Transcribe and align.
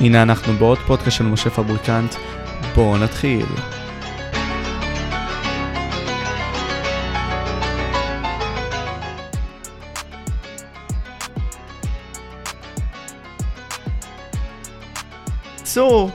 הנה 0.00 0.22
אנחנו 0.22 0.52
בעוד 0.52 0.78
פודקאסט 0.78 1.16
של 1.16 1.24
משה 1.24 1.50
פבריקנט, 1.50 2.14
בואו 2.74 2.98
נתחיל. 2.98 3.46
בקיצור, 15.68 16.10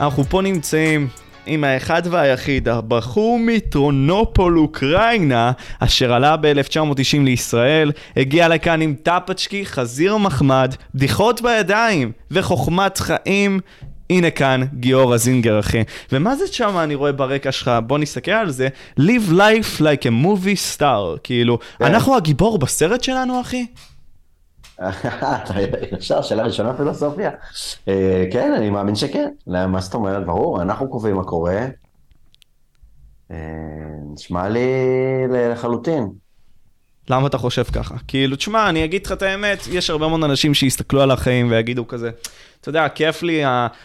אנחנו 0.00 0.24
פה 0.24 0.40
נמצאים 0.42 1.08
עם 1.48 1.64
האחד 1.64 2.02
והיחיד, 2.10 2.68
הבחור 2.68 3.38
מטרונופול 3.40 4.58
אוקראינה, 4.58 5.52
אשר 5.78 6.12
עלה 6.12 6.36
ב-1990 6.36 7.18
לישראל, 7.24 7.92
הגיע 8.16 8.48
לכאן 8.48 8.80
עם 8.80 8.94
טאפצ'קי, 9.02 9.66
חזיר 9.66 10.16
מחמד, 10.16 10.74
בדיחות 10.94 11.42
בידיים 11.42 12.12
וחוכמת 12.30 12.98
חיים. 12.98 13.60
הנה 14.10 14.30
כאן 14.30 14.60
גיורא 14.74 15.16
זינגר 15.16 15.60
אחי. 15.60 15.82
ומה 16.12 16.36
זה 16.36 16.46
שם 16.46 16.78
אני 16.78 16.94
רואה 16.94 17.12
ברקע 17.12 17.52
שלך? 17.52 17.70
בוא 17.86 17.98
נסתכל 17.98 18.30
על 18.30 18.50
זה. 18.50 18.68
Live 19.00 19.30
life 19.30 19.80
like 19.80 20.04
a 20.04 20.24
movie 20.24 20.76
star. 20.76 21.18
כאילו, 21.22 21.58
כן. 21.78 21.84
אנחנו 21.84 22.16
הגיבור 22.16 22.58
בסרט 22.58 23.02
שלנו 23.02 23.40
אחי? 23.40 23.66
ישר, 25.98 26.22
שאלה 26.22 26.42
ראשונה 26.42 26.76
פילוסופיה. 26.76 27.30
אה, 27.88 28.24
כן, 28.32 28.52
אני 28.56 28.70
מאמין 28.70 28.94
שכן. 28.94 29.28
מה 29.46 29.80
זאת 29.80 29.94
אומרת? 29.94 30.26
ברור, 30.26 30.62
אנחנו 30.62 30.90
קובעים 30.90 31.16
מה 31.16 31.24
קורה. 31.24 31.66
אה, 33.30 33.36
נשמע 34.12 34.48
לי 34.48 34.68
לחלוטין. 35.30 36.08
למה 37.10 37.26
אתה 37.26 37.38
חושב 37.38 37.64
ככה? 37.64 37.94
כאילו, 38.08 38.36
תשמע, 38.36 38.68
אני 38.68 38.84
אגיד 38.84 39.06
לך 39.06 39.12
את 39.12 39.22
האמת, 39.22 39.66
יש 39.70 39.90
הרבה 39.90 40.08
מאוד 40.08 40.24
אנשים 40.24 40.54
שיסתכלו 40.54 41.02
על 41.02 41.10
החיים 41.10 41.50
ויגידו 41.50 41.88
כזה, 41.88 42.10
אתה 42.60 42.68
יודע, 42.68 42.88
כיף 42.88 43.22
לי 43.22 43.42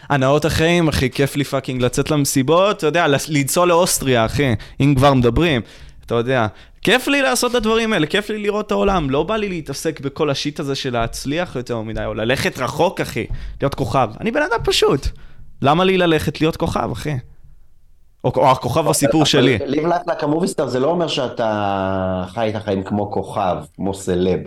הנאות 0.08 0.44
החיים, 0.44 0.88
אחי, 0.88 1.10
כיף 1.10 1.36
לי 1.36 1.44
fucking 1.44 1.82
לצאת 1.82 2.10
למסיבות, 2.10 2.78
אתה 2.78 2.86
יודע, 2.86 3.06
לנסוע 3.28 3.66
לאוסטריה, 3.66 4.24
אחי, 4.24 4.54
אם 4.80 4.94
כבר 4.96 5.14
מדברים. 5.14 5.60
אתה 6.06 6.14
יודע, 6.14 6.46
כיף 6.82 7.08
לי 7.08 7.22
לעשות 7.22 7.50
את 7.50 7.56
הדברים 7.56 7.92
האלה, 7.92 8.06
כיף 8.06 8.30
לי 8.30 8.38
לראות 8.38 8.66
את 8.66 8.70
העולם, 8.70 9.10
לא 9.10 9.22
בא 9.22 9.36
לי 9.36 9.48
להתעסק 9.48 10.00
בכל 10.00 10.30
ה 10.30 10.36
shit 10.36 10.60
הזה 10.60 10.74
של 10.74 10.92
להצליח 10.92 11.56
יותר 11.56 11.80
מדי, 11.80 12.04
או 12.04 12.14
ללכת 12.14 12.58
רחוק, 12.58 13.00
אחי, 13.00 13.26
להיות 13.60 13.74
כוכב. 13.74 14.08
אני 14.20 14.30
בן 14.30 14.42
אדם 14.42 14.64
פשוט. 14.64 15.06
למה 15.62 15.84
לי 15.84 15.98
ללכת 15.98 16.40
להיות 16.40 16.56
כוכב, 16.56 16.88
אחי? 16.92 17.14
או, 18.24 18.32
או 18.36 18.50
הכוכב 18.50 18.88
בסיפור 18.88 19.24
שלי. 19.24 19.58
live 19.66 19.86
like 19.86 20.24
a 20.24 20.28
movie 20.28 20.49
star 20.49 20.66
זה 20.66 20.80
לא 20.80 20.90
אומר 20.90 21.08
שאתה 21.08 22.24
חי 22.28 22.48
את 22.48 22.54
החיים 22.54 22.82
כמו 22.82 23.12
כוכב, 23.12 23.56
כמו 23.76 23.94
סלב. 23.94 24.40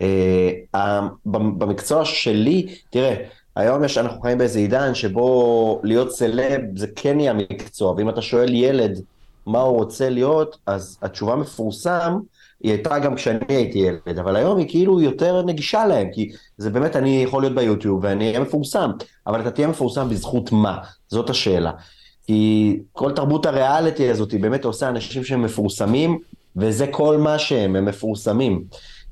אה, 0.00 1.00
במקצוע 1.24 2.04
שלי, 2.04 2.66
תראה, 2.90 3.14
היום 3.56 3.84
יש, 3.84 3.98
אנחנו 3.98 4.20
חיים 4.20 4.38
באיזה 4.38 4.58
עידן 4.58 4.94
שבו 4.94 5.80
להיות 5.84 6.12
סלב 6.12 6.60
זה 6.76 6.86
כן 6.96 7.16
נהיה 7.16 7.32
מקצוע, 7.32 7.92
ואם 7.92 8.08
אתה 8.08 8.22
שואל 8.22 8.54
ילד, 8.54 9.00
מה 9.50 9.60
הוא 9.60 9.76
רוצה 9.76 10.10
להיות, 10.10 10.56
אז 10.66 10.98
התשובה 11.02 11.36
מפורסם, 11.36 12.18
היא 12.62 12.72
הייתה 12.72 12.98
גם 12.98 13.14
כשאני 13.14 13.38
הייתי 13.48 13.78
ילד, 13.78 14.18
אבל 14.18 14.36
היום 14.36 14.58
היא 14.58 14.66
כאילו 14.68 15.00
יותר 15.00 15.42
נגישה 15.42 15.86
להם, 15.86 16.08
כי 16.12 16.32
זה 16.58 16.70
באמת, 16.70 16.96
אני 16.96 17.22
יכול 17.22 17.42
להיות 17.42 17.54
ביוטיוב 17.54 18.00
ואני 18.02 18.28
אהיה 18.28 18.40
מפורסם, 18.40 18.90
אבל 19.26 19.40
אתה 19.40 19.50
תהיה 19.50 19.66
מפורסם 19.66 20.08
בזכות 20.08 20.52
מה? 20.52 20.78
זאת 21.08 21.30
השאלה. 21.30 21.72
כי 22.26 22.80
כל 22.92 23.12
תרבות 23.12 23.46
הריאליטי 23.46 24.10
הזאת 24.10 24.32
היא 24.32 24.40
באמת 24.40 24.64
עושה 24.64 24.88
אנשים 24.88 25.24
שהם 25.24 25.42
מפורסמים, 25.42 26.18
וזה 26.56 26.86
כל 26.86 27.18
מה 27.18 27.38
שהם, 27.38 27.76
הם 27.76 27.84
מפורסמים. 27.84 28.64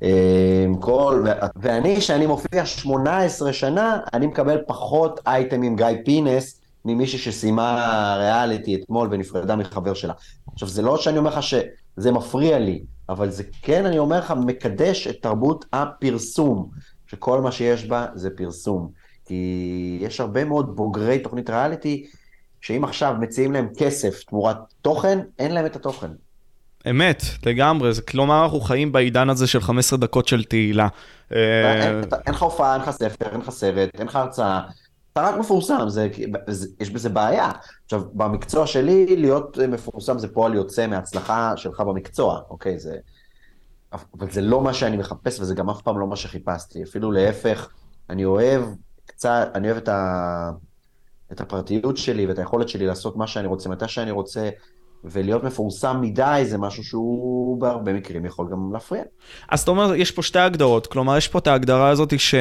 אה, 0.03 0.66
כל, 0.81 1.25
ואני, 1.56 2.00
שאני 2.00 2.27
מופיע 2.27 2.66
18 2.66 3.53
שנה, 3.53 3.98
אני 4.14 4.27
מקבל 4.27 4.59
פחות 4.66 5.20
אייטמים 5.27 5.77
גיא 5.77 5.86
פינס, 6.05 6.61
ממישהי 6.84 7.19
שסיימה 7.19 8.17
ריאליטי 8.19 8.75
אתמול 8.75 9.09
ונפרדה 9.11 9.57
מחבר 9.57 9.95
שלה. 9.95 10.12
עכשיו, 10.53 10.69
זה 10.69 10.83
לא 10.83 10.97
שאני 10.97 11.19
אומר 11.19 11.31
לך 11.31 11.43
שזה 11.43 12.12
מפריע 12.12 12.59
לי, 12.59 12.83
אבל 13.09 13.31
זה 13.31 13.43
כן, 13.62 13.87
אני 13.87 13.99
אומר 13.99 14.19
לך, 14.19 14.34
מקדש 14.47 15.06
את 15.06 15.16
תרבות 15.22 15.65
הפרסום, 15.72 16.71
שכל 17.06 17.41
מה 17.41 17.53
שיש 17.53 17.84
בה 17.84 18.06
זה 18.15 18.31
פרסום. 18.37 18.91
כי 19.25 19.99
יש 20.00 20.21
הרבה 20.21 20.44
מאוד 20.44 20.77
בוגרי 20.77 21.19
תוכנית 21.19 21.50
ריאליטי, 21.50 22.06
שאם 22.61 22.84
עכשיו 22.84 23.15
מציעים 23.21 23.53
להם 23.53 23.69
כסף 23.78 24.22
תמורת 24.22 24.56
תוכן, 24.83 25.19
אין 25.39 25.55
להם 25.55 25.66
את 25.66 25.77
התוכן. 25.77 26.10
אמת, 26.91 27.22
לגמרי, 27.47 27.95
זה 27.95 28.03
כלומר 28.03 28.45
אנחנו 28.45 28.60
חיים 28.60 28.93
בעידן 28.93 29.31
הזה 29.31 29.47
של 29.47 29.60
15 29.60 29.99
דקות 29.99 30.28
של 30.28 30.45
תהילה. 30.45 30.89
אין 31.31 32.34
לך 32.34 32.43
הופעה, 32.43 32.75
אין 32.75 32.83
לך 32.83 32.91
ספר, 32.91 33.27
אין 33.33 33.41
לך 33.41 33.50
סרט, 33.50 33.91
אין 33.99 34.06
לך 34.06 34.16
הרצאה, 34.16 34.60
אתה 35.19 35.29
רק 35.29 35.37
מפורסם, 35.37 35.89
זה, 35.89 36.09
זה, 36.47 36.67
יש 36.81 36.91
בזה 36.91 37.09
בעיה. 37.09 37.51
עכשיו, 37.84 38.03
במקצוע 38.12 38.67
שלי, 38.67 39.17
להיות 39.17 39.59
מפורסם 39.69 40.19
זה 40.19 40.29
פועל 40.29 40.55
יוצא 40.55 40.87
מהצלחה 40.87 41.53
שלך 41.56 41.81
במקצוע, 41.81 42.41
אוקיי? 42.51 42.79
זה... 42.79 42.97
אבל 43.93 44.31
זה 44.31 44.41
לא 44.41 44.61
מה 44.61 44.75
שאני 44.75 44.97
מחפש, 44.97 45.41
וזה 45.41 45.55
גם 45.55 45.71
אף 45.71 45.83
פעם 45.83 45.99
לא 45.99 46.07
מה 46.07 46.17
שחיפשתי. 46.17 46.83
אפילו 46.83 47.12
להפך, 47.12 47.69
אני 48.11 48.25
אוהב 48.25 48.65
קצת, 49.07 49.49
אני 49.55 49.67
אוהב 49.71 49.77
את, 49.77 49.89
ה... 49.89 50.51
את 51.33 51.41
הפרטיות 51.41 51.97
שלי 51.97 52.27
ואת 52.27 52.39
היכולת 52.39 52.69
שלי 52.69 52.87
לעשות 52.87 53.17
מה 53.17 53.27
שאני 53.27 53.47
רוצה, 53.47 53.69
מתי 53.69 53.89
שאני 53.89 54.11
רוצה. 54.11 54.51
ולהיות 55.05 55.45
מפורסם 55.45 56.01
מדי 56.01 56.43
זה 56.45 56.59
משהו 56.59 56.84
שהוא 56.84 57.61
בהרבה 57.61 57.93
מקרים 57.93 58.25
יכול 58.25 58.49
גם 58.51 58.73
להפריע. 58.73 59.03
אז 59.49 59.61
אתה 59.61 59.71
אומר, 59.71 59.95
יש 59.95 60.11
פה 60.11 60.23
שתי 60.23 60.39
הגדרות, 60.39 60.87
כלומר, 60.87 61.17
יש 61.17 61.28
פה 61.28 61.39
את 61.39 61.47
ההגדרה 61.47 61.89
הזאת 61.89 62.21
ש... 62.21 62.34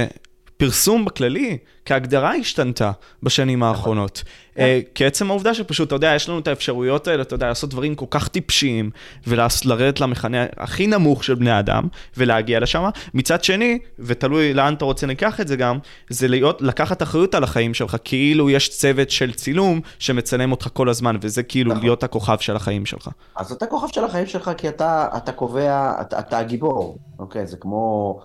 פרסום 0.57 1.05
בכללי, 1.05 1.57
כהגדרה 1.85 2.33
השתנתה 2.33 2.91
בשנים 3.23 3.59
נכון. 3.59 3.75
האחרונות. 3.75 4.23
כן. 4.55 4.61
אה, 4.61 4.79
כעצם 4.95 5.29
העובדה 5.29 5.53
שפשוט, 5.53 5.87
אתה 5.87 5.95
יודע, 5.95 6.13
יש 6.15 6.29
לנו 6.29 6.39
את 6.39 6.47
האפשרויות 6.47 7.07
האלה, 7.07 7.21
אתה 7.21 7.35
יודע, 7.35 7.47
לעשות 7.47 7.69
דברים 7.69 7.95
כל 7.95 8.05
כך 8.09 8.27
טיפשיים, 8.27 8.89
ולרדת 9.27 9.99
למכנה 9.99 10.45
הכי 10.57 10.87
נמוך 10.87 11.23
של 11.23 11.35
בני 11.35 11.59
אדם, 11.59 11.87
ולהגיע 12.17 12.59
לשם. 12.59 12.89
מצד 13.13 13.43
שני, 13.43 13.79
ותלוי 13.99 14.53
לאן 14.53 14.73
אתה 14.73 14.85
רוצה 14.85 15.07
לקח 15.07 15.41
את 15.41 15.47
זה 15.47 15.55
גם, 15.55 15.77
זה 16.09 16.27
להיות, 16.27 16.61
לקחת 16.61 17.01
אחריות 17.03 17.35
על 17.35 17.43
החיים 17.43 17.73
שלך, 17.73 17.97
כאילו 18.03 18.49
יש 18.49 18.69
צוות 18.69 19.09
של 19.09 19.33
צילום 19.33 19.81
שמצלם 19.99 20.51
אותך 20.51 20.67
כל 20.73 20.89
הזמן, 20.89 21.17
וזה 21.21 21.43
כאילו 21.43 21.71
נכון. 21.71 21.83
להיות 21.83 22.03
הכוכב 22.03 22.37
של 22.39 22.55
החיים 22.55 22.85
שלך. 22.85 23.09
אז 23.35 23.51
אתה 23.51 23.65
כוכב 23.65 23.87
של 23.87 24.03
החיים 24.03 24.25
שלך 24.25 24.51
כי 24.57 24.69
אתה, 24.69 25.07
אתה 25.17 25.31
קובע, 25.31 26.01
אתה, 26.01 26.19
אתה 26.19 26.39
הגיבור, 26.39 26.97
אוקיי? 27.19 27.47
זה 27.47 27.57
כמו... 27.57 28.19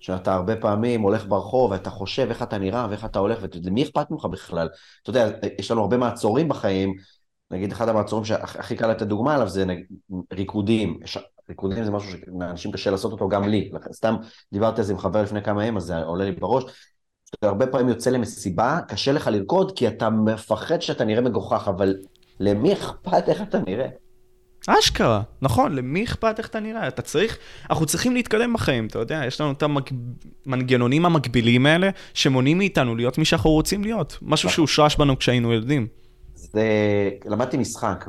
שאתה 0.00 0.34
הרבה 0.34 0.56
פעמים 0.56 1.00
הולך 1.00 1.26
ברחוב 1.26 1.70
ואתה 1.70 1.90
חושב 1.90 2.26
איך 2.28 2.42
אתה 2.42 2.58
נראה 2.58 2.86
ואיך 2.90 3.04
אתה 3.04 3.18
הולך, 3.18 3.38
ולמי 3.42 3.82
אכפת 3.82 4.10
ממך 4.10 4.24
בכלל? 4.24 4.68
אתה 5.02 5.10
יודע, 5.10 5.28
יש 5.58 5.70
לנו 5.70 5.80
הרבה 5.80 5.96
מעצורים 5.96 6.48
בחיים, 6.48 6.94
נגיד 7.50 7.72
אחד 7.72 7.88
המעצורים 7.88 8.24
שהכי 8.24 8.76
קל 8.76 8.90
לתת 8.90 9.06
דוגמה 9.06 9.34
עליו 9.34 9.48
זה 9.48 9.64
נגיד, 9.64 9.86
ריקודים. 10.32 11.00
ריקודים 11.48 11.84
זה 11.84 11.90
משהו 11.90 12.10
שלאנשים 12.10 12.72
קשה 12.72 12.90
לעשות 12.90 13.12
אותו, 13.12 13.28
גם 13.28 13.48
לי. 13.48 13.70
סתם 13.92 14.16
דיברתי 14.52 14.80
על 14.80 14.86
זה 14.86 14.92
עם 14.92 14.98
חבר 14.98 15.22
לפני 15.22 15.42
כמה 15.42 15.62
ימים, 15.62 15.76
אז 15.76 15.82
זה 15.82 15.98
עולה 15.98 16.24
לי 16.24 16.32
בראש. 16.32 16.64
הרבה 17.42 17.66
פעמים 17.66 17.88
יוצא 17.88 18.10
למסיבה, 18.10 18.78
קשה 18.88 19.12
לך 19.12 19.26
לרקוד 19.26 19.78
כי 19.78 19.88
אתה 19.88 20.10
מפחד 20.10 20.82
שאתה 20.82 21.04
נראה 21.04 21.22
מגוחך, 21.22 21.68
אבל 21.68 21.96
למי 22.40 22.72
אכפת 22.72 23.28
איך 23.28 23.42
אתה 23.42 23.58
נראה? 23.66 23.88
אשכרה, 24.66 25.22
נכון, 25.42 25.74
למי 25.74 26.04
אכפת 26.04 26.34
איך 26.38 26.48
אתה 26.48 26.60
נראה? 26.60 26.88
אתה 26.88 27.02
צריך, 27.02 27.38
אנחנו 27.70 27.86
צריכים 27.86 28.14
להתקדם 28.14 28.52
בחיים, 28.52 28.86
אתה 28.86 28.98
יודע, 28.98 29.22
יש 29.26 29.40
לנו 29.40 29.52
את 29.52 29.62
המנגנונים 30.46 31.06
המקבילים 31.06 31.66
האלה, 31.66 31.90
שמונעים 32.14 32.58
מאיתנו 32.58 32.96
להיות 32.96 33.18
מי 33.18 33.24
שאנחנו 33.24 33.50
רוצים 33.50 33.84
להיות, 33.84 34.18
משהו 34.22 34.50
שהושרש 34.50 34.96
בנו 34.96 35.18
כשהיינו 35.18 35.52
ילדים. 35.52 35.86
זה, 36.34 36.62
למדתי 37.24 37.56
משחק, 37.56 38.04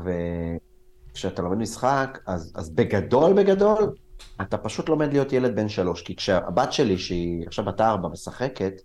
וכשאתה 1.12 1.42
לומד 1.42 1.58
משחק, 1.58 2.20
אז, 2.28 2.54
אז 2.56 2.70
בגדול 2.70 3.34
בגדול, 3.34 3.94
אתה 4.42 4.58
פשוט 4.58 4.90
לומד 4.90 5.14
להיות 5.14 5.34
ילד 5.34 5.56
בן 5.56 5.70
שלוש, 5.70 6.02
כי 6.02 6.16
כשהבת 6.16 6.74
שלי, 6.74 6.98
שהיא 6.98 7.48
עכשיו 7.48 7.66
בת 7.66 7.82
ארבע, 7.82 8.09
משחקת, 8.09 8.82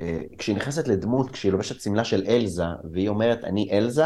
אה, 0.00 0.20
כשהיא 0.38 0.56
נכנסת 0.56 0.88
לדמות, 0.88 1.30
כשהיא 1.30 1.52
לובשת 1.52 1.80
שמלה 1.80 2.04
של 2.04 2.24
אלזה, 2.28 2.64
והיא 2.92 3.08
אומרת, 3.08 3.44
אני 3.44 3.68
אלזה, 3.72 4.04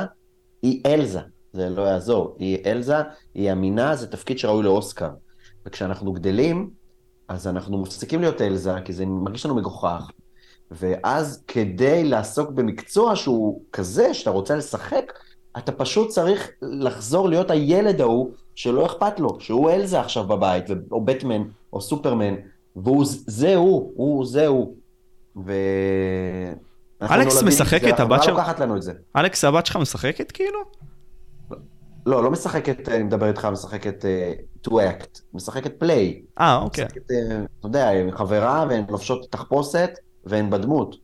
היא 0.63 0.83
אלזה. 0.87 1.21
זה 1.53 1.71
לא 1.71 1.83
יעזור. 1.83 2.37
היא 2.39 2.59
אלזה, 2.67 2.97
היא 3.35 3.53
אמינה, 3.53 3.97
זה 3.97 4.07
תפקיד 4.07 4.39
שראוי 4.39 4.65
לאוסקר. 4.65 5.11
וכשאנחנו 5.67 6.13
גדלים, 6.13 6.71
אז 7.29 7.47
אנחנו 7.47 7.83
מפסיקים 7.83 8.21
להיות 8.21 8.41
אלזה, 8.41 8.75
כי 8.85 8.93
זה 8.93 9.07
מרגיש 9.07 9.47
לנו 9.47 9.55
מגוחך. 9.55 10.11
ואז 10.71 11.45
כדי 11.49 12.05
לעסוק 12.05 12.51
במקצוע 12.51 13.17
שהוא 13.17 13.61
כזה, 13.73 14.15
שאתה 14.15 14.31
רוצה 14.31 14.57
לשחק, 14.57 15.13
אתה 15.59 15.73
פשוט 15.73 16.09
צריך 16.09 16.51
לחזור 16.63 17.29
להיות 17.29 17.51
הילד 17.51 18.01
ההוא 18.01 18.31
שלא 18.55 18.87
אכפת 18.87 19.21
לו, 19.21 19.41
שהוא 19.41 19.71
אלזה 19.71 20.01
עכשיו 20.01 20.25
בבית, 20.25 20.65
או 20.93 21.05
בטמן, 21.05 21.43
או 21.73 21.81
סופרמן, 21.81 22.35
והוא 22.77 23.05
זה 23.07 23.57
הוא, 23.57 23.93
הוא 23.97 24.27
זה 24.27 24.47
הוא. 24.47 24.75
ו... 25.47 25.53
אלכס 27.03 27.43
משחקת, 27.43 28.01
הבת 28.01 28.23
שלך... 28.23 28.37
לוקחת 28.37 28.61
לנו 28.61 28.77
את 28.77 28.83
זה. 28.83 28.93
אלכס, 29.17 29.45
הבת 29.45 29.67
שלך 29.67 29.77
משחקת 29.77 30.31
כאילו? 30.33 30.59
לא, 32.07 32.25
לא 32.25 32.31
משחקת, 32.31 32.89
אני 32.89 33.03
מדבר 33.03 33.29
איתך, 33.29 33.45
משחקת 33.45 34.05
uh, 34.05 34.69
to 34.69 34.71
act, 34.71 35.21
משחקת 35.35 35.79
פליי. 35.79 36.23
אה, 36.41 36.57
אוקיי. 36.57 36.85
משחקת, 36.85 37.11
uh, 37.11 37.15
אתה 37.59 37.67
יודע, 37.67 37.91
עם 37.91 38.17
חברה, 38.17 38.67
והן 38.69 38.85
לובשות 38.89 39.27
תחפושת, 39.31 39.91
והן 40.25 40.51
בדמות. 40.51 40.97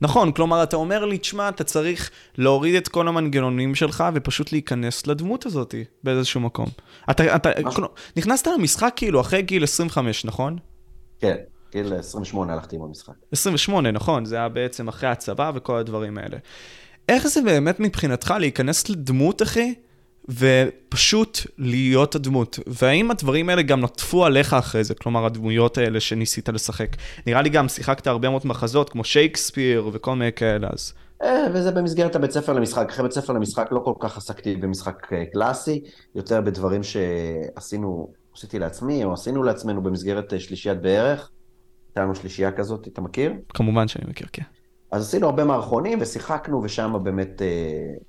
נכון, 0.00 0.32
כלומר, 0.32 0.62
אתה 0.62 0.76
אומר 0.76 1.04
לי, 1.04 1.18
תשמע, 1.18 1.48
אתה 1.48 1.64
צריך 1.64 2.10
להוריד 2.38 2.74
את 2.74 2.88
כל 2.88 3.08
המנגנונים 3.08 3.74
שלך 3.74 4.04
ופשוט 4.14 4.52
להיכנס 4.52 5.06
לדמות 5.06 5.46
הזאת 5.46 5.74
באיזשהו 6.04 6.40
מקום. 6.40 6.68
אתה, 7.10 7.36
אתה, 7.36 7.50
כלומר, 7.74 7.88
נכנסת 8.16 8.46
למשחק 8.46 8.92
כאילו 8.96 9.20
אחרי 9.20 9.42
גיל 9.42 9.64
25, 9.64 10.24
נכון? 10.24 10.58
כן, 11.20 11.36
גיל 11.72 11.94
28 11.94 12.52
הלכתי 12.52 12.76
עם 12.76 12.82
המשחק. 12.82 13.12
28, 13.32 13.90
נכון, 13.90 14.24
זה 14.24 14.36
היה 14.36 14.48
בעצם 14.48 14.88
אחרי 14.88 15.08
הצבא 15.08 15.52
וכל 15.54 15.76
הדברים 15.76 16.18
האלה. 16.18 16.36
איך 17.08 17.26
זה 17.26 17.42
באמת 17.42 17.80
מבחינתך 17.80 18.34
להיכנס 18.40 18.88
לדמות, 18.88 19.42
אחי, 19.42 19.74
ופשוט 20.28 21.38
להיות 21.58 22.14
הדמות. 22.14 22.58
והאם 22.66 23.10
הדברים 23.10 23.48
האלה 23.48 23.62
גם 23.62 23.80
נטפו 23.80 24.24
עליך 24.24 24.54
אחרי 24.54 24.84
זה, 24.84 24.94
כלומר 24.94 25.26
הדמויות 25.26 25.78
האלה 25.78 26.00
שניסית 26.00 26.48
לשחק? 26.48 26.88
נראה 27.26 27.42
לי 27.42 27.48
גם 27.48 27.68
שיחקת 27.68 28.06
הרבה 28.06 28.30
מאוד 28.30 28.42
מחזות 28.44 28.90
כמו 28.90 29.04
שייקספיר 29.04 29.90
וכל 29.92 30.14
מיני 30.14 30.32
כאלה, 30.32 30.68
אז... 30.72 30.92
אה, 31.22 31.46
וזה 31.54 31.70
במסגרת 31.70 32.16
הבית 32.16 32.30
ספר 32.30 32.52
למשחק. 32.52 32.86
אחרי 32.90 33.02
בית 33.02 33.12
ספר 33.12 33.32
למשחק 33.32 33.68
לא 33.70 33.80
כל 33.84 33.92
כך 34.00 34.16
עסקתי 34.16 34.56
במשחק 34.56 35.12
אה, 35.12 35.24
קלאסי, 35.32 35.82
יותר 36.14 36.40
בדברים 36.40 36.80
שעשינו, 36.82 38.12
עשיתי 38.34 38.58
לעצמי, 38.58 39.04
או 39.04 39.12
עשינו 39.12 39.42
לעצמנו 39.42 39.82
במסגרת 39.82 40.32
אה, 40.32 40.40
שלישיית 40.40 40.80
בערך. 40.80 41.30
הייתה 41.88 42.00
לנו 42.00 42.14
שלישייה 42.14 42.52
כזאת, 42.52 42.88
אתה 42.88 43.00
מכיר? 43.00 43.32
כמובן 43.48 43.88
שאני 43.88 44.04
מכיר, 44.08 44.26
כן. 44.32 44.42
אז 44.90 45.02
עשינו 45.02 45.26
הרבה 45.26 45.44
מערכונים 45.44 45.98
ושיחקנו, 46.00 46.62
ושם 46.62 46.96
באמת 47.02 47.42
אה, 47.42 47.46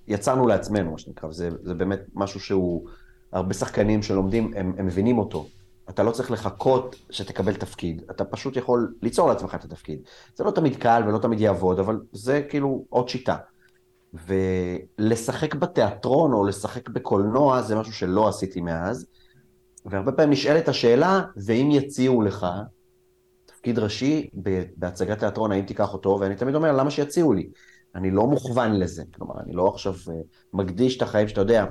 יצרנו 0.07 0.47
לעצמנו, 0.47 0.91
מה 0.91 0.97
שנקרא, 0.97 1.29
וזה 1.29 1.49
זה 1.63 1.73
באמת 1.73 1.99
משהו 2.13 2.39
שהוא, 2.39 2.87
הרבה 3.31 3.53
שחקנים 3.53 4.03
שלומדים, 4.03 4.53
הם, 4.55 4.73
הם 4.77 4.85
מבינים 4.85 5.17
אותו. 5.17 5.47
אתה 5.89 6.03
לא 6.03 6.11
צריך 6.11 6.31
לחכות 6.31 6.95
שתקבל 7.09 7.53
תפקיד, 7.53 8.01
אתה 8.11 8.25
פשוט 8.25 8.57
יכול 8.57 8.95
ליצור 9.01 9.29
לעצמך 9.29 9.55
את 9.55 9.63
התפקיד. 9.63 9.99
זה 10.35 10.43
לא 10.43 10.51
תמיד 10.51 10.75
קל 10.75 11.03
ולא 11.07 11.17
תמיד 11.17 11.39
יעבוד, 11.39 11.79
אבל 11.79 11.99
זה 12.11 12.41
כאילו 12.49 12.85
עוד 12.89 13.09
שיטה. 13.09 13.35
ולשחק 14.13 15.55
בתיאטרון 15.55 16.33
או 16.33 16.45
לשחק 16.45 16.89
בקולנוע 16.89 17.61
זה 17.61 17.75
משהו 17.75 17.93
שלא 17.93 18.27
עשיתי 18.27 18.61
מאז, 18.61 19.05
והרבה 19.85 20.11
פעמים 20.11 20.31
נשאלת 20.31 20.67
השאלה, 20.67 21.21
ואם 21.45 21.69
יציעו 21.71 22.21
לך, 22.21 22.47
תפקיד 23.57 23.79
ראשי 23.79 24.29
בהצגת 24.75 25.19
תיאטרון, 25.19 25.51
האם 25.51 25.65
תיקח 25.65 25.93
אותו, 25.93 26.17
ואני 26.21 26.35
תמיד 26.35 26.55
אומר, 26.55 26.71
למה 26.71 26.91
שיציעו 26.91 27.33
לי? 27.33 27.49
אני 27.95 28.11
לא 28.11 28.27
מוכוון 28.27 28.79
לזה, 28.79 29.03
כלומר, 29.15 29.33
אני 29.45 29.53
לא 29.53 29.67
עכשיו 29.67 29.93
אה, 30.09 30.13
מקדיש 30.53 30.97
את 30.97 31.01
החיים 31.01 31.27
שאתה 31.27 31.41
יודע. 31.41 31.65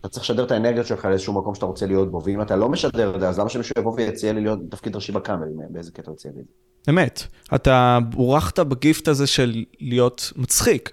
אתה 0.00 0.08
צריך 0.08 0.24
לשדר 0.24 0.44
את 0.44 0.50
האנרגיות 0.50 0.86
שלך 0.86 1.04
לאיזשהו 1.04 1.32
מקום 1.32 1.54
שאתה 1.54 1.66
רוצה 1.66 1.86
להיות 1.86 2.10
בו, 2.10 2.22
ואם 2.24 2.42
אתה 2.42 2.56
לא 2.56 2.68
משדר 2.68 3.14
את 3.14 3.20
זה, 3.20 3.28
אז 3.28 3.38
למה 3.38 3.48
שמישהו 3.48 3.74
יבוא 3.78 3.92
ויציע 3.96 4.32
לי 4.32 4.40
להיות 4.40 4.58
תפקיד 4.70 4.96
ראשי 4.96 5.12
בקאמרי, 5.12 5.50
באיזה 5.70 5.92
קטע 5.92 6.12
יציע 6.12 6.30
לי 6.34 6.40
את 6.40 6.46
זה? 6.46 6.92
אמת, 6.92 7.22
אתה 7.54 7.98
בורחת 8.10 8.58
בגיפט 8.58 9.08
הזה 9.08 9.26
של 9.26 9.64
להיות 9.80 10.32
מצחיק, 10.36 10.90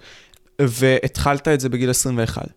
והתחלת 0.61 1.47
את 1.47 1.59
זה 1.59 1.69
בגיל 1.69 1.89
21. 1.89 2.47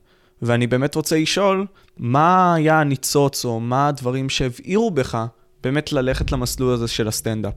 ואני 0.43 0.67
באמת 0.67 0.95
רוצה 0.95 1.19
לשאול, 1.19 1.67
מה 1.97 2.55
היה 2.55 2.81
הניצוץ, 2.81 3.45
או 3.45 3.61
מה 3.61 3.89
הדברים 3.89 4.29
שהבעירו 4.29 4.91
בך 4.91 5.27
באמת 5.63 5.93
ללכת 5.93 6.33
למסלול 6.33 6.75
הזה 6.75 6.89
של 6.89 7.09
הסטנדאפ? 7.09 7.55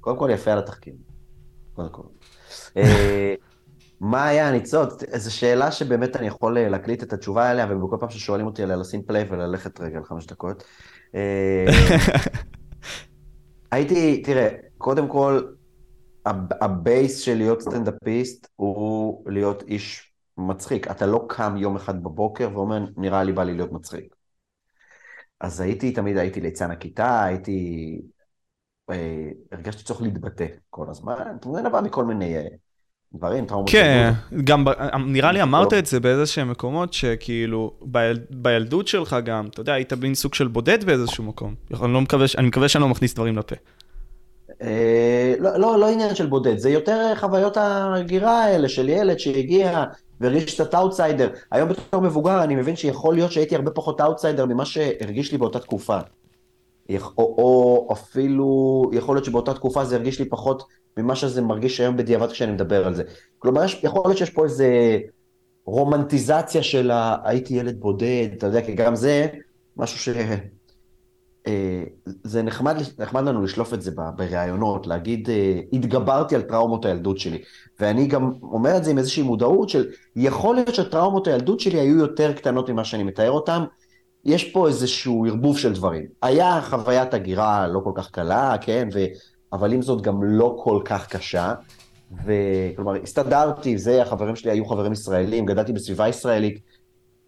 קודם 0.00 0.18
כל 0.18 0.30
יפה 0.32 0.52
על 0.52 0.58
התחקיר. 0.58 0.94
קודם 1.74 1.88
כל. 1.88 2.02
אה, 2.76 3.34
מה 4.00 4.26
היה 4.26 4.48
הניצוץ? 4.48 5.02
זו 5.16 5.36
שאלה 5.36 5.72
שבאמת 5.72 6.16
אני 6.16 6.26
יכול 6.26 6.58
אה, 6.58 6.68
להקליט 6.68 7.02
את 7.02 7.12
התשובה 7.12 7.50
עליה, 7.50 7.66
ובכל 7.70 7.96
פעם 8.00 8.10
ששואלים 8.10 8.46
אותי 8.46 8.62
עליה 8.62 8.76
לשים 8.76 9.02
play 9.02 9.26
וללכת 9.30 9.80
רגע 9.80 10.00
לחמש 10.00 10.26
דקות. 10.26 10.64
אה, 11.14 11.64
הייתי, 13.72 14.22
תראה, 14.22 14.48
קודם 14.78 15.08
כל, 15.08 15.42
ה 16.60 16.72
base 16.72 17.20
של 17.20 17.34
להיות 17.34 17.60
סטנדאפיסט 17.60 18.48
הוא 18.56 19.24
להיות 19.30 19.62
איש 19.62 20.12
מצחיק. 20.38 20.90
אתה 20.90 21.06
לא 21.06 21.24
קם 21.28 21.56
יום 21.56 21.76
אחד 21.76 22.02
בבוקר 22.02 22.48
ואומר, 22.54 22.84
נראה 22.96 23.24
לי 23.24 23.32
בא 23.32 23.44
לי 23.44 23.54
להיות 23.54 23.72
מצחיק. 23.72 24.13
אז 25.44 25.60
הייתי, 25.60 25.92
תמיד 25.92 26.16
הייתי 26.16 26.40
ליצן 26.40 26.70
הכיתה, 26.70 27.24
הייתי... 27.24 28.00
אה, 28.90 29.28
הרגשתי 29.52 29.84
צורך 29.84 30.02
להתבטא 30.02 30.46
כל 30.70 30.86
הזמן, 30.90 31.14
זה 31.54 31.62
נבע 31.62 31.80
מכל 31.80 32.04
מיני 32.04 32.36
אה, 32.36 32.42
דברים, 33.14 33.46
טראומות. 33.46 33.70
כן, 33.70 34.12
גם 34.44 34.64
ב, 34.64 34.70
נראה 35.06 35.32
לי 35.32 35.42
אמרת 35.42 35.72
את 35.72 35.86
זה 35.86 36.00
באיזה 36.00 36.26
שהם 36.26 36.50
מקומות, 36.50 36.92
שכאילו, 36.92 37.72
ביל, 37.82 38.18
בילדות 38.30 38.88
שלך 38.88 39.16
גם, 39.24 39.46
אתה 39.46 39.60
יודע, 39.60 39.72
היית 39.72 39.92
מין 39.92 40.14
סוג 40.14 40.34
של 40.34 40.48
בודד 40.48 40.84
באיזשהו 40.84 41.24
מקום. 41.24 41.54
אני, 41.82 41.92
לא 41.92 42.00
מקווה, 42.00 42.26
אני 42.38 42.46
מקווה 42.46 42.68
שאני 42.68 42.82
לא 42.82 42.88
מכניס 42.88 43.14
דברים 43.14 43.38
לפה. 43.38 43.56
אה, 44.62 45.34
לא, 45.38 45.58
לא, 45.58 45.78
לא 45.78 45.88
עניין 45.88 46.14
של 46.14 46.26
בודד, 46.26 46.58
זה 46.58 46.70
יותר 46.70 47.12
חוויות 47.16 47.56
ההגירה 47.56 48.44
האלה 48.44 48.68
של 48.68 48.88
ילד 48.88 49.18
שהגיע 49.18 49.84
והרגיש 50.24 50.54
קצת 50.54 50.74
אאוטסיידר. 50.74 51.28
היום 51.50 51.68
בתור 51.68 52.00
מבוגר 52.00 52.44
אני 52.44 52.56
מבין 52.56 52.76
שיכול 52.76 53.14
להיות 53.14 53.32
שהייתי 53.32 53.54
הרבה 53.54 53.70
פחות 53.70 54.00
אאוטסיידר 54.00 54.46
ממה 54.46 54.64
שהרגיש 54.64 55.32
לי 55.32 55.38
באותה 55.38 55.58
תקופה. 55.58 55.98
או, 56.90 57.00
או 57.18 57.88
אפילו 57.92 58.90
יכול 58.92 59.16
להיות 59.16 59.24
שבאותה 59.24 59.54
תקופה 59.54 59.84
זה 59.84 59.96
הרגיש 59.96 60.18
לי 60.18 60.24
פחות 60.28 60.62
ממה 60.96 61.16
שזה 61.16 61.42
מרגיש 61.42 61.80
היום 61.80 61.96
בדיעבד 61.96 62.32
כשאני 62.32 62.52
מדבר 62.52 62.86
על 62.86 62.94
זה. 62.94 63.02
כלומר, 63.38 63.64
יש, 63.64 63.80
יכול 63.82 64.02
להיות 64.06 64.18
שיש 64.18 64.30
פה 64.30 64.44
איזה 64.44 64.98
רומנטיזציה 65.64 66.62
של 66.62 66.90
ה... 66.90 67.16
הייתי 67.24 67.54
ילד 67.54 67.80
בודד, 67.80 68.28
אתה 68.36 68.46
יודע, 68.46 68.60
כי 68.60 68.74
גם 68.74 68.94
זה 68.94 69.26
משהו 69.76 69.98
ש... 69.98 70.08
אה, 71.46 71.84
זה 72.24 72.42
נחמד, 72.42 72.76
נחמד 72.98 73.22
לנו 73.22 73.42
לשלוף 73.42 73.74
את 73.74 73.82
זה 73.82 73.90
בראיונות, 74.16 74.86
להגיד, 74.86 75.30
אה, 75.30 75.60
התגברתי 75.72 76.34
על 76.34 76.42
טראומות 76.42 76.84
הילדות 76.84 77.18
שלי. 77.18 77.38
ואני 77.80 78.06
גם 78.06 78.30
אומר 78.42 78.76
את 78.76 78.84
זה 78.84 78.90
עם 78.90 78.98
איזושהי 78.98 79.22
מודעות 79.22 79.68
של, 79.68 79.86
יכול 80.16 80.54
להיות 80.54 80.74
שטראומות 80.74 81.26
הילדות 81.26 81.60
שלי 81.60 81.80
היו 81.80 81.98
יותר 81.98 82.32
קטנות 82.32 82.70
ממה 82.70 82.84
שאני 82.84 83.02
מתאר 83.02 83.30
אותן, 83.30 83.64
יש 84.24 84.44
פה 84.44 84.68
איזשהו 84.68 85.26
ערבוב 85.26 85.58
של 85.58 85.72
דברים. 85.72 86.06
היה 86.22 86.60
חוויית 86.62 87.14
הגירה 87.14 87.68
לא 87.68 87.80
כל 87.84 87.92
כך 87.94 88.10
קלה, 88.10 88.56
כן, 88.60 88.88
ו... 88.94 88.98
אבל 89.52 89.72
עם 89.72 89.82
זאת 89.82 90.02
גם 90.02 90.22
לא 90.22 90.56
כל 90.64 90.80
כך 90.84 91.08
קשה. 91.08 91.54
וכלומר, 92.24 93.02
הסתדרתי, 93.02 93.78
זה, 93.78 94.02
החברים 94.02 94.36
שלי 94.36 94.50
היו 94.50 94.66
חברים 94.66 94.92
ישראלים, 94.92 95.46
גדלתי 95.46 95.72
בסביבה 95.72 96.08
ישראלית, 96.08 96.58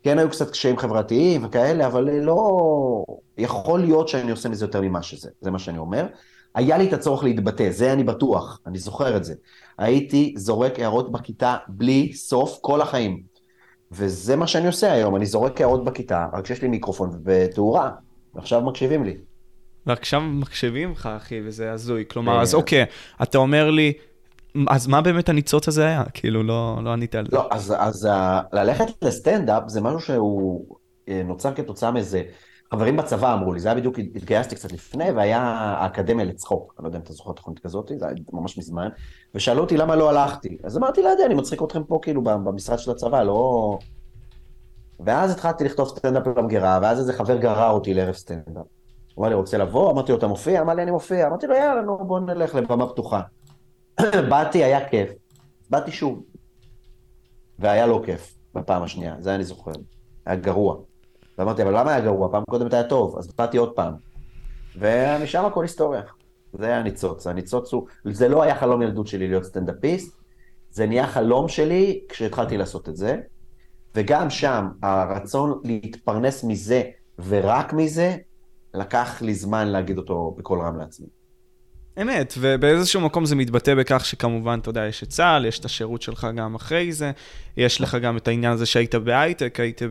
כן 0.06 0.18
היו 0.18 0.30
קצת 0.30 0.50
קשיים 0.50 0.78
חברתיים 0.78 1.44
וכאלה, 1.44 1.86
אבל 1.86 2.10
לא... 2.10 3.04
יכול 3.38 3.80
להיות 3.80 4.08
שאני 4.08 4.30
עושה 4.30 4.48
מזה 4.48 4.64
יותר 4.64 4.80
ממה 4.80 5.02
שזה, 5.02 5.30
זה 5.40 5.50
מה 5.50 5.58
שאני 5.58 5.78
אומר. 5.78 6.06
היה 6.54 6.78
לי 6.78 6.88
את 6.88 6.92
הצורך 6.92 7.24
להתבטא, 7.24 7.70
זה 7.70 7.92
אני 7.92 8.04
בטוח, 8.04 8.60
אני 8.66 8.78
זוכר 8.78 9.16
את 9.16 9.24
זה. 9.24 9.34
הייתי 9.78 10.34
זורק 10.36 10.80
הערות 10.80 11.12
בכיתה 11.12 11.56
בלי 11.68 12.12
סוף 12.12 12.58
כל 12.60 12.80
החיים. 12.80 13.22
וזה 13.92 14.36
מה 14.36 14.46
שאני 14.46 14.66
עושה 14.66 14.92
היום, 14.92 15.16
אני 15.16 15.26
זורק 15.26 15.60
הערות 15.60 15.84
בכיתה, 15.84 16.26
רק 16.32 16.46
שיש 16.46 16.62
לי 16.62 16.68
מיקרופון 16.68 17.10
ותאורה, 17.24 17.90
ועכשיו 18.34 18.60
מקשיבים 18.60 19.04
לי. 19.04 19.16
ועכשיו 19.86 20.20
מקשיבים 20.20 20.92
לך, 20.92 21.08
אחי, 21.16 21.40
וזה 21.44 21.72
הזוי. 21.72 22.04
כלומר, 22.10 22.42
אז 22.42 22.54
אוקיי, 22.54 22.84
אתה 23.22 23.38
אומר 23.38 23.70
לי, 23.70 23.92
אז 24.68 24.86
מה 24.86 25.00
באמת 25.00 25.28
הניצוץ 25.28 25.68
הזה 25.68 25.86
היה? 25.86 26.04
כאילו, 26.14 26.42
לא, 26.42 26.78
לא 26.82 26.90
ענית 26.90 27.14
על 27.14 27.26
זה. 27.30 27.36
לא, 27.36 27.48
אז, 27.50 27.74
אז 27.78 28.08
ללכת 28.52 28.84
לסטנדאפ 29.02 29.62
זה 29.66 29.80
משהו 29.80 30.00
שהוא 30.00 30.66
אה, 31.08 31.22
נוצר 31.24 31.54
כתוצאה 31.54 31.90
מאיזה... 31.90 32.22
חברים 32.72 32.96
בצבא 32.96 33.34
אמרו 33.34 33.52
לי, 33.52 33.60
זה 33.60 33.68
היה 33.68 33.74
בדיוק, 33.74 33.98
התגייסתי 33.98 34.54
קצת 34.54 34.72
לפני, 34.72 35.10
והיה 35.10 35.40
האקדמיה 35.78 36.24
לצחוק, 36.24 36.74
אני 36.78 36.84
לא 36.84 36.88
יודע 36.88 36.98
אם 36.98 37.02
אתה 37.02 37.12
זוכר 37.12 37.32
תוכנית 37.32 37.58
כזאת, 37.58 37.92
זה 37.96 38.06
היה 38.06 38.14
ממש 38.32 38.58
מזמן, 38.58 38.88
ושאלו 39.34 39.60
אותי 39.60 39.76
למה 39.76 39.96
לא 39.96 40.10
הלכתי. 40.10 40.58
אז 40.64 40.76
אמרתי, 40.78 41.02
לא 41.02 41.08
יודע, 41.08 41.26
אני 41.26 41.34
מצחיק 41.34 41.62
אתכם 41.62 41.84
פה 41.84 41.98
כאילו 42.02 42.22
במשרד 42.22 42.78
של 42.78 42.90
הצבא, 42.90 43.22
לא... 43.22 43.78
ואז 45.00 45.30
התחלתי 45.30 45.64
לכתוב 45.64 45.88
סטנדאפ 45.88 46.26
למגירה, 46.26 46.78
ואז 46.82 46.98
איזה 46.98 47.12
חבר 47.12 47.36
גרר 47.36 47.70
אותי 47.70 47.94
לערב 47.94 48.14
סטנדאפ. 48.14 48.66
הוא 49.14 49.22
אמר 49.22 49.28
לי, 49.28 49.34
רוצה 49.34 49.58
לבוא? 49.58 49.92
אמרתי 49.92 50.12
לו, 50.12 50.18
אתה 50.18 50.26
מופיע? 50.26 50.60
אמר 50.62 50.74
לי, 50.74 50.82
אני 50.82 50.90
מופיע. 50.90 51.26
אמרתי 51.26 51.46
לו, 51.46 51.54
יאללה, 51.54 51.82
נו, 51.82 51.98
בוא 51.98 52.20
נלך 52.20 52.54
לבמה 52.54 52.86
פתוחה. 52.86 53.20
באתי, 54.30 54.64
היה 54.64 54.88
כיף. 54.88 55.10
באתי 55.70 55.92
שוב. 55.92 56.22
והיה 57.58 57.86
לא 57.86 58.02
כיף 58.04 58.34
בפעם 58.54 58.82
השנייה, 58.82 59.16
זה 59.20 59.34
אני 59.34 59.44
זוכר. 59.44 59.72
היה 60.26 60.36
גרוע. 60.36 60.76
ואמרתי, 61.38 61.62
אבל 61.62 61.78
למה 61.78 61.90
היה 61.90 62.00
גרוע? 62.00 62.28
פעם 62.32 62.42
קודמת 62.50 62.72
היה 62.72 62.84
טוב, 62.84 63.18
אז 63.18 63.34
באתי 63.38 63.56
עוד 63.56 63.72
פעם. 63.72 63.94
ומשם 64.76 65.44
הכל 65.44 65.62
היסטוריה. 65.62 66.02
זה 66.52 66.66
היה 66.66 66.78
הניצוץ. 66.78 67.26
הניצוץ 67.26 67.72
הוא, 67.72 67.86
זה 68.04 68.28
לא 68.28 68.42
היה 68.42 68.54
חלום 68.54 68.82
ילדות 68.82 69.06
שלי 69.06 69.28
להיות 69.28 69.44
סטנדאפיסט, 69.44 70.16
זה 70.70 70.86
נהיה 70.86 71.06
חלום 71.06 71.48
שלי 71.48 72.00
כשהתחלתי 72.08 72.56
לעשות 72.56 72.88
את 72.88 72.96
זה. 72.96 73.20
וגם 73.94 74.30
שם, 74.30 74.68
הרצון 74.82 75.60
להתפרנס 75.64 76.44
מזה 76.44 76.82
ורק 77.18 77.72
מזה, 77.72 78.16
לקח 78.74 79.22
לי 79.22 79.34
זמן 79.34 79.68
להגיד 79.68 79.98
אותו 79.98 80.34
בקול 80.38 80.60
רם 80.60 80.76
לעצמי. 80.76 81.06
אמת, 82.02 82.34
ובאיזשהו 82.38 83.00
מקום 83.00 83.26
זה 83.26 83.36
מתבטא 83.36 83.74
בכך 83.74 84.06
שכמובן, 84.06 84.58
אתה 84.62 84.70
יודע, 84.70 84.86
יש 84.86 85.02
את 85.02 85.08
צה"ל, 85.08 85.44
יש 85.44 85.58
את 85.58 85.64
השירות 85.64 86.02
שלך 86.02 86.26
גם 86.36 86.54
אחרי 86.54 86.92
זה, 86.92 87.10
יש 87.56 87.80
לך 87.80 87.94
גם 87.94 88.16
את 88.16 88.28
העניין 88.28 88.52
הזה 88.52 88.66
שהיית 88.66 88.94
בהייטק, 88.94 89.60
היית 89.60 89.82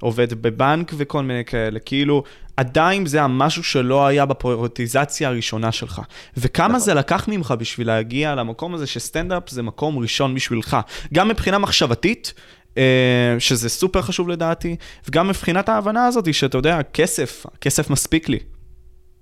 עובד 0.00 0.42
בבנק 0.42 0.92
וכל 0.96 1.22
מיני 1.22 1.44
כאלה, 1.44 1.78
כאילו, 1.78 2.22
עדיין 2.56 3.06
זה 3.06 3.22
המשהו 3.22 3.62
שלא 3.62 4.06
היה 4.06 4.26
בפריוריטיזציה 4.26 5.28
הראשונה 5.28 5.72
שלך. 5.72 6.00
וכמה 6.36 6.68
נכון. 6.68 6.80
זה 6.80 6.94
לקח 6.94 7.28
ממך 7.28 7.54
בשביל 7.58 7.86
להגיע 7.86 8.34
למקום 8.34 8.74
הזה 8.74 8.86
שסטנדאפ 8.86 9.48
זה 9.48 9.62
מקום 9.62 9.98
ראשון 9.98 10.34
בשבילך, 10.34 10.76
גם 11.14 11.28
מבחינה 11.28 11.58
מחשבתית, 11.58 12.34
אה, 12.78 13.36
שזה 13.38 13.68
סופר 13.68 14.02
חשוב 14.02 14.28
לדעתי, 14.28 14.76
וגם 15.08 15.28
מבחינת 15.28 15.68
ההבנה 15.68 16.06
הזאת 16.06 16.34
שאתה 16.34 16.58
יודע, 16.58 16.82
כסף, 16.92 17.46
כסף 17.60 17.90
מספיק 17.90 18.28
לי. 18.28 18.38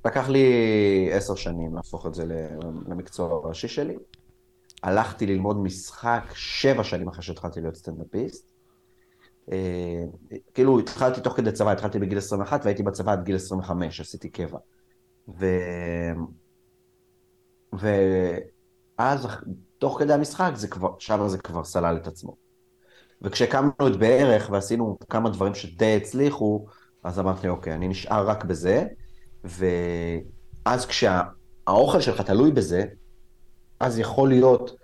לקח 0.08 0.28
לי 0.28 0.46
עשר 1.12 1.34
שנים 1.34 1.74
להפוך 1.74 2.06
את 2.06 2.14
זה 2.14 2.24
למקצוע 2.88 3.30
הראשי 3.30 3.68
שלי. 3.68 3.96
הלכתי 4.82 5.26
ללמוד 5.26 5.56
משחק 5.56 6.22
שבע 6.34 6.84
שנים 6.84 7.08
אחרי 7.08 7.22
שהתחלתי 7.22 7.60
להיות 7.60 7.74
סטנדאפיסט. 7.74 8.52
אה, 9.52 10.04
כאילו 10.54 10.78
התחלתי 10.78 11.20
תוך 11.20 11.36
כדי 11.36 11.52
צבא, 11.52 11.72
התחלתי 11.72 11.98
בגיל 11.98 12.18
21 12.18 12.60
והייתי 12.64 12.82
בצבא 12.82 13.12
עד 13.12 13.24
גיל 13.24 13.36
25, 13.36 14.00
עשיתי 14.00 14.28
קבע. 14.28 14.58
ו... 15.38 15.46
ואז 17.72 19.26
תוך 19.78 19.98
כדי 19.98 20.12
המשחק 20.12 20.50
זה 20.54 20.68
כבר, 20.68 20.94
שם 20.98 21.28
זה 21.28 21.38
כבר 21.38 21.64
סלל 21.64 21.96
את 21.96 22.06
עצמו. 22.06 22.36
וכשהקמנו 23.22 23.86
את 23.86 23.96
בערך 23.96 24.50
ועשינו 24.52 24.98
כמה 25.10 25.30
דברים 25.30 25.54
שדי 25.54 25.96
הצליחו, 25.96 26.66
אז 27.04 27.18
אמרתי, 27.18 27.48
אוקיי, 27.48 27.74
אני 27.74 27.88
נשאר 27.88 28.28
רק 28.28 28.44
בזה, 28.44 28.86
ואז 29.45 30.87
כשהאוכל 30.87 32.00
שלך 32.00 32.21
תלוי 32.21 32.50
בזה, 32.50 32.85
אז 33.80 33.99
יכול 33.99 34.28
להיות 34.28 34.76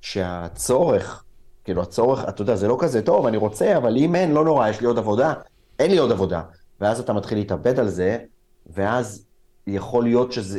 שהצורך, 0.00 1.24
כאילו 1.64 1.82
הצורך, 1.82 2.24
אתה 2.28 2.42
יודע, 2.42 2.56
זה 2.56 2.68
לא 2.68 2.76
כזה 2.80 3.02
טוב, 3.02 3.26
אני 3.26 3.36
רוצה, 3.36 3.76
אבל 3.76 3.96
אם 3.96 4.14
אין, 4.14 4.32
לא 4.32 4.44
נורא, 4.44 4.68
יש 4.68 4.80
לי 4.80 4.86
עוד 4.86 4.98
עבודה, 4.98 5.34
אין 5.78 5.90
לי 5.90 5.98
עוד 5.98 6.12
עבודה. 6.12 6.42
ואז 6.80 7.00
אתה 7.00 7.12
מתחיל 7.12 7.38
להתאבד 7.38 7.80
על 7.80 7.88
זה, 7.88 8.18
ואז 8.66 9.26
יכול 9.66 10.04
להיות 10.04 10.32
שזה, 10.32 10.58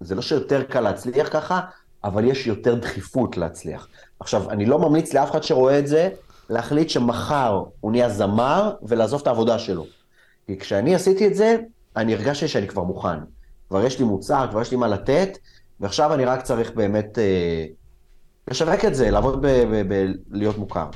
זה 0.00 0.14
לא 0.14 0.22
שיותר 0.22 0.62
קל 0.62 0.80
להצליח 0.80 1.28
ככה, 1.32 1.60
אבל 2.04 2.24
יש 2.24 2.46
יותר 2.46 2.74
דחיפות 2.74 3.36
להצליח. 3.36 3.88
עכשיו, 4.20 4.50
אני 4.50 4.66
לא 4.66 4.78
ממליץ 4.78 5.14
לאף 5.14 5.30
אחד 5.30 5.42
שרואה 5.42 5.78
את 5.78 5.86
זה, 5.86 6.08
להחליט 6.50 6.90
שמחר 6.90 7.62
הוא 7.80 7.92
נהיה 7.92 8.08
זמר 8.08 8.74
ולעזוב 8.82 9.20
את 9.20 9.26
העבודה 9.26 9.58
שלו. 9.58 9.86
כי 10.46 10.58
כשאני 10.58 10.94
עשיתי 10.94 11.26
את 11.26 11.34
זה, 11.34 11.56
אני 11.96 12.14
הרגשתי 12.14 12.48
שאני 12.48 12.68
כבר 12.68 12.82
מוכן. 12.82 13.18
כבר 13.68 13.86
יש 13.86 13.98
לי 13.98 14.04
מוצר, 14.04 14.46
כבר 14.50 14.62
יש 14.62 14.70
לי 14.70 14.76
מה 14.76 14.88
לתת, 14.88 15.38
ועכשיו 15.80 16.14
אני 16.14 16.24
רק 16.24 16.42
צריך 16.42 16.70
באמת 16.70 17.18
אה, 17.18 17.64
לשווק 18.48 18.84
את 18.84 18.94
זה, 18.94 19.10
לעבוד 19.10 19.46
בלהיות 20.28 20.58
מוכר. 20.58 20.86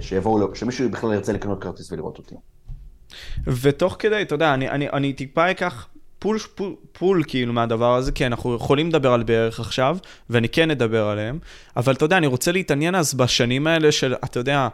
שיבואו, 0.00 0.54
שמישהו 0.54 0.90
בכלל 0.90 1.12
ירצה 1.12 1.32
לקנות 1.32 1.62
כרטיס 1.62 1.92
ולראות 1.92 2.18
אותי. 2.18 2.34
ותוך 3.46 3.96
כדי, 3.98 4.22
אתה 4.22 4.34
יודע, 4.34 4.54
אני, 4.54 4.70
אני, 4.70 4.88
אני 4.90 5.12
טיפה 5.12 5.50
אקח 5.50 5.88
pull, 6.18 6.38
pull, 6.38 6.74
pull 6.92 7.22
כאילו 7.26 7.52
מהדבר 7.52 7.94
הזה, 7.94 8.12
כי 8.12 8.26
אנחנו 8.26 8.54
יכולים 8.54 8.88
לדבר 8.88 9.12
על 9.12 9.22
בערך 9.22 9.60
עכשיו, 9.60 9.96
ואני 10.30 10.48
כן 10.48 10.70
אדבר 10.70 11.04
עליהם, 11.06 11.38
אבל 11.76 11.92
אתה 11.92 12.04
יודע, 12.04 12.18
אני 12.18 12.26
רוצה 12.26 12.52
להתעניין 12.52 12.94
אז 12.94 13.14
בשנים 13.14 13.66
האלה 13.66 13.92
של, 13.92 14.14
אתה 14.24 14.40
יודע, 14.40 14.68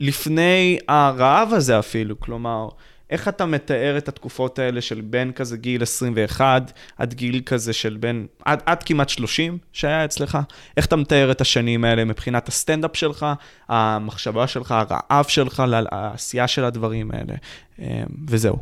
לפני 0.00 0.78
הרעב 0.88 1.48
הזה 1.52 1.78
אפילו, 1.78 2.20
כלומר, 2.20 2.68
איך 3.10 3.28
אתה 3.28 3.46
מתאר 3.46 3.98
את 3.98 4.08
התקופות 4.08 4.58
האלה 4.58 4.80
של 4.80 5.00
בין 5.00 5.32
כזה 5.32 5.56
גיל 5.56 5.82
21 5.82 6.72
עד 6.96 7.14
גיל 7.14 7.42
כזה 7.46 7.72
של 7.72 7.96
בין, 7.96 8.26
עד, 8.44 8.62
עד 8.66 8.82
כמעט 8.82 9.08
30 9.08 9.58
שהיה 9.72 10.04
אצלך? 10.04 10.38
איך 10.76 10.86
אתה 10.86 10.96
מתאר 10.96 11.30
את 11.30 11.40
השנים 11.40 11.84
האלה 11.84 12.04
מבחינת 12.04 12.48
הסטנדאפ 12.48 12.96
שלך, 12.96 13.26
המחשבה 13.68 14.46
שלך, 14.46 14.74
הרעב 14.90 15.24
שלך, 15.24 15.62
העשייה 15.90 16.48
של 16.48 16.64
הדברים 16.64 17.10
האלה, 17.10 17.34
אה, 17.78 18.02
וזהו. 18.28 18.56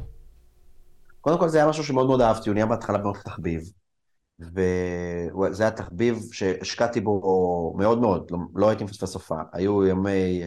קודם 1.20 1.38
כל 1.38 1.48
זה 1.48 1.58
היה 1.58 1.66
משהו 1.66 1.84
שמאוד 1.84 2.06
מאוד 2.06 2.20
אהבתי, 2.20 2.48
הוא 2.48 2.54
נהיה 2.54 2.66
בהתחלה 2.66 2.98
מאוד 2.98 3.16
תחביב. 3.24 3.62
וזה 4.40 5.62
היה 5.62 5.70
תחביב 5.70 6.18
שהשקעתי 6.32 7.00
בו 7.00 7.74
מאוד 7.78 8.00
מאוד, 8.00 8.30
לא, 8.30 8.38
לא 8.54 8.68
הייתי 8.68 8.84
מפספס 8.84 9.14
הופעה. 9.14 9.42
היו 9.52 9.86
ימי 9.86 10.42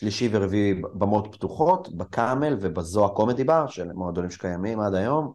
שלישי 0.00 0.28
ורביעי 0.32 0.74
במות 0.74 1.28
פתוחות, 1.32 1.96
בקאמל 1.96 2.56
ובזוהה 2.60 3.08
קומדי 3.08 3.44
בר, 3.44 3.66
של 3.66 3.92
מועדונים 3.92 4.30
שקיימים 4.30 4.80
עד 4.80 4.94
היום, 4.94 5.32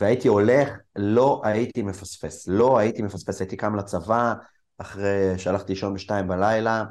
והייתי 0.00 0.28
הולך, 0.28 0.70
לא 0.96 1.40
הייתי 1.44 1.82
מפספס, 1.82 2.48
לא 2.48 2.78
הייתי 2.78 3.02
מפספס, 3.02 3.40
הייתי 3.40 3.56
קם 3.56 3.76
לצבא 3.76 4.34
אחרי 4.78 5.38
שהלכתי 5.38 5.72
לישון 5.72 5.94
בשתיים 5.94 6.28
בלילה, 6.28 6.84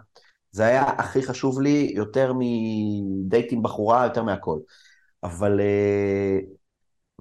זה 0.52 0.66
היה 0.66 0.84
הכי 0.84 1.24
חשוב 1.24 1.62
לי 1.62 1.92
יותר 1.96 2.34
מדייט 2.38 3.52
עם 3.52 3.64
בחורה, 3.64 4.04
יותר 4.04 4.24
מהכל. 4.24 4.58
אבל... 5.24 5.60
אה, 5.60 6.40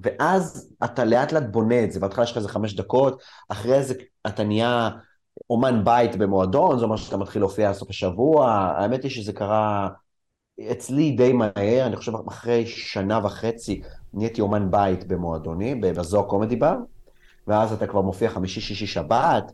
ואז 0.02 0.74
אתה 0.84 1.04
לאט 1.04 1.32
לאט 1.32 1.42
בונה 1.50 1.84
את 1.84 1.92
זה, 1.92 2.00
בהתחלה 2.00 2.24
יש 2.24 2.30
לך 2.30 2.36
איזה 2.36 2.48
חמש 2.48 2.74
דקות, 2.74 3.22
אחרי 3.48 3.82
זה 3.82 3.94
אתה 4.26 4.44
נהיה 4.44 4.90
אומן 5.50 5.84
בית 5.84 6.16
במועדון, 6.16 6.78
זה 6.78 6.84
אומר 6.84 6.96
שאתה 6.96 7.16
מתחיל 7.16 7.42
להופיע 7.42 7.72
סוף 7.72 7.90
השבוע, 7.90 8.50
האמת 8.50 9.02
היא 9.02 9.10
שזה 9.10 9.32
קרה 9.32 9.88
אצלי 10.72 11.10
די 11.10 11.32
מהר, 11.32 11.86
אני 11.86 11.96
חושב 11.96 12.12
אחרי 12.28 12.66
שנה 12.66 13.20
וחצי 13.24 13.82
נהייתי 14.14 14.40
אומן 14.40 14.70
בית 14.70 15.08
במועדוני, 15.08 15.74
בזוהר 15.74 16.28
קומדי 16.28 16.56
בר, 16.56 16.76
ואז 17.46 17.72
אתה 17.72 17.86
כבר 17.86 18.00
מופיע 18.00 18.30
חמישי, 18.30 18.60
שישי, 18.60 18.86
שבת, 18.86 19.52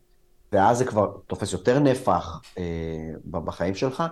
ואז 0.52 0.78
זה 0.78 0.85
כבר 0.85 1.11
תופס 1.26 1.52
יותר 1.52 1.78
נפח 1.78 2.40
אה, 2.59 3.11
בחיים 3.31 3.75
שלך, 3.75 4.02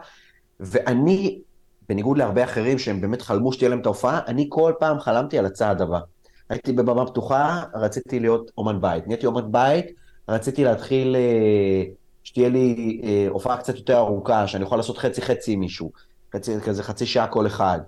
ואני, 0.60 1.40
בניגוד 1.88 2.18
להרבה 2.18 2.44
אחרים 2.44 2.78
שהם 2.78 3.00
באמת 3.00 3.22
חלמו 3.22 3.52
שתהיה 3.52 3.68
להם 3.68 3.80
את 3.80 3.86
ההופעה, 3.86 4.20
אני 4.26 4.46
כל 4.48 4.72
פעם 4.78 5.00
חלמתי 5.00 5.38
על 5.38 5.46
הצעד 5.46 5.82
הבא. 5.82 6.00
הייתי 6.48 6.72
בבמה 6.72 7.06
פתוחה, 7.06 7.62
רציתי 7.74 8.20
להיות 8.20 8.50
אומן 8.58 8.80
בית. 8.80 9.06
נהייתי 9.06 9.26
אומן 9.26 9.52
בית, 9.52 9.86
רציתי 10.28 10.64
להתחיל, 10.64 11.16
אה, 11.16 11.84
שתהיה 12.24 12.48
לי 12.48 13.00
אה, 13.04 13.26
הופעה 13.28 13.56
קצת 13.56 13.76
יותר 13.76 13.96
ארוכה, 13.96 14.46
שאני 14.46 14.64
יכול 14.64 14.78
לעשות 14.78 14.98
חצי-חצי 14.98 15.52
עם 15.52 15.60
מישהו, 15.60 15.92
חצי, 16.36 16.60
כזה 16.60 16.82
חצי 16.82 17.06
שעה 17.06 17.26
כל 17.26 17.46
אחד, 17.46 17.78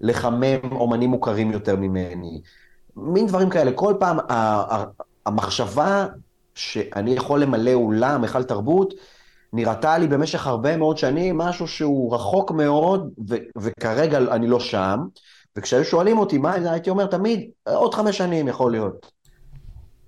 לחמם 0.00 0.72
אומנים 0.72 1.10
מוכרים 1.10 1.50
יותר 1.50 1.76
ממני, 1.76 2.40
מין 2.96 3.26
דברים 3.26 3.50
כאלה. 3.50 3.72
כל 3.72 3.94
פעם 4.00 4.18
המחשבה 5.26 6.06
שאני 6.54 7.14
יכול 7.14 7.40
למלא 7.40 7.72
אולם, 7.72 8.22
היכל 8.22 8.42
תרבות, 8.42 8.94
נראתה 9.52 9.98
לי 9.98 10.08
במשך 10.08 10.46
הרבה 10.46 10.76
מאוד 10.76 10.98
שנים 10.98 11.38
משהו 11.38 11.68
שהוא 11.68 12.14
רחוק 12.14 12.50
מאוד, 12.50 13.10
ו- 13.28 13.36
וכרגע 13.60 14.18
אני 14.18 14.46
לא 14.46 14.60
שם. 14.60 14.98
וכשהיו 15.56 15.84
שואלים 15.84 16.18
אותי 16.18 16.38
מה 16.38 16.60
זה, 16.60 16.72
הייתי 16.72 16.90
אומר 16.90 17.06
תמיד, 17.06 17.50
עוד 17.64 17.94
חמש 17.94 18.18
שנים 18.18 18.48
יכול 18.48 18.72
להיות. 18.72 19.12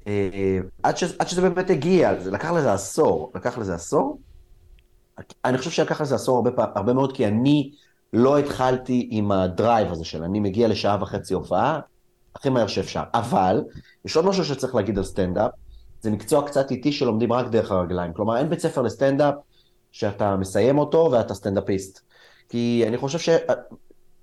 אה, 0.06 0.58
עד, 0.82 0.96
ש, 0.96 1.04
עד 1.18 1.28
שזה 1.28 1.40
באמת 1.40 1.70
הגיע, 1.70 2.20
זה 2.20 2.30
לקח 2.30 2.50
לזה 2.50 2.72
עשור, 2.72 3.32
לקח 3.34 3.58
לזה 3.58 3.74
עשור. 3.74 4.18
אני 5.44 5.58
חושב 5.58 5.70
שלקח 5.70 6.00
לזה 6.00 6.14
עשור 6.14 6.36
הרבה, 6.36 6.64
הרבה 6.74 6.92
מאוד, 6.92 7.16
כי 7.16 7.26
אני 7.26 7.70
לא 8.12 8.38
התחלתי 8.38 9.08
עם 9.10 9.32
ה 9.32 9.42
drive 9.42 9.92
הזה 9.92 10.04
של 10.04 10.22
אני 10.22 10.40
מגיע 10.40 10.68
לשעה 10.68 10.98
וחצי 11.00 11.34
הופעה, 11.34 11.80
הכי 12.34 12.48
מהר 12.48 12.66
שאפשר. 12.66 13.02
אבל, 13.14 13.64
יש 14.04 14.16
עוד 14.16 14.24
משהו 14.24 14.44
שצריך 14.44 14.74
להגיד 14.74 14.98
על 14.98 15.04
סטנדאפ, 15.04 15.50
זה 16.00 16.10
מקצוע 16.10 16.46
קצת 16.46 16.70
איטי 16.70 16.92
שלומדים 16.92 17.32
רק 17.32 17.46
דרך 17.46 17.70
הרגליים. 17.70 18.12
כלומר, 18.12 18.36
אין 18.36 18.48
בית 18.48 18.60
ספר 18.60 18.82
לסטנדאפ 18.82 19.34
שאתה 19.92 20.36
מסיים 20.36 20.78
אותו 20.78 21.08
ואתה 21.12 21.34
סטנדאפיסט. 21.34 22.00
כי 22.48 22.84
אני 22.88 22.96
חושב 22.96 23.18
ש... 23.18 23.28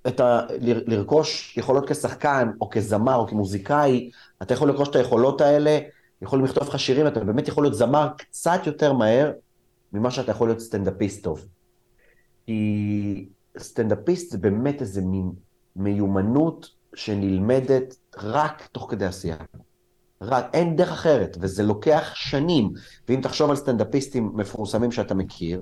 את 0.06 0.20
ה... 0.20 0.40
לרכוש 0.60 1.56
יכולות 1.56 1.88
כשחקן, 1.88 2.50
או 2.60 2.70
כזמר, 2.70 3.16
או 3.16 3.26
כמוזיקאי, 3.26 4.10
אתה 4.42 4.54
יכול 4.54 4.68
לרכוש 4.68 4.88
את 4.88 4.96
היכולות 4.96 5.40
האלה, 5.40 5.78
יכולים 6.22 6.44
לכתוב 6.44 6.68
לך 6.68 6.78
שירים, 6.78 7.06
אתה 7.06 7.20
באמת 7.20 7.48
יכול 7.48 7.64
להיות 7.64 7.74
זמר 7.74 8.08
קצת 8.16 8.60
יותר 8.66 8.92
מהר 8.92 9.32
ממה 9.92 10.10
שאתה 10.10 10.30
יכול 10.30 10.48
להיות 10.48 10.60
סטנדאפיסט 10.60 11.24
טוב. 11.24 11.46
כי 12.46 13.28
סטנדאפיסט 13.58 14.32
זה 14.32 14.38
באמת 14.38 14.80
איזה 14.80 15.02
מין 15.02 15.32
מיומנות 15.76 16.68
שנלמדת 16.94 17.96
רק 18.16 18.68
תוך 18.72 18.86
כדי 18.90 19.04
עשייה. 19.04 19.36
רק, 20.22 20.44
אין 20.52 20.76
דרך 20.76 20.92
אחרת, 20.92 21.36
וזה 21.40 21.62
לוקח 21.62 22.10
שנים. 22.14 22.72
ואם 23.08 23.20
תחשוב 23.20 23.50
על 23.50 23.56
סטנדאפיסטים 23.56 24.30
מפורסמים 24.34 24.92
שאתה 24.92 25.14
מכיר, 25.14 25.60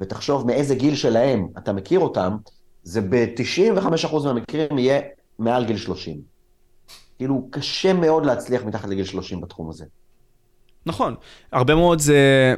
ותחשוב 0.00 0.46
מאיזה 0.46 0.74
גיל 0.74 0.94
שלהם 0.94 1.48
אתה 1.58 1.72
מכיר 1.72 2.00
אותם, 2.00 2.36
זה 2.84 3.00
ב-95% 3.00 4.24
מהמקרים 4.24 4.78
יהיה 4.78 5.00
מעל 5.38 5.64
גיל 5.64 5.76
30. 5.76 6.20
כאילו, 7.18 7.48
קשה 7.50 7.92
מאוד 7.92 8.26
להצליח 8.26 8.62
מתחת 8.62 8.88
לגיל 8.88 9.04
30 9.04 9.40
בתחום 9.40 9.70
הזה. 9.70 9.84
נכון, 10.86 11.14
הרבה 11.52 11.74
מאוד 11.74 11.98
זה... 11.98 12.54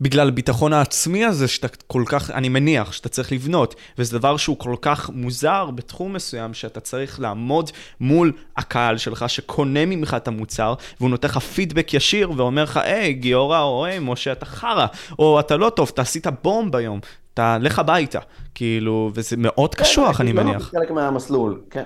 בגלל 0.00 0.28
הביטחון 0.28 0.72
העצמי 0.72 1.24
הזה 1.24 1.48
שאתה 1.48 1.68
כל 1.86 2.02
כך, 2.06 2.30
אני 2.30 2.48
מניח, 2.48 2.92
שאתה 2.92 3.08
צריך 3.08 3.32
לבנות, 3.32 3.74
וזה 3.98 4.18
דבר 4.18 4.36
שהוא 4.36 4.58
כל 4.58 4.76
כך 4.80 5.10
מוזר 5.10 5.70
בתחום 5.70 6.12
מסוים, 6.12 6.54
שאתה 6.54 6.80
צריך 6.80 7.20
לעמוד 7.20 7.70
מול 8.00 8.32
הקהל 8.56 8.98
שלך 8.98 9.28
שקונה 9.28 9.86
ממך 9.86 10.14
את 10.16 10.28
המוצר, 10.28 10.74
והוא 11.00 11.10
נותן 11.10 11.28
לך 11.28 11.38
פידבק 11.38 11.94
ישיר 11.94 12.32
ואומר 12.36 12.62
לך, 12.62 12.76
היי, 12.76 13.12
גיורא, 13.12 13.60
או 13.60 13.84
היי, 13.84 13.98
משה, 13.98 14.32
אתה 14.32 14.46
חרא, 14.46 14.86
או 15.18 15.40
אתה 15.40 15.56
לא 15.56 15.70
טוב, 15.70 15.90
אתה 15.94 16.02
עשית 16.02 16.26
בום 16.42 16.70
ביום, 16.70 17.00
אתה 17.34 17.58
לך 17.60 17.78
הביתה, 17.78 18.18
כאילו, 18.54 19.10
וזה 19.14 19.36
מאוד 19.36 19.74
כן, 19.74 19.82
קשוח, 19.82 20.20
אני 20.20 20.32
מניח. 20.32 20.70
זה 20.70 20.78
חלק 20.78 20.90
מהמסלול, 20.90 21.64
כן. 21.70 21.84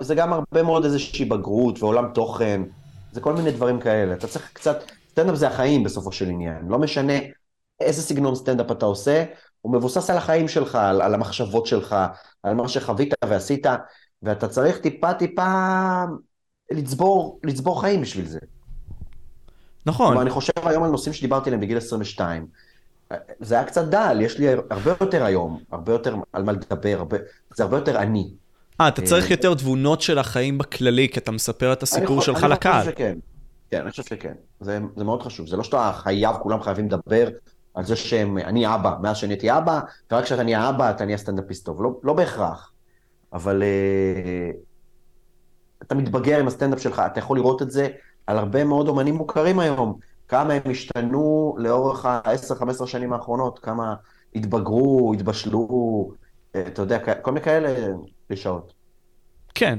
זה 0.00 0.14
גם 0.14 0.32
הרבה 0.32 0.62
מאוד 0.62 0.84
איזושהי 0.84 1.24
בגרות 1.24 1.82
ועולם 1.82 2.08
תוכן, 2.14 2.62
זה 3.12 3.20
כל 3.20 3.32
מיני 3.32 3.50
דברים 3.50 3.80
כאלה. 3.80 4.14
אתה 4.14 4.26
צריך 4.26 4.50
קצת, 4.52 4.78
סטנדאפ 5.10 5.34
זה 5.34 5.48
החיים 5.48 5.84
בסופו 5.84 6.12
של 6.12 6.28
עניין. 6.28 6.68
לא 6.68 6.78
משנה 6.78 7.12
איזה 7.80 8.02
סגנון 8.02 8.34
סטנדאפ 8.34 8.70
אתה 8.70 8.86
עושה, 8.86 9.24
הוא 9.60 9.72
מבוסס 9.72 10.10
על 10.10 10.16
החיים 10.16 10.48
שלך, 10.48 10.74
על, 10.74 11.02
על 11.02 11.14
המחשבות 11.14 11.66
שלך, 11.66 11.96
על 12.42 12.54
מה 12.54 12.68
שחווית 12.68 13.14
ועשית, 13.24 13.66
ואתה 14.22 14.48
צריך 14.48 14.78
טיפה 14.78 15.14
טיפה 15.14 16.04
לצבור, 16.70 17.40
לצבור 17.44 17.80
חיים 17.80 18.00
בשביל 18.00 18.26
זה. 18.26 18.38
נכון. 19.86 20.06
כלומר, 20.06 20.22
אני 20.22 20.30
חושב 20.30 20.52
היום 20.64 20.84
על 20.84 20.90
נושאים 20.90 21.12
שדיברתי 21.12 21.48
עליהם 21.50 21.60
בגיל 21.60 21.76
22. 21.76 22.46
זה 23.40 23.54
היה 23.54 23.64
קצת 23.64 23.84
דל, 23.84 24.18
יש 24.20 24.38
לי 24.38 24.46
הרבה 24.70 24.90
יותר 25.00 25.24
היום, 25.24 25.60
הרבה 25.70 25.92
יותר 25.92 26.16
על 26.32 26.42
מה 26.42 26.52
לדבר, 26.52 26.94
הרבה, 26.98 27.16
זה 27.54 27.62
הרבה 27.62 27.76
יותר 27.76 27.98
אני. 27.98 28.30
אה, 28.80 28.88
אתה 28.88 29.02
צריך 29.02 29.30
יותר 29.30 29.54
תבונות 29.54 30.02
של 30.02 30.18
החיים 30.18 30.58
בכללי, 30.58 31.08
כי 31.08 31.20
אתה 31.20 31.32
מספר 31.32 31.72
את 31.72 31.82
הסיפור 31.82 32.20
שלך 32.22 32.42
לקהל. 32.42 32.72
אני 32.72 32.80
חושב 32.80 32.92
שכן. 32.92 33.18
כן, 33.70 33.80
אני 33.80 33.90
חושב 33.90 34.02
שכן. 34.02 34.34
זה, 34.60 34.78
זה 34.96 35.04
מאוד 35.04 35.22
חשוב. 35.22 35.46
זה 35.46 35.56
לא 35.56 35.62
שאתה 35.62 35.92
חייב, 35.94 36.36
כולם 36.36 36.62
חייבים 36.62 36.86
לדבר 36.86 37.28
על 37.74 37.84
זה 37.84 37.96
שהם, 37.96 38.38
אני 38.38 38.74
אבא, 38.74 38.94
מאז 39.02 39.16
שנהייתי 39.16 39.58
אבא, 39.58 39.80
ורק 40.12 40.24
כשאתה 40.24 40.42
נהיה 40.42 40.68
אבא 40.68 40.90
אתה 40.90 41.04
נהיה 41.04 41.18
סטנדאפיסט 41.18 41.66
טוב. 41.66 41.82
לא, 41.82 41.90
לא 42.02 42.12
בהכרח. 42.12 42.72
אבל 43.32 43.62
uh, 43.62 44.56
אתה 45.82 45.94
מתבגר 45.94 46.40
עם 46.40 46.46
הסטנדאפ 46.46 46.80
שלך, 46.80 47.02
אתה 47.12 47.18
יכול 47.18 47.36
לראות 47.36 47.62
את 47.62 47.70
זה 47.70 47.88
על 48.26 48.38
הרבה 48.38 48.64
מאוד 48.64 48.88
אומנים 48.88 49.14
מוכרים 49.14 49.58
היום. 49.58 49.98
כמה 50.28 50.52
הם 50.52 50.70
השתנו 50.70 51.56
לאורך 51.58 52.06
ה-10-15 52.06 52.86
שנים 52.86 53.12
האחרונות, 53.12 53.58
כמה 53.58 53.94
התבגרו, 54.34 55.12
התבשלו, 55.14 56.10
אתה 56.50 56.82
יודע, 56.82 56.98
כל 57.22 57.32
מיני 57.32 57.44
כאלה 57.44 57.88
קלישאות. 58.28 58.72
כן, 59.54 59.78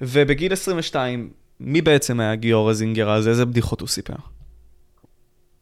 ובגיל 0.00 0.52
22, 0.52 1.30
מי 1.60 1.82
בעצם 1.82 2.20
היה 2.20 2.34
גיורא 2.34 2.72
זינגר 2.72 3.10
אז? 3.10 3.28
איזה 3.28 3.46
בדיחות 3.46 3.80
הוא 3.80 3.88
סיפר? 3.88 4.14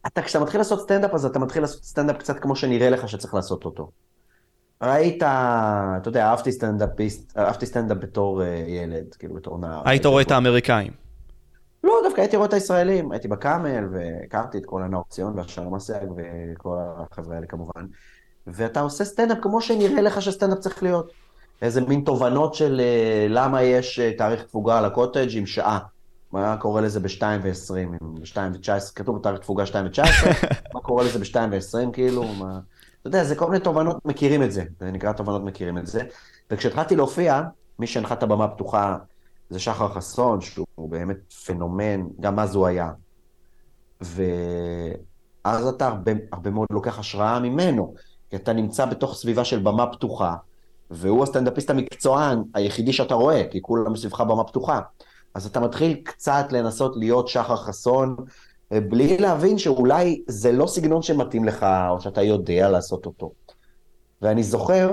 אתה, 0.06 0.22
כשאתה 0.22 0.44
מתחיל 0.44 0.60
לעשות 0.60 0.80
סטנדאפ, 0.80 1.14
אז 1.14 1.24
אתה 1.24 1.38
מתחיל 1.38 1.62
לעשות 1.62 1.84
סטנדאפ 1.84 2.16
קצת 2.16 2.38
כמו 2.38 2.56
שנראה 2.56 2.90
לך 2.90 3.08
שצריך 3.08 3.34
לעשות 3.34 3.64
אותו. 3.64 3.90
ראית, 4.82 5.16
אתה 5.16 6.00
יודע, 6.06 6.26
אהבתי 6.26 6.52
סטנדאפיסט, 6.52 7.38
אהבתי 7.38 7.66
סטנדאפ 7.66 7.98
בתור 7.98 8.42
ילד, 8.66 9.14
כאילו 9.18 9.34
בתור 9.34 9.58
נער. 9.58 9.82
היית 9.84 10.06
רואה 10.06 10.22
את 10.22 10.30
האמריקאים. 10.30 11.01
לא, 11.84 12.00
דווקא 12.04 12.20
הייתי 12.20 12.36
רואה 12.36 12.48
את 12.48 12.52
הישראלים, 12.52 13.12
הייתי 13.12 13.28
בקאמל, 13.28 13.88
והכרתי 13.92 14.58
את 14.58 14.66
כל 14.66 14.82
הנאור 14.82 15.04
ציון 15.08 15.38
והשאר 15.38 15.68
מסייג 15.68 16.08
וכל 16.16 16.76
החבר'ה 16.96 17.34
האלה 17.34 17.46
כמובן. 17.46 17.86
ואתה 18.46 18.80
עושה 18.80 19.04
סטנדאפ 19.04 19.38
כמו 19.42 19.60
שנראה 19.60 20.00
לך 20.00 20.22
שסטנדאפ 20.22 20.58
צריך 20.58 20.82
להיות. 20.82 21.12
איזה 21.62 21.80
מין 21.80 22.00
תובנות 22.04 22.54
של 22.54 22.80
למה 23.28 23.62
יש 23.62 24.00
תאריך 24.18 24.42
תפוגה 24.42 24.78
על 24.78 24.84
הקוטג' 24.84 25.36
עם 25.36 25.46
שעה. 25.46 25.78
מה 26.32 26.56
קורה 26.56 26.80
לזה 26.80 27.00
ב-2 27.00 27.22
ו-20, 27.42 28.04
ב-2 28.20 28.36
ו-19, 28.36 28.92
כתוב 28.94 29.18
בתאריך 29.18 29.40
תפוגה 29.40 29.66
2 29.66 29.86
ו-19, 29.86 30.02
מה 30.74 30.80
קורה 30.80 31.04
לזה 31.04 31.18
ב-2 31.18 31.36
ו-20, 31.50 31.92
כאילו, 31.92 32.24
מה... 32.24 32.58
אתה 33.00 33.08
יודע, 33.08 33.24
זה 33.24 33.34
כל 33.34 33.50
מיני 33.50 33.64
תובנות, 33.64 33.96
מכירים 34.04 34.42
את 34.42 34.52
זה, 34.52 34.64
זה 34.80 34.90
נקרא 34.90 35.12
תובנות 35.12 35.44
מכירים 35.44 35.78
את 35.78 35.86
זה. 35.86 36.02
וכשהתחלתי 36.50 36.96
להופיע, 36.96 37.42
מי 37.78 37.86
שהנחה 37.86 38.14
את 38.14 38.22
הבמה 38.22 38.44
הפתוחה 38.44 38.96
זה 39.52 39.58
שחר 39.58 39.88
חסון, 39.88 40.40
שהוא 40.40 40.90
באמת 40.90 41.32
פנומן, 41.46 42.06
גם 42.20 42.38
אז 42.38 42.54
הוא 42.54 42.66
היה. 42.66 42.90
ואז 44.00 45.66
אתה 45.66 45.86
הרבה, 45.86 46.12
הרבה 46.32 46.50
מאוד 46.50 46.68
לוקח 46.70 46.98
השראה 46.98 47.40
ממנו, 47.40 47.94
כי 48.30 48.36
אתה 48.36 48.52
נמצא 48.52 48.84
בתוך 48.84 49.14
סביבה 49.14 49.44
של 49.44 49.58
במה 49.58 49.86
פתוחה, 49.86 50.34
והוא 50.90 51.22
הסטנדאפיסט 51.22 51.70
המקצוען 51.70 52.42
היחידי 52.54 52.92
שאתה 52.92 53.14
רואה, 53.14 53.42
כי 53.50 53.62
כולם 53.62 53.96
סביבך 53.96 54.20
במה 54.20 54.44
פתוחה. 54.44 54.80
אז 55.34 55.46
אתה 55.46 55.60
מתחיל 55.60 56.00
קצת 56.04 56.46
לנסות 56.50 56.96
להיות 56.96 57.28
שחר 57.28 57.56
חסון, 57.56 58.16
בלי 58.70 59.18
להבין 59.18 59.58
שאולי 59.58 60.22
זה 60.26 60.52
לא 60.52 60.66
סגנון 60.66 61.02
שמתאים 61.02 61.44
לך, 61.44 61.66
או 61.90 62.00
שאתה 62.00 62.22
יודע 62.22 62.70
לעשות 62.70 63.06
אותו. 63.06 63.32
ואני 64.22 64.42
זוכר 64.42 64.90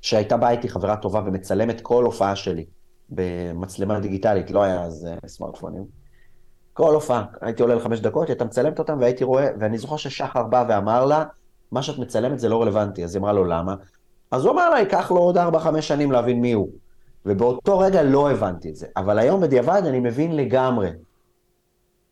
שהייתה 0.00 0.36
באה 0.36 0.50
איתי 0.50 0.68
חברה 0.68 0.96
טובה 0.96 1.22
ומצלמת 1.26 1.80
כל 1.80 2.04
הופעה 2.04 2.36
שלי. 2.36 2.64
במצלמה 3.14 4.00
דיגיטלית, 4.00 4.50
לא 4.50 4.62
היה 4.62 4.82
אז 4.82 5.08
uh, 5.24 5.28
סמארטפונים. 5.28 5.84
כל 6.72 6.94
הופעה, 6.94 7.24
הייתי 7.40 7.62
עולה 7.62 7.74
לחמש 7.74 8.00
דקות, 8.00 8.28
הייתה 8.28 8.44
מצלמת 8.44 8.78
אותם 8.78 8.98
והייתי 9.00 9.24
רואה, 9.24 9.48
ואני 9.60 9.78
זוכר 9.78 9.96
ששחר 9.96 10.42
בא 10.42 10.64
ואמר 10.68 11.04
לה, 11.04 11.24
מה 11.72 11.82
שאת 11.82 11.98
מצלמת 11.98 12.40
זה 12.40 12.48
לא 12.48 12.62
רלוונטי, 12.62 13.04
אז 13.04 13.14
היא 13.14 13.20
אמרה 13.20 13.32
לו 13.32 13.44
למה? 13.44 13.74
אז 14.30 14.44
הוא 14.44 14.52
אמר 14.52 14.70
לה, 14.70 14.78
ייקח 14.78 15.10
לו 15.10 15.16
עוד 15.16 15.38
ארבע, 15.38 15.58
חמש 15.58 15.88
שנים 15.88 16.12
להבין 16.12 16.40
מי 16.40 16.52
הוא. 16.52 16.68
ובאותו 17.26 17.78
רגע 17.78 18.02
לא 18.02 18.30
הבנתי 18.30 18.70
את 18.70 18.76
זה. 18.76 18.86
אבל 18.96 19.18
היום 19.18 19.40
בדיעבד 19.40 19.82
אני 19.86 20.00
מבין 20.00 20.36
לגמרי. 20.36 20.90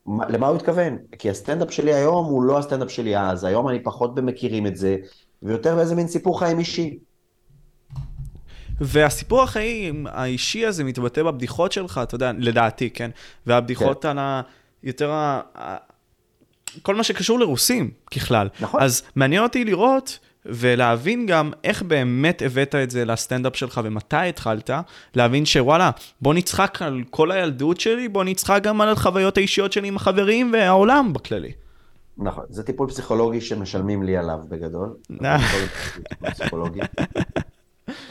למה 0.07 0.49
הוא 0.49 0.57
התכוון? 0.57 0.99
כי 1.19 1.31
הסטנדאפ 1.31 1.71
שלי 1.71 1.95
היום 1.95 2.27
הוא 2.27 2.43
לא 2.43 2.59
הסטנדאפ 2.59 2.91
שלי 2.91 3.19
אז, 3.19 3.45
היום 3.45 3.69
אני 3.69 3.83
פחות 3.83 4.15
במכירים 4.15 4.67
את 4.67 4.77
זה, 4.77 4.97
ויותר 5.43 5.77
באיזה 5.77 5.95
מין 5.95 6.09
סיפור 6.09 6.39
חיים 6.39 6.59
אישי. 6.59 6.99
והסיפור 8.85 9.43
החיים 9.43 10.07
האישי 10.11 10.67
הזה 10.67 10.85
מתבטא 10.85 11.23
בבדיחות 11.23 11.73
שלך, 11.73 12.01
אתה 12.03 12.15
יודע, 12.15 12.33
לדעתי, 12.39 12.91
כן? 12.91 13.11
והבדיחות 13.47 14.03
כן. 14.03 14.09
על 14.09 14.19
ה... 14.19 14.43
יותר 14.83 15.11
ה... 15.11 15.41
כל 16.83 16.95
מה 16.95 17.05
שקשור 17.05 17.41
לרוסים 17.41 17.91
ככלל. 18.15 18.49
נכון. 18.61 18.83
אז 18.83 19.03
מעניין 19.17 19.43
אותי 19.43 19.65
לראות 19.65 20.19
ולהבין 20.47 21.27
גם 21.27 21.51
איך 21.65 21.83
באמת 21.83 22.43
הבאת 22.43 22.75
את 22.75 22.91
זה 22.91 23.05
לסטנדאפ 23.05 23.57
שלך 23.57 23.81
ומתי 23.85 24.17
התחלת, 24.17 24.71
להבין 25.15 25.45
שוואלה, 25.45 25.91
בוא 26.21 26.35
נצחק 26.35 26.83
על 26.83 27.03
כל 27.11 27.31
הילדות 27.31 27.81
שלי, 27.81 28.09
בוא 28.09 28.25
נצחק 28.25 28.61
גם 28.63 28.81
על 28.81 28.89
החוויות 28.89 29.37
האישיות 29.37 29.73
שלי 29.73 29.89
עם 29.89 29.97
החברים 29.97 30.53
והעולם 30.53 31.13
בכללי. 31.13 31.53
נכון, 32.19 32.45
זה 32.49 32.63
טיפול 32.63 32.89
פסיכולוגי 32.89 33.41
שמשלמים 33.41 34.03
לי 34.03 34.17
עליו 34.17 34.39
בגדול. 34.49 34.95
פסיכולוגי. 36.31 36.81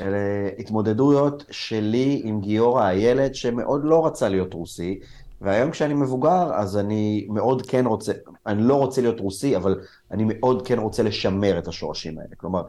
אלה 0.02 0.17
התמודדויות 0.60 1.46
שלי 1.52 2.22
עם 2.24 2.41
גיורא 2.41 2.84
הילד, 2.84 3.36
שמאוד 3.36 3.82
לא 3.84 4.06
רצה 4.06 4.30
להיות 4.30 4.54
רוסי, 4.54 5.00
והיום 5.41 5.72
כשאני 5.72 5.94
מבוגר, 5.94 6.54
אז 6.54 6.78
אני 6.78 7.28
מאוד 7.30 7.62
כן 7.62 7.86
רוצה, 7.86 8.12
אני 8.48 8.63
לא 8.63 8.76
רוצה 8.76 9.02
להיות 9.02 9.20
רוסי, 9.20 9.58
אבל 9.58 9.80
אני 10.12 10.24
מאוד 10.28 10.67
כן 10.67 10.80
רוצה 10.80 11.04
לשמר 11.04 11.60
את 11.60 11.67
השורשים 11.67 12.17
האלה. 12.17 12.36
כלומר, 12.38 12.63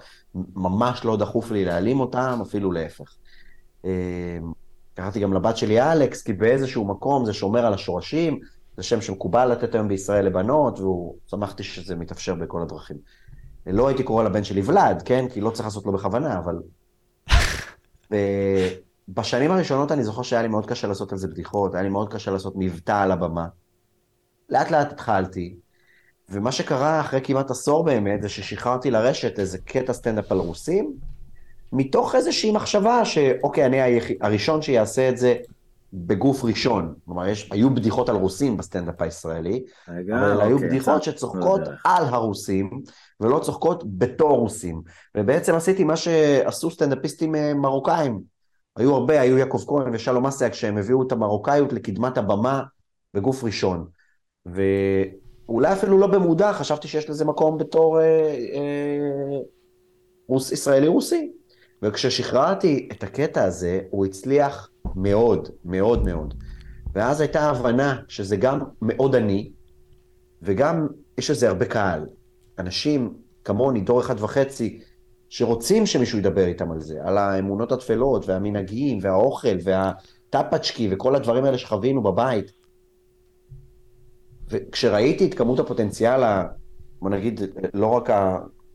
ממש 0.54 1.04
לא 1.04 1.16
דחוף 1.16 1.50
לי 1.50 1.64
להעלים 1.64 2.00
אותם, 2.00 2.38
אפילו 2.42 2.72
להפך. 2.72 3.14
אמ, 3.84 3.90
קראתי 4.94 5.20
גם 5.20 5.32
לבת 5.32 5.56
שלי 5.56 5.92
אלכס, 5.92 6.22
כי 6.22 6.32
באיזשהו 6.32 6.84
מקום 6.84 7.24
זה 7.24 7.32
שומר 7.32 7.66
על 7.66 7.74
השורשים, 7.74 8.40
זה 8.76 8.82
שם 8.82 9.00
שמקובל 9.00 9.52
לתת 9.52 9.74
היום 9.74 9.88
בישראל 9.88 10.26
לבנות, 10.26 10.80
והוא, 10.80 11.14
שמחתי 11.26 11.62
שזה 11.62 11.96
מתאפשר 11.96 12.34
בכל 12.34 12.62
הדרכים. 12.62 12.96
לא 13.66 13.88
הייתי 13.88 14.02
קורא 14.02 14.24
לבן 14.24 14.44
שלי 14.44 14.62
ולד, 14.64 15.02
כן? 15.04 15.28
כי 15.28 15.40
לא 15.40 15.50
צריך 15.50 15.64
לעשות 15.64 15.86
לו 15.86 15.92
בכוונה, 15.92 16.38
אבל 16.38 16.62
בשנים 19.08 19.50
הראשונות 19.50 19.92
אני 19.92 20.04
זוכר 20.04 20.22
שהיה 20.22 20.42
לי 20.42 20.48
מאוד 20.48 20.66
קשה 20.66 20.88
לעשות 20.88 21.12
על 21.12 21.18
זה 21.18 21.28
בדיחות, 21.28 21.74
היה 21.74 21.82
לי 21.82 21.88
מאוד 21.88 22.12
קשה 22.12 22.30
לעשות 22.30 22.52
מבטא 22.56 23.02
על 23.02 23.12
הבמה. 23.12 23.46
לאט 24.48 24.70
לאט 24.70 24.92
התחלתי, 24.92 25.54
ומה 26.28 26.52
שקרה 26.52 27.00
אחרי 27.00 27.20
כמעט 27.24 27.50
עשור 27.50 27.84
באמת, 27.84 28.22
זה 28.22 28.28
ששחררתי 28.28 28.90
לרשת 28.90 29.38
איזה 29.38 29.58
קטע 29.58 29.92
סטנדאפ 29.92 30.32
על 30.32 30.38
רוסים, 30.38 30.92
מתוך 31.72 32.14
איזושהי 32.14 32.52
מחשבה 32.52 33.04
שאוקיי, 33.04 33.66
אני 33.66 33.82
היח... 33.82 34.04
הראשון 34.20 34.62
שיעשה 34.62 35.08
את 35.08 35.18
זה 35.18 35.36
בגוף 35.92 36.44
ראשון. 36.44 36.94
כלומר, 37.04 37.26
יש, 37.26 37.48
היו 37.52 37.74
בדיחות 37.74 38.08
על 38.08 38.16
רוסים 38.16 38.56
בסטנדאפ 38.56 39.02
הישראלי, 39.02 39.64
רגע, 39.88 40.18
אבל 40.18 40.32
אוקיי, 40.32 40.46
היו 40.46 40.58
בדיחות 40.58 41.02
שצוחקות 41.02 41.60
לא 41.60 41.72
על 41.84 42.04
הרוסים, 42.04 42.82
ולא 43.20 43.38
צוחקות 43.38 43.98
בתור 43.98 44.38
רוסים. 44.38 44.82
ובעצם 45.16 45.54
עשיתי 45.54 45.84
מה 45.84 45.96
שעשו 45.96 46.70
סטנדאפיסטים 46.70 47.34
אה, 47.34 47.54
מרוקאים. 47.54 48.20
היו 48.76 48.94
הרבה, 48.94 49.20
היו 49.20 49.38
יעקב 49.38 49.64
כהן 49.66 49.94
ושלום 49.94 50.26
אסייג, 50.26 50.52
שהם 50.52 50.78
הביאו 50.78 51.06
את 51.06 51.12
המרוקאיות 51.12 51.72
לקדמת 51.72 52.18
הבמה 52.18 52.62
בגוף 53.14 53.44
ראשון. 53.44 53.86
ואולי 54.46 55.72
אפילו 55.72 55.98
לא 55.98 56.06
במודע, 56.06 56.52
חשבתי 56.52 56.88
שיש 56.88 57.10
לזה 57.10 57.24
מקום 57.24 57.58
בתור 57.58 58.00
אה, 58.00 58.04
אה, 58.54 59.38
רוס, 60.28 60.52
ישראלי-רוסי. 60.52 61.32
וכששחררתי 61.82 62.88
את 62.92 63.02
הקטע 63.02 63.44
הזה, 63.44 63.80
הוא 63.90 64.06
הצליח 64.06 64.70
מאוד, 64.96 65.48
מאוד 65.64 66.04
מאוד. 66.04 66.34
ואז 66.94 67.20
הייתה 67.20 67.50
הבנה 67.50 68.00
שזה 68.08 68.36
גם 68.36 68.60
מאוד 68.82 69.16
עני, 69.16 69.52
וגם 70.42 70.86
יש 71.18 71.30
לזה 71.30 71.48
הרבה 71.48 71.64
קהל. 71.64 72.06
אנשים 72.58 73.14
כמוני, 73.44 73.80
דור 73.80 74.00
אחד 74.00 74.20
וחצי, 74.20 74.80
שרוצים 75.28 75.86
שמישהו 75.86 76.18
ידבר 76.18 76.46
איתם 76.46 76.72
על 76.72 76.80
זה, 76.80 76.98
על 77.04 77.18
האמונות 77.18 77.72
התפלות 77.72 78.28
והמנהגים 78.28 78.98
והאוכל 79.02 79.56
והטאפצ'קי 79.64 80.88
וכל 80.92 81.14
הדברים 81.14 81.44
האלה 81.44 81.58
שחווינו 81.58 82.02
בבית. 82.02 82.52
וכשראיתי 84.48 85.26
את 85.26 85.34
כמות 85.34 85.58
הפוטנציאל, 85.58 86.22
בוא 87.00 87.10
נגיד, 87.10 87.40
לא 87.74 87.86
רק 87.86 88.10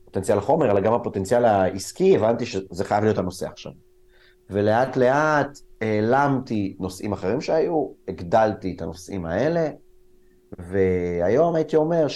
הפוטנציאל 0.08 0.38
החומר, 0.38 0.72
אלא 0.72 0.80
גם 0.80 0.93
הפוטנציאל 0.93 1.46
העסקי, 1.46 2.15
הבנתי 2.15 2.46
שזה 2.46 2.84
חייב 2.84 3.04
להיות 3.04 3.17
הנושא 3.17 3.48
עכשיו. 3.48 3.72
ולאט 4.50 4.98
לאט 4.98 5.60
העלמתי 5.82 6.76
נושאים 6.80 7.13
אחרים 7.13 7.41
שהיו, 7.41 7.88
הגדלתי 8.08 8.74
את 8.76 8.82
הנושאים 8.82 9.26
האלה, 9.26 9.70
והיום 10.58 11.56
הייתי 11.56 11.76
אומר, 11.76 12.08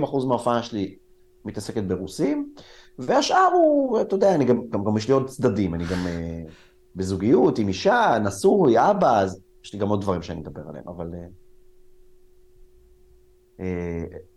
60-70 0.00 0.04
אחוז 0.04 0.24
מההופעה 0.24 0.62
שלי 0.62 0.96
מתעסקת 1.44 1.82
ברוסים, 1.82 2.54
והשאר 2.98 3.50
הוא, 3.54 4.00
אתה 4.00 4.14
יודע, 4.14 4.34
אני 4.34 4.44
גם, 4.44 4.60
גם, 4.70 4.84
גם 4.84 4.96
יש 4.96 5.08
לי 5.08 5.14
עוד 5.14 5.28
צדדים, 5.28 5.74
אני 5.74 5.84
גם 5.84 6.06
uh, 6.06 6.50
בזוגיות 6.96 7.58
עם 7.58 7.68
אישה, 7.68 8.18
נשוי, 8.24 8.90
אבא, 8.90 9.20
אז 9.20 9.40
יש 9.64 9.72
לי 9.72 9.78
גם 9.78 9.88
עוד 9.88 10.00
דברים 10.00 10.22
שאני 10.22 10.40
אדבר 10.40 10.62
עליהם, 10.68 10.88
אבל... 10.88 11.10
Uh, 13.56 13.60
uh, 13.60 14.35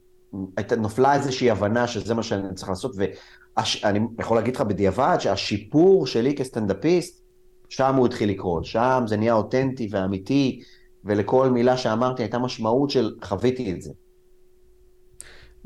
נופלה 0.77 1.15
איזושהי 1.15 1.51
הבנה 1.51 1.87
שזה 1.87 2.13
מה 2.13 2.23
שאני 2.23 2.55
צריך 2.55 2.69
לעשות, 2.69 2.95
ואני 2.95 3.99
יכול 4.19 4.37
להגיד 4.37 4.55
לך 4.55 4.61
בדיעבד 4.61 5.17
שהשיפור 5.19 6.07
שלי 6.07 6.35
כסטנדאפיסט, 6.35 7.23
שם 7.69 7.95
הוא 7.95 8.05
התחיל 8.05 8.29
לקרות, 8.29 8.65
שם 8.65 9.03
זה 9.07 9.17
נהיה 9.17 9.33
אותנטי 9.33 9.87
ואמיתי, 9.91 10.61
ולכל 11.05 11.49
מילה 11.49 11.77
שאמרתי 11.77 12.23
הייתה 12.23 12.39
משמעות 12.39 12.89
של 12.89 13.15
חוויתי 13.23 13.71
את 13.71 13.81
זה. 13.81 13.91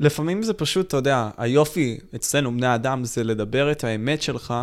לפעמים 0.00 0.42
זה 0.42 0.54
פשוט, 0.54 0.86
אתה 0.88 0.96
יודע, 0.96 1.30
היופי 1.36 1.98
אצלנו, 2.14 2.52
בני 2.52 2.74
אדם, 2.74 3.04
זה 3.04 3.24
לדבר 3.24 3.72
את 3.72 3.84
האמת 3.84 4.22
שלך 4.22 4.54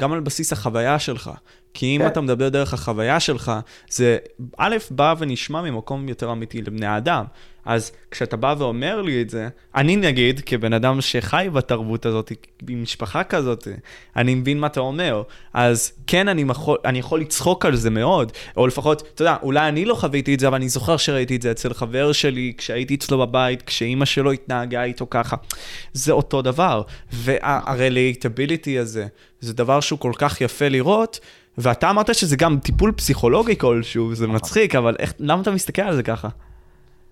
גם 0.00 0.12
על 0.12 0.20
בסיס 0.20 0.52
החוויה 0.52 0.98
שלך. 0.98 1.30
כי 1.74 1.96
אם 1.96 2.00
כן. 2.00 2.06
אתה 2.06 2.20
מדבר 2.20 2.48
דרך 2.48 2.74
החוויה 2.74 3.20
שלך, 3.20 3.52
זה 3.90 4.18
א', 4.58 4.76
בא 4.90 5.14
ונשמע 5.18 5.62
ממקום 5.62 6.08
יותר 6.08 6.32
אמיתי 6.32 6.62
לבני 6.62 6.86
האדם. 6.86 7.24
אז 7.66 7.92
כשאתה 8.10 8.36
בא 8.36 8.54
ואומר 8.58 9.02
לי 9.02 9.22
את 9.22 9.30
זה, 9.30 9.48
אני 9.74 9.96
נגיד, 9.96 10.40
כבן 10.46 10.72
אדם 10.72 11.00
שחי 11.00 11.48
בתרבות 11.52 12.06
הזאת, 12.06 12.32
עם 12.68 12.82
משפחה 12.82 13.24
כזאת, 13.24 13.68
אני 14.16 14.34
מבין 14.34 14.60
מה 14.60 14.66
אתה 14.66 14.80
אומר. 14.80 15.22
אז 15.54 15.92
כן, 16.06 16.28
אני, 16.28 16.44
יכול, 16.50 16.78
אני 16.84 16.98
יכול 16.98 17.20
לצחוק 17.20 17.66
על 17.66 17.76
זה 17.76 17.90
מאוד, 17.90 18.32
או 18.56 18.66
לפחות, 18.66 19.02
אתה 19.14 19.22
יודע, 19.22 19.36
אולי 19.42 19.68
אני 19.68 19.84
לא 19.84 19.94
חוויתי 19.94 20.34
את 20.34 20.40
זה, 20.40 20.48
אבל 20.48 20.56
אני 20.56 20.68
זוכר 20.68 20.96
שראיתי 20.96 21.36
את 21.36 21.42
זה 21.42 21.50
אצל 21.50 21.74
חבר 21.74 22.12
שלי, 22.12 22.52
כשהייתי 22.58 22.94
אצלו 22.94 23.18
בבית, 23.18 23.62
כשאימא 23.62 24.04
שלו 24.04 24.32
התנהגה 24.32 24.84
איתו 24.84 25.06
ככה. 25.10 25.36
זה 25.92 26.12
אותו 26.12 26.42
דבר. 26.42 26.82
וה-relatability 27.12 28.80
הזה, 28.80 29.06
זה 29.40 29.54
דבר 29.54 29.80
שהוא 29.80 29.98
כל 29.98 30.12
כך 30.18 30.40
יפה 30.40 30.68
לראות. 30.68 31.20
ואתה 31.58 31.90
אמרת 31.90 32.14
שזה 32.14 32.36
גם 32.36 32.58
טיפול 32.58 32.92
פסיכולוגי 32.92 33.56
כלשהו, 33.56 34.14
זה 34.14 34.26
מצחיק, 34.26 34.74
אבל 34.74 34.96
איך, 34.98 35.12
למה 35.18 35.42
אתה 35.42 35.50
מסתכל 35.50 35.82
על 35.82 35.96
זה 35.96 36.02
ככה? 36.02 36.28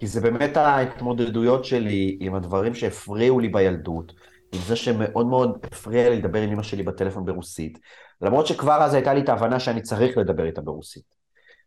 כי 0.04 0.08
זה 0.08 0.20
באמת 0.20 0.56
ההתמודדויות 0.56 1.64
שלי 1.64 2.18
עם 2.20 2.34
הדברים 2.34 2.74
שהפריעו 2.74 3.40
לי 3.40 3.48
בילדות, 3.48 4.12
עם 4.52 4.60
זה 4.66 4.76
שמאוד 4.76 5.26
מאוד 5.26 5.58
הפריע 5.72 6.10
לי 6.10 6.16
לדבר 6.16 6.42
עם 6.42 6.52
אמא 6.52 6.62
שלי 6.62 6.82
בטלפון 6.82 7.24
ברוסית, 7.24 7.78
למרות 8.20 8.46
שכבר 8.46 8.82
אז 8.82 8.94
הייתה 8.94 9.14
לי 9.14 9.20
את 9.20 9.28
ההבנה 9.28 9.60
שאני 9.60 9.82
צריך 9.82 10.18
לדבר 10.18 10.46
איתה 10.46 10.60
ברוסית. 10.60 11.04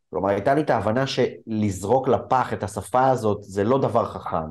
כלומר, 0.10 0.30
הייתה 0.30 0.54
לי 0.54 0.62
את 0.62 0.70
ההבנה 0.70 1.04
שלזרוק 1.08 2.08
לפח 2.08 2.54
את 2.54 2.64
השפה 2.64 3.10
הזאת 3.10 3.38
זה 3.42 3.64
לא 3.64 3.82
דבר 3.82 4.06
חכם. 4.06 4.48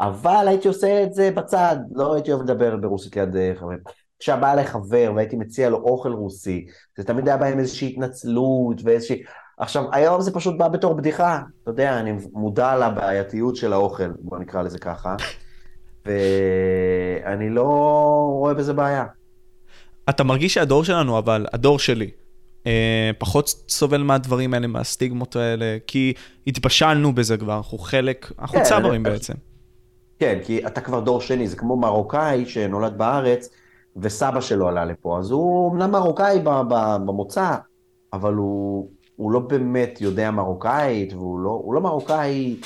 אבל 0.00 0.44
הייתי 0.48 0.68
עושה 0.68 1.02
את 1.02 1.14
זה 1.14 1.30
בצד, 1.30 1.76
לא 1.94 2.14
הייתי 2.14 2.32
אוהב 2.32 2.42
לדבר 2.42 2.76
ברוסית 2.76 3.16
ליד 3.16 3.36
חברים. 3.58 3.78
כשהיה 4.18 4.36
בא 4.36 4.52
אליי 4.52 4.66
חבר 4.66 5.12
והייתי 5.16 5.36
מציע 5.36 5.70
לו 5.70 5.76
אוכל 5.76 6.12
רוסי, 6.12 6.66
זה 6.96 7.04
תמיד 7.04 7.28
היה 7.28 7.36
בא 7.36 7.46
עם 7.46 7.58
איזושהי 7.58 7.88
התנצלות 7.88 8.80
ואיזושהי... 8.84 9.22
עכשיו, 9.58 9.84
היום 9.92 10.20
זה 10.20 10.32
פשוט 10.32 10.58
בא 10.58 10.68
בתור 10.68 10.94
בדיחה, 10.94 11.40
אתה 11.62 11.70
יודע, 11.70 12.00
אני 12.00 12.12
מודע 12.32 12.76
לבעייתיות 12.76 13.56
של 13.56 13.72
האוכל, 13.72 14.10
בוא 14.20 14.38
נקרא 14.38 14.62
לזה 14.62 14.78
ככה, 14.78 15.16
ואני 16.06 17.50
לא 17.50 17.62
רואה 18.30 18.54
בזה 18.54 18.72
בעיה. 18.72 19.04
אתה 20.08 20.24
מרגיש 20.24 20.54
שהדור 20.54 20.84
שלנו, 20.84 21.18
אבל 21.18 21.46
הדור 21.52 21.78
שלי, 21.78 22.10
אה, 22.66 23.10
פחות 23.18 23.54
סובל 23.68 24.02
מהדברים 24.02 24.54
האלה, 24.54 24.66
מהסטיגמות 24.66 25.36
האלה, 25.36 25.76
כי 25.86 26.12
התבשלנו 26.46 27.14
בזה 27.14 27.36
כבר, 27.36 27.56
אנחנו 27.56 27.78
חלק, 27.78 28.32
אנחנו 28.38 28.58
כן, 28.58 28.64
צברים 28.64 29.02
בעצם. 29.02 29.34
כן, 30.18 30.38
כי 30.44 30.66
אתה 30.66 30.80
כבר 30.80 31.00
דור 31.00 31.20
שני, 31.20 31.48
זה 31.48 31.56
כמו 31.56 31.76
מרוקאי 31.76 32.46
שנולד 32.46 32.98
בארץ, 32.98 33.48
וסבא 33.96 34.40
שלו 34.40 34.68
עלה 34.68 34.84
לפה, 34.84 35.18
אז 35.18 35.30
הוא 35.30 35.72
אמנם 35.72 35.90
מרוקאי 35.90 36.40
במוצא, 37.06 37.54
אבל 38.12 38.34
הוא, 38.34 38.88
הוא 39.18 39.32
לא 39.32 39.40
באמת 39.40 40.00
יודע 40.00 40.30
מרוקאית, 40.30 41.12
והוא 41.12 41.40
לא, 41.40 41.62
לא 41.74 41.80
מרוקאי, 41.80 42.56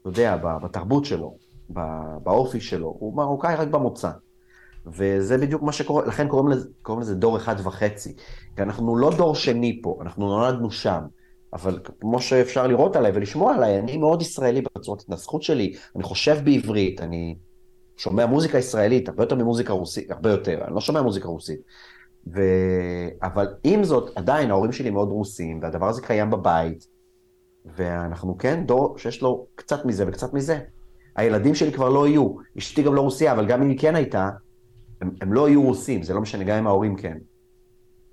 אתה 0.00 0.08
יודע, 0.08 0.36
בתרבות 0.36 1.04
שלו, 1.04 1.34
באופי 2.22 2.60
שלו, 2.60 2.96
הוא 2.98 3.16
מרוקאי 3.16 3.54
רק 3.54 3.68
במוצא. 3.68 4.10
וזה 4.86 5.38
בדיוק 5.38 5.62
מה 5.62 5.72
שקורה, 5.72 6.06
לכן 6.06 6.28
קוראים 6.28 6.48
לזה, 6.48 6.68
קוראים 6.82 7.02
לזה 7.02 7.14
דור 7.14 7.36
אחד 7.36 7.56
וחצי. 7.64 8.14
כי 8.56 8.62
אנחנו 8.62 8.96
לא 8.96 9.10
דור 9.16 9.34
שני 9.34 9.80
פה, 9.82 9.98
אנחנו 10.00 10.28
נולדנו 10.28 10.70
שם. 10.70 11.00
אבל 11.52 11.80
כמו 12.00 12.20
שאפשר 12.20 12.66
לראות 12.66 12.96
עליי 12.96 13.12
ולשמוע 13.14 13.54
עליי, 13.54 13.78
אני 13.78 13.96
מאוד 13.96 14.22
ישראלי 14.22 14.62
בצורת 14.62 15.00
התנסחות 15.00 15.42
שלי, 15.42 15.74
אני 15.96 16.02
חושב 16.02 16.36
בעברית, 16.44 17.00
אני 17.00 17.36
שומע 17.96 18.26
מוזיקה 18.26 18.58
ישראלית, 18.58 19.08
הרבה 19.08 19.22
יותר 19.22 19.36
ממוזיקה 19.36 19.72
רוסית, 19.72 20.10
הרבה 20.10 20.30
יותר, 20.30 20.64
אני 20.64 20.74
לא 20.74 20.80
שומע 20.80 21.02
מוזיקה 21.02 21.28
רוסית. 21.28 21.60
ו... 22.26 22.40
אבל 23.22 23.46
עם 23.64 23.84
זאת, 23.84 24.10
עדיין 24.16 24.50
ההורים 24.50 24.72
שלי 24.72 24.90
מאוד 24.90 25.08
רוסים, 25.08 25.60
והדבר 25.62 25.88
הזה 25.88 26.02
קיים 26.02 26.30
בבית, 26.30 26.86
ואנחנו 27.76 28.38
כן 28.38 28.66
דור 28.66 28.98
שיש 28.98 29.22
לו 29.22 29.46
קצת 29.54 29.84
מזה 29.84 30.04
וקצת 30.08 30.34
מזה. 30.34 30.58
הילדים 31.16 31.54
שלי 31.54 31.72
כבר 31.72 31.88
לא 31.88 32.08
יהיו, 32.08 32.34
אשתי 32.58 32.82
גם 32.82 32.94
לא 32.94 33.00
רוסיה, 33.00 33.32
אבל 33.32 33.46
גם 33.46 33.62
אם 33.62 33.68
היא 33.68 33.78
כן 33.78 33.94
הייתה, 33.94 34.30
הם, 35.00 35.10
הם 35.20 35.32
לא 35.32 35.48
יהיו 35.48 35.62
רוסים, 35.62 36.02
זה 36.02 36.14
לא 36.14 36.20
משנה, 36.20 36.44
גם 36.44 36.58
אם 36.58 36.66
ההורים 36.66 36.96
כן. 36.96 37.18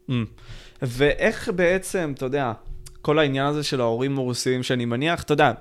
Mm. 0.09 0.13
ואיך 0.81 1.49
בעצם, 1.55 2.13
אתה 2.15 2.25
יודע, 2.25 2.53
כל 3.01 3.19
העניין 3.19 3.45
הזה 3.45 3.63
של 3.63 3.81
ההורים 3.81 4.17
הרוסים, 4.17 4.63
שאני 4.63 4.85
מניח, 4.85 5.23
אתה 5.23 5.33
יודע, 5.33 5.51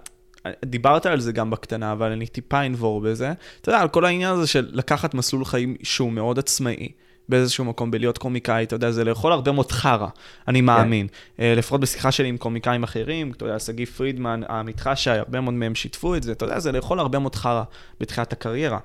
דיברת 0.64 1.06
על 1.06 1.20
זה 1.20 1.32
גם 1.32 1.50
בקטנה, 1.50 1.92
אבל 1.92 2.12
אני 2.12 2.26
טיפה 2.26 2.66
אנבור 2.66 3.00
בזה. 3.00 3.32
אתה 3.61 3.68
יודע, 3.68 3.80
על 3.80 3.88
כל 3.88 4.04
העניין 4.04 4.34
הזה 4.34 4.46
של 4.46 4.68
לקחת 4.72 5.14
מסלול 5.14 5.44
חיים 5.44 5.76
שהוא 5.82 6.12
מאוד 6.12 6.38
עצמאי. 6.38 6.88
באיזשהו 7.29 7.64
מקום 7.64 7.91
בלהיות 7.91 8.19
קומיקאי, 8.19 8.64
אתה 8.64 8.75
יודע, 8.75 8.91
זה 8.91 9.05
לאכול 9.05 9.33
הרבה 9.33 9.53
מאוד 9.53 9.73
חרא, 9.73 10.09
אני 10.49 10.61
מאמין. 10.61 11.07
Yeah. 11.07 11.41
אה, 11.41 11.55
לפחות 11.57 11.81
בשיחה 11.81 12.12
שלי 12.12 12.29
עם 12.29 12.37
קומיקאים 12.37 12.83
אחרים, 12.83 13.33
אתה 13.37 13.45
יודע, 13.45 13.59
שגיא 13.59 13.87
פרידמן, 13.87 14.41
עמיתך 14.45 14.91
שי, 14.95 15.11
הרבה 15.11 15.41
מאוד 15.41 15.55
מהם 15.55 15.75
שיתפו 15.75 16.14
את 16.14 16.23
זה, 16.23 16.33
אתה 16.33 16.45
יודע, 16.45 16.59
זה 16.59 16.73
לאכול 16.73 17.01
הרבה 17.01 17.19
מאוד 17.19 17.35
חרא 17.35 17.62
בתחילת 18.01 18.33
הקריירה. 18.33 18.79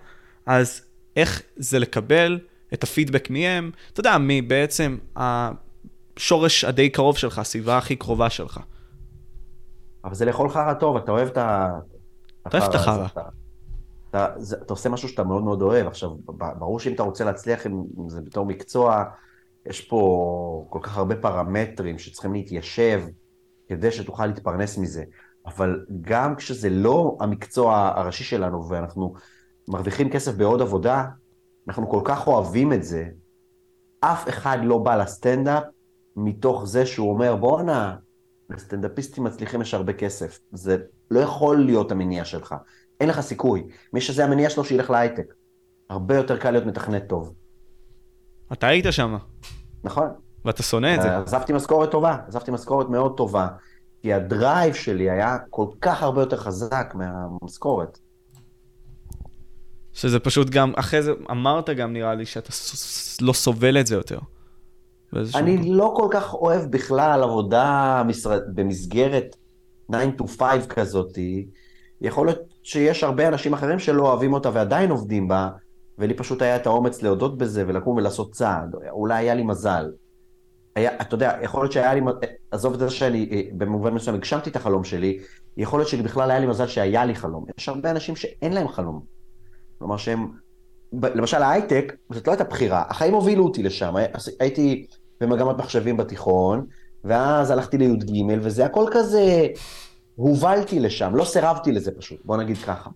אז 0.46 0.82
איך 1.16 1.42
זה 1.56 1.80
לקבל 1.80 2.40
את 2.74 2.84
הפידבק 2.84 3.30
מהם, 3.30 3.72
אתה 3.94 4.00
יודע, 4.00 4.18
מבעצם 4.20 4.98
השורש 5.16 6.64
הדי 6.64 6.90
קרוב 6.90 7.18
שלך, 7.18 7.40
הסביבה 7.40 7.78
הכי 7.78 7.96
קרובה 7.96 8.30
שלך. 8.30 8.60
אבל 10.06 10.16
זה 10.16 10.26
לאכול 10.26 10.50
חרא 10.50 10.74
טוב, 10.74 10.98
אתה 10.98 11.12
אוהב 11.12 11.28
את 11.28 11.38
ה... 11.38 11.70
אתה 12.48 12.58
אוהב 12.58 12.70
את 12.70 12.76
החרא. 12.76 13.08
אתה, 14.14 14.28
זה, 14.38 14.56
אתה 14.56 14.74
עושה 14.74 14.90
משהו 14.90 15.10
שאתה 15.10 15.24
מאוד 15.24 15.44
מאוד 15.44 15.62
אוהב. 15.62 15.88
עכשיו, 15.88 16.10
ברור 16.60 16.80
שאם 16.80 16.94
אתה 16.94 17.04
רוצה 17.04 17.24
להצליח 17.24 17.66
עם, 17.66 17.84
זה 18.08 18.22
בתור 18.22 18.46
מקצוע, 18.46 19.04
יש 19.66 19.82
פה 19.82 20.66
כל 20.70 20.80
כך 20.82 20.98
הרבה 20.98 21.16
פרמטרים 21.16 22.00
שצריכים 22.00 22.34
להתיישב 22.34 23.04
כדי 23.68 23.92
שתוכל 23.92 24.26
להתפרנס 24.26 24.78
מזה. 24.78 25.04
אבל 25.46 25.86
גם 26.02 26.36
כשזה 26.36 26.70
לא 26.70 27.18
המקצוע 27.20 27.92
הראשי 27.96 28.24
שלנו 28.24 28.70
ואנחנו 28.70 29.14
מרוויחים 29.68 30.10
כסף 30.10 30.34
בעוד 30.34 30.62
עבודה, 30.62 31.06
אנחנו 31.68 31.90
כל 31.90 32.02
כך 32.04 32.28
אוהבים 32.28 32.74
את 32.74 32.84
זה, 32.84 33.06
אף 34.00 34.30
אחד 34.30 34.58
לא 34.64 34.78
בא 34.78 34.96
לסטנדאפ 34.96 35.64
מתוך 36.16 36.66
זה 36.66 36.86
שהוא 36.86 37.10
אומר, 37.10 37.36
בואנה, 37.36 37.96
לסטנדאפיסטים 38.50 39.24
מצליחים 39.24 39.62
יש 39.62 39.74
הרבה 39.74 39.94
כסף. 39.94 40.40
זה 40.52 40.78
לא 41.12 41.20
יכול 41.20 41.66
להיות 41.66 41.92
המניע 41.92 42.26
שלך. 42.26 42.56
אין 43.04 43.10
לך 43.10 43.20
סיכוי. 43.20 43.64
מי 43.94 44.02
שזה 44.02 44.26
המניע 44.26 44.50
שלו, 44.50 44.64
שילך 44.64 44.90
להייטק. 44.90 45.34
הרבה 45.90 46.16
יותר 46.16 46.38
קל 46.38 46.52
להיות 46.52 46.66
מתכנת 46.66 47.08
טוב. 47.08 47.34
אתה 48.54 48.68
היית 48.68 48.86
שם. 48.92 49.18
נכון. 49.84 50.08
ואתה 50.46 50.64
שונא 50.64 50.96
את 50.96 51.02
זה. 51.02 51.18
עזבתי 51.18 51.54
משכורת 51.54 51.92
טובה, 51.92 52.18
עזבתי 52.28 52.52
משכורת 52.52 52.90
מאוד 52.90 53.18
טובה, 53.18 53.48
כי 54.02 54.14
הדרייב 54.14 54.74
שלי 54.74 55.10
היה 55.10 55.38
כל 55.50 55.68
כך 55.82 56.04
הרבה 56.04 56.22
יותר 56.22 56.38
חזק 56.38 56.94
מהמשכורת. 56.96 58.00
שזה 59.94 60.20
פשוט 60.20 60.50
גם, 60.50 60.74
אחרי 60.76 61.02
זה 61.02 61.12
אמרת 61.32 61.70
גם 61.70 61.94
נראה 61.94 62.16
לי 62.16 62.26
שאתה 62.26 62.50
לא 63.22 63.34
סובל 63.34 63.80
את 63.80 63.88
זה 63.88 63.96
יותר. 63.96 64.20
אני 65.36 65.58
מקום. 65.58 65.74
לא 65.74 65.94
כל 65.96 66.08
כך 66.12 66.34
אוהב 66.34 66.72
בכלל 66.72 67.24
עבודה 67.24 68.04
משרד, 68.06 68.42
במסגרת 68.56 69.36
9 69.92 70.00
to 70.20 70.28
5 70.40 70.66
כזאתי. 70.70 71.48
יכול 72.02 72.28
להיות 72.28 72.53
שיש 72.64 73.04
הרבה 73.04 73.28
אנשים 73.28 73.54
אחרים 73.54 73.80
שלא 73.80 74.08
אוהבים 74.08 74.34
אותה 74.34 74.50
ועדיין 74.54 74.92
עובדים 74.92 75.28
בה, 75.28 75.50
ולי 75.98 76.14
פשוט 76.14 76.42
היה 76.42 76.56
את 76.56 76.68
האומץ 76.68 77.02
להודות 77.02 77.38
בזה 77.38 77.64
ולקום 77.68 77.98
ולעשות 77.98 78.32
צעד. 78.32 78.76
אולי 78.90 79.16
היה 79.16 79.36
לי 79.36 79.44
מזל. 79.44 79.92
היה, 80.76 80.92
אתה 81.02 81.16
יודע, 81.16 81.38
יכול 81.42 81.64
להיות 81.64 81.72
שהיה 81.72 81.94
לי, 81.94 82.02
עזוב 82.52 82.74
את 82.74 82.80
זה 82.80 82.90
שאני 82.90 83.30
אה, 83.32 83.42
במובן 83.58 83.94
מסוים 83.94 84.16
הגשמתי 84.16 84.50
את 84.50 84.56
החלום 84.56 84.84
שלי, 84.84 85.20
יכול 85.58 85.80
להיות 85.80 85.90
שבכלל 85.90 86.32
היה 86.32 86.40
לי 86.40 86.48
מזל 86.48 86.68
שהיה 86.68 87.06
לי 87.06 87.16
חלום. 87.16 87.46
יש 87.58 87.70
הרבה 87.70 87.92
אנשים 87.92 88.16
שאין 88.16 88.54
להם 88.54 88.68
חלום. 88.68 89.02
כלומר 89.80 89.98
שהם, 89.98 90.28
למשל 90.94 91.38
ההייטק, 91.38 91.94
זאת 92.10 92.28
לא 92.28 92.32
הייתה 92.32 92.44
בחירה, 92.44 92.84
החיים 92.90 93.14
הובילו 93.14 93.44
אותי 93.44 93.64
לשם. 93.64 93.94
הייתי 94.40 94.86
במגמת 95.22 95.58
מחשבים 95.58 95.98
בתיכון, 95.98 96.66
ואז 97.04 97.52
הלכתי 97.52 97.78
לי"ג, 97.78 98.38
וזה 98.42 98.66
הכל 98.66 98.86
כזה, 98.92 99.48
הובלתי 100.16 100.80
לשם, 100.80 101.16
לא 101.16 101.26
סירבתי 101.26 101.72
לזה 101.72 101.92
פשוט, 101.92 102.20
בוא 102.26 102.38
נגיד 102.38 102.58
ככה. 102.58 102.90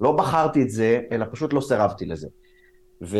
לא 0.00 0.12
בחרתי 0.12 0.62
את 0.62 0.70
זה, 0.70 1.00
אלא 1.12 1.26
פשוט 1.30 1.52
לא 1.52 1.60
סירבתי 1.60 2.06
לזה. 2.06 2.28
ו... 3.02 3.18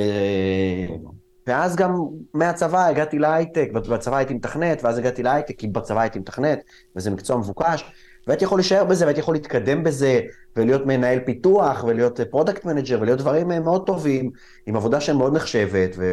ואז 1.46 1.76
גם 1.76 1.94
מהצבא 2.34 2.86
הגעתי 2.86 3.18
להייטק, 3.18 3.70
בצבא 3.72 4.16
הייתי 4.16 4.34
מתכנת, 4.34 4.84
ואז 4.84 4.98
הגעתי 4.98 5.22
להייטק, 5.22 5.58
כי 5.58 5.68
בצבא 5.68 6.00
הייתי 6.00 6.18
מתכנת, 6.18 6.58
וזה 6.96 7.10
מקצוע 7.10 7.36
מבוקש, 7.36 7.84
והייתי 8.26 8.44
יכול 8.44 8.58
להישאר 8.58 8.84
בזה, 8.84 9.04
והייתי 9.04 9.20
יכול 9.20 9.34
להתקדם 9.34 9.84
בזה, 9.84 10.20
ולהיות 10.56 10.86
מנהל 10.86 11.18
פיתוח, 11.20 11.84
ולהיות 11.84 12.20
product 12.30 12.64
manager, 12.64 12.98
ולהיות 13.00 13.18
דברים 13.18 13.48
מאוד 13.48 13.86
טובים, 13.86 14.30
עם 14.66 14.76
עבודה 14.76 15.00
שמאוד 15.00 15.36
נחשבת, 15.36 15.94
ו... 15.96 16.04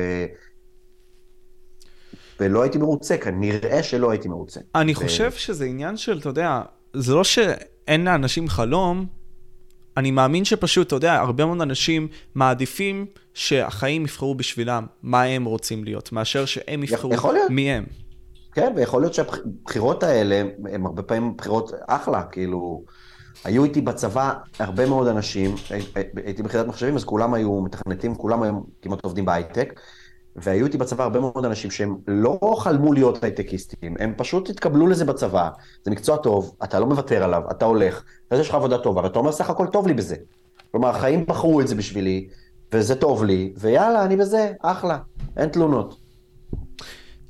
ולא 2.40 2.62
הייתי 2.62 2.78
מרוצה, 2.78 3.18
כנראה 3.18 3.84
שלא 3.84 4.12
הייתי 4.12 4.28
מרוצה. 4.28 4.60
אני 4.76 4.92
ו... 4.92 4.96
חושב 4.96 5.32
שזה 5.32 5.66
עניין 5.66 5.98
של, 5.98 6.20
אתה 6.20 6.30
יודע, 6.30 6.62
זה 6.98 7.14
לא 7.14 7.24
שאין 7.24 8.06
לאנשים 8.06 8.50
חלום, 8.50 9.06
אני 9.98 10.12
מאמין 10.12 10.46
שפשוט, 10.46 10.88
אתה 10.88 10.96
יודע, 10.96 11.14
הרבה 11.14 11.46
מאוד 11.46 11.62
אנשים 11.62 12.08
מעדיפים 12.36 13.06
שהחיים 13.34 14.04
יבחרו 14.04 14.36
בשבילם 14.36 14.86
מה 15.04 15.24
הם 15.24 15.46
רוצים 15.46 15.84
להיות, 15.84 16.12
מאשר 16.12 16.46
שהם 16.46 16.84
יבחרו 16.84 17.12
מי 17.50 17.72
הם. 17.72 17.86
כן, 18.54 18.74
ויכול 18.76 19.02
להיות 19.02 19.14
שהבחירות 19.14 20.04
האלה, 20.04 20.44
הן 20.72 20.86
הרבה 20.86 21.04
פעמים 21.04 21.38
בחירות 21.38 21.72
אחלה, 21.88 22.24
כאילו, 22.24 22.84
היו 23.44 23.64
איתי 23.64 23.82
בצבא 23.82 24.34
הרבה 24.60 24.86
מאוד 24.86 25.08
אנשים, 25.08 25.56
הייתי 26.16 26.44
בחירת 26.44 26.68
מחשבים, 26.68 26.96
אז 26.96 27.04
כולם 27.04 27.34
היו 27.34 27.62
מתכנתים, 27.62 28.16
כולם 28.16 28.44
היו 28.44 28.54
כמעט 28.82 29.04
עובדים 29.04 29.26
בהייטק, 29.26 29.80
והיו 30.38 30.66
איתי 30.66 30.78
בצבא 30.78 31.04
הרבה 31.04 31.20
מאוד 31.20 31.46
אנשים 31.46 31.72
שהם 31.72 31.98
לא 32.08 32.56
חלמו 32.58 32.94
להיות 32.94 33.24
הייטקיסטים, 33.24 33.96
הם 34.00 34.14
פשוט 34.18 34.50
התקבלו 34.50 34.88
לזה 34.88 35.06
בצבא, 35.06 35.50
זה 35.84 35.92
מקצוע 35.92 36.18
טוב, 36.18 36.56
אתה 36.64 36.80
לא 36.80 36.86
מוותר 36.86 37.24
עליו, 37.24 37.42
אתה 37.52 37.66
הולך, 37.66 38.04
ואז 38.32 38.40
יש 38.40 38.50
לך 38.50 38.56
עבודה 38.56 38.78
טובה, 38.78 39.04
ואתה 39.04 39.20
אומר, 39.20 39.32
סך 39.32 39.50
הכל 39.50 39.68
טוב 39.68 39.88
לי 39.88 39.94
בזה. 39.94 40.16
כלומר, 40.72 40.90
החיים 40.90 41.26
בחרו 41.26 41.62
את 41.62 41.68
זה 41.68 41.76
בשבילי, 41.76 42.28
וזה 42.72 42.96
טוב 42.96 43.24
לי, 43.24 43.54
ויאללה, 43.58 44.06
אני 44.06 44.18
בזה, 44.18 44.52
אחלה, 44.62 44.98
אין 45.38 45.50
תלונות. 45.50 45.98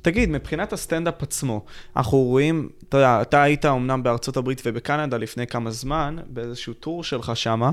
תגיד, 0.02 0.28
מבחינת 0.28 0.72
הסטנדאפ 0.72 1.22
עצמו, 1.22 1.64
אנחנו 1.96 2.18
רואים, 2.18 2.68
אתה 2.88 2.96
יודע, 2.96 3.22
אתה 3.22 3.42
היית 3.42 3.66
אמנם 3.66 4.02
בארצות 4.02 4.36
הברית 4.36 4.62
ובקנדה 4.64 5.16
לפני 5.16 5.46
כמה 5.46 5.70
זמן, 5.70 6.16
באיזשהו 6.26 6.74
טור 6.74 7.04
שלך 7.04 7.36
שמה. 7.36 7.70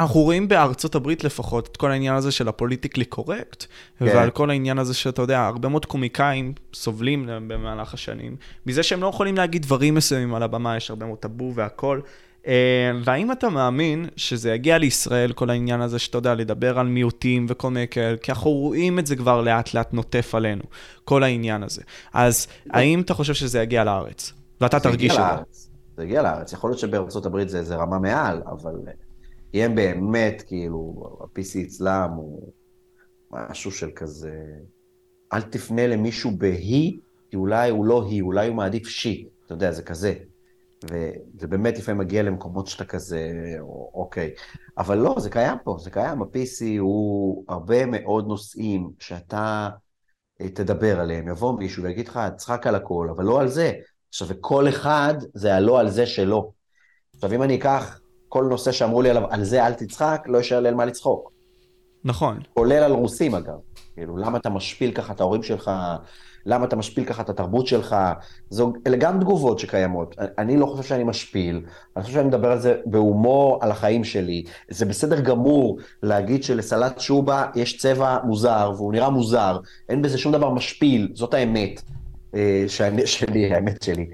אנחנו 0.00 0.20
רואים 0.20 0.48
בארצות 0.48 0.94
הברית 0.94 1.24
לפחות 1.24 1.68
את 1.72 1.76
כל 1.76 1.90
העניין 1.90 2.14
הזה 2.14 2.32
של 2.32 2.48
ה 2.48 2.54
political 2.54 3.04
correct, 3.04 3.64
כן. 3.98 4.04
ועל 4.04 4.30
כל 4.30 4.50
העניין 4.50 4.78
הזה 4.78 4.94
שאתה 4.94 5.22
יודע, 5.22 5.46
הרבה 5.46 5.68
מאוד 5.68 5.86
קומיקאים 5.86 6.52
סובלים 6.74 7.28
במהלך 7.48 7.94
השנים, 7.94 8.36
מזה 8.66 8.82
שהם 8.82 9.00
לא 9.00 9.06
יכולים 9.06 9.36
להגיד 9.36 9.62
דברים 9.62 9.94
מסוימים 9.94 10.34
על 10.34 10.42
הבמה, 10.42 10.76
יש 10.76 10.90
הרבה 10.90 11.06
מאוד 11.06 11.18
טאבו 11.18 11.52
והכל. 11.54 12.00
אה, 12.46 12.52
והאם 13.04 13.32
אתה 13.32 13.48
מאמין 13.48 14.06
שזה 14.16 14.52
יגיע 14.54 14.78
לישראל, 14.78 15.32
כל 15.32 15.50
העניין 15.50 15.80
הזה 15.80 15.98
שאתה 15.98 16.18
יודע, 16.18 16.34
לדבר 16.34 16.78
על 16.78 16.86
מיעוטים 16.86 17.46
וכל 17.48 17.70
מיני 17.70 17.88
כאלה, 17.88 18.16
כי 18.16 18.32
אנחנו 18.32 18.50
רואים 18.50 18.98
את 18.98 19.06
זה 19.06 19.16
כבר 19.16 19.40
לאט 19.40 19.74
לאט 19.74 19.92
נוטף 19.92 20.34
עלינו, 20.34 20.62
כל 21.04 21.22
העניין 21.22 21.62
הזה. 21.62 21.82
אז 22.12 22.46
האם 22.70 23.00
אתה 23.00 23.14
חושב 23.14 23.34
שזה 23.34 23.62
יגיע 23.62 23.84
לארץ? 23.84 24.32
ואתה 24.60 24.80
תרגיש 24.80 25.12
את 25.12 25.16
זה. 25.16 25.68
זה 25.96 26.04
יגיע 26.04 26.22
לארץ, 26.22 26.52
יכול 26.52 26.70
להיות 26.70 26.78
שבארצות 26.78 27.26
הברית 27.26 27.48
זה, 27.48 27.62
זה 27.62 27.76
רמה 27.76 27.98
מעל, 27.98 28.42
אבל 28.46 28.72
הם 29.54 29.74
באמת, 29.74 30.42
כאילו, 30.46 30.94
ה-PC 31.20 31.66
אצלם 31.66 32.10
הוא 32.16 32.52
משהו 33.30 33.70
של 33.70 33.90
כזה, 33.96 34.34
אל 35.32 35.42
תפנה 35.42 35.86
למישהו 35.86 36.30
בהיא, 36.38 36.98
כי 37.30 37.36
אולי 37.36 37.70
הוא 37.70 37.86
לא 37.86 38.06
היא, 38.10 38.22
אולי 38.22 38.48
הוא 38.48 38.56
מעדיף 38.56 38.88
שי, 38.88 39.28
אתה 39.46 39.54
יודע, 39.54 39.72
זה 39.72 39.82
כזה. 39.82 40.14
וזה 40.84 41.46
באמת 41.46 41.78
לפעמים 41.78 42.00
מגיע 42.00 42.22
למקומות 42.22 42.66
שאתה 42.66 42.84
כזה, 42.84 43.30
אוקיי. 43.94 44.30
אבל 44.78 44.98
לא, 44.98 45.14
זה 45.18 45.30
קיים 45.30 45.58
פה, 45.64 45.76
זה 45.80 45.90
קיים. 45.90 46.22
ה-PC 46.22 46.78
הוא 46.78 47.44
הרבה 47.48 47.86
מאוד 47.86 48.26
נושאים 48.26 48.90
שאתה 48.98 49.68
אה, 50.40 50.48
תדבר 50.48 51.00
עליהם. 51.00 51.28
יבוא 51.28 51.58
מישהו 51.58 51.82
ויגיד 51.82 52.08
לך, 52.08 52.20
צחק 52.36 52.66
על 52.66 52.74
הכל, 52.74 53.08
אבל 53.16 53.24
לא 53.24 53.40
על 53.40 53.48
זה. 53.48 53.72
עכשיו, 54.08 54.28
וכל 54.28 54.68
אחד 54.68 55.14
זה 55.34 55.54
הלא 55.54 55.80
על 55.80 55.90
זה 55.90 56.06
שלו. 56.06 56.52
עכשיו, 57.14 57.32
אם 57.32 57.42
אני 57.42 57.56
אקח 57.56 57.99
כל 58.30 58.44
נושא 58.44 58.72
שאמרו 58.72 59.02
לי 59.02 59.10
עליו, 59.10 59.22
על 59.30 59.44
זה 59.44 59.66
אל 59.66 59.72
תצחק, 59.72 60.22
לא 60.26 60.38
יישאר 60.38 60.60
לי 60.60 60.68
על 60.68 60.74
מה 60.74 60.84
לצחוק. 60.84 61.30
נכון. 62.04 62.38
כולל 62.54 62.82
על 62.82 62.92
רוסים 62.92 63.34
אגב. 63.34 63.54
כאילו, 63.94 64.16
למה 64.16 64.38
אתה 64.38 64.50
משפיל 64.50 64.92
ככה 64.92 65.12
את 65.12 65.20
ההורים 65.20 65.42
שלך, 65.42 65.70
למה 66.46 66.64
אתה 66.64 66.76
משפיל 66.76 67.04
ככה 67.04 67.22
את 67.22 67.28
התרבות 67.28 67.66
שלך, 67.66 67.96
זו, 68.50 68.72
אלה 68.86 68.96
גם 68.96 69.20
תגובות 69.20 69.58
שקיימות. 69.58 70.16
אני 70.38 70.56
לא 70.56 70.66
חושב 70.66 70.88
שאני 70.88 71.04
משפיל, 71.04 71.64
אני 71.96 72.02
חושב 72.04 72.14
שאני 72.14 72.28
מדבר 72.28 72.52
על 72.52 72.58
זה 72.58 72.74
בהומור 72.86 73.58
על 73.62 73.70
החיים 73.70 74.04
שלי. 74.04 74.44
זה 74.68 74.86
בסדר 74.86 75.20
גמור 75.20 75.78
להגיד 76.02 76.42
שלסלט 76.42 77.00
שובה 77.00 77.46
יש 77.54 77.76
צבע 77.78 78.18
מוזר, 78.24 78.72
והוא 78.76 78.92
נראה 78.92 79.10
מוזר, 79.10 79.58
אין 79.88 80.02
בזה 80.02 80.18
שום 80.18 80.32
דבר 80.32 80.50
משפיל, 80.50 81.08
זאת 81.14 81.34
האמת. 81.34 81.82
אה, 82.34 82.64
שאני, 82.68 83.06
שלי, 83.06 83.54
האמת 83.54 83.82
שלי. 83.82 84.06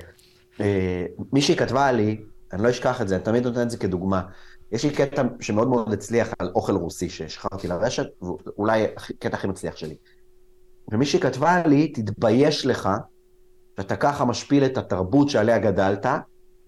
אה, 0.60 1.04
מישהי 1.32 1.56
כתבה 1.56 1.92
לי, 1.92 2.16
אני 2.56 2.64
לא 2.64 2.70
אשכח 2.70 3.02
את 3.02 3.08
זה, 3.08 3.14
אני 3.14 3.24
תמיד 3.24 3.46
נותן 3.46 3.62
את 3.62 3.70
זה 3.70 3.76
כדוגמה. 3.76 4.22
יש 4.72 4.84
לי 4.84 4.90
קטע 4.90 5.22
שמאוד 5.40 5.68
מאוד 5.68 5.92
הצליח 5.92 6.32
על 6.38 6.50
אוכל 6.54 6.72
רוסי 6.72 7.08
ששחררתי 7.08 7.68
לרשת, 7.68 8.06
ואולי 8.22 8.84
הקטע 8.84 9.36
הכי 9.36 9.46
מצליח 9.46 9.76
שלי. 9.76 9.96
ומישהי 10.92 11.20
כתבה 11.20 11.66
לי, 11.66 11.88
תתבייש 11.88 12.66
לך 12.66 12.88
שאתה 13.76 13.96
ככה 13.96 14.24
משפיל 14.24 14.64
את 14.64 14.78
התרבות 14.78 15.30
שעליה 15.30 15.58
גדלת, 15.58 16.06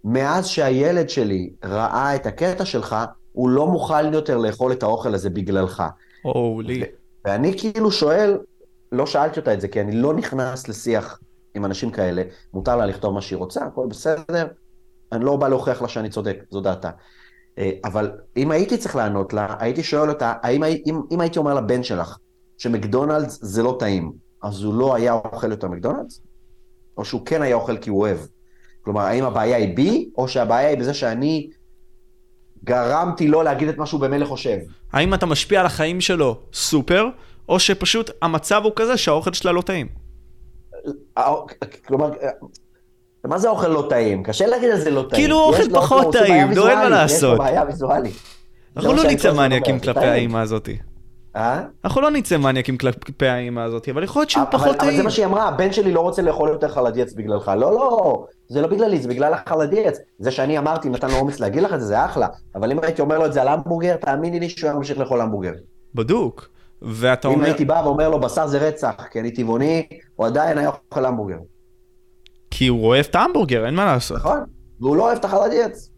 מאז 0.04 0.46
שהילד 0.46 1.10
שלי 1.10 1.50
ראה 1.64 2.14
את 2.14 2.26
הקטע 2.26 2.64
שלך, 2.64 2.96
הוא 3.32 3.48
לא 3.48 3.66
מוכן 3.66 4.12
יותר 4.12 4.38
לאכול 4.38 4.72
את 4.72 4.82
האוכל 4.82 5.14
הזה 5.14 5.30
בגללך. 5.30 5.82
הולי. 6.22 6.84
ואני 7.24 7.58
כאילו 7.58 7.90
שואל, 7.90 8.38
לא 8.92 9.06
שאלתי 9.06 9.40
אותה 9.40 9.54
את 9.54 9.60
זה, 9.60 9.68
כי 9.68 9.80
אני 9.80 9.92
לא 9.92 10.14
נכנס 10.14 10.68
לשיח 10.68 11.20
עם 11.54 11.64
אנשים 11.64 11.90
כאלה, 11.90 12.22
מותר 12.54 12.76
לה 12.76 12.86
לכתוב 12.86 13.14
מה 13.14 13.20
שהיא 13.20 13.36
רוצה, 13.36 13.64
הכל 13.64 13.86
בסדר, 13.86 14.46
אני 15.12 15.24
לא 15.24 15.36
בא 15.36 15.48
להוכיח 15.48 15.82
לה 15.82 15.88
שאני 15.88 16.10
צודק, 16.10 16.36
זו 16.50 16.60
דעתה. 16.60 16.90
אה, 17.58 17.70
אבל 17.84 18.10
אם 18.36 18.50
הייתי 18.50 18.76
צריך 18.76 18.96
לענות 18.96 19.32
לה, 19.32 19.56
הייתי 19.58 19.82
שואל 19.82 20.10
אותה, 20.10 20.34
האם, 20.42 20.64
אם, 20.64 21.00
אם 21.10 21.20
הייתי 21.20 21.38
אומר 21.38 21.54
לבן 21.54 21.82
שלך 21.82 22.18
שמקדונלדס 22.58 23.38
זה 23.42 23.62
לא 23.62 23.76
טעים, 23.78 24.12
אז 24.42 24.62
הוא 24.62 24.74
לא 24.74 24.94
היה 24.94 25.12
אוכל 25.12 25.50
יותר 25.50 25.68
מקדונלדס? 25.68 26.20
או 26.96 27.04
שהוא 27.04 27.26
כן 27.26 27.42
היה 27.42 27.56
אוכל 27.56 27.76
כי 27.76 27.90
הוא 27.90 28.00
אוהב? 28.00 28.18
כלומר, 28.80 29.00
האם 29.00 29.24
הבעיה 29.24 29.56
היא 29.56 29.76
בי, 29.76 30.10
או 30.18 30.28
שהבעיה 30.28 30.68
היא 30.68 30.78
בזה 30.78 30.94
שאני 30.94 31.50
גרמתי 32.64 33.28
לו 33.28 33.42
להגיד 33.42 33.68
את 33.68 33.78
מה 33.78 33.86
שהוא 33.86 34.00
במילא 34.00 34.26
חושב? 34.26 34.58
האם 34.92 35.14
אתה 35.14 35.26
משפיע 35.26 35.60
על 35.60 35.66
החיים 35.66 36.00
שלו 36.00 36.40
סופר, 36.52 37.08
או 37.48 37.60
שפשוט 37.60 38.10
המצב 38.22 38.60
הוא 38.64 38.72
כזה 38.76 38.96
שהאוכל 38.96 39.32
שלה 39.32 39.52
לא 39.52 39.62
טעים? 39.62 39.88
אה, 41.18 41.34
כלומר, 41.86 42.10
מה 43.24 43.38
זה 43.38 43.48
אוכל 43.48 43.68
לא 43.68 43.86
טעים? 43.88 44.22
קשה 44.22 44.46
להגיד 44.46 44.70
על 44.70 44.78
זה 44.78 44.90
לא 44.90 45.00
טעים. 45.00 45.10
כאילו 45.10 45.40
אוכל 45.40 45.70
פחות 45.74 46.12
טעים, 46.12 46.50
לא 46.50 46.68
אין 46.68 46.78
מה 46.78 46.88
לעשות. 46.88 47.32
יש 47.32 47.38
פה 47.38 47.44
בעיה 47.44 47.64
ויזואלית. 47.66 48.14
אנחנו 48.76 48.92
לא 48.92 49.04
נצא 49.04 49.32
מניאקים 49.32 49.80
כלפי 49.80 50.00
האימא 50.00 50.38
הזאתי. 50.38 50.78
אה? 51.36 51.62
אנחנו 51.84 52.00
לא 52.00 52.10
נצא 52.10 52.36
מניאקים 52.36 52.78
כלפי 52.78 53.26
האימא 53.26 53.60
הזאת, 53.60 53.88
אבל 53.88 54.02
יכול 54.02 54.20
להיות 54.20 54.30
שהוא 54.30 54.44
פחות 54.50 54.76
טעים. 54.76 54.88
אבל 54.90 54.96
זה 54.96 55.02
מה 55.02 55.10
שהיא 55.10 55.26
אמרה, 55.26 55.48
הבן 55.48 55.72
שלי 55.72 55.92
לא 55.92 56.00
רוצה 56.00 56.22
לאכול 56.22 56.48
יותר 56.48 56.68
חלדיאץ 56.68 57.12
בגללך. 57.12 57.48
לא, 57.48 57.72
לא, 57.74 58.24
זה 58.48 58.60
לא 58.60 58.68
בגללי, 58.68 58.98
זה 58.98 59.08
בגלל 59.08 59.34
החלדיאץ. 59.34 59.98
זה 60.18 60.30
שאני 60.30 60.58
אמרתי, 60.58 60.88
נתן 60.88 61.10
לו 61.10 61.16
אומץ 61.16 61.40
להגיד 61.40 61.62
לך 61.62 61.72
את 61.74 61.80
זה, 61.80 61.86
זה 61.86 62.04
אחלה. 62.04 62.26
אבל 62.54 62.72
אם 62.72 62.78
הייתי 62.82 63.02
אומר 63.02 63.18
לו 63.18 63.26
את 63.26 63.32
זה 63.32 63.42
על 63.42 63.48
המבורגר, 63.48 63.96
תאמיני 63.96 64.40
לי 64.40 64.48
שהוא 64.48 64.68
היה 64.68 64.78
ממשיך 64.78 64.98
לאכול 64.98 65.20
המבורגר. 65.20 65.52
בדוק. 65.94 66.48
ואתה 66.82 67.28
אומר... 67.28 67.38
אם 67.38 67.44
הייתי 67.44 67.64
בא 67.64 67.82
ואומר 67.84 68.08
לו, 68.08 68.20
בשר 68.20 68.46
זה 68.46 68.58
רצח, 68.58 68.94
כי 69.10 69.20
אני 69.20 69.30
טבעוני, 69.30 69.86
הוא 70.16 70.26
עדיין 70.26 70.58
היה 70.58 70.70
אוכל 70.90 71.04
המבורגר. 71.04 71.36
כי 72.58 72.66
הוא 72.66 72.86
אוהב 72.86 73.06
את 73.10 73.14
ההמבורגר, 73.14 73.66
אין 73.66 73.74
מה 73.74 73.84
לעשות. 73.84 74.16
נכון, 74.16 74.38
והוא 74.80 74.96
לא 74.96 75.02
אוהב 75.02 75.18
את 75.18 75.24
החלדיאץ. 75.24 75.90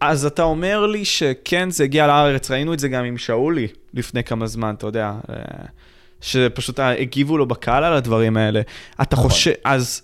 אז 0.00 0.26
אתה 0.26 0.42
אומר 0.42 0.86
לי 0.86 1.04
שכן, 1.04 1.70
זה 1.70 1.84
הגיע 1.84 2.06
לארץ, 2.06 2.50
ראינו 2.50 2.74
את 2.74 2.78
זה 2.78 2.88
גם 2.88 3.04
עם 3.04 3.18
שאולי 3.18 3.68
לפני 3.94 4.24
כמה 4.24 4.46
זמן, 4.46 4.74
אתה 4.78 4.86
יודע, 4.86 5.12
אה, 5.30 5.36
שפשוט 6.20 6.80
הגיבו 6.80 7.38
לו 7.38 7.46
בקהל 7.46 7.84
על 7.84 7.92
הדברים 7.92 8.36
האלה. 8.36 8.60
אתה 9.02 9.16
נכון. 9.16 9.30
חושב, 9.30 9.52
אז 9.64 10.02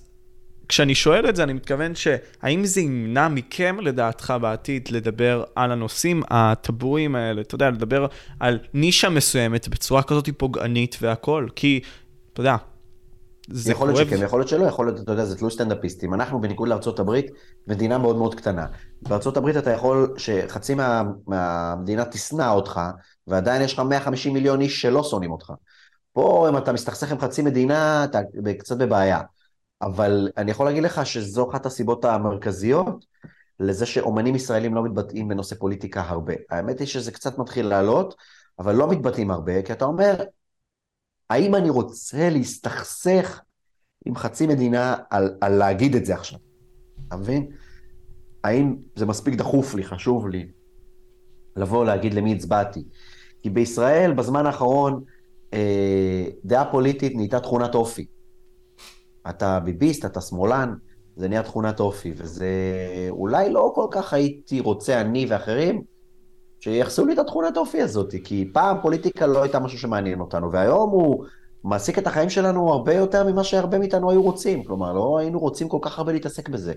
כשאני 0.68 0.94
שואל 0.94 1.29
את 1.29 1.37
זה, 1.37 1.42
אני 1.42 1.52
מתכוון 1.52 1.94
שהאם 1.94 2.64
זה 2.64 2.81
ימנע 2.81 3.29
מכם, 3.29 3.76
לדעתך, 3.83 4.35
בעתיד, 4.40 4.88
לדבר 4.90 5.44
על 5.55 5.72
הנושאים 5.72 6.22
הטבויים 6.31 7.14
האלה, 7.14 7.40
אתה 7.40 7.55
יודע, 7.55 7.70
לדבר 7.70 8.07
על 8.40 8.59
נישה 8.74 9.09
מסוימת 9.09 9.68
בצורה 9.68 10.02
כזאת 10.02 10.29
פוגענית 10.37 10.96
והכול, 11.00 11.48
כי, 11.57 11.81
אתה 12.33 12.40
יודע, 12.40 12.57
זה 13.48 13.72
יכול 13.72 13.88
להיות 13.88 14.09
שכן, 14.09 14.22
יכול 14.22 14.40
להיות 14.40 14.48
שלא, 14.48 14.64
יכול 14.64 14.87
להיות, 14.87 15.00
אתה 15.00 15.12
יודע, 15.12 15.24
זה 15.24 15.38
תלוי 15.38 15.50
סטנדאפיסטים. 15.50 16.14
אנחנו, 16.14 16.40
בניגוד 16.40 16.68
לארה"ב, 16.68 17.20
מדינה 17.66 17.98
מאוד 17.98 18.16
מאוד 18.16 18.35
קטנה. 18.35 18.66
בארה"ב 19.02 19.46
אתה 19.48 19.70
יכול 19.70 20.14
שחצי 20.16 20.74
מה, 20.74 21.02
מהמדינה 21.26 22.04
תשנא 22.04 22.50
אותך, 22.50 22.80
ועדיין 23.26 23.62
יש 23.62 23.74
לך 23.74 23.80
150 23.80 24.32
מיליון 24.32 24.61
איש 24.61 24.82
שלא 24.82 25.02
שונאים 25.02 25.30
אותך. 25.30 25.52
פה, 26.12 26.48
אם 26.48 26.56
אתה 26.56 26.72
מסתכסך 26.72 27.12
עם 27.12 27.18
חצי 27.18 27.42
מדינה, 27.42 28.04
אתה 28.04 28.20
קצת 28.59 28.76
בבעיה. 28.78 29.20
אבל 29.82 30.30
אני 30.37 30.50
יכול 30.50 30.66
להגיד 30.66 30.82
לך 30.82 31.06
שזו 31.06 31.50
אחת 31.50 31.66
הסיבות 31.66 32.04
המרכזיות 32.04 33.04
לזה 33.61 33.87
שאומנים 33.87 34.35
ישראלים 34.35 34.74
לא 34.74 34.82
מתבטאים 34.82 35.28
בנושא 35.28 35.56
פוליטיקה 35.56 36.00
הרבה. 36.00 36.35
האמת 36.50 36.78
היא 36.78 36.87
שזה 36.87 37.12
קצת 37.12 37.38
מתחיל 37.38 37.66
לעלות, 37.66 38.14
אבל 38.59 38.74
לא 38.74 38.88
מתבטאים 38.88 39.30
הרבה, 39.30 39.62
כי 39.62 39.72
אתה 39.72 39.85
אומר, 39.85 40.14
האם 41.30 41.54
אני 41.54 41.70
רוצה 41.70 42.30
להסתכסך 42.30 43.40
עם 44.06 44.16
חצי 44.16 44.46
מדינה 44.46 44.96
על, 45.10 45.34
על 45.40 45.52
להגיד 45.52 45.96
את 45.96 46.06
זה 46.06 46.14
עכשיו? 46.14 46.38
אתה 47.08 47.16
מבין? 47.16 47.50
האם 48.44 48.76
זה 48.96 49.06
מספיק 49.06 49.34
דחוף 49.34 49.74
לי, 49.74 49.84
חשוב 49.84 50.28
לי, 50.28 50.48
לבוא 51.56 51.84
להגיד 51.84 52.14
למי 52.14 52.32
הצבעתי? 52.32 52.84
כי 53.42 53.50
בישראל, 53.50 54.12
בזמן 54.12 54.46
האחרון, 54.46 55.04
אה, 55.54 56.24
דעה 56.44 56.70
פוליטית 56.70 57.16
נהייתה 57.16 57.40
תכונת 57.40 57.74
אופי. 57.74 58.06
אתה 59.30 59.60
ביביסט, 59.60 60.04
אתה 60.04 60.20
שמאלן, 60.20 60.74
זה 61.16 61.28
נהיה 61.28 61.42
תכונת 61.42 61.80
אופי, 61.80 62.12
וזה 62.16 62.46
אולי 63.10 63.52
לא 63.52 63.72
כל 63.74 63.86
כך 63.90 64.12
הייתי 64.12 64.60
רוצה, 64.60 65.00
אני 65.00 65.26
ואחרים, 65.28 65.82
שיחסו 66.66 67.07
לי 67.07 67.12
את 67.12 67.18
התכונת 67.18 67.57
אופי 67.57 67.83
הזאת, 67.83 68.14
כי 68.24 68.50
פעם 68.52 68.76
פוליטיקה 68.83 69.26
לא 69.26 69.42
הייתה 69.42 69.59
משהו 69.59 69.79
שמעניין 69.79 70.20
אותנו, 70.20 70.52
והיום 70.52 70.90
הוא 70.90 71.24
מעסיק 71.64 71.98
את 71.98 72.07
החיים 72.07 72.31
שלנו 72.31 72.72
הרבה 72.72 72.94
יותר 72.94 73.24
ממה 73.24 73.44
שהרבה 73.44 73.79
מאיתנו 73.79 74.11
היו 74.11 74.22
רוצים. 74.22 74.64
כלומר, 74.64 74.92
לא 74.92 75.18
היינו 75.18 75.38
רוצים 75.38 75.68
כל 75.68 75.79
כך 75.83 75.98
הרבה 75.98 76.12
להתעסק 76.12 76.48
בזה. 76.48 76.72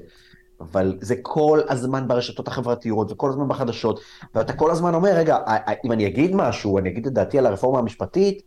אבל 0.61 0.97
זה 1.01 1.15
כל 1.21 1.59
הזמן 1.69 2.07
ברשתות 2.07 2.47
החברתיות 2.47 3.11
וכל 3.11 3.29
הזמן 3.29 3.47
בחדשות, 3.47 3.99
ואתה 4.35 4.53
כל 4.53 4.71
הזמן 4.71 4.95
אומר, 4.95 5.09
רגע, 5.09 5.37
אם 5.85 5.91
אני 5.91 6.07
אגיד 6.07 6.35
משהו, 6.35 6.77
אני 6.77 6.89
אגיד 6.89 7.07
את 7.07 7.13
דעתי 7.13 7.37
על 7.39 7.45
הרפורמה 7.45 7.79
המשפטית, 7.79 8.41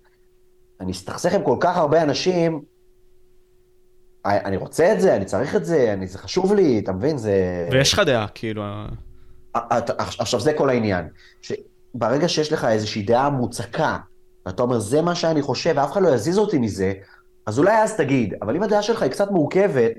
אני 0.80 0.92
אסתכסך 0.92 1.34
עם 1.34 1.42
כל 1.42 1.56
כך 1.60 1.76
הרבה 1.76 2.02
אנשים, 2.02 2.62
אני 4.24 4.56
רוצה 4.56 4.92
את 4.92 5.00
זה, 5.00 5.16
אני 5.16 5.24
צריך 5.24 5.56
את 5.56 5.64
זה, 5.64 5.92
אני, 5.92 6.06
זה 6.06 6.18
חשוב 6.18 6.54
לי, 6.54 6.78
אתה 6.78 6.92
מבין? 6.92 7.18
זה... 7.18 7.68
ויש 7.72 7.92
לך 7.92 7.98
דעה, 7.98 8.26
כאילו... 8.34 8.62
עכשיו, 9.54 10.40
זה 10.40 10.52
כל 10.52 10.70
העניין. 10.70 11.08
שברגע 11.42 12.28
שיש 12.28 12.52
לך 12.52 12.64
איזושהי 12.64 13.02
דעה 13.02 13.30
מוצקה, 13.30 13.98
ואתה 14.46 14.62
אומר, 14.62 14.78
זה 14.78 15.02
מה 15.02 15.14
שאני 15.14 15.42
חושב, 15.42 15.74
ואף 15.76 15.92
אחד 15.92 16.02
לא 16.02 16.08
יזיז 16.08 16.38
אותי 16.38 16.58
מזה, 16.58 16.92
אז 17.46 17.58
אולי 17.58 17.82
אז 17.82 17.96
תגיד. 17.96 18.34
אבל 18.42 18.56
אם 18.56 18.62
הדעה 18.62 18.82
שלך 18.82 19.02
היא 19.02 19.10
קצת 19.10 19.30
מורכבת, 19.30 19.92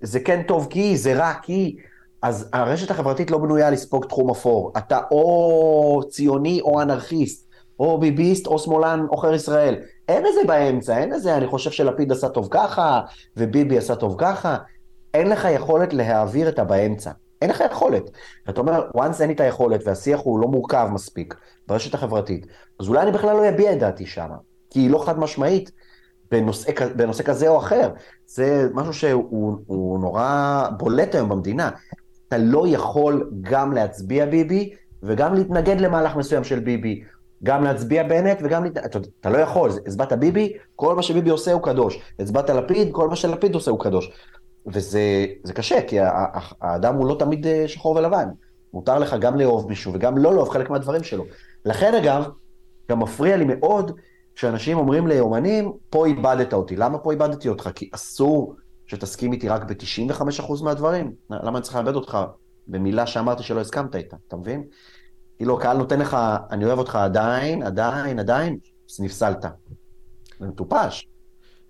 זה 0.00 0.20
כן 0.20 0.42
טוב 0.42 0.66
כי, 0.70 0.96
זה 0.96 1.14
רע 1.14 1.32
כי, 1.42 1.76
אז 2.22 2.48
הרשת 2.52 2.90
החברתית 2.90 3.30
לא 3.30 3.38
בנויה 3.38 3.70
לספוג 3.70 4.04
תחום 4.06 4.30
אפור. 4.30 4.72
אתה 4.78 5.00
או 5.10 6.00
ציוני 6.10 6.60
או 6.60 6.82
אנרכיסט, 6.82 7.48
או 7.80 8.00
ביביסט 8.00 8.46
או 8.46 8.58
שמאלן 8.58 9.06
עוכר 9.08 9.34
ישראל. 9.34 9.76
אין 10.08 10.26
איזה 10.26 10.40
באמצע, 10.46 10.98
אין 10.98 11.12
איזה, 11.12 11.36
אני 11.36 11.46
חושב 11.46 11.70
שלפיד 11.70 12.12
עשה 12.12 12.28
טוב 12.28 12.48
ככה, 12.50 13.00
וביבי 13.36 13.78
עשה 13.78 13.96
טוב 13.96 14.14
ככה. 14.18 14.56
אין 15.14 15.28
לך 15.28 15.48
יכולת 15.50 15.92
להעביר 15.92 16.48
את 16.48 16.58
הבאמצע. 16.58 17.10
אין 17.42 17.50
לך 17.50 17.62
יכולת. 17.70 18.10
ואתה 18.46 18.60
אומר, 18.60 18.90
once 18.96 19.20
אין 19.20 19.28
לי 19.28 19.34
את 19.34 19.40
היכולת 19.40 19.80
והשיח 19.86 20.20
הוא 20.20 20.40
לא 20.40 20.48
מורכב 20.48 20.88
מספיק 20.92 21.34
ברשת 21.66 21.94
החברתית, 21.94 22.46
אז 22.80 22.88
אולי 22.88 23.02
אני 23.02 23.12
בכלל 23.12 23.36
לא 23.36 23.48
אביע 23.48 23.72
את 23.72 23.78
דעתי 23.78 24.06
שם, 24.06 24.28
כי 24.70 24.80
היא 24.80 24.90
לא 24.90 25.04
חד 25.06 25.18
משמעית 25.18 25.70
בנושא, 26.30 26.72
בנושא 26.96 27.22
כזה 27.22 27.48
או 27.48 27.58
אחר. 27.58 27.90
זה 28.26 28.68
משהו 28.74 28.92
שהוא 28.92 29.98
נורא 29.98 30.68
בולט 30.78 31.14
היום 31.14 31.28
במדינה. 31.28 31.70
אתה 32.28 32.38
לא 32.38 32.68
יכול 32.68 33.30
גם 33.40 33.72
להצביע 33.72 34.26
ביבי 34.26 34.74
וגם 35.02 35.34
להתנגד 35.34 35.80
למהלך 35.80 36.16
מסוים 36.16 36.44
של 36.44 36.58
ביבי. 36.58 37.04
גם 37.44 37.64
להצביע 37.64 38.02
בנט 38.02 38.38
וגם... 38.42 38.64
להת... 38.64 38.78
אתה, 38.78 38.98
אתה 39.20 39.30
לא 39.30 39.38
יכול, 39.38 39.70
הצבעת 39.86 40.12
ביבי, 40.12 40.52
כל 40.76 40.96
מה 40.96 41.02
שביבי 41.02 41.30
עושה 41.30 41.52
הוא 41.52 41.62
קדוש. 41.62 42.00
הצבעת 42.18 42.50
לפיד, 42.50 42.88
כל 42.92 43.08
מה 43.08 43.16
שלפיד 43.16 43.54
עושה 43.54 43.70
הוא 43.70 43.80
קדוש. 43.80 44.10
וזה 44.72 45.52
קשה, 45.54 45.82
כי 45.82 45.96
האדם 46.60 46.94
הוא 46.94 47.06
לא 47.06 47.16
תמיד 47.18 47.46
אה, 47.46 47.68
שחור 47.68 47.96
ולבן. 47.96 48.28
מותר 48.72 48.98
לך 48.98 49.16
גם 49.20 49.36
לאהוב 49.36 49.68
מישהו 49.68 49.92
וגם 49.94 50.18
לא 50.18 50.34
לאהוב 50.34 50.48
חלק 50.48 50.70
מהדברים 50.70 51.02
שלו. 51.02 51.24
לכן 51.64 51.94
אגב, 51.94 52.28
גם 52.90 53.02
מפריע 53.02 53.36
לי 53.36 53.44
מאוד 53.44 53.92
שאנשים 54.34 54.78
אומרים 54.78 55.06
לאומנים, 55.06 55.72
פה 55.90 56.06
איבדת 56.06 56.52
אותי. 56.52 56.76
למה 56.76 56.98
פה 56.98 57.12
איבדתי 57.12 57.48
אותך? 57.48 57.70
כי 57.74 57.90
אסור 57.92 58.54
שתסכים 58.86 59.32
איתי 59.32 59.48
רק 59.48 59.62
ב-95% 59.62 60.64
מהדברים. 60.64 61.12
למה 61.30 61.58
אני 61.58 61.62
צריך 61.62 61.76
לאבד 61.76 61.94
אותך 61.94 62.18
במילה 62.68 63.06
שאמרתי 63.06 63.42
שלא 63.42 63.60
הסכמת 63.60 63.96
איתה, 63.96 64.16
אתה 64.28 64.36
מבין? 64.36 64.64
כאילו, 65.36 65.58
הקהל 65.58 65.76
נותן 65.76 66.00
לך, 66.00 66.16
אני 66.50 66.64
אוהב 66.64 66.78
אותך 66.78 66.96
עדיין, 66.96 67.62
עדיין, 67.62 68.18
עדיין, 68.18 68.58
אז 68.90 69.00
נפסלת. 69.00 69.44
זה 70.40 70.46
מטופש. 70.46 71.08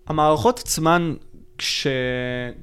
המערכות 0.06 0.58
עצמן 0.58 1.14
כש... 1.58 1.86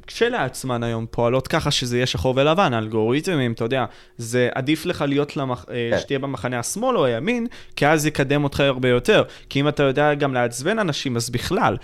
כשלעצמן 0.08 0.84
היום 0.84 1.06
פועלות 1.12 1.48
ככה 1.48 1.72
שזה 1.72 1.98
יהיה 1.98 2.06
שחור 2.06 2.34
ולבן, 2.38 2.74
אלגוריתמים, 2.74 3.52
אתה 3.52 3.64
יודע, 3.64 3.86
זה 4.18 4.50
עדיף 4.56 4.86
לך 4.86 5.02
להיות 5.08 5.38
למח... 5.38 5.66
אה, 5.70 5.90
כן. 5.92 6.00
שתהיה 6.00 6.20
במחנה 6.20 6.60
השמאל 6.60 6.98
או 6.98 7.06
הימין, 7.06 7.48
כי 7.76 7.88
אז 7.88 8.06
יקדם 8.06 8.44
אותך 8.44 8.60
הרבה 8.60 8.90
יותר. 8.90 9.24
כי 9.50 9.60
אם 9.60 9.68
אתה 9.68 9.84
יודע 9.84 10.14
גם 10.14 10.34
לעצבן 10.34 10.80
אנשים, 10.80 11.16
אז 11.16 11.30
בכלל. 11.30 11.78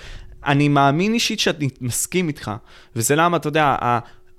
אני 0.45 0.67
מאמין 0.67 1.13
אישית 1.13 1.39
שאני 1.39 1.69
מסכים 1.81 2.27
איתך, 2.27 2.51
וזה 2.95 3.15
למה, 3.15 3.37
אתה 3.37 3.47
יודע, 3.47 3.75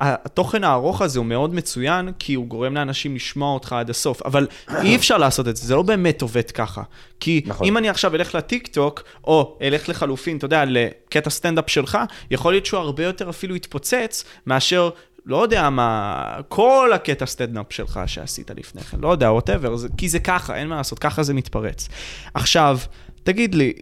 התוכן 0.02 0.64
הארוך 0.64 1.02
הזה 1.02 1.18
הוא 1.18 1.26
מאוד 1.26 1.54
מצוין, 1.54 2.12
כי 2.18 2.34
הוא 2.34 2.46
גורם 2.46 2.74
לאנשים 2.74 3.14
לשמוע 3.14 3.54
אותך 3.54 3.72
עד 3.72 3.90
הסוף, 3.90 4.22
אבל 4.22 4.46
אי 4.82 4.96
אפשר 4.96 5.18
לעשות 5.18 5.48
את 5.48 5.56
זה, 5.56 5.66
זה 5.66 5.74
לא 5.74 5.82
באמת 5.82 6.22
עובד 6.22 6.50
ככה. 6.50 6.82
כי 7.20 7.42
נכון. 7.46 7.66
אם 7.66 7.76
אני 7.76 7.88
עכשיו 7.88 8.14
אלך 8.14 8.34
לטיק 8.34 8.66
טוק, 8.66 9.02
או 9.24 9.58
אלך 9.62 9.88
לחלופין, 9.88 10.36
אתה 10.36 10.44
יודע, 10.44 10.64
לקטע 10.66 11.30
סטנדאפ 11.30 11.70
שלך, 11.70 11.98
יכול 12.30 12.52
להיות 12.52 12.66
שהוא 12.66 12.80
הרבה 12.80 13.04
יותר 13.04 13.30
אפילו 13.30 13.56
יתפוצץ, 13.56 14.24
מאשר 14.46 14.90
לא 15.26 15.42
יודע 15.42 15.70
מה, 15.70 16.24
כל 16.48 16.90
הקטע 16.94 17.26
סטנדאפ 17.26 17.66
שלך 17.70 18.00
שעשית 18.06 18.50
לפני 18.50 18.80
כן, 18.80 18.98
לא 19.00 19.08
יודע, 19.08 19.32
whatever, 19.32 19.74
כי 19.96 20.08
זה 20.08 20.18
ככה, 20.18 20.56
אין 20.56 20.68
מה 20.68 20.76
לעשות, 20.76 20.98
ככה 20.98 21.22
זה 21.22 21.34
מתפרץ. 21.34 21.88
עכשיו, 22.34 22.78
תגיד 23.22 23.54
לי, 23.54 23.72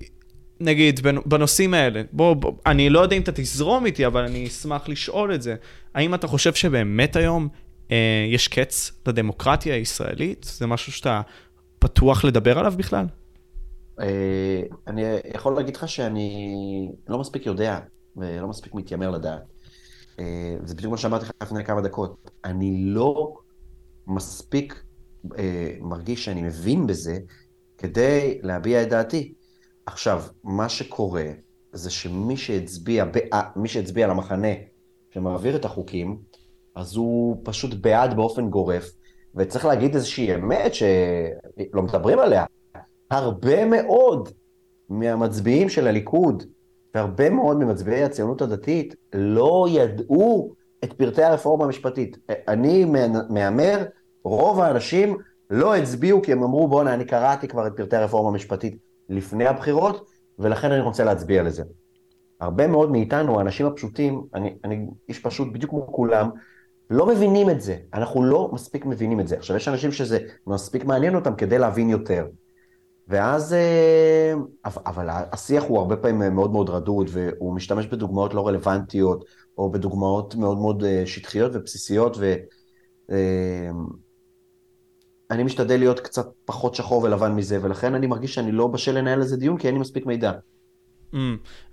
נגיד, 0.61 1.01
בנושאים 1.27 1.75
האלה, 1.75 2.03
בוא, 2.13 2.35
בוא, 2.35 2.53
אני 2.67 2.91
לא 2.91 3.01
יודע 3.01 3.17
אם 3.17 3.23
אתה 3.23 3.33
תזרום 3.33 3.87
איתי, 3.87 4.07
אבל 4.07 4.25
אני 4.25 4.47
אשמח 4.47 4.89
לשאול 4.89 5.35
את 5.35 5.43
זה. 5.43 5.55
האם 5.95 6.15
אתה 6.15 6.27
חושב 6.27 6.55
שבאמת 6.55 7.17
היום 7.17 7.49
אה, 7.91 8.27
יש 8.29 8.49
קץ 8.49 8.93
לדמוקרטיה 9.07 9.75
הישראלית? 9.75 10.47
זה 10.59 10.67
משהו 10.67 10.93
שאתה 10.93 11.21
פתוח 11.79 12.25
לדבר 12.25 12.59
עליו 12.59 12.75
בכלל? 12.77 13.07
אה, 14.01 14.63
אני 14.87 15.03
יכול 15.35 15.57
להגיד 15.57 15.77
לך 15.77 15.89
שאני 15.89 16.89
לא 17.09 17.19
מספיק 17.19 17.47
יודע, 17.47 17.79
ולא 18.17 18.49
מספיק 18.49 18.75
מתיימר 18.75 19.11
לדעת. 19.11 19.43
אה, 20.19 20.57
זה 20.65 20.75
בדיוק 20.75 20.91
מה 20.91 20.99
שאמרתי 20.99 21.25
לך 21.25 21.31
לפני 21.43 21.65
כמה 21.65 21.81
דקות. 21.81 22.31
אני 22.45 22.85
לא 22.85 23.35
מספיק 24.07 24.83
אה, 25.39 25.75
מרגיש 25.81 26.25
שאני 26.25 26.43
מבין 26.43 26.87
בזה 26.87 27.19
כדי 27.79 28.39
להביע 28.43 28.83
את 28.83 28.89
דעתי. 28.89 29.35
עכשיו, 29.93 30.23
מה 30.45 30.69
שקורה 30.69 31.25
זה 31.73 31.91
שמי 31.91 32.37
שהצביע, 32.37 33.05
מי 33.57 33.69
שהצביע 33.69 34.07
למחנה 34.07 34.49
שמעביר 35.11 35.57
את 35.57 35.65
החוקים, 35.65 36.19
אז 36.75 36.97
הוא 36.97 37.37
פשוט 37.45 37.75
בעד 37.75 38.17
באופן 38.17 38.51
גורף, 38.51 38.91
וצריך 39.35 39.65
להגיד 39.65 39.95
איזושהי 39.95 40.35
אמת 40.35 40.75
שלא 40.75 41.83
מדברים 41.83 42.19
עליה. 42.19 42.45
הרבה 43.11 43.65
מאוד 43.65 44.29
מהמצביעים 44.89 45.69
של 45.69 45.87
הליכוד, 45.87 46.43
והרבה 46.95 47.31
מאוד 47.31 47.57
ממצביעי 47.57 48.05
הציונות 48.05 48.43
הדתית, 48.43 48.95
לא 49.13 49.67
ידעו 49.71 50.55
את 50.85 50.93
פרטי 50.93 51.23
הרפורמה 51.23 51.65
המשפטית. 51.65 52.17
אני 52.49 52.85
מהמר, 53.29 53.85
רוב 54.25 54.61
האנשים 54.61 55.19
לא 55.51 55.77
הצביעו 55.77 56.23
כי 56.23 56.33
הם 56.33 56.43
אמרו, 56.43 56.69
בואנה, 56.69 56.95
אני 56.95 57.05
קראתי 57.05 57.49
כבר 57.49 57.67
את 57.67 57.73
פרטי 57.77 57.97
הרפורמה 57.97 58.29
המשפטית 58.29 58.90
לפני 59.11 59.47
הבחירות, 59.47 60.11
ולכן 60.39 60.73
אני 60.73 60.81
רוצה 60.81 61.05
להצביע 61.05 61.43
לזה. 61.43 61.63
הרבה 62.41 62.67
מאוד 62.67 62.91
מאיתנו, 62.91 63.39
האנשים 63.39 63.67
הפשוטים, 63.67 64.23
אני, 64.35 64.55
אני 64.65 64.87
איש 65.09 65.19
פשוט 65.19 65.53
בדיוק 65.53 65.71
כמו 65.71 65.93
כולם, 65.93 66.31
לא 66.91 67.07
מבינים 67.07 67.51
את 67.51 67.61
זה. 67.61 67.77
אנחנו 67.95 68.25
לא 68.25 68.51
מספיק 68.53 68.87
מבינים 68.87 69.21
את 69.21 69.29
זה. 69.29 69.37
עכשיו, 69.37 69.57
יש 69.57 69.69
אנשים 69.69 69.93
שזה 69.93 70.19
מספיק 70.47 70.85
מעניין 70.85 71.15
אותם 71.15 71.35
כדי 71.35 71.59
להבין 71.59 71.91
יותר. 71.91 72.27
ואז, 73.09 73.53
אה, 73.53 74.35
אבל 74.65 75.09
השיח 75.11 75.65
הוא 75.65 75.79
הרבה 75.79 75.97
פעמים 75.97 76.35
מאוד 76.35 76.53
מאוד 76.53 76.71
רדוד, 76.71 77.11
והוא 77.13 77.55
משתמש 77.55 77.87
בדוגמאות 77.87 78.35
לא 78.35 78.47
רלוונטיות, 78.47 79.25
או 79.59 79.73
בדוגמאות 79.73 80.35
מאוד 80.35 80.59
מאוד 80.59 80.85
אה, 80.85 81.03
שטחיות 81.07 81.53
ובסיסיות, 81.55 82.17
ואני 85.31 85.43
משתדל 85.43 85.79
להיות 85.79 86.01
קצת 86.01 86.27
פחות 86.45 86.75
שחור 86.75 87.03
ולבן 87.03 87.33
מזה, 87.33 87.59
ולכן 87.63 87.95
אני 87.95 88.07
מרגיש 88.07 88.35
שאני 88.35 88.53
לא 88.53 88.67
בשל 88.67 88.99
לנהל 88.99 89.21
איזה 89.21 89.37
דיון, 89.37 89.59
כי 89.59 89.67
אין 89.67 89.75
לי 89.75 89.81
מספיק 89.81 90.07
מידע. 90.07 90.33
Mm. 91.13 91.17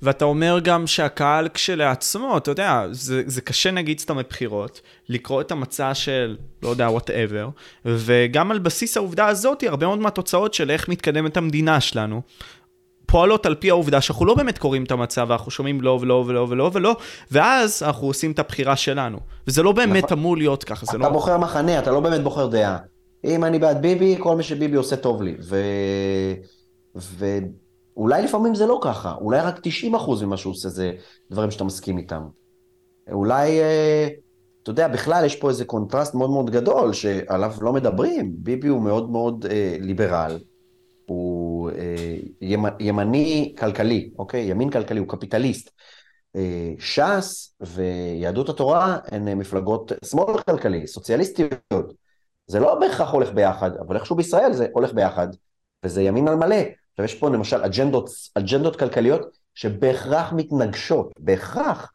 ואתה 0.01 0.25
אומר 0.25 0.59
גם 0.63 0.87
שהקהל 0.87 1.47
כשלעצמו, 1.53 2.37
אתה 2.37 2.51
יודע, 2.51 2.83
זה, 2.91 3.23
זה 3.25 3.41
קשה 3.41 3.71
נגיד 3.71 3.99
סתם 3.99 4.17
מבחירות, 4.17 4.81
לקרוא 5.09 5.41
את 5.41 5.51
המצע 5.51 5.93
של, 5.93 6.37
לא 6.63 6.69
יודע, 6.69 6.89
whatever, 6.89 7.49
וגם 7.85 8.51
על 8.51 8.59
בסיס 8.59 8.97
העובדה 8.97 9.27
הזאת, 9.27 9.63
הרבה 9.63 9.85
מאוד 9.85 9.99
מהתוצאות 9.99 10.53
של 10.53 10.71
איך 10.71 10.89
מתקדמת 10.89 11.37
המדינה 11.37 11.81
שלנו, 11.81 12.21
פועלות 13.05 13.45
על 13.45 13.55
פי 13.55 13.69
העובדה 13.69 14.01
שאנחנו 14.01 14.25
לא 14.25 14.33
באמת 14.33 14.57
קוראים 14.57 14.83
את 14.83 14.91
המצע, 14.91 15.23
ואנחנו 15.27 15.51
שומעים 15.51 15.81
לא 15.81 15.97
ולא 16.01 16.23
ולא 16.27 16.45
ולא 16.49 16.71
ולא, 16.73 16.95
ואז 17.31 17.83
אנחנו 17.83 18.07
עושים 18.07 18.31
את 18.31 18.39
הבחירה 18.39 18.75
שלנו. 18.75 19.19
וזה 19.47 19.63
לא 19.63 19.71
באמת 19.71 20.03
נכון. 20.03 20.17
אמור 20.17 20.37
להיות 20.37 20.63
ככה, 20.63 20.85
זה 20.85 20.97
לא... 20.97 21.05
אתה 21.05 21.13
בוחר 21.13 21.37
מחנה, 21.37 21.79
אתה 21.79 21.91
לא 21.91 21.99
באמת 21.99 22.21
בוחר 22.21 22.47
דעה. 22.47 22.77
אם 23.23 23.43
אני 23.43 23.59
בעד 23.59 23.81
ביבי, 23.81 24.15
כל 24.19 24.35
מי 24.35 24.43
שביבי 24.43 24.75
עושה 24.75 24.95
טוב 24.95 25.21
לי. 25.21 25.35
ו... 25.41 25.57
ו... 26.95 27.25
אולי 27.97 28.23
לפעמים 28.23 28.55
זה 28.55 28.65
לא 28.65 28.79
ככה, 28.83 29.15
אולי 29.21 29.39
רק 29.39 29.59
90% 29.59 30.23
ממה 30.25 30.37
שהוא 30.37 30.51
עושה 30.51 30.69
זה 30.69 30.91
דברים 31.31 31.51
שאתה 31.51 31.63
מסכים 31.63 31.97
איתם. 31.97 32.21
אולי, 33.11 33.61
אה, 33.61 34.07
אתה 34.63 34.71
יודע, 34.71 34.87
בכלל 34.87 35.25
יש 35.25 35.35
פה 35.35 35.49
איזה 35.49 35.65
קונטרסט 35.65 36.15
מאוד 36.15 36.29
מאוד 36.29 36.49
גדול 36.49 36.93
שעליו 36.93 37.53
לא 37.61 37.73
מדברים. 37.73 38.33
ביבי 38.37 38.67
הוא 38.67 38.81
מאוד 38.81 39.11
מאוד 39.11 39.45
אה, 39.45 39.77
ליברל, 39.79 40.39
הוא 41.05 41.69
אה, 41.69 42.17
ימני 42.79 43.55
כלכלי, 43.57 44.11
אוקיי? 44.19 44.41
ימין 44.41 44.69
כלכלי, 44.69 44.99
הוא 44.99 45.07
קפיטליסט. 45.07 45.69
אה, 46.35 46.73
ש"ס 46.79 47.55
ויהדות 47.61 48.49
התורה 48.49 48.97
הן 49.05 49.33
מפלגות 49.33 49.91
שמאל 50.05 50.41
כלכלי, 50.41 50.87
סוציאליסטיות. 50.87 51.93
זה 52.47 52.59
לא 52.59 52.79
בהכרח 52.79 53.11
הולך 53.11 53.31
ביחד, 53.31 53.77
אבל 53.77 53.95
איכשהו 53.95 54.15
בישראל 54.15 54.53
זה 54.53 54.67
הולך 54.73 54.93
ביחד, 54.93 55.27
וזה 55.85 56.01
ימין 56.01 56.27
על 56.27 56.35
מלא. 56.35 56.55
עכשיו 56.91 57.05
יש 57.05 57.15
פה 57.15 57.29
למשל 57.29 57.63
אג'נדות, 57.63 58.09
אג'נדות 58.35 58.75
כלכליות 58.75 59.37
שבהכרח 59.55 60.33
מתנגשות, 60.33 61.11
בהכרח. 61.19 61.91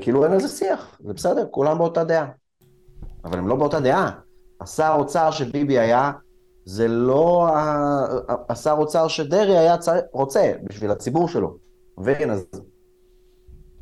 כאילו 0.00 0.24
אין 0.24 0.32
על 0.32 0.40
זה 0.40 0.48
שיח, 0.48 1.00
זה 1.04 1.12
בסדר, 1.12 1.46
כולם 1.50 1.78
באותה 1.78 2.04
דעה. 2.04 2.26
אבל 3.24 3.38
הם 3.38 3.48
לא 3.48 3.56
באותה 3.56 3.80
דעה. 3.80 4.10
השר 4.60 4.94
אוצר 4.98 5.30
שביבי 5.30 5.78
היה, 5.78 6.12
זה 6.64 6.88
לא 6.88 7.48
השר 8.48 8.74
אוצר 8.78 9.08
שדרעי 9.08 9.58
היה 9.58 9.78
צר... 9.78 9.98
רוצה 10.12 10.52
בשביל 10.62 10.90
הציבור 10.90 11.28
שלו. 11.28 11.56
מבין? 11.98 12.30
אז... 12.30 12.46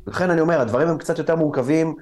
לכן 0.07 0.29
אני 0.29 0.41
אומר, 0.41 0.61
הדברים 0.61 0.87
הם 0.87 0.97
קצת 0.97 1.17
יותר 1.17 1.35
מורכבים, 1.35 1.95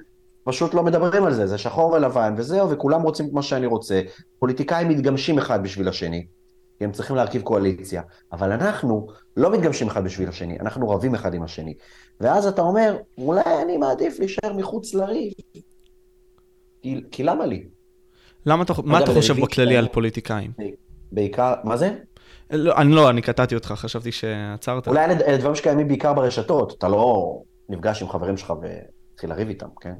פשוט 0.46 0.74
לא 0.74 0.82
מדברים 0.82 1.24
על 1.24 1.34
זה, 1.34 1.46
זה 1.46 1.58
שחור 1.58 1.92
ולבן 1.92 2.34
וזהו, 2.36 2.70
וכולם 2.70 3.02
רוצים 3.02 3.26
את 3.26 3.32
מה 3.32 3.42
שאני 3.42 3.66
רוצה. 3.66 4.00
פוליטיקאים 4.38 4.88
מתגמשים 4.88 5.38
אחד 5.38 5.62
בשביל 5.62 5.88
השני. 5.88 6.26
כי 6.78 6.84
הם 6.84 6.92
צריכים 6.92 7.16
להרכיב 7.16 7.42
קואליציה. 7.42 8.02
אבל 8.32 8.52
אנחנו 8.52 9.06
לא 9.36 9.50
מתגמשים 9.50 9.86
אחד 9.86 10.04
בשביל 10.04 10.28
השני, 10.28 10.60
אנחנו 10.60 10.88
רבים 10.88 11.14
אחד 11.14 11.34
עם 11.34 11.42
השני. 11.42 11.74
ואז 12.20 12.46
אתה 12.46 12.62
אומר, 12.62 12.96
אולי 13.18 13.62
אני 13.62 13.76
מעדיף 13.76 14.18
להישאר 14.18 14.52
מחוץ 14.52 14.94
לריב. 14.94 15.32
כי, 16.82 17.02
כי 17.10 17.22
למה 17.22 17.46
לי? 17.46 17.68
למה 18.46 18.62
אתה, 18.62 18.72
מה 18.84 18.98
אתה 18.98 19.12
חושב 19.14 19.40
בכללי 19.40 19.76
על 19.76 19.88
פוליטיקאים? 19.88 20.52
בעיקר, 21.12 21.54
מה 21.64 21.76
זה? 21.76 21.94
לא, 22.50 22.76
אני 22.76 22.92
לא, 22.92 23.10
אני 23.10 23.22
קטעתי 23.22 23.54
אותך, 23.54 23.72
חשבתי 23.76 24.12
שעצרת. 24.12 24.88
אולי 24.88 25.04
אלה 25.04 25.36
דברים 25.38 25.54
שקיימים 25.54 25.88
בעיקר 25.88 26.12
ברשתות, 26.12 26.74
אתה 26.78 26.88
לא 26.88 27.36
נפגש 27.68 28.02
עם 28.02 28.08
חברים 28.08 28.36
שלך 28.36 28.50
ומתחיל 28.50 29.30
לריב 29.30 29.48
איתם, 29.48 29.68
כן? 29.80 29.94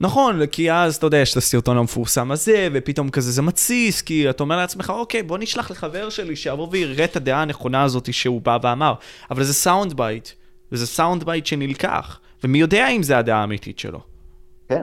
נכון, 0.00 0.46
כי 0.46 0.72
אז, 0.72 0.96
אתה 0.96 1.06
יודע, 1.06 1.18
יש 1.18 1.32
את 1.32 1.36
הסרטון 1.36 1.76
המפורסם 1.76 2.30
הזה, 2.30 2.68
ופתאום 2.72 3.10
כזה 3.10 3.32
זה 3.32 3.42
מתסיס, 3.42 4.02
כי 4.02 4.30
אתה 4.30 4.42
אומר 4.42 4.56
לעצמך, 4.56 4.90
אוקיי, 4.90 5.22
בוא 5.22 5.38
נשלח 5.38 5.70
לחבר 5.70 6.08
שלי 6.08 6.36
שיבוא 6.36 6.68
ויראה 6.70 7.04
את 7.04 7.16
הדעה 7.16 7.42
הנכונה 7.42 7.82
הזאת 7.82 8.14
שהוא 8.14 8.40
בא 8.40 8.58
ואמר. 8.62 8.94
אבל 9.30 9.44
זה 9.44 9.54
sound 9.54 9.94
bite, 9.94 10.28
וזה 10.72 10.86
sound 10.86 11.24
bite 11.24 11.46
שנלקח, 11.46 12.20
ומי 12.44 12.58
יודע 12.58 12.88
אם 12.88 13.02
זה 13.02 13.18
הדעה 13.18 13.40
האמיתית 13.40 13.78
שלו. 13.78 14.00
כן. 14.68 14.82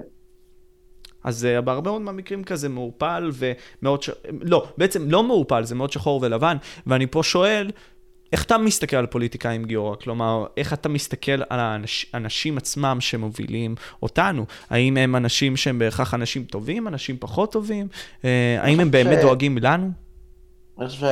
אז 1.23 1.47
uh, 1.57 1.61
בהרבה 1.61 1.91
מאוד 1.91 2.01
מהמקרים 2.01 2.43
כזה 2.43 2.69
מעורפל 2.69 3.31
ומאוד 3.33 4.03
ש... 4.03 4.09
לא, 4.41 4.67
בעצם 4.77 5.11
לא 5.11 5.23
מעורפל, 5.23 5.63
זה 5.63 5.75
מאוד 5.75 5.91
שחור 5.91 6.19
ולבן, 6.23 6.57
ואני 6.87 7.07
פה 7.07 7.23
שואל, 7.23 7.71
איך 8.33 8.45
אתה 8.45 8.57
מסתכל 8.57 8.95
על 8.95 9.05
פוליטיקאים 9.05 9.65
גיורא? 9.65 9.95
כלומר, 9.95 10.45
איך 10.57 10.73
אתה 10.73 10.89
מסתכל 10.89 11.43
על 11.49 11.59
האנשים 12.13 12.57
עצמם 12.57 12.97
שמובילים 12.99 13.75
אותנו? 14.03 14.45
האם 14.69 14.97
הם 14.97 15.15
אנשים 15.15 15.57
שהם 15.57 15.79
בהכרח 15.79 16.13
אנשים 16.13 16.43
טובים, 16.43 16.87
אנשים 16.87 17.17
פחות 17.19 17.51
טובים? 17.51 17.87
אה, 18.25 18.57
האם 18.61 18.79
הם 18.79 18.91
באמת 18.91 19.17
ש... 19.19 19.21
דואגים 19.21 19.57
לנו? 19.57 19.91
אני 20.79 20.87
חושב 20.87 21.05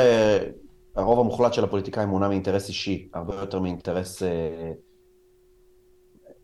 שהרוב 0.95 1.19
המוחלט 1.19 1.53
של 1.53 1.63
הפוליטיקאים 1.63 2.09
מונע 2.09 2.27
מאינטרס 2.27 2.69
אישי, 2.69 3.07
הרבה 3.13 3.35
יותר 3.35 3.59
מאינטרס 3.59 4.23
אה, 4.23 4.71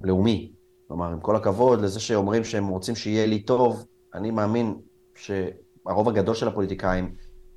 לאומי. 0.01 0.51
כלומר, 0.87 1.05
עם 1.05 1.19
כל 1.19 1.35
הכבוד 1.35 1.81
לזה 1.81 1.99
שאומרים 1.99 2.43
שהם 2.43 2.67
רוצים 2.67 2.95
שיהיה 2.95 3.25
לי 3.25 3.39
טוב, 3.39 3.85
אני 4.15 4.31
מאמין 4.31 4.75
שהרוב 5.15 6.09
הגדול 6.09 6.35
של 6.35 6.47
הפוליטיקאים, 6.47 7.15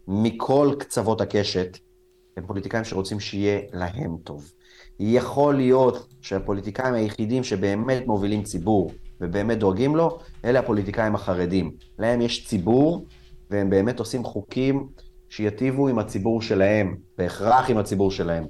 מכל 0.08 0.74
קצוות 0.78 1.20
הקשת, 1.20 1.78
הם 2.36 2.46
פוליטיקאים 2.46 2.84
שרוצים 2.84 3.20
שיהיה 3.20 3.60
להם 3.72 4.16
טוב. 4.24 4.52
יכול 5.00 5.54
להיות 5.54 6.14
שהפוליטיקאים 6.20 6.94
היחידים 6.94 7.44
שבאמת 7.44 8.06
מובילים 8.06 8.42
ציבור 8.42 8.92
ובאמת 9.20 9.58
דואגים 9.58 9.96
לו, 9.96 10.18
אלה 10.44 10.58
הפוליטיקאים 10.58 11.14
החרדים. 11.14 11.70
להם 11.98 12.20
יש 12.20 12.46
ציבור, 12.46 13.06
והם 13.50 13.70
באמת 13.70 13.98
עושים 13.98 14.24
חוקים 14.24 14.88
שיטיבו 15.28 15.88
עם 15.88 15.98
הציבור 15.98 16.42
שלהם, 16.42 16.96
בהכרח 17.18 17.70
עם 17.70 17.78
הציבור 17.78 18.10
שלהם. 18.10 18.46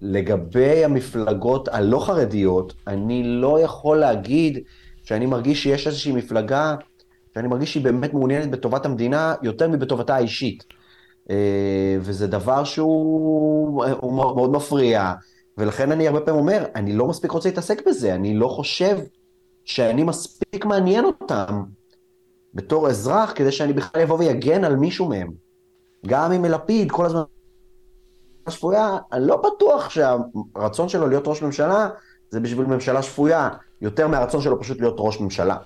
לגבי 0.00 0.84
המפלגות 0.84 1.68
הלא 1.68 2.06
חרדיות, 2.06 2.74
אני 2.86 3.22
לא 3.24 3.60
יכול 3.60 3.96
להגיד 3.96 4.58
שאני 5.04 5.26
מרגיש 5.26 5.62
שיש 5.62 5.86
איזושהי 5.86 6.12
מפלגה 6.12 6.76
שאני 7.34 7.48
מרגיש 7.48 7.72
שהיא 7.72 7.84
באמת 7.84 8.14
מעוניינת 8.14 8.50
בטובת 8.50 8.86
המדינה 8.86 9.34
יותר 9.42 9.68
מבטובתה 9.68 10.14
האישית. 10.14 10.64
אה, 11.30 11.96
וזה 12.00 12.26
דבר 12.26 12.64
שהוא 12.64 13.84
מאוד 14.36 14.50
מפריע, 14.50 15.12
ולכן 15.58 15.92
אני 15.92 16.08
הרבה 16.08 16.20
פעמים 16.20 16.40
אומר, 16.40 16.64
אני 16.74 16.92
לא 16.92 17.06
מספיק 17.06 17.30
רוצה 17.30 17.48
להתעסק 17.48 17.88
בזה, 17.88 18.14
אני 18.14 18.34
לא 18.34 18.48
חושב 18.48 18.98
שאני 19.64 20.02
מספיק 20.02 20.64
מעניין 20.64 21.04
אותם 21.04 21.62
בתור 22.54 22.88
אזרח, 22.88 23.32
כדי 23.34 23.52
שאני 23.52 23.72
בכלל 23.72 24.02
אבוא 24.02 24.18
ויגן 24.18 24.64
על 24.64 24.76
מישהו 24.76 25.08
מהם. 25.08 25.32
גם 26.06 26.32
אם 26.32 26.44
לפיד 26.44 26.92
כל 26.92 27.06
הזמן 27.06 27.22
שפויה, 28.48 28.98
אני 29.12 29.26
לא 29.26 29.36
בטוח 29.36 29.90
שהרצון 29.90 30.88
שלו 30.88 31.08
להיות 31.08 31.28
ראש 31.28 31.42
ממשלה 31.42 31.88
זה 32.30 32.40
בשביל 32.40 32.66
ממשלה 32.66 33.02
שפויה, 33.02 33.48
יותר 33.80 34.08
מהרצון 34.08 34.40
שלו 34.40 34.60
פשוט 34.60 34.80
להיות 34.80 34.96
ראש 34.98 35.20
ממשלה. 35.20 35.56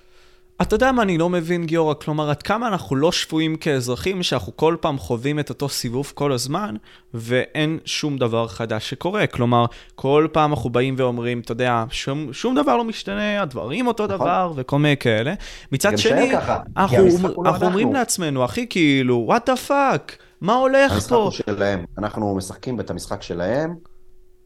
אתה 0.63 0.75
יודע 0.75 0.93
מה 0.93 1.03
אני 1.03 1.19
לא 1.19 1.29
מבין, 1.29 1.67
גיורא? 1.67 1.95
כלומר, 1.95 2.31
עד 2.31 2.43
כמה 2.43 2.69
אנחנו 2.69 2.97
לא 2.97 3.13
שפויים 3.13 3.57
כאזרחים, 3.57 4.23
שאנחנו 4.23 4.57
כל 4.57 4.77
פעם 4.81 4.99
חווים 4.99 5.39
את 5.39 5.49
אותו 5.49 5.69
סיבוב 5.69 6.13
כל 6.15 6.33
הזמן, 6.33 6.75
ואין 7.15 7.79
שום 7.85 8.19
דבר 8.19 8.49
חדש 8.49 8.91
שקורה. 8.91 9.27
כלומר, 9.27 9.65
כל 9.95 10.29
פעם 10.33 10.51
אנחנו 10.51 10.71
באים 10.71 10.95
ואומרים, 10.99 11.41
אתה 11.41 11.53
יודע, 11.53 11.85
שום, 11.91 12.33
שום 12.33 12.55
דבר 12.55 12.77
לא 12.77 12.85
משתנה, 12.85 13.43
הדברים 13.43 13.87
אותו 13.87 14.07
נכון. 14.07 14.17
דבר, 14.17 14.53
וכל 14.57 14.79
מיני 14.79 14.97
כאלה. 14.97 15.35
מצד 15.73 15.99
שני, 15.99 16.33
אנחנו, 16.77 17.45
אנחנו 17.45 17.67
אומרים 17.67 17.93
לעצמנו, 17.93 18.45
אחי, 18.45 18.67
כאילו, 18.71 19.23
what 19.27 19.51
the 19.51 19.57
fuck, 19.57 20.17
מה 20.41 20.55
הולך 20.55 20.93
המשחק 20.93 21.09
פה? 21.09 21.25
המשחק 21.25 21.47
הוא 21.49 21.55
שלהם. 21.57 21.85
אנחנו 21.99 22.35
משחקים 22.37 22.81
את 22.81 22.91
המשחק 22.91 23.23
שלהם, 23.23 23.75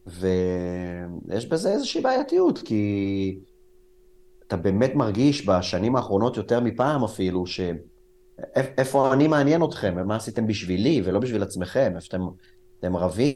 ויש 0.06 1.46
בזה 1.46 1.70
איזושהי 1.70 2.00
בעייתיות, 2.00 2.58
כי... 2.64 3.38
אתה 4.46 4.56
באמת 4.56 4.94
מרגיש 4.94 5.48
בשנים 5.48 5.96
האחרונות 5.96 6.36
יותר 6.36 6.60
מפעם 6.60 7.04
אפילו, 7.04 7.44
שאיפה 7.46 9.12
אני 9.12 9.28
מעניין 9.28 9.64
אתכם, 9.64 9.94
ומה 9.96 10.16
עשיתם 10.16 10.46
בשבילי 10.46 11.02
ולא 11.04 11.20
בשביל 11.20 11.42
עצמכם, 11.42 11.92
איפה 11.96 12.06
אתם, 12.08 12.22
אתם 12.80 12.96
רבים 12.96 13.34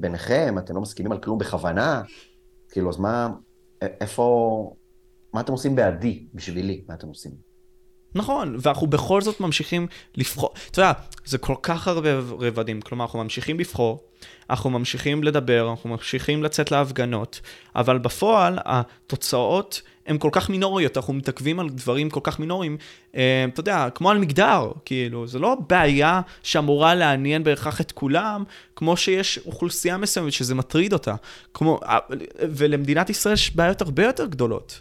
ביניכם, 0.00 0.54
אתם 0.58 0.74
לא 0.74 0.80
מסכימים 0.80 1.12
על 1.12 1.18
כלום 1.18 1.38
בכוונה, 1.38 2.02
כאילו, 2.70 2.90
אז 2.90 2.98
מה, 2.98 3.28
איפה, 3.82 4.74
מה 5.32 5.40
אתם 5.40 5.52
עושים 5.52 5.76
בעדי, 5.76 6.26
בשבילי, 6.34 6.84
מה 6.88 6.94
אתם 6.94 7.08
עושים? 7.08 7.32
נכון, 8.14 8.56
ואנחנו 8.62 8.86
בכל 8.86 9.20
זאת 9.20 9.40
ממשיכים 9.40 9.86
לבחור, 10.16 10.50
אתה 10.70 10.80
יודע, 10.80 10.92
זה 11.24 11.38
כל 11.38 11.54
כך 11.62 11.88
הרבה 11.88 12.08
רבדים, 12.38 12.80
כלומר, 12.80 13.04
אנחנו 13.04 13.22
ממשיכים 13.22 13.60
לבחור, 13.60 14.04
אנחנו 14.50 14.70
ממשיכים 14.70 15.24
לדבר, 15.24 15.70
אנחנו 15.70 15.90
ממשיכים 15.90 16.42
לצאת 16.42 16.70
להפגנות, 16.70 17.40
אבל 17.76 17.98
בפועל, 17.98 18.58
התוצאות 18.64 19.82
הן 20.10 20.18
כל 20.18 20.28
כך 20.32 20.50
מינוריות, 20.50 20.96
אנחנו 20.96 21.12
מתעכבים 21.12 21.60
על 21.60 21.68
דברים 21.68 22.10
כל 22.10 22.20
כך 22.22 22.40
מינוריים, 22.40 22.76
אה, 23.16 23.44
אתה 23.52 23.60
יודע, 23.60 23.88
כמו 23.94 24.10
על 24.10 24.18
מגדר, 24.18 24.70
כאילו, 24.84 25.26
זה 25.26 25.38
לא 25.38 25.56
בעיה 25.68 26.20
שאמורה 26.42 26.94
לעניין 26.94 27.44
בהכרח 27.44 27.80
את 27.80 27.92
כולם, 27.92 28.44
כמו 28.76 28.96
שיש 28.96 29.38
אוכלוסייה 29.46 29.96
מסוימת 29.96 30.32
שזה 30.32 30.54
מטריד 30.54 30.92
אותה. 30.92 31.14
כמו, 31.54 31.80
אה, 31.82 31.98
ולמדינת 32.40 33.10
ישראל 33.10 33.34
יש 33.34 33.56
בעיות 33.56 33.80
הרבה 33.80 34.04
יותר 34.04 34.26
גדולות. 34.26 34.80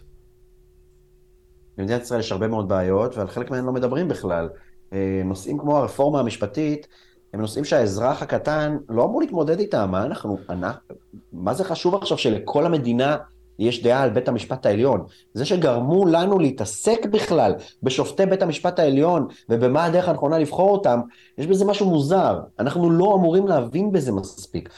במדינת 1.77 2.01
ישראל 2.01 2.19
יש 2.19 2.31
הרבה 2.31 2.47
מאוד 2.47 2.69
בעיות, 2.69 3.17
ועל 3.17 3.27
חלק 3.27 3.51
מהן 3.51 3.65
לא 3.65 3.71
מדברים 3.71 4.07
בכלל. 4.07 4.49
אה, 4.93 5.21
נושאים 5.25 5.57
כמו 5.57 5.77
הרפורמה 5.77 6.19
המשפטית, 6.19 6.87
הם 7.33 7.41
נושאים 7.41 7.65
שהאזרח 7.65 8.21
הקטן 8.21 8.77
לא 8.89 9.05
אמור 9.05 9.21
להתמודד 9.21 9.59
איתם. 9.59 9.87
מה 9.91 10.05
אנחנו, 10.05 10.37
אנחנו, 10.49 10.95
מה 11.33 11.53
זה 11.53 11.63
חשוב 11.63 11.95
עכשיו 11.95 12.17
שלכל 12.17 12.65
המדינה 12.65 13.17
יש 13.59 13.83
דעה 13.83 14.03
על 14.03 14.09
בית 14.09 14.27
המשפט 14.27 14.65
העליון? 14.65 15.05
זה 15.33 15.45
שגרמו 15.45 16.05
לנו 16.05 16.39
להתעסק 16.39 17.05
בכלל 17.05 17.55
בשופטי 17.83 18.25
בית 18.25 18.41
המשפט 18.41 18.79
העליון 18.79 19.27
ובמה 19.49 19.85
הדרך 19.85 20.09
הנכונה 20.09 20.39
לבחור 20.39 20.71
אותם, 20.71 20.99
יש 21.37 21.47
בזה 21.47 21.65
משהו 21.65 21.89
מוזר. 21.89 22.39
אנחנו 22.59 22.89
לא 22.89 23.15
אמורים 23.15 23.47
להבין 23.47 23.91
בזה 23.91 24.11
מספיק. 24.11 24.69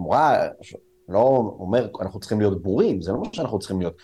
אמורה, 0.00 0.46
לא 1.08 1.52
אומר, 1.58 1.88
אנחנו 2.00 2.20
צריכים 2.20 2.40
להיות 2.40 2.62
ברורים, 2.62 3.02
זה 3.02 3.12
לא 3.12 3.18
מה 3.18 3.28
שאנחנו 3.32 3.58
צריכים 3.58 3.80
להיות. 3.80 3.94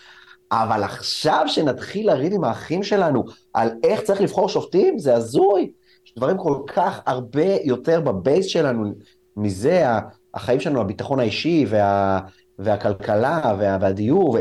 אבל 0.51 0.83
עכשיו 0.83 1.43
שנתחיל 1.47 2.07
לריב 2.07 2.33
עם 2.33 2.43
האחים 2.43 2.83
שלנו 2.83 3.23
על 3.53 3.69
איך 3.83 4.01
צריך 4.01 4.21
לבחור 4.21 4.49
שופטים, 4.49 4.99
זה 4.99 5.15
הזוי. 5.15 5.71
יש 6.05 6.13
דברים 6.17 6.37
כל 6.37 6.57
כך 6.67 7.01
הרבה 7.05 7.55
יותר 7.63 8.01
בבייס 8.01 8.45
שלנו 8.45 8.93
מזה, 9.37 9.85
החיים 10.33 10.59
שלנו, 10.59 10.81
הביטחון 10.81 11.19
האישי 11.19 11.65
וה, 11.69 12.19
והכלכלה 12.59 13.55
וה, 13.59 13.77
והדיור, 13.81 14.29
ו... 14.29 14.39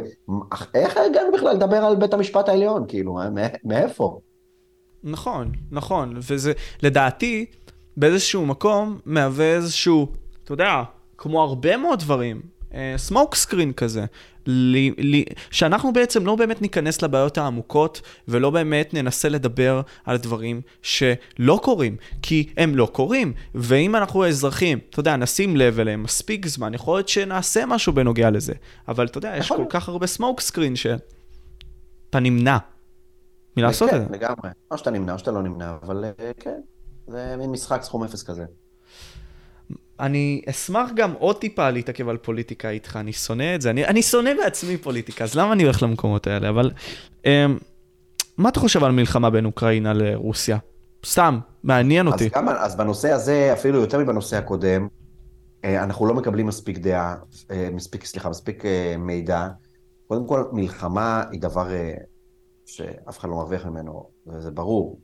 איך 0.75 0.97
הגענו 0.97 1.33
בכלל 1.35 1.55
לדבר 1.55 1.77
על 1.77 1.97
בית 1.97 2.15
המשפט 2.15 2.49
העליון, 2.49 2.85
כאילו, 2.89 3.19
מאיפה? 3.65 4.21
נכון, 5.05 5.53
נכון, 5.71 6.15
וזה 6.17 6.53
לדעתי 6.83 7.47
באיזשהו 7.97 8.47
מקום 8.47 8.99
מהווה 9.05 9.55
איזשהו, 9.55 10.07
אתה 10.45 10.53
יודע, 10.53 10.83
כמו 11.19 11.43
הרבה 11.43 11.77
מאוד 11.77 11.99
דברים, 11.99 12.41
סמוק 12.97 13.35
uh, 13.35 13.37
סקרין 13.37 13.73
כזה, 13.73 14.05
לי, 14.47 14.95
לי, 14.99 15.25
שאנחנו 15.51 15.93
בעצם 15.93 16.27
לא 16.27 16.37
באמת 16.37 16.63
ניכנס 16.63 17.03
לבעיות 17.03 17.39
העמוקות 17.39 18.01
ולא 18.29 18.51
באמת 18.51 18.95
ננסה 18.95 19.29
לדבר 19.29 19.81
על 20.05 20.17
דברים 20.17 20.61
שלא 20.83 21.61
קורים, 21.63 21.97
כי 22.23 22.49
הם 22.57 22.77
לא 22.77 22.89
קורים. 22.93 23.33
ואם 23.55 23.97
אנחנו 23.97 24.25
האזרחים, 24.25 24.79
אתה 24.91 25.01
יודע, 25.01 25.17
נשים 25.17 25.57
לב 25.57 25.81
אליהם 25.81 26.03
מספיק 26.03 26.47
זמן, 26.47 26.75
יכול 26.75 26.99
להיות 26.99 27.09
שנעשה 27.09 27.67
משהו 27.67 27.93
בנוגע 27.93 28.31
לזה. 28.31 28.55
אבל 28.89 29.07
אתה 29.07 29.19
יודע, 29.19 29.37
יש 29.37 29.53
כל 29.53 29.65
כך 29.69 29.89
הרבה 29.89 30.07
סמוק 30.07 30.41
סקרין 30.41 30.77
שאתה 30.77 32.21
נמנע 32.21 32.59
מלעשות 33.57 33.91
כן, 33.91 33.97
את 33.97 34.01
זה. 34.01 34.09
כן, 34.09 34.15
לגמרי. 34.15 34.51
או 34.71 34.79
שאתה 34.79 34.91
נמנע 34.91 35.13
או 35.13 35.19
שאתה 35.19 35.31
לא 35.31 35.43
נמנע, 35.43 35.77
אבל 35.83 36.05
אה, 36.05 36.33
כן, 36.41 36.61
זה 37.07 37.35
מין 37.39 37.51
משחק 37.51 37.83
סכום 37.83 38.05
אפס 38.05 38.23
כזה. 38.23 38.45
אני 40.01 40.43
אשמח 40.51 40.91
גם 40.95 41.13
עוד 41.19 41.37
טיפה 41.37 41.71
להתעכב 41.71 42.09
על 42.09 42.17
פוליטיקה 42.17 42.71
איתך, 42.71 42.97
אני 42.97 43.13
שונא 43.13 43.55
את 43.55 43.61
זה, 43.61 43.71
אני, 43.71 43.87
אני 43.87 44.03
שונא 44.03 44.31
בעצמי 44.35 44.77
פוליטיקה, 44.77 45.25
אז 45.25 45.35
למה 45.35 45.53
אני 45.53 45.63
הולך 45.63 45.83
למקומות 45.83 46.27
האלה? 46.27 46.49
אבל 46.49 46.71
um, 47.23 47.27
מה 48.39 48.49
אתה 48.49 48.61
חושב 48.61 48.85
על 48.85 48.93
מלחמה 48.93 49.31
בין 49.31 49.45
אוקראינה 49.45 49.93
לרוסיה? 49.93 50.59
סתם, 51.07 51.39
מעניין 51.63 52.07
אותי. 52.07 52.25
אז, 52.25 52.31
גם, 52.35 52.49
אז 52.49 52.77
בנושא 52.77 53.11
הזה, 53.11 53.53
אפילו 53.53 53.81
יותר 53.81 53.99
מבנושא 53.99 54.37
הקודם, 54.37 54.89
אה, 55.65 55.83
אנחנו 55.83 56.07
לא 56.07 56.15
מקבלים 56.15 56.47
מספיק 56.47 56.79
דעה, 56.79 57.17
אה, 57.51 57.69
מספיק, 57.73 58.05
סליחה, 58.05 58.31
מספיק 58.31 58.65
אה, 58.65 58.95
מידע. 58.99 59.49
קודם 60.07 60.27
כל, 60.27 60.45
מלחמה 60.53 61.25
היא 61.31 61.41
דבר 61.41 61.69
שאף 62.67 63.19
אחד 63.19 63.29
לא 63.29 63.35
מרוויח 63.35 63.67
ממנו, 63.67 64.11
וזה 64.27 64.51
ברור. 64.51 65.01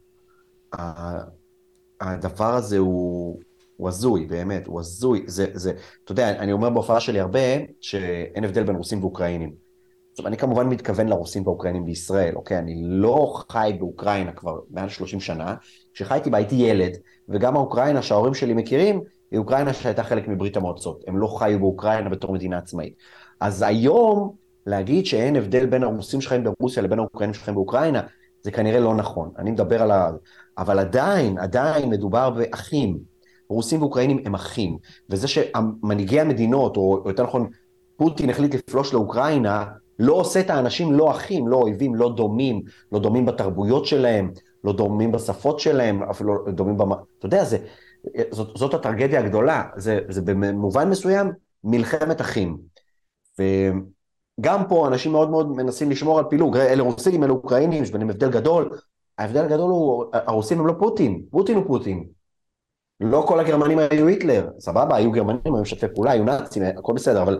הדבר 2.00 2.54
הזה 2.54 2.78
הוא, 2.78 3.40
הוא 3.76 3.88
הזוי, 3.88 4.26
באמת, 4.26 4.66
הוא 4.66 4.80
הזוי. 4.80 5.24
זה, 5.26 5.46
זה, 5.52 5.72
אתה 6.04 6.12
יודע, 6.12 6.30
אני 6.30 6.52
אומר 6.52 6.70
בהופעה 6.70 7.00
שלי 7.00 7.20
הרבה, 7.20 7.38
שאין 7.80 8.44
הבדל 8.44 8.62
בין 8.62 8.76
רוסים 8.76 9.00
ואוקראינים. 9.00 9.64
עכשיו, 10.12 10.26
אני 10.26 10.36
כמובן 10.36 10.66
מתכוון 10.66 11.08
לרוסים 11.08 11.42
והאוקראינים 11.46 11.84
בישראל, 11.84 12.34
אוקיי? 12.36 12.58
אני 12.58 12.82
לא 12.84 13.42
חי 13.48 13.76
באוקראינה 13.78 14.32
כבר 14.32 14.58
מעל 14.70 14.88
30 14.88 15.20
שנה. 15.20 15.54
כשחייתי 15.94 16.30
בה 16.30 16.38
הייתי 16.38 16.54
ילד, 16.54 16.92
וגם 17.28 17.56
האוקראינה 17.56 18.02
שההורים 18.02 18.34
שלי 18.34 18.54
מכירים, 18.54 19.00
היא 19.30 19.38
אוקראינה 19.38 19.72
שהייתה 19.72 20.02
חלק 20.02 20.28
מברית 20.28 20.56
המועצות. 20.56 21.04
הם 21.06 21.18
לא 21.18 21.26
חיו 21.26 21.58
באוקראינה 21.58 22.08
בתור 22.08 22.32
מדינה 22.32 22.58
עצמאית. 22.58 22.94
אז 23.40 23.62
היום, 23.62 24.34
להגיד 24.66 25.06
שאין 25.06 25.36
הבדל 25.36 25.66
בין 25.66 25.82
הרוסים 25.82 26.20
שחיים 26.20 26.44
ברוסיה 26.44 26.82
לבין 26.82 26.98
האוקראינים 26.98 27.34
שחיים 27.34 27.54
באוקראינה, 27.54 28.00
זה 28.42 28.50
כנראה 28.50 28.80
לא 28.80 28.94
נכון. 28.94 29.30
אני 29.38 29.50
מדבר 29.50 29.82
על 29.82 29.90
ה... 29.90 30.10
אבל 30.58 30.78
עדיין, 30.78 31.38
עדיין 31.38 31.90
מדובר 31.90 32.30
באחים. 32.30 33.13
רוסים 33.48 33.80
ואוקראינים 33.80 34.18
הם 34.24 34.34
אחים, 34.34 34.78
וזה 35.10 35.28
שמנהיגי 35.28 36.20
המדינות, 36.20 36.76
או 36.76 37.02
יותר 37.06 37.22
נכון, 37.22 37.48
פוטין 37.96 38.30
החליט 38.30 38.54
לפלוש 38.54 38.94
לאוקראינה, 38.94 39.64
לא 39.98 40.12
עושה 40.12 40.40
את 40.40 40.50
האנשים 40.50 40.92
לא 40.92 41.10
אחים, 41.10 41.48
לא 41.48 41.56
אויבים, 41.56 41.94
לא 41.94 42.14
דומים, 42.16 42.62
לא 42.92 42.98
דומים 42.98 43.26
בתרבויות 43.26 43.86
שלהם, 43.86 44.30
לא 44.64 44.72
דומים 44.72 45.12
בשפות 45.12 45.60
שלהם, 45.60 46.02
אפילו 46.02 46.34
לא 46.46 46.52
דומים 46.52 46.78
במ... 46.78 46.92
אתה 46.92 47.26
יודע, 47.26 47.44
זה, 47.44 47.58
זאת, 48.30 48.56
זאת 48.56 48.74
הטרגדיה 48.74 49.20
הגדולה, 49.20 49.62
זה, 49.76 49.98
זה 50.08 50.22
במובן 50.22 50.90
מסוים 50.90 51.32
מלחמת 51.64 52.20
אחים. 52.20 52.58
וגם 53.38 54.62
פה 54.68 54.86
אנשים 54.88 55.12
מאוד 55.12 55.30
מאוד 55.30 55.48
מנסים 55.48 55.90
לשמור 55.90 56.18
על 56.18 56.24
פילוג, 56.30 56.56
אלה 56.56 56.82
רוסים, 56.82 57.24
אלה 57.24 57.32
אוקראינים, 57.32 57.82
יש 57.82 57.90
ביניהם 57.90 58.10
הבדל 58.10 58.30
גדול. 58.30 58.70
ההבדל 59.18 59.44
הגדול 59.44 59.70
הוא, 59.70 60.04
הרוסים 60.12 60.60
הם 60.60 60.66
לא 60.66 60.74
פוטין, 60.78 61.22
פוטין 61.30 61.56
הוא 61.56 61.64
פוטין. 61.66 62.04
לא 63.04 63.24
כל 63.28 63.40
הגרמנים 63.40 63.78
היו 63.78 64.06
היטלר, 64.06 64.48
סבבה, 64.58 64.96
היו 64.96 65.12
גרמנים, 65.12 65.40
היו 65.44 65.62
משתפי 65.62 65.86
פעולה, 65.94 66.10
היו 66.10 66.24
נאצים, 66.24 66.62
הכל 66.78 66.92
בסדר, 66.92 67.22
אבל 67.22 67.38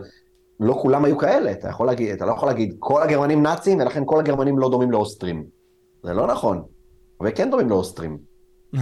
לא 0.59 0.73
כולם 0.81 1.05
היו 1.05 1.17
כאלה, 1.17 1.51
אתה, 1.51 1.69
יכול 1.69 1.87
להגיד, 1.87 2.09
אתה 2.09 2.25
לא 2.25 2.31
יכול 2.31 2.49
להגיד 2.49 2.75
כל 2.79 3.03
הגרמנים 3.03 3.43
נאצים 3.43 3.79
ולכן 3.79 4.03
כל 4.05 4.19
הגרמנים 4.19 4.59
לא 4.59 4.69
דומים 4.69 4.91
לאוסטרים. 4.91 5.45
זה 6.03 6.13
לא 6.13 6.27
נכון, 6.27 6.61
אבל 7.21 7.29
כן 7.35 7.51
דומים 7.51 7.69
לאוסטרים. 7.69 8.17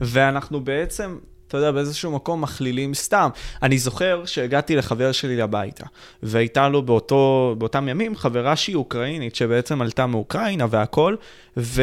ואנחנו 0.00 0.60
בעצם, 0.60 1.18
אתה 1.48 1.56
יודע, 1.56 1.70
באיזשהו 1.70 2.10
מקום 2.10 2.40
מכלילים 2.40 2.94
סתם. 2.94 3.28
אני 3.62 3.78
זוכר 3.78 4.24
שהגעתי 4.24 4.76
לחבר 4.76 5.12
שלי 5.12 5.36
לביתה, 5.36 5.84
והייתה 6.22 6.68
לו 6.68 6.82
באותו, 6.82 7.54
באותם 7.58 7.88
ימים 7.88 8.16
חברה 8.16 8.56
שהיא 8.56 8.76
אוקראינית, 8.76 9.34
שבעצם 9.34 9.82
עלתה 9.82 10.06
מאוקראינה 10.06 10.66
והכל, 10.70 11.16
ו... 11.56 11.82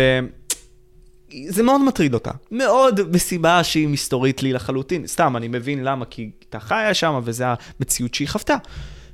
זה 1.48 1.64
מאוד 1.64 1.82
מטריד 1.82 2.14
אותה. 2.14 2.32
מאוד 2.52 3.10
מסיבה 3.12 3.64
שהיא 3.64 3.88
מסתורית 3.88 4.44
לי 4.44 4.54
לחלוטין. 4.54 5.08
סתם, 5.08 5.38
אני 5.38 5.48
מבין 5.48 5.84
למה, 5.84 6.06
כי 6.06 6.22
היא 6.22 6.32
הייתה 6.42 6.60
חיה 6.60 6.94
שם, 6.94 7.20
וזו 7.24 7.46
המציאות 7.80 8.14
שהיא 8.14 8.28
חוותה. 8.28 8.56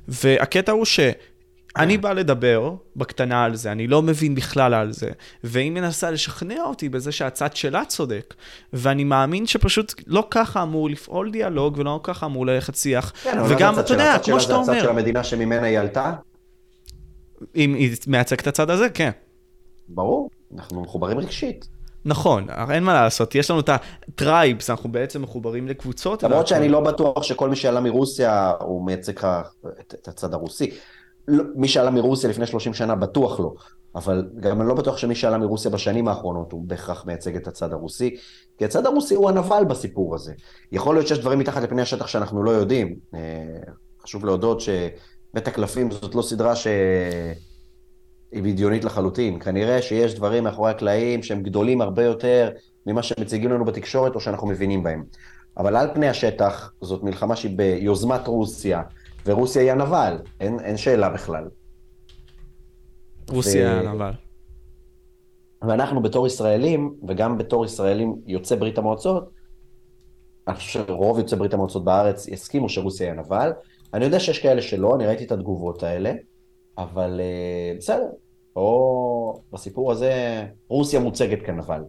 והקטע 0.08 0.72
הוא 0.72 0.84
שאני 0.84 1.98
בא 1.98 2.12
לדבר 2.12 2.74
בקטנה 2.96 3.44
על 3.44 3.56
זה, 3.56 3.72
אני 3.72 3.86
לא 3.86 4.02
מבין 4.02 4.34
בכלל 4.34 4.74
על 4.74 4.92
זה, 4.92 5.10
והיא 5.44 5.70
מנסה 5.70 6.10
לשכנע 6.10 6.62
אותי 6.62 6.88
בזה 6.88 7.12
שהצד 7.12 7.56
שלה 7.56 7.84
צודק. 7.84 8.34
ואני 8.72 9.04
מאמין 9.04 9.46
שפשוט 9.46 9.94
לא 10.06 10.26
ככה 10.30 10.62
אמור 10.62 10.90
לפעול 10.90 11.30
דיאלוג, 11.30 11.78
ולא 11.78 12.00
ככה 12.02 12.26
אמור 12.26 12.46
ללכת 12.46 12.74
שיח. 12.74 13.12
כן, 13.22 13.38
וגם, 13.48 13.80
אתה 13.80 13.94
יודע, 13.94 14.16
כמו 14.24 14.40
שאתה 14.40 14.54
אומר... 14.54 14.72
הצד 14.72 14.80
של 14.80 14.88
המדינה 14.88 15.24
שממנה 15.24 15.66
היא 15.66 15.78
עלתה? 15.78 16.12
אם 17.56 17.74
היא 17.74 17.96
מייצגת 18.06 18.40
את 18.40 18.46
הצד 18.46 18.70
הזה, 18.70 18.88
כן. 18.88 19.10
ברור, 19.88 20.30
אנחנו 20.54 20.82
מחוברים 20.82 21.18
רגשית. 21.18 21.75
נכון, 22.06 22.46
אין 22.70 22.84
מה 22.84 22.94
לעשות, 22.94 23.34
יש 23.34 23.50
לנו 23.50 23.60
את 23.60 23.68
ה 23.68 23.81
tribes, 23.81 24.70
אנחנו 24.70 24.92
בעצם 24.92 25.22
מחוברים 25.22 25.68
לקבוצות. 25.68 26.22
למרות 26.22 26.46
שאני 26.46 26.68
לא 26.68 26.80
בטוח 26.80 27.22
שכל 27.22 27.48
מי 27.48 27.56
שעלה 27.56 27.80
מרוסיה 27.80 28.52
הוא 28.60 28.86
מייצג 28.86 29.12
את 30.02 30.08
הצד 30.08 30.34
הרוסי. 30.34 30.70
לא, 31.28 31.44
מי 31.54 31.68
שעלה 31.68 31.90
מרוסיה 31.90 32.30
לפני 32.30 32.46
30 32.46 32.74
שנה 32.74 32.94
בטוח 32.94 33.40
לא, 33.40 33.54
אבל 33.94 34.28
גם 34.40 34.60
אני 34.60 34.68
לא 34.68 34.74
בטוח 34.74 34.96
שמי 34.96 35.14
שעלה 35.14 35.38
מרוסיה 35.38 35.70
בשנים 35.70 36.08
האחרונות 36.08 36.52
הוא 36.52 36.62
בהכרח 36.66 37.06
מייצג 37.06 37.36
את 37.36 37.48
הצד 37.48 37.72
הרוסי, 37.72 38.16
כי 38.58 38.64
הצד 38.64 38.86
הרוסי 38.86 39.14
הוא 39.14 39.28
הנבל 39.28 39.64
בסיפור 39.64 40.14
הזה. 40.14 40.32
יכול 40.72 40.94
להיות 40.94 41.08
שיש 41.08 41.18
דברים 41.18 41.38
מתחת 41.38 41.62
לפני 41.62 41.82
השטח 41.82 42.06
שאנחנו 42.06 42.42
לא 42.42 42.50
יודעים. 42.50 42.96
אה, 43.14 43.20
חשוב 44.02 44.24
להודות 44.24 44.60
שבית 44.60 45.48
הקלפים 45.48 45.90
זאת 45.90 46.14
לא 46.14 46.22
סדרה 46.22 46.56
ש... 46.56 46.66
היא 48.32 48.42
בדיונית 48.42 48.84
לחלוטין. 48.84 49.40
כנראה 49.40 49.82
שיש 49.82 50.14
דברים 50.14 50.44
מאחורי 50.44 50.70
הקלעים 50.70 51.22
שהם 51.22 51.42
גדולים 51.42 51.80
הרבה 51.80 52.04
יותר 52.04 52.50
ממה 52.86 53.02
שמציגים 53.02 53.50
לנו 53.50 53.64
בתקשורת 53.64 54.14
או 54.14 54.20
שאנחנו 54.20 54.46
מבינים 54.46 54.82
בהם. 54.82 55.04
אבל 55.56 55.76
על 55.76 55.88
פני 55.94 56.08
השטח, 56.08 56.72
זאת 56.80 57.02
מלחמה 57.02 57.36
שהיא 57.36 57.56
ביוזמת 57.58 58.26
רוסיה, 58.26 58.82
ורוסיה 59.26 59.62
היא 59.62 59.72
הנבל, 59.72 60.18
אין, 60.40 60.60
אין 60.60 60.76
שאלה 60.76 61.08
בכלל. 61.08 61.48
רוסיה 63.30 63.80
ו... 63.84 63.88
הנבל. 63.88 64.12
ואנחנו 65.62 66.02
בתור 66.02 66.26
ישראלים, 66.26 66.94
וגם 67.08 67.38
בתור 67.38 67.64
ישראלים 67.64 68.16
יוצאי 68.26 68.56
ברית 68.56 68.78
המועצות, 68.78 69.30
אני 70.48 70.56
חושב 70.56 70.86
שרוב 70.86 71.18
יוצאי 71.18 71.38
ברית 71.38 71.54
המועצות 71.54 71.84
בארץ 71.84 72.28
יסכימו 72.28 72.68
שרוסיה 72.68 73.06
היא 73.06 73.18
הנבל. 73.18 73.52
אני 73.94 74.04
יודע 74.04 74.20
שיש 74.20 74.38
כאלה 74.38 74.62
שלא, 74.62 74.94
אני 74.94 75.06
ראיתי 75.06 75.24
את 75.24 75.32
התגובות 75.32 75.82
האלה. 75.82 76.12
אבל 76.78 77.20
אה, 77.20 77.76
בסדר, 77.78 78.06
פה 78.52 79.40
בסיפור 79.52 79.92
הזה 79.92 80.44
רוסיה 80.68 81.00
מוצגת 81.00 81.42
כאן 81.42 81.58
אבל. 81.58 81.80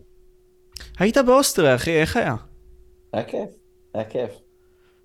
היית 0.99 1.17
באוסטריה, 1.17 1.75
אחי, 1.75 2.01
איך 2.01 2.17
היה? 2.17 2.35
היה 3.13 3.23
כיף, 3.23 3.49
היה 3.93 4.03
כיף. 4.03 4.31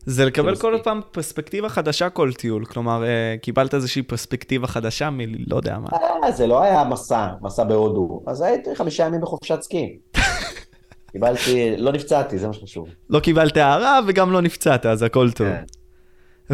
זה 0.07 0.25
לקבל 0.25 0.57
כל. 0.57 0.77
פעם 0.85 1.01
פרספקטיבה 1.11 1.69
חדשה 1.69 2.11
כל 2.11 2.33
טיול, 2.33 2.65
כלומר, 2.65 3.05
אה, 3.05 3.35
קיבלת 3.43 3.75
איזושהי 3.75 4.03
פרספקטיבה 4.03 4.67
חדשה 4.67 5.11
מ... 5.11 5.19
לא 5.47 5.57
יודע 5.57 5.79
מה. 5.79 5.89
אה, 6.25 6.33
זה 6.33 6.47
לא 6.47 6.63
היה 6.63 6.85
מסע, 6.85 7.29
מסע 7.43 7.65
בהודו. 7.65 8.23
אז 8.27 8.41
הייתי 8.43 8.75
חמישה 8.75 9.07
ימים 9.07 9.21
בחופשת 9.21 9.63
סקי. 9.63 9.99
קיבלתי, 11.13 11.77
לא 11.77 11.93
נפצעתי, 11.93 12.39
זה 12.39 12.47
מה 12.47 12.53
שחשוב. 12.53 12.89
לא 13.11 13.21
קיבלת 13.21 13.57
הערה 13.57 14.01
וגם 14.07 14.33
לא 14.33 14.41
נפצעת, 14.43 14.87
אז 14.87 15.03
הכל 15.03 15.31
טוב. 15.31 15.49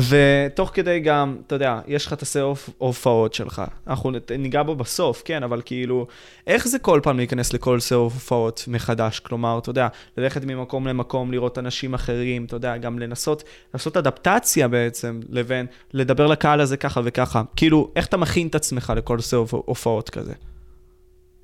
ותוך 0.09 0.71
כדי 0.75 1.01
גם, 1.01 1.37
אתה 1.47 1.55
יודע, 1.55 1.81
יש 1.87 2.07
לך 2.07 2.13
את 2.13 2.23
הסר 2.23 2.43
הופ- 2.43 2.71
הופעות 2.79 3.35
שלך. 3.35 3.63
אנחנו 3.87 4.11
ניגע 4.39 4.63
בו 4.63 4.75
בסוף, 4.75 5.23
כן, 5.25 5.43
אבל 5.43 5.63
כאילו, 5.65 6.07
איך 6.47 6.69
זה 6.69 6.79
כל 6.79 7.01
פעם 7.03 7.17
להיכנס 7.17 7.53
לכל 7.53 7.81
סר 7.81 7.95
הופעות 7.95 8.65
מחדש? 8.69 9.21
כלומר, 9.21 9.59
אתה 9.59 9.71
יודע, 9.71 9.89
ללכת 10.17 10.45
ממקום 10.45 10.87
למקום, 10.87 11.33
לראות 11.33 11.59
אנשים 11.59 11.95
אחרים, 11.95 12.45
אתה 12.45 12.57
יודע, 12.57 12.77
גם 12.77 12.99
לנסות 12.99 13.43
לעשות 13.75 13.97
אדפטציה 13.97 14.69
בעצם, 14.69 15.21
לבין 15.29 15.67
לדבר 15.93 16.27
לקהל 16.27 16.61
הזה 16.61 16.77
ככה 16.77 17.01
וככה. 17.05 17.43
כאילו, 17.57 17.91
איך 17.97 18.07
אתה 18.07 18.17
מכין 18.17 18.47
את 18.49 18.55
עצמך 18.55 18.93
לכל 18.97 19.21
סר 19.21 19.37
הופ- 19.37 19.63
הופעות 19.67 20.11
כזה? 20.11 20.33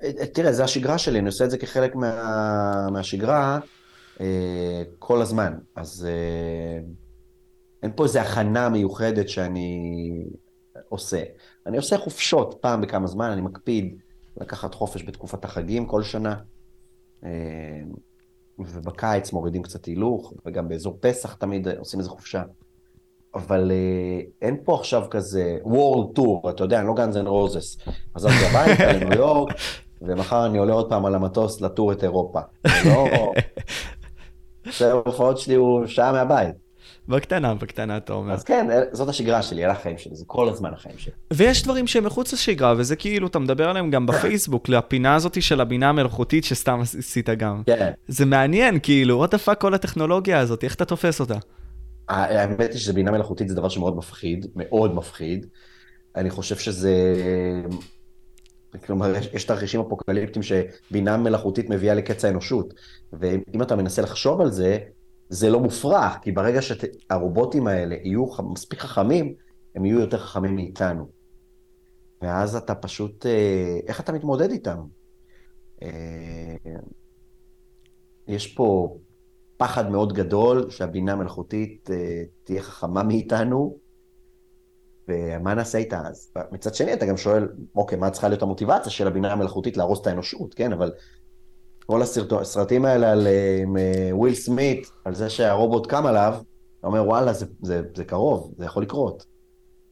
אה, 0.03 0.27
תראה, 0.27 0.53
זה 0.53 0.65
השגרה 0.65 0.99
שלי, 0.99 1.19
אני 1.19 1.27
עושה 1.27 1.45
את 1.45 1.51
זה 1.51 1.59
כחלק 1.59 1.95
מה, 1.95 2.91
מהשגרה 2.93 3.59
אה, 4.21 4.27
כל 4.99 5.23
הזמן. 5.23 5.53
אז 5.77 6.09
אה, 6.11 6.81
אין 7.85 7.93
פה 7.97 8.05
איזו 8.05 8.18
הכנה 8.18 8.68
מיוחדת 8.68 9.28
שאני 9.28 9.78
עושה. 10.89 11.22
אני 11.66 11.76
עושה 11.76 11.99
חופשות 11.99 12.59
פעם 12.61 12.80
בכמה 12.80 13.07
זמן, 13.07 13.30
אני 13.30 13.41
מקפיד 13.41 13.97
לקחת 14.37 14.74
חופש 14.74 15.03
בתקופת 15.03 15.45
החגים 15.45 15.87
כל 15.87 16.03
שנה. 16.03 16.35
אה, 17.24 17.30
ובקיץ 18.59 19.32
מורידים 19.32 19.62
קצת 19.62 19.85
הילוך, 19.85 20.32
וגם 20.47 20.68
באזור 20.68 20.99
פסח 21.01 21.35
תמיד 21.35 21.68
עושים 21.68 22.01
איזו 22.01 22.11
חופשה. 22.11 22.43
אבל 23.35 23.70
אה, 23.70 24.20
אין 24.43 24.57
פה 24.64 24.74
עכשיו 24.74 25.07
כזה 25.11 25.59
World 25.64 26.18
Tour, 26.18 26.51
אתה 26.51 26.64
יודע, 26.64 26.78
אני 26.78 26.87
לא 26.87 26.95
Guns 26.95 27.17
N' 27.17 27.27
Roses. 27.27 27.79
עזבתי 28.14 28.47
הביתה 28.47 28.93
לניו 28.93 29.18
יורק, 29.18 29.55
ומחר 30.03 30.47
אני 30.47 30.59
עולה 30.59 30.72
עוד 30.72 30.89
פעם 30.89 31.07
על 31.07 31.14
המטוס 31.14 31.61
לטור 31.61 31.93
את 31.93 32.05
אירופה. 32.05 32.41
זה 32.66 32.91
לא... 32.91 33.32
זה 34.78 34.91
ההופעות 34.91 35.39
שלי 35.39 35.55
הוא 35.55 35.87
שעה 35.87 36.12
מהבית. 36.12 36.64
בקטנה, 37.09 37.55
בקטנה, 37.55 37.97
אתה 37.97 38.13
אומר. 38.13 38.33
אז 38.33 38.45
כן, 38.45 38.67
זאת 38.93 39.09
השגרה 39.09 39.43
שלי, 39.43 39.65
אלה 39.65 39.73
החיים 39.73 39.99
שלי, 39.99 40.17
זה 40.17 40.25
כל 40.27 40.49
הזמן 40.49 40.73
החיים 40.73 40.99
שלי. 40.99 41.13
ויש 41.33 41.63
דברים 41.63 41.87
שהם 41.87 42.05
מחוץ 42.05 42.33
לשגרה, 42.33 42.75
וזה 42.77 42.97
כאילו, 42.97 43.27
אתה 43.27 43.39
מדבר 43.39 43.69
עליהם 43.69 43.91
גם 43.91 44.07
בפייסבוק, 44.07 44.69
לפינה 44.69 45.15
הזאת 45.15 45.43
של 45.43 45.61
הבינה 45.61 45.89
המלאכותית 45.89 46.45
שסתם 46.45 46.81
עשית 46.81 47.31
גם. 47.31 47.63
כן, 47.67 47.93
זה 48.09 48.27
מעניין, 48.27 48.79
כאילו, 48.83 49.25
what 49.25 49.29
the 49.29 49.49
fuck 49.49 49.55
כל 49.55 49.75
הטכנולוגיה 49.75 50.41
הזאת, 50.41 50.65
איך 50.65 50.75
אתה 50.75 50.85
תופס 50.85 51.21
אותה? 51.21 51.39
האמת 52.09 52.73
היא 52.73 52.81
שבינה 52.81 53.11
מלאכותית 53.11 53.49
זה 53.49 53.55
דבר 53.55 53.69
שמאוד 53.69 53.97
מפחיד, 53.97 54.47
מאוד 54.57 54.95
מפחיד. 54.95 55.47
אני 56.17 56.31
חושב 56.31 56.57
שזה... 56.57 56.95
כלומר, 58.87 59.17
יש, 59.17 59.29
יש 59.33 59.45
תרחישים 59.45 59.81
אפוקליפטיים 59.81 60.43
שבינה 60.43 61.17
מלאכותית 61.17 61.71
מביאה 61.71 61.95
לקץ 61.95 62.25
האנושות. 62.25 62.75
ואם 63.13 63.63
אתה 63.63 63.77
מנסה 63.77 64.03
לחשוב 64.03 64.41
על 64.41 64.51
זה, 64.51 64.79
זה 65.29 65.51
לא 65.51 65.61
מופרך, 65.61 66.18
כי 66.22 66.33
ברגע 66.33 66.61
שהרובוטים 66.62 67.66
האלה 67.66 67.95
יהיו 68.03 68.31
ח- 68.31 68.41
מספיק 68.41 68.81
חכמים, 68.81 69.35
הם 69.75 69.85
יהיו 69.85 70.01
יותר 70.01 70.18
חכמים 70.18 70.55
מאיתנו. 70.55 71.09
ואז 72.22 72.57
אתה 72.57 72.75
פשוט, 72.75 73.27
אה, 73.27 73.79
איך 73.87 74.01
אתה 74.01 74.12
מתמודד 74.12 74.51
איתם? 74.51 74.79
אה, 75.83 76.57
יש 78.29 78.55
פה 78.55 78.97
פחד 79.57 79.91
מאוד 79.91 80.12
גדול 80.12 80.70
שהבינה 80.70 81.12
המלאכותית 81.12 81.91
אה, 81.93 82.22
תהיה 82.45 82.62
חכמה 82.62 83.03
מאיתנו, 83.03 83.79
ומה 85.09 85.55
נעשה 85.55 85.79
איתה 85.79 86.01
אז? 86.09 86.33
מצד 86.53 86.75
שני, 86.75 86.93
אתה 86.95 87.07
גם 87.07 87.16
שואל, 87.16 87.49
אוקיי, 87.77 87.99
מה 87.99 88.11
צריכה 88.11 88.29
להיות 88.29 88.43
המוטיבציה 88.43 88.93
של 88.93 89.07
הבינה 89.07 89.33
המלאכותית 89.33 89.77
להרוס 89.77 90.01
את 90.01 90.07
האנושות, 90.07 90.55
כן? 90.55 90.72
אבל 90.72 90.93
כל 91.87 92.03
הסרטו- 92.03 92.41
הסרטים 92.41 92.85
האלה 92.85 93.12
על 93.12 93.26
אה, 93.26 93.59
עם, 93.62 93.76
אה, 93.76 94.09
וויל 94.12 94.35
סמית, 94.35 94.91
על 95.05 95.14
זה 95.14 95.30
שהרובוט 95.30 95.87
קם 95.87 96.07
עליו, 96.07 96.35
אתה 96.78 96.87
אומר, 96.87 97.05
וואלה, 97.09 97.32
זה, 97.32 97.47
זה, 97.62 97.82
זה 97.97 98.05
קרוב, 98.05 98.53
זה 98.59 98.64
יכול 98.64 98.82
לקרות. 98.82 99.24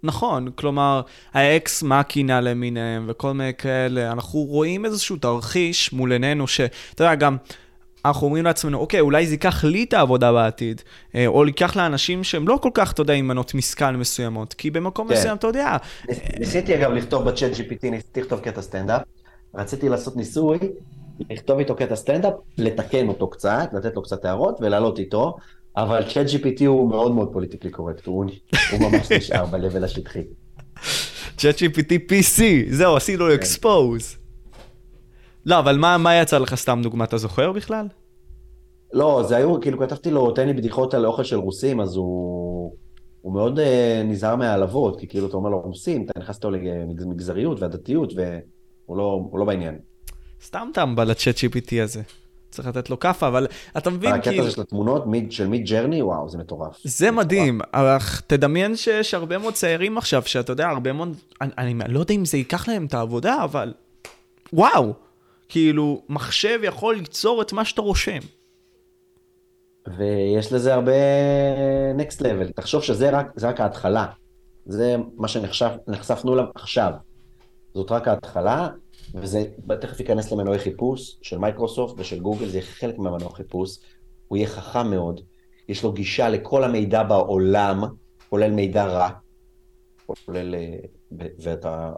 נכון, 0.02 0.50
כלומר, 0.54 1.00
ה 1.34 1.50
Ex 1.50 1.82
Machina 1.82 2.40
למיניהם 2.40 3.04
וכל 3.08 3.32
מיני 3.32 3.54
כאלה, 3.54 4.12
אנחנו 4.12 4.40
רואים 4.40 4.84
איזשהו 4.84 5.16
תרחיש 5.16 5.92
מול 5.92 6.12
עינינו, 6.12 6.46
שאתה 6.46 7.04
יודע, 7.04 7.14
גם 7.14 7.36
אנחנו 8.04 8.26
אומרים 8.26 8.44
לעצמנו, 8.44 8.78
אוקיי, 8.78 9.00
אולי 9.00 9.26
זה 9.26 9.34
ייקח 9.34 9.64
לי 9.64 9.84
את 9.84 9.92
העבודה 9.92 10.32
בעתיד, 10.32 10.82
אה, 11.14 11.26
או 11.26 11.46
ייקח 11.46 11.76
לאנשים 11.76 12.24
שהם 12.24 12.48
לא 12.48 12.58
כל 12.62 12.70
כך, 12.74 12.92
אתה 12.92 13.02
יודע, 13.02 13.14
עם 13.14 13.28
מנות 13.28 13.54
משכל 13.54 13.90
מסוימות, 13.90 14.54
כי 14.54 14.70
במקום 14.70 15.08
כן. 15.08 15.14
מסוים, 15.14 15.36
אתה 15.36 15.46
יודע, 15.46 15.76
ניסיתי 16.38 16.74
אגב 16.74 16.90
לכתוב 16.90 17.24
ב 17.24 17.52
ChatGPT, 17.52 17.90
ניסיתי 17.90 18.20
לכתוב 18.20 18.40
קטע 18.40 18.62
סטנדאפ, 18.62 19.02
רציתי 19.54 19.88
לעשות 19.88 20.16
ניסוי, 20.16 20.58
לכתוב 21.30 21.58
איתו 21.58 21.74
קטע 21.74 21.96
סטנדאפ, 21.96 22.34
לתקן 22.58 23.08
אותו 23.08 23.30
קצת, 23.30 23.68
לתת 23.72 23.96
לו 23.96 24.02
קצת 24.02 24.24
הערות 24.24 24.58
ולעלות 24.60 24.98
איתו, 24.98 25.36
אבל 25.76 26.02
ChatGPT 26.08 26.66
הוא 26.66 26.90
מאוד 26.90 27.12
מאוד 27.12 27.32
politically 27.32 27.70
correct, 27.70 28.06
הוא, 28.06 28.24
הוא 28.72 28.80
ממש 28.80 29.12
נשאר 29.16 29.46
ב 29.46 29.53
level 29.53 29.84
השטחי. 29.84 30.22
ChatGPT 31.38 31.92
PC, 32.10 32.42
זהו, 32.70 32.96
עשינו 32.96 33.28
לו 33.28 33.34
אקספוז. 33.34 34.16
לא, 35.46 35.58
אבל 35.58 35.78
מה, 35.78 35.98
מה 35.98 36.14
יצא 36.16 36.38
לך 36.38 36.54
סתם 36.54 36.80
דוגמא, 36.82 37.04
אתה 37.04 37.18
זוכר 37.18 37.52
בכלל? 37.52 37.86
לא, 38.92 39.22
זה 39.28 39.36
היו, 39.36 39.60
כאילו 39.60 39.80
כתבתי 39.80 40.10
לו, 40.10 40.30
תן 40.30 40.46
לי 40.46 40.52
בדיחות 40.52 40.94
על 40.94 41.06
אוכל 41.06 41.24
של 41.24 41.36
רוסים, 41.36 41.80
אז 41.80 41.96
הוא, 41.96 42.76
הוא 43.20 43.32
מאוד 43.32 43.58
uh, 43.58 43.62
נזהר 44.04 44.36
מהעלבות, 44.36 45.00
כי 45.00 45.06
כאילו 45.06 45.26
אתה 45.26 45.36
אומר 45.36 45.50
לו 45.50 45.60
רוסים, 45.60 46.04
אתה 46.04 46.20
נכנס 46.20 46.36
איתו 46.36 46.50
למגזריות 46.50 47.60
והדתיות, 47.60 48.12
והוא 48.16 48.96
לא, 48.96 49.30
לא 49.34 49.44
בעניין. 49.44 49.78
סתם 50.44 50.68
טמבל 50.74 51.10
לצ'אט 51.10 51.36
GPT 51.36 51.82
הזה. 51.82 52.02
צריך 52.50 52.68
לתת 52.68 52.90
לו 52.90 53.00
כאפה, 53.00 53.28
אבל 53.28 53.46
אתה 53.76 53.90
מבין, 53.90 54.12
הקטע 54.12 54.30
כאילו, 54.30 54.42
הזה 54.44 54.52
של 54.52 54.60
התמונות 54.60 55.06
מיד- 55.06 55.32
של 55.32 55.46
מיד 55.46 55.66
ג'רני, 55.66 56.02
וואו, 56.02 56.28
זה 56.28 56.38
מטורף. 56.38 56.76
זה 56.84 57.10
מדהים, 57.10 57.60
אך 57.72 58.20
תדמיין 58.26 58.76
שיש 58.76 59.14
הרבה 59.14 59.38
מאוד 59.38 59.54
צעירים 59.54 59.98
עכשיו, 59.98 60.22
שאתה 60.26 60.52
יודע, 60.52 60.68
הרבה 60.68 60.92
מאוד, 60.92 61.16
אני, 61.40 61.50
אני 61.58 61.94
לא 61.94 62.00
יודע 62.00 62.14
אם 62.14 62.24
זה 62.24 62.36
ייקח 62.38 62.68
להם 62.68 62.86
את 62.86 62.94
העבודה, 62.94 63.44
אבל 63.44 63.72
וואו, 64.52 64.92
כאילו, 65.48 66.02
מחשב 66.08 66.58
יכול 66.62 66.96
ליצור 66.96 67.42
את 67.42 67.52
מה 67.52 67.64
שאתה 67.64 67.82
רושם. 67.82 68.18
ויש 69.98 70.52
לזה 70.52 70.74
הרבה 70.74 70.92
next 71.98 72.20
level. 72.20 72.52
תחשוב 72.54 72.82
שזה 72.82 73.10
רק, 73.10 73.26
רק 73.42 73.60
ההתחלה. 73.60 74.06
זה 74.66 74.96
מה 75.16 75.28
שנחשפנו 75.28 76.34
אליו 76.34 76.44
עכשיו. 76.54 76.92
זאת 77.74 77.92
רק 77.92 78.08
ההתחלה, 78.08 78.68
וזה 79.14 79.44
תכף 79.80 80.00
ייכנס 80.00 80.32
למנועי 80.32 80.58
חיפוש 80.58 81.16
של 81.22 81.38
מייקרוסופט 81.38 81.94
ושל 81.98 82.20
גוגל, 82.20 82.46
זה 82.48 82.58
יהיה 82.58 82.66
חלק 82.66 82.98
מהמנוע 82.98 83.30
חיפוש. 83.34 83.78
הוא 84.28 84.36
יהיה 84.36 84.48
חכם 84.48 84.90
מאוד, 84.90 85.20
יש 85.68 85.82
לו 85.84 85.92
גישה 85.92 86.28
לכל 86.28 86.64
המידע 86.64 87.02
בעולם, 87.02 87.82
כולל 88.28 88.50
מידע 88.50 88.84
רע, 88.84 89.08
כולל... 90.06 90.54
אה, 90.54 90.76
ואתה... 91.38 91.92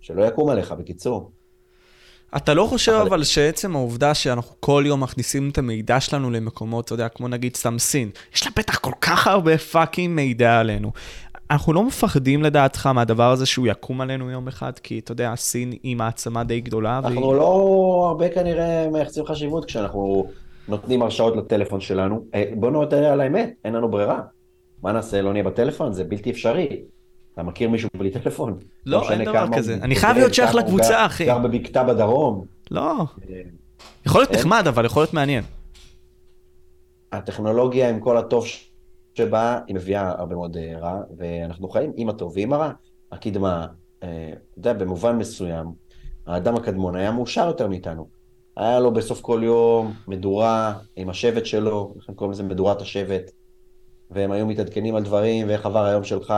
שלא 0.00 0.24
יקום 0.24 0.50
עליך, 0.50 0.72
בקיצור. 0.72 1.32
אתה 2.36 2.54
לא 2.54 2.66
חושב 2.70 2.92
אבל- 2.92 3.06
אבל 3.06 3.24
שעצם 3.24 3.76
העובדה 3.76 4.14
שאנחנו 4.14 4.56
כל 4.60 4.84
יום 4.86 5.02
מכניסים 5.02 5.50
את 5.50 5.58
המידע 5.58 6.00
שלנו 6.00 6.30
למקומות, 6.30 6.84
אתה 6.84 6.94
יודע, 6.94 7.08
כמו 7.08 7.28
נגיד 7.28 7.56
סתם 7.56 7.78
סין, 7.78 8.10
יש 8.34 8.46
לה 8.46 8.52
בטח 8.56 8.78
כל 8.78 8.92
כך 9.00 9.26
הרבה 9.26 9.58
fucking 9.58 10.14
מידע 10.14 10.60
עלינו. 10.60 10.92
אנחנו 11.54 11.72
לא 11.72 11.82
מפחדים 11.82 12.42
לדעתך 12.42 12.86
מהדבר 12.86 13.30
הזה 13.30 13.46
שהוא 13.46 13.66
יקום 13.66 14.00
עלינו 14.00 14.30
יום 14.30 14.48
אחד, 14.48 14.72
כי 14.78 14.98
אתה 14.98 15.12
יודע, 15.12 15.32
סין 15.36 15.72
היא 15.82 15.96
מעצמה 15.96 16.44
די 16.44 16.60
גדולה, 16.60 17.00
והיא... 17.04 17.14
אנחנו 17.14 17.34
לא 17.34 17.44
הרבה 18.08 18.28
כנראה 18.28 18.88
מייחסים 18.92 19.24
חשיבות 19.26 19.64
כשאנחנו 19.64 20.26
נותנים 20.68 21.02
הרשאות 21.02 21.36
לטלפון 21.36 21.80
שלנו. 21.80 22.24
אה, 22.34 22.44
בוא 22.56 22.70
נודה 22.70 23.12
על 23.12 23.20
האמת, 23.20 23.54
אין 23.64 23.74
לנו 23.74 23.88
ברירה. 23.90 24.20
מה 24.82 24.92
נעשה, 24.92 25.22
לא 25.22 25.32
נהיה 25.32 25.44
בטלפון? 25.44 25.92
זה 25.92 26.04
בלתי 26.04 26.30
אפשרי. 26.30 26.68
אתה 27.34 27.42
מכיר 27.42 27.68
מישהו 27.68 27.88
בלי 27.96 28.10
טלפון? 28.10 28.58
לא, 28.86 29.00
משנה 29.00 29.12
אין 29.14 29.24
דבר 29.24 29.46
כמה 29.46 29.56
כזה. 29.56 29.74
אני 29.82 29.96
חייב 29.96 30.16
להיות 30.16 30.34
שייך 30.34 30.54
לקבוצה, 30.54 30.88
גר- 30.88 31.06
אחי. 31.06 31.26
גר 31.26 31.38
בבקתה 31.38 31.84
בדרום. 31.84 32.44
לא. 32.70 32.90
אה, 33.00 33.40
יכול 34.06 34.20
להיות? 34.20 34.32
נחמד, 34.32 34.64
אבל 34.68 34.84
יכול 34.84 35.02
להיות 35.02 35.14
מעניין. 35.14 35.44
הטכנולוגיה 37.12 37.88
עם 37.90 38.00
כל 38.00 38.16
הטוב 38.16 38.44
שבה, 39.14 39.60
היא 39.66 39.76
מביאה 39.76 40.08
הרבה 40.08 40.34
מאוד 40.34 40.56
אה, 40.56 40.78
רע, 40.78 41.00
ואנחנו 41.16 41.68
חיים 41.68 41.92
עם 41.96 42.08
הטוב 42.08 42.32
ועם 42.36 42.52
הרע. 42.52 42.72
הקדמה, 43.12 43.66
אה, 44.02 44.32
אתה 44.32 44.58
יודע, 44.58 44.72
במובן 44.72 45.16
מסוים, 45.16 45.66
האדם 46.26 46.54
הקדמון 46.54 46.96
היה 46.96 47.12
מאושר 47.12 47.46
יותר 47.46 47.68
מאיתנו. 47.68 48.08
היה 48.56 48.80
לו 48.80 48.90
בסוף 48.92 49.20
כל 49.20 49.40
יום 49.44 49.92
מדורה 50.08 50.78
עם 50.96 51.10
השבט 51.10 51.46
שלו, 51.46 51.94
לכן 51.96 52.14
קוראים 52.14 52.32
לזה 52.32 52.42
מדורת 52.42 52.80
השבט, 52.80 53.30
והם 54.10 54.30
היו 54.30 54.46
מתעדכנים 54.46 54.96
על 54.96 55.02
דברים, 55.02 55.48
ואיך 55.48 55.66
עבר 55.66 55.84
היום 55.84 56.04
שלך, 56.04 56.34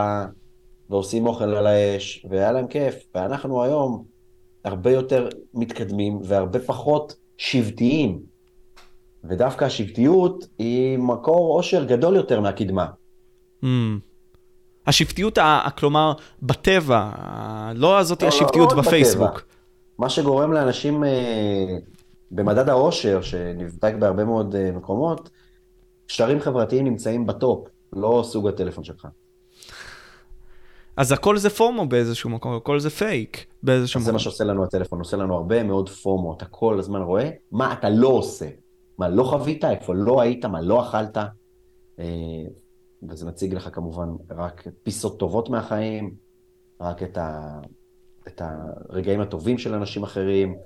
ועושים 0.91 1.27
אוכל 1.27 1.45
על 1.45 1.66
האש, 1.66 2.27
והיה 2.31 2.53
להם 2.53 2.66
כיף. 2.66 3.07
ואנחנו 3.14 3.62
היום 3.62 4.05
הרבה 4.64 4.91
יותר 4.91 5.29
מתקדמים 5.55 6.18
והרבה 6.24 6.59
פחות 6.59 7.16
שבטיים. 7.37 8.36
ודווקא 9.29 9.64
השבטיות 9.64 10.47
היא 10.59 10.99
מקור 10.99 11.57
עושר 11.57 11.85
גדול 11.85 12.16
יותר 12.16 12.41
מהקדמה. 12.41 12.87
Mm. 13.62 13.66
השבטיות, 14.87 15.39
כלומר, 15.79 16.12
בטבע, 16.43 17.11
לא 17.74 17.99
הזאת 17.99 18.22
לא, 18.22 18.29
לא, 18.29 18.35
השבטיות 18.35 18.72
לא 18.72 18.79
רק 18.79 18.85
בפייסבוק. 18.85 19.31
בטבע. 19.31 19.41
מה 19.99 20.09
שגורם 20.09 20.53
לאנשים 20.53 21.05
אה, 21.05 21.77
במדד 22.31 22.68
העושר, 22.68 23.22
שנבדק 23.22 23.95
בהרבה 23.99 24.24
מאוד 24.24 24.55
אה, 24.55 24.72
מקומות, 24.72 25.31
קשרים 26.07 26.41
חברתיים 26.41 26.85
נמצאים 26.85 27.27
בטופ, 27.27 27.68
לא 27.93 28.22
סוג 28.24 28.49
הטלפון 28.49 28.85
שלך. 28.85 29.09
אז 30.97 31.12
הכל 31.12 31.39
זה 31.39 31.51
פומו 31.51 31.87
באיזשהו 31.87 32.31
מקום, 32.31 32.57
הכל 32.57 32.81
זה 32.81 32.91
פייק 32.91 33.47
באיזשהו 33.62 33.99
אז 33.99 34.05
זה 34.05 34.11
מקום. 34.11 34.14
מה 34.14 34.18
שעושה 34.18 34.45
לנו 34.45 34.64
הטלפון, 34.64 34.99
עושה 34.99 35.16
לנו 35.16 35.35
הרבה 35.35 35.62
מאוד 35.62 35.89
פומו, 35.89 36.35
אתה 36.37 36.45
כל 36.45 36.79
הזמן 36.79 37.01
רואה 37.01 37.31
מה 37.53 37.72
אתה 37.72 37.91
לא 37.91 38.09
עושה, 38.09 38.47
מה 38.99 39.09
לא 39.09 39.22
חווית, 39.22 39.64
איפה 39.64 39.94
לא 39.94 40.20
היית, 40.20 40.44
מה 40.44 40.61
לא 40.61 40.82
אכלת, 40.82 41.16
אה, 41.99 42.05
וזה 43.09 43.26
מציג 43.26 43.55
לך 43.55 43.68
כמובן 43.72 44.09
רק 44.30 44.66
פיסות 44.82 45.18
טובות 45.18 45.51
מהחיים, 45.51 46.14
רק 46.80 47.03
את, 47.03 47.18
ה, 47.18 47.61
את 48.28 48.42
הרגעים 48.44 49.20
הטובים 49.20 49.59
של 49.59 49.74
אנשים 49.74 50.03
אחרים, 50.03 50.57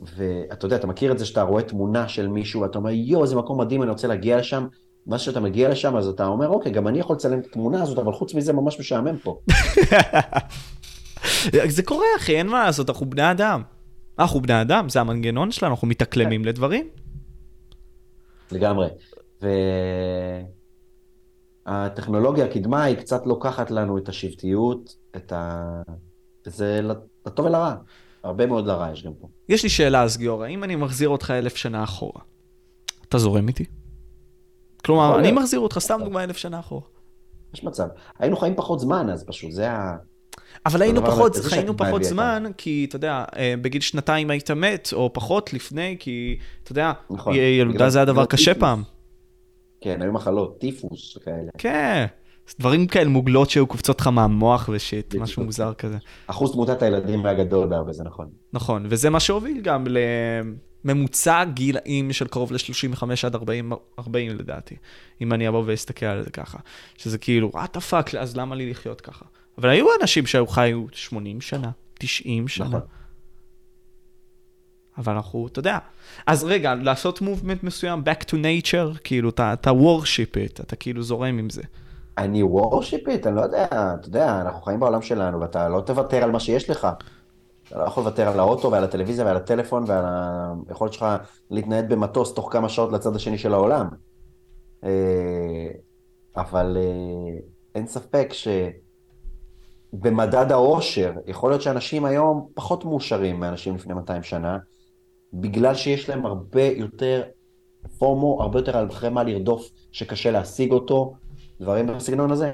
ואתה 0.00 0.66
יודע, 0.66 0.76
אתה 0.76 0.86
מכיר 0.86 1.12
את 1.12 1.18
זה 1.18 1.26
שאתה 1.26 1.42
רואה 1.42 1.62
תמונה 1.62 2.08
של 2.08 2.28
מישהו, 2.28 2.60
ואתה 2.60 2.78
אומר, 2.78 2.90
יואו, 2.90 3.22
איזה 3.22 3.36
מקום 3.36 3.60
מדהים, 3.60 3.82
אני 3.82 3.90
רוצה 3.90 4.08
להגיע 4.08 4.38
לשם, 4.38 4.66
מה 5.06 5.18
שאתה 5.18 5.40
מגיע 5.40 5.68
לשם, 5.68 5.96
אז 5.96 6.06
אתה 6.08 6.26
אומר, 6.26 6.48
אוקיי, 6.48 6.72
גם 6.72 6.88
אני 6.88 6.98
יכול 6.98 7.16
לצלם 7.16 7.38
את 7.38 7.46
התמונה 7.46 7.82
הזאת, 7.82 7.98
אבל 7.98 8.12
חוץ 8.12 8.34
מזה 8.34 8.52
ממש 8.52 8.80
משעמם 8.80 9.16
פה. 9.16 9.40
זה 11.68 11.82
קורה, 11.82 12.06
אחי, 12.16 12.36
אין 12.36 12.46
מה 12.46 12.64
לעשות, 12.64 12.90
אנחנו 12.90 13.10
בני 13.10 13.30
אדם. 13.30 13.62
אנחנו 14.18 14.40
בני 14.42 14.60
אדם, 14.60 14.88
זה 14.88 15.00
המנגנון 15.00 15.50
שלנו, 15.50 15.74
אנחנו 15.74 15.88
מתאקלמים 15.88 16.44
לדברים. 16.44 16.88
לגמרי. 18.52 18.88
והטכנולוגיה, 21.66 22.44
הקדמה, 22.44 22.84
היא 22.84 22.96
קצת 22.96 23.26
לוקחת 23.26 23.70
לנו 23.70 23.98
את 23.98 24.08
השבטיות, 24.08 24.96
את 25.16 25.32
ה... 25.32 25.82
וזה 26.46 26.80
לטוב 27.26 27.46
ולרע. 27.46 27.74
הרבה 28.22 28.46
מאוד 28.46 28.66
לרע 28.66 28.92
יש 28.92 29.04
גם 29.06 29.12
פה. 29.20 29.28
יש 29.48 29.62
לי 29.62 29.68
שאלה, 29.68 30.02
אז 30.02 30.18
גיורא, 30.18 30.48
אם 30.48 30.64
אני 30.64 30.76
מחזיר 30.76 31.08
אותך 31.08 31.30
אלף 31.30 31.56
שנה 31.56 31.84
אחורה, 31.84 32.22
אתה 33.08 33.18
זורם 33.18 33.48
איתי? 33.48 33.64
כלומר, 34.84 35.18
אני. 35.18 35.32
מחזיר 35.32 35.60
אותך 35.60 35.78
סתם 35.78 36.00
דוגמה 36.04 36.24
אלף 36.24 36.36
שנה 36.36 36.60
אחורה. 36.60 36.86
יש 37.54 37.64
מצב. 37.64 37.88
היינו 38.18 38.36
חיים 38.36 38.56
פחות 38.56 38.80
זמן 38.80 39.10
אז 39.10 39.24
פשוט, 39.24 39.52
זה 39.52 39.70
ה... 39.70 39.96
אבל 40.66 40.82
היינו 40.82 41.00
פחות, 41.00 41.36
המרכזי 41.36 41.54
חיינו 41.54 41.76
פחות 41.76 42.04
זמן, 42.04 42.44
כי 42.56 42.86
אתה 42.88 42.96
יודע, 42.96 43.24
אה, 43.36 43.54
בגיל 43.62 43.80
שנתיים 43.80 44.30
היית 44.30 44.50
מת, 44.50 44.88
או 44.92 45.12
פחות 45.12 45.52
לפני, 45.52 45.96
כי 45.98 46.38
אתה 46.62 46.72
יודע, 46.72 46.92
נכון. 47.10 47.34
ילודה 47.34 47.90
זה 47.90 47.98
היה 47.98 48.04
דבר 48.04 48.26
קשה 48.26 48.54
טיפוס. 48.54 48.60
פעם. 48.60 48.82
כן, 49.80 50.02
היו 50.02 50.12
מחלות, 50.12 50.60
טיפוס 50.60 51.18
כאלה. 51.24 51.50
כן, 51.58 52.06
דברים 52.58 52.86
כאלה, 52.86 53.08
מוגלות 53.08 53.50
שהיו 53.50 53.66
קופצות 53.66 54.00
לך 54.00 54.06
מהמוח 54.06 54.70
ושיט. 54.72 55.14
משהו 55.14 55.44
מוזר 55.44 55.74
כזה. 55.74 55.96
אחוז 56.26 56.52
תמותת 56.52 56.82
הילדים 56.82 57.26
היה 57.26 57.44
גדול 57.44 57.68
בהרבה, 57.68 57.92
זה 57.92 58.04
נכון. 58.04 58.28
נכון, 58.52 58.86
וזה 58.88 59.10
מה 59.10 59.20
שהוביל 59.20 59.60
גם 59.60 59.86
לממוצע 60.84 61.44
גילאים 61.44 62.12
של 62.12 62.26
קרוב 62.26 62.52
ל-35 62.52 63.02
עד 63.26 63.34
40, 63.34 63.72
40 63.98 64.30
לדעתי, 64.30 64.76
אם 65.20 65.32
אני 65.32 65.48
אבוא 65.48 65.62
ואסתכל 65.66 66.06
על 66.06 66.22
זה 66.24 66.30
ככה. 66.30 66.58
שזה 66.96 67.18
כאילו, 67.18 67.50
what 67.54 67.76
the 67.76 67.80
fuck, 67.90 68.18
אז 68.18 68.36
למה 68.36 68.54
לי 68.54 68.70
לחיות 68.70 69.00
ככה? 69.00 69.24
אבל 69.60 69.68
היו 69.68 69.86
אנשים 70.00 70.26
שהיו 70.26 70.46
חיו 70.46 70.84
80 70.92 71.40
שנה, 71.40 71.70
90 71.94 72.48
שנה. 72.48 72.66
נכון. 72.66 72.80
אבל 74.98 75.12
אנחנו, 75.12 75.46
אתה 75.46 75.58
יודע. 75.58 75.78
אז 76.26 76.44
רגע, 76.44 76.74
לעשות 76.74 77.20
מובמנט 77.20 77.62
מסוים, 77.62 78.02
back 78.04 78.24
to 78.24 78.32
nature, 78.32 78.98
כאילו, 79.04 79.28
אתה, 79.28 79.52
אתה 79.52 79.70
worship 79.70 80.34
it, 80.34 80.62
אתה 80.62 80.76
כאילו 80.76 81.02
זורם 81.02 81.38
עם 81.38 81.50
זה. 81.50 81.62
אני 82.18 82.42
וורשיפ 82.42 83.08
איט, 83.08 83.26
אני 83.26 83.36
לא 83.36 83.40
יודע, 83.40 83.66
אתה 83.66 84.08
יודע, 84.08 84.40
אנחנו 84.40 84.62
חיים 84.62 84.80
בעולם 84.80 85.02
שלנו, 85.02 85.40
ואתה 85.40 85.68
לא 85.68 85.80
תוותר 85.80 86.24
על 86.24 86.30
מה 86.30 86.40
שיש 86.40 86.70
לך. 86.70 86.88
אתה 87.68 87.78
לא 87.78 87.84
יכול 87.84 88.02
לוותר 88.02 88.28
על 88.28 88.40
האוטו 88.40 88.70
ועל 88.70 88.84
הטלוויזיה 88.84 89.24
ועל 89.24 89.36
הטלפון 89.36 89.84
ועל 89.86 90.04
היכולת 90.68 90.92
שלך 90.92 91.06
להתנייד 91.50 91.88
במטוס 91.88 92.34
תוך 92.34 92.48
כמה 92.52 92.68
שעות 92.68 92.92
לצד 92.92 93.16
השני 93.16 93.38
של 93.38 93.54
העולם. 93.54 93.88
אה, 94.84 95.68
אבל 96.36 96.76
אה, 96.80 97.40
אין 97.74 97.86
ספק 97.86 98.28
שבמדד 99.92 100.52
העושר, 100.52 101.12
יכול 101.26 101.50
להיות 101.50 101.62
שאנשים 101.62 102.04
היום 102.04 102.46
פחות 102.54 102.84
מאושרים 102.84 103.40
מאנשים 103.40 103.74
לפני 103.74 103.94
200 103.94 104.22
שנה, 104.22 104.58
בגלל 105.32 105.74
שיש 105.74 106.08
להם 106.08 106.26
הרבה 106.26 106.62
יותר 106.62 107.22
פומו, 107.98 108.42
הרבה 108.42 108.58
יותר 108.58 108.86
אחרי 108.90 109.10
מה 109.10 109.22
לרדוף, 109.22 109.68
שקשה 109.92 110.30
להשיג 110.30 110.72
אותו, 110.72 111.14
דברים 111.60 111.86
בסגנון 111.86 112.30
הזה. 112.30 112.52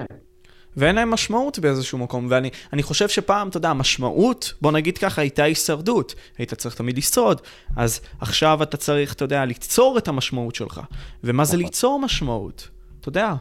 ואין 0.77 0.95
להם 0.95 1.11
משמעות 1.11 1.59
באיזשהו 1.59 1.97
מקום, 1.97 2.27
ואני 2.29 2.49
אני 2.73 2.83
חושב 2.83 3.09
שפעם, 3.09 3.49
אתה 3.49 3.57
יודע, 3.57 3.69
המשמעות, 3.69 4.53
בוא 4.61 4.71
נגיד 4.71 4.97
ככה, 4.97 5.21
הייתה 5.21 5.43
הישרדות. 5.43 6.15
היית 6.37 6.53
צריך 6.53 6.75
תמיד 6.75 6.97
לשרוד. 6.97 7.41
אז 7.75 7.99
עכשיו 8.19 8.63
אתה 8.63 8.77
צריך, 8.77 9.13
אתה 9.13 9.23
יודע, 9.23 9.45
ליצור 9.45 9.97
את 9.97 10.07
המשמעות 10.07 10.55
שלך. 10.55 10.81
ומה 11.23 11.45
זה 11.45 11.53
נכון. 11.53 11.65
ליצור 11.65 11.99
משמעות? 11.99 12.69
אתה 12.99 13.09
יודע. 13.09 13.33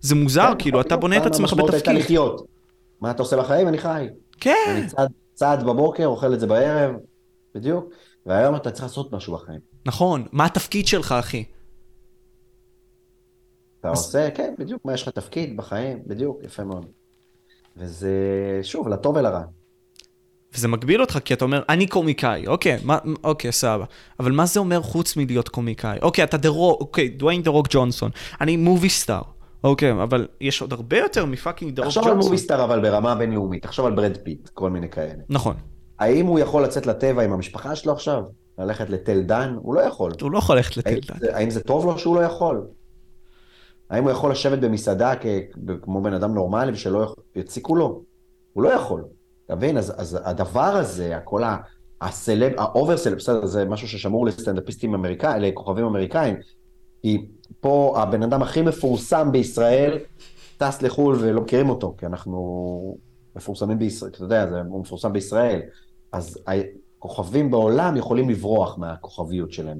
זה 0.00 0.14
מוזר, 0.14 0.52
כן, 0.52 0.58
כאילו, 0.58 0.80
אתה 0.80 0.88
פתאום 0.88 1.00
בונה 1.00 1.16
את 1.16 1.26
עצמך 1.26 1.52
המשמעות 1.52 1.74
הייתה 1.74 1.90
בתפקיד. 1.90 2.04
לחיות. 2.04 2.49
מה 3.00 3.10
אתה 3.10 3.22
עושה 3.22 3.36
בחיים? 3.36 3.68
אני 3.68 3.78
חי. 3.78 4.06
כן, 4.40 4.54
אני 4.76 4.86
צעד, 4.86 5.10
צעד 5.34 5.62
בבוקר, 5.62 6.06
אוכל 6.06 6.34
את 6.34 6.40
זה 6.40 6.46
בערב, 6.46 6.94
בדיוק. 7.54 7.84
והיום 8.26 8.56
אתה 8.56 8.70
צריך 8.70 8.82
לעשות 8.82 9.12
משהו 9.12 9.34
בחיים. 9.34 9.60
נכון. 9.86 10.26
מה 10.32 10.44
התפקיד 10.44 10.86
שלך, 10.86 11.12
אחי? 11.12 11.44
אתה 13.80 13.90
אז- 13.90 13.98
עושה, 13.98 14.30
כן, 14.30 14.54
בדיוק, 14.58 14.84
מה 14.84 14.94
יש 14.94 15.02
לך 15.02 15.08
תפקיד 15.08 15.56
בחיים, 15.56 16.02
בדיוק, 16.06 16.38
יפה 16.44 16.64
מאוד. 16.64 16.86
וזה, 17.76 18.10
שוב, 18.62 18.88
לטוב 18.88 19.16
ולרע. 19.16 19.42
וזה 20.54 20.68
מגביל 20.68 21.00
אותך, 21.00 21.18
כי 21.24 21.34
אתה 21.34 21.44
אומר, 21.44 21.62
אני 21.68 21.86
קומיקאי, 21.86 22.46
אוקיי, 22.46 22.78
מה, 22.84 22.98
אוקיי, 23.24 23.52
סבבה. 23.52 23.84
אבל 24.20 24.32
מה 24.32 24.46
זה 24.46 24.60
אומר 24.60 24.82
חוץ 24.82 25.16
מלהיות 25.16 25.48
קומיקאי? 25.48 25.98
אוקיי, 26.02 26.24
אתה 26.24 26.36
The 26.36 26.48
Rock, 26.48 26.80
אוקיי, 26.80 27.08
דוויין 27.08 27.42
The 27.42 27.50
Rock 27.50 27.66
ג'ונסון. 27.70 28.10
אני 28.40 28.56
movie 28.56 28.88
star. 28.90 29.22
אוקיי, 29.64 29.92
אבל 29.92 30.26
יש 30.40 30.60
עוד 30.62 30.72
הרבה 30.72 30.98
יותר 30.98 31.24
מ 31.26 31.32
fucking 31.32 31.74
The 31.76 31.82
Rock 31.82 31.88
תחשוב 31.88 32.04
על 32.04 32.12
ג'ונסון. 32.12 32.30
movie 32.30 32.49
star 32.49 32.64
אבל 32.64 32.80
ברמה 32.82 33.14
בינלאומית, 33.14 33.62
תחשוב 33.62 33.86
על 33.86 33.94
ברד 33.94 34.16
פיט, 34.22 34.48
כל 34.48 34.70
מיני 34.70 34.88
כאלה. 34.88 35.22
נכון. 35.28 35.54
האם 35.98 36.26
הוא 36.26 36.38
יכול 36.38 36.62
לצאת 36.64 36.86
לטבע 36.86 37.22
עם 37.22 37.32
המשפחה 37.32 37.76
שלו 37.76 37.92
עכשיו? 37.92 38.22
ללכת 38.58 38.90
לתל 38.90 39.20
דן? 39.22 39.54
הוא 39.62 39.74
לא 39.74 39.80
יכול. 39.80 40.12
הוא 40.22 40.30
לא 40.32 40.38
יכול 40.38 40.56
ללכת 40.56 40.76
לתל 40.76 40.95
דן. 40.95 41.14
זה- 41.20 41.36
האם 41.36 41.50
זה 41.50 41.60
טוב 41.60 41.86
לו 41.86 41.98
שהוא 41.98 42.16
לא 42.16 42.20
יכול? 42.20 42.66
האם 43.90 44.02
הוא 44.04 44.10
יכול 44.10 44.30
לשבת 44.30 44.58
במסעדה 44.58 45.12
כ- 45.20 45.26
כמו 45.82 46.02
בן 46.02 46.12
אדם 46.12 46.34
נורמלי 46.34 46.72
ושלא 46.72 47.14
יציקו 47.36 47.76
לו? 47.76 48.02
הוא 48.52 48.62
לא 48.64 48.68
יכול. 48.68 49.04
אתה 49.46 49.54
מבין? 49.56 49.76
אז, 49.78 49.92
אז 49.96 50.18
הדבר 50.24 50.60
הזה, 50.60 51.18
כל 51.24 51.44
ה- 51.44 51.56
הסלב, 52.00 52.52
ה 52.58 52.66
over 52.66 52.96
סלב, 52.96 53.16
בסדר, 53.16 53.46
זה 53.46 53.64
משהו 53.64 53.88
ששמור 53.88 54.26
לסטנדאפיסטים 54.26 54.94
אמריקאים, 54.94 55.42
לכוכבים 55.42 55.84
אמריקאים, 55.84 56.36
כי 57.02 57.26
פה 57.60 57.94
הבן 57.96 58.22
אדם 58.22 58.42
הכי 58.42 58.62
מפורסם 58.62 59.32
בישראל 59.32 59.98
טס 60.58 60.82
לחו"ל 60.82 61.16
ולא 61.20 61.40
מכירים 61.40 61.68
אותו, 61.68 61.94
כי 61.98 62.06
אנחנו 62.06 62.96
מפורסמים 63.36 63.78
בישראל, 63.78 64.10
אתה 64.10 64.24
יודע, 64.24 64.50
זה, 64.50 64.60
הוא 64.68 64.80
מפורסם 64.80 65.12
בישראל, 65.12 65.60
אז 66.12 66.38
הכוכבים 66.46 67.50
בעולם 67.50 67.96
יכולים 67.96 68.30
לברוח 68.30 68.78
מהכוכביות 68.78 69.52
שלהם. 69.52 69.78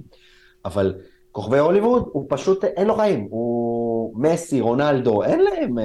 אבל 0.64 0.94
כוכבי 1.32 1.58
הוליווד, 1.58 2.08
הוא 2.12 2.26
פשוט, 2.28 2.64
אין 2.64 2.86
לו 2.86 2.96
חיים, 2.96 3.26
הוא 3.30 4.12
מסי, 4.16 4.60
רונלדו, 4.60 5.22
אין 5.22 5.40
להם, 5.40 5.78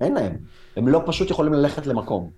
אין 0.00 0.14
להם. 0.14 0.36
הם 0.76 0.88
לא 0.88 1.02
פשוט 1.06 1.30
יכולים 1.30 1.52
ללכת 1.52 1.86
למקום. 1.86 2.30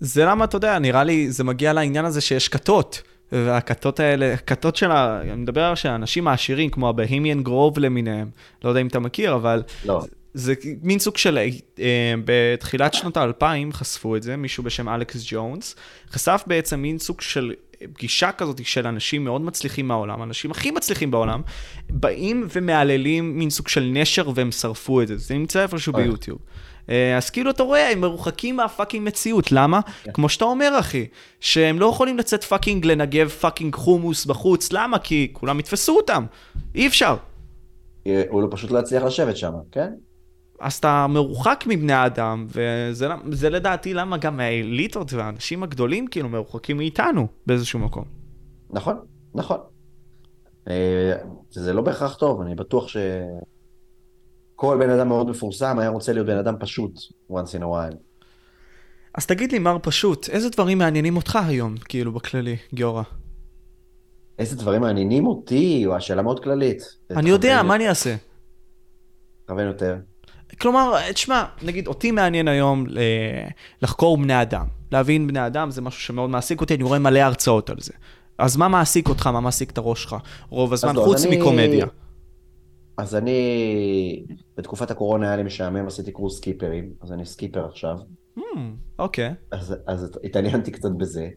זה 0.00 0.24
למה, 0.24 0.44
אתה 0.44 0.56
יודע, 0.56 0.78
נראה 0.78 1.04
לי, 1.04 1.30
זה 1.30 1.44
מגיע 1.44 1.72
לעניין 1.72 2.04
הזה 2.04 2.20
שיש 2.20 2.48
כתות. 2.48 3.02
והכתות 3.32 4.00
האלה, 4.00 4.36
כתות 4.36 4.76
של. 4.76 4.90
אני 4.90 5.34
מדבר 5.34 5.64
על 5.64 5.74
האנשים 5.84 6.28
העשירים, 6.28 6.70
כמו 6.70 6.88
הבהמיאן 6.88 7.42
גרוב 7.42 7.78
למיניהם. 7.78 8.30
לא 8.64 8.68
יודע 8.68 8.80
אם 8.80 8.86
אתה 8.86 8.98
מכיר, 8.98 9.34
אבל 9.34 9.62
לא. 9.84 10.02
זה 10.34 10.54
מין 10.82 10.98
סוג 10.98 11.16
של... 11.16 11.38
אה, 11.78 12.14
בתחילת 12.24 12.94
שנות 12.94 13.16
האלפיים 13.16 13.72
חשפו 13.72 14.16
את 14.16 14.22
זה, 14.22 14.36
מישהו 14.36 14.62
בשם 14.62 14.88
אלכס 14.88 15.24
ג'ונס. 15.26 15.76
חשף 16.10 16.42
בעצם 16.46 16.80
מין 16.80 16.98
סוג 16.98 17.20
של 17.20 17.52
פגישה 17.92 18.32
כזאת 18.32 18.66
של 18.66 18.86
אנשים 18.86 19.24
מאוד 19.24 19.40
מצליחים 19.40 19.88
מהעולם, 19.88 20.22
אנשים 20.22 20.50
הכי 20.50 20.70
מצליחים 20.70 21.10
בעולם, 21.10 21.42
באים 21.90 22.46
ומהללים 22.52 23.38
מין 23.38 23.50
סוג 23.50 23.68
של 23.68 23.90
נשר 23.92 24.30
והם 24.34 24.52
שרפו 24.52 25.02
את 25.02 25.08
זה. 25.08 25.16
זה 25.16 25.34
נמצא 25.34 25.62
איפשהו. 25.62 25.92
ביוטיוב. 25.92 26.38
אה, 26.88 27.16
אז 27.16 27.30
כאילו 27.30 27.50
אתה 27.50 27.62
רואה, 27.62 27.90
הם 27.90 28.00
מרוחקים 28.00 28.56
מה 28.56 28.67
fucking 28.67 29.06
מציאות, 29.06 29.52
למה? 29.52 29.80
כן. 30.02 30.12
כמו 30.12 30.28
שאתה 30.28 30.44
אומר, 30.44 30.76
אחי, 30.80 31.06
שהם 31.40 31.78
לא 31.78 31.86
יכולים 31.86 32.18
לצאת 32.18 32.44
fucking 32.44 32.86
לנגב 32.86 33.28
fucking 33.28 33.74
חומוס 33.74 34.26
בחוץ, 34.26 34.72
למה? 34.72 34.98
כי 34.98 35.30
כולם 35.32 35.60
יתפסו 35.60 35.96
אותם, 35.96 36.24
אי 36.74 36.86
אפשר. 36.86 37.16
אה, 38.06 38.22
הוא 38.28 38.42
לא- 38.42 38.48
פשוט 38.50 38.70
לא 38.70 38.78
יצליח 38.78 39.02
לשבת 39.02 39.36
שם, 39.36 39.52
כן? 39.72 39.92
אז 40.60 40.74
אתה 40.74 41.06
מרוחק 41.08 41.64
מבני 41.68 41.92
האדם, 41.92 42.46
וזה 42.48 43.08
זה 43.30 43.50
לדעתי 43.50 43.94
למה 43.94 44.16
גם 44.16 44.40
האליטות 44.40 45.12
והאנשים 45.12 45.62
הגדולים 45.62 46.06
כאילו 46.06 46.28
מרוחקים 46.28 46.76
מאיתנו 46.76 47.26
באיזשהו 47.46 47.78
מקום. 47.78 48.04
נכון, 48.70 48.96
נכון. 49.34 49.58
אה, 50.68 51.12
זה 51.50 51.72
לא 51.72 51.82
בהכרח 51.82 52.14
טוב, 52.14 52.40
אני 52.40 52.54
בטוח 52.54 52.88
שכל 54.62 54.76
בן 54.80 54.90
אדם 54.90 55.08
מאוד 55.08 55.30
מפורסם 55.30 55.78
היה 55.78 55.88
רוצה 55.88 56.12
להיות 56.12 56.26
בן 56.26 56.38
אדם 56.38 56.54
פשוט, 56.60 56.98
once 57.30 57.58
in 57.58 57.62
a 57.62 57.64
while. 57.64 57.96
אז 59.14 59.26
תגיד 59.26 59.52
לי, 59.52 59.58
מר 59.58 59.76
פשוט, 59.82 60.28
איזה 60.28 60.50
דברים 60.50 60.78
מעניינים 60.78 61.16
אותך 61.16 61.38
היום, 61.46 61.74
כאילו, 61.84 62.12
בכללי, 62.12 62.56
גיורא? 62.74 63.02
איזה 64.38 64.56
דברים 64.56 64.80
מעניינים 64.80 65.26
אותי? 65.26 65.86
או 65.86 65.96
השאלה 65.96 66.22
מאוד 66.22 66.42
כללית. 66.42 66.82
אני 67.10 67.30
יודע, 67.30 67.62
מה 67.62 67.74
אני 67.74 67.88
אעשה? 67.88 68.16
תכוון 69.44 69.66
יותר. 69.66 69.96
כלומר, 70.60 71.12
תשמע, 71.12 71.44
נגיד, 71.62 71.86
אותי 71.86 72.10
מעניין 72.10 72.48
היום 72.48 72.86
לחקור 73.82 74.18
בני 74.18 74.42
אדם. 74.42 74.66
להבין 74.92 75.26
בני 75.26 75.46
אדם 75.46 75.70
זה 75.70 75.80
משהו 75.82 76.00
שמאוד 76.00 76.30
מעסיק 76.30 76.60
אותי, 76.60 76.74
אני 76.74 76.84
רואה 76.84 76.98
מלא 76.98 77.18
הרצאות 77.18 77.70
על 77.70 77.76
זה. 77.80 77.92
אז 78.38 78.56
מה 78.56 78.68
מעסיק 78.68 79.08
אותך, 79.08 79.26
מה 79.26 79.40
מעסיק 79.40 79.70
את 79.70 79.78
הראש 79.78 80.02
שלך 80.02 80.16
רוב 80.48 80.72
הזמן, 80.72 80.96
לא, 80.96 81.02
חוץ 81.04 81.26
מקומדיה? 81.26 81.86
אז 83.02 83.14
אני, 83.14 84.24
בתקופת 84.56 84.90
הקורונה 84.90 85.26
היה 85.26 85.36
לי 85.36 85.42
משעמם, 85.42 85.86
עשיתי 85.86 86.12
קורס 86.12 86.36
סקיפרים, 86.36 86.92
אז 87.00 87.12
אני 87.12 87.26
סקיפר 87.26 87.66
עכשיו. 87.66 87.96
Hmm, 88.38 88.40
אוקיי. 88.98 89.34
אז, 89.50 89.74
אז 89.86 90.18
התעניינתי 90.24 90.70
קצת 90.70 90.90
בזה. 90.96 91.28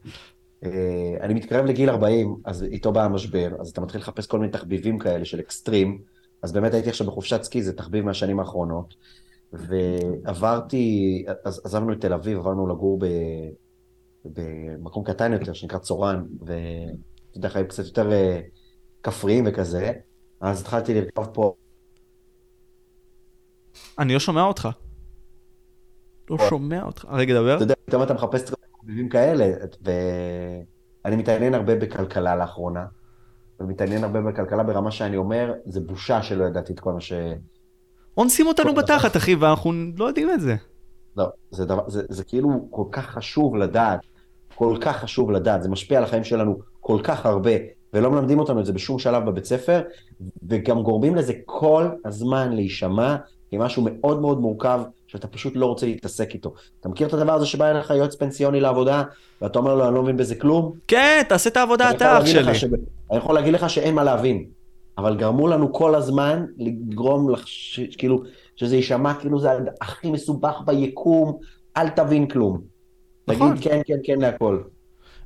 אה, 0.64 1.18
אני 1.22 1.34
מתקרב 1.34 1.66
לגיל 1.66 1.90
40, 1.90 2.36
אז 2.46 2.64
איתו 2.64 2.92
בא 2.92 3.04
המשבר, 3.04 3.50
אז 3.60 3.70
אתה 3.70 3.82
מתחיל 3.82 4.02
לחפש 4.02 4.28
כל 4.28 4.40
מיני 4.40 4.52
תחביבים 4.52 5.00
כאלה 5.00 5.26
של 5.26 5.40
אקסטרים, 5.40 6.02
אז 6.42 6.52
באמת 6.52 6.74
הייתי 6.74 6.90
עכשיו 6.90 7.08
בחופשת 7.08 7.44
סקי, 7.44 7.64
זה 7.64 7.74
תחביב 7.74 8.06
מהשנים 8.06 8.40
האחרונות, 8.40 8.96
ועברתי, 9.54 11.26
אז 11.46 11.62
עזבנו 11.66 11.94
את 11.94 12.02
תל 12.02 12.14
אביב, 12.14 12.38
עברנו 12.38 12.68
לגור 12.68 13.00
ב, 13.00 13.06
במקום 14.26 15.04
קטן 15.04 15.34
יותר, 15.34 15.54
שנקרא 15.54 15.80
צורן, 15.80 16.26
ואתה 16.42 17.38
יודע, 17.38 17.50
חיים 17.50 17.68
קצת 17.68 17.86
יותר 17.86 18.12
אה, 18.12 18.42
כפריים 19.04 19.44
וכזה, 19.48 19.92
אז 20.46 20.62
התחלתי 20.62 20.94
לרכב 20.94 21.26
פה. 21.26 21.56
אני 24.00 24.14
לא 24.14 24.20
שומע 24.20 24.44
אותך. 24.44 24.70
לא 26.30 26.38
שומע 26.50 26.84
אותך. 26.84 27.06
רגע, 27.12 27.34
דבר. 27.34 27.56
אתה 27.56 27.64
יודע, 27.64 27.74
פתאום 27.86 28.04
אתה 28.04 28.14
מחפש 28.14 28.42
תחביבים 28.42 29.10
כאלה, 29.10 29.54
ואני 29.82 31.16
מתעניין 31.16 31.54
הרבה 31.54 31.76
בכלכלה 31.76 32.36
לאחרונה, 32.36 32.86
ומתעניין 33.60 34.04
הרבה 34.04 34.22
בכלכלה 34.22 34.64
ברמה 34.64 34.92
שאני 34.92 35.18
אומר, 35.18 35.54
זה 35.66 35.80
בושה 35.80 36.24
שלא 36.24 36.44
ידעתי 36.44 36.74
את 36.74 36.80
כל 36.80 36.94
מה 36.94 37.02
ש... 37.02 37.14
אונסים 38.18 38.48
אותנו 38.48 38.74
בתחת, 38.74 39.18
אחי, 39.18 39.36
ואנחנו 39.36 39.72
לא 39.98 40.06
יודעים 40.06 40.32
את 40.32 40.42
זה. 40.42 40.56
לא, 41.18 41.26
זה, 41.52 41.66
דבר, 41.66 41.90
זה, 41.90 42.04
זה 42.10 42.24
כאילו 42.24 42.68
כל 42.70 42.86
כך 42.92 43.06
חשוב 43.06 43.56
לדעת, 43.56 44.00
כל 44.56 44.78
כך 44.82 44.98
חשוב 44.98 45.32
לדעת, 45.32 45.64
זה 45.64 45.70
משפיע 45.70 45.98
על 45.98 46.04
החיים 46.04 46.24
שלנו 46.24 46.60
כל 46.80 47.00
כך 47.04 47.26
הרבה, 47.26 47.52
ולא 47.96 48.12
מלמדים 48.12 48.40
אותנו 48.40 48.60
את 48.60 48.66
זה 48.66 48.74
בשום 48.74 49.00
שלב 49.00 49.26
בבית 49.26 49.46
ספר, 49.46 49.82
וגם 50.50 50.84
גורמים 50.84 51.16
לזה 51.16 51.34
כל 51.46 51.88
הזמן 52.06 52.54
להישמע 52.54 53.16
כמשהו 53.52 53.84
מאוד 53.86 54.22
מאוד 54.22 54.40
מורכב, 54.40 54.82
שאתה 55.08 55.28
פשוט 55.28 55.54
לא 55.56 55.66
רוצה 55.66 55.86
להתעסק 55.86 56.34
איתו. 56.34 56.54
אתה 56.80 56.90
מכיר 56.90 57.08
את 57.08 57.14
הדבר 57.14 57.34
הזה 57.34 57.46
שבא 57.46 57.72
אליך 57.72 57.90
יועץ 57.90 58.16
פנסיוני 58.16 58.60
לעבודה, 58.60 59.04
ואתה 59.42 59.60
אומר 59.60 59.76
לו, 59.76 59.88
אני 59.88 59.96
לא 59.96 60.04
מבין 60.04 60.18
בזה 60.18 60.36
כלום? 60.36 60.72
כן, 60.88 61.22
תעשה 61.30 61.50
את 61.50 61.58
העבודה 61.58 61.92
אתה, 61.92 62.18
אח 62.18 62.26
שלי. 62.26 62.56
ש... 62.56 62.64
אני 63.12 63.18
יכול 63.18 63.36
להגיד 63.36 63.54
לך 63.54 63.70
שאין 63.70 63.96
מה 63.96 64.04
להבין, 64.04 64.46
אבל 64.98 65.16
גרמו 65.18 65.48
לנו 65.48 65.74
כל 65.74 65.96
הזמן 65.96 66.46
לגרום 66.58 67.30
לך, 67.30 67.48
ש... 67.48 67.80
כאילו, 67.98 68.24
שזה 68.56 68.76
יישמע 68.76 69.14
כאילו 69.14 69.40
זה 69.40 69.50
הכי 69.82 70.12
מסובך 70.12 70.62
ביקום, 70.66 71.38
אל 71.78 71.90
תבין 71.90 72.28
כלום. 72.28 72.62
נכון. 73.28 73.52
תגיד 73.52 73.64
כן, 73.64 73.82
כן, 73.86 73.98
כן 74.04 74.20
להכל. 74.20 74.60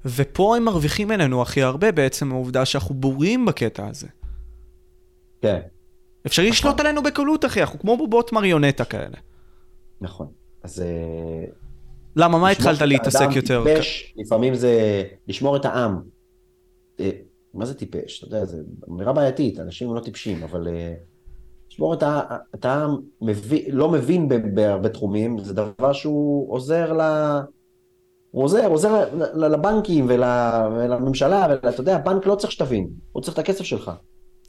ופה 0.05 0.57
הם 0.57 0.65
מרוויחים 0.65 1.11
אלינו 1.11 1.41
הכי 1.41 1.61
הרבה 1.61 1.91
בעצם 1.91 2.31
העובדה 2.31 2.65
שאנחנו 2.65 2.95
בורים 2.95 3.45
בקטע 3.45 3.87
הזה. 3.87 4.07
כן. 5.41 5.59
אפשר 6.25 6.41
נכון. 6.41 6.51
לשלוט 6.51 6.79
עלינו 6.79 7.03
בקלות, 7.03 7.45
אחי, 7.45 7.61
אנחנו 7.61 7.79
כמו 7.79 7.97
בובות 7.97 8.33
מריונטה 8.33 8.85
כאלה. 8.85 9.17
נכון. 10.01 10.27
אז... 10.63 10.81
אה, 10.81 11.45
למה, 12.15 12.37
מה 12.37 12.49
התחלת 12.49 12.81
להתעסק 12.81 13.27
יותר? 13.35 13.63
טיפש, 13.63 14.13
לפעמים 14.17 14.55
זה 14.55 15.03
לשמור 15.27 15.57
את 15.57 15.65
העם. 15.65 16.01
אה, 16.99 17.09
מה 17.53 17.65
זה 17.65 17.73
טיפש? 17.73 18.23
אתה 18.23 18.27
יודע, 18.27 18.45
זו 18.45 18.57
אמירה 18.89 19.13
בעייתית, 19.13 19.59
אנשים 19.59 19.95
לא 19.95 19.99
טיפשים, 19.99 20.43
אבל 20.43 20.67
אה, 20.67 20.93
לשמור 21.71 21.93
את 22.55 22.65
העם, 22.65 22.95
לא 23.71 23.89
מבין 23.89 24.29
בהרבה 24.53 24.89
תחומים, 24.89 25.39
זה 25.39 25.53
דבר 25.53 25.93
שהוא 25.93 26.53
עוזר 26.53 26.93
ל... 26.93 27.01
הוא 28.31 28.43
עוזר, 28.43 28.67
עוזר 28.67 29.03
לבנקים 29.35 30.05
ולממשלה, 30.09 31.47
ואתה 31.63 31.81
יודע, 31.81 31.95
הבנק 31.95 32.25
לא 32.25 32.35
צריך 32.35 32.51
שתבין, 32.51 32.87
הוא 33.11 33.23
צריך 33.23 33.33
את 33.33 33.39
הכסף 33.39 33.63
שלך. 33.63 33.91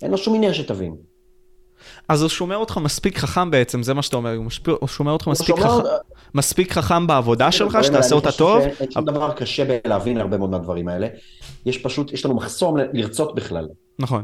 אין 0.02 0.10
לו 0.10 0.18
שום 0.18 0.34
עניין 0.34 0.54
שתבין. 0.54 0.94
אז 2.08 2.22
הוא 2.22 2.28
שומע 2.28 2.56
אותך 2.56 2.76
מספיק 2.76 3.18
חכם 3.18 3.50
בעצם, 3.50 3.82
זה 3.82 3.94
מה 3.94 4.02
שאתה 4.02 4.16
אומר, 4.16 4.34
הוא, 4.34 4.44
משפיע, 4.44 4.74
הוא 4.80 4.88
שומע 4.88 5.10
אותך 5.10 5.28
מספיק, 5.28 5.56
שומע... 5.56 5.68
חכם, 5.68 5.88
מספיק 6.34 6.72
חכם 6.72 7.06
בעבודה 7.06 7.52
שלך, 7.52 7.78
שתעשה 7.82 8.14
אותה 8.14 8.32
טוב. 8.32 8.62
אין 8.80 8.90
שום 8.90 9.04
דבר 9.04 9.32
קשה 9.32 9.64
בלהבין 9.84 10.18
הרבה 10.18 10.38
מאוד 10.38 10.50
מהדברים 10.50 10.88
האלה. 10.88 11.08
יש 11.66 11.78
פשוט, 11.78 12.12
יש 12.12 12.24
לנו 12.24 12.34
מחסום 12.34 12.76
לרצות 12.92 13.34
בכלל. 13.34 13.68
נכון. 13.98 14.22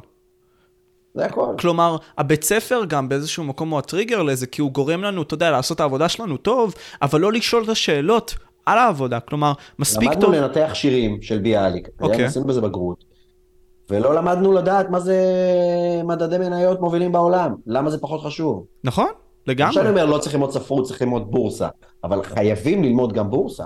זה 1.15 1.25
הכל. 1.25 1.55
כלומר, 1.59 1.97
הבית 2.19 2.45
ספר 2.45 2.85
גם 2.89 3.09
באיזשהו 3.09 3.45
מקום 3.45 3.71
הוא 3.71 3.79
הטריגר 3.79 4.23
לזה, 4.23 4.47
כי 4.47 4.61
הוא 4.61 4.73
גורם 4.73 5.03
לנו, 5.03 5.23
אתה 5.23 5.35
יודע, 5.35 5.51
לעשות 5.51 5.75
את 5.75 5.81
העבודה 5.81 6.09
שלנו 6.09 6.37
טוב, 6.37 6.75
אבל 7.03 7.21
לא 7.21 7.33
לשאול 7.33 7.65
את 7.65 7.69
השאלות 7.69 8.35
על 8.67 8.79
העבודה. 8.79 9.21
כלומר, 9.21 9.53
מספיק 9.79 10.13
טוב... 10.15 10.23
למדנו 10.25 10.47
לנתח 10.47 10.71
שירים 10.75 11.23
של 11.23 11.39
ביאליק. 11.39 11.89
אוקיי. 12.01 12.25
עשינו 12.25 12.45
בזה 12.45 12.61
בגרות. 12.61 13.05
ולא 13.91 14.15
למדנו 14.15 14.53
לדעת 14.53 14.91
מה 14.91 15.01
זה 15.01 15.21
מדדי 16.05 16.39
מניות 16.39 16.81
מובילים 16.81 17.13
בעולם. 17.13 17.55
למה 17.67 17.91
זה 17.91 17.99
פחות 17.99 18.21
חשוב? 18.21 18.67
נכון, 18.85 19.09
לגמרי. 19.47 19.69
עכשיו 19.69 19.83
אני 19.83 19.91
אומר, 19.91 20.07
לא 20.07 20.19
צריך 20.19 20.35
ללמוד 20.35 20.51
ספרות, 20.51 20.87
צריך 20.87 21.03
ללמוד 21.03 21.31
בורסה, 21.31 21.69
אבל 22.05 22.23
חייבים 22.23 22.83
ללמוד 22.85 23.13
גם 23.13 23.31
בורסה. 23.31 23.65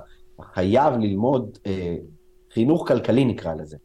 חייב 0.55 0.95
ללמוד 0.95 1.59
אה, 1.67 1.97
חינוך 2.55 2.89
כלכלי 2.89 3.25
נקרא 3.25 3.55
לזה. 3.55 3.77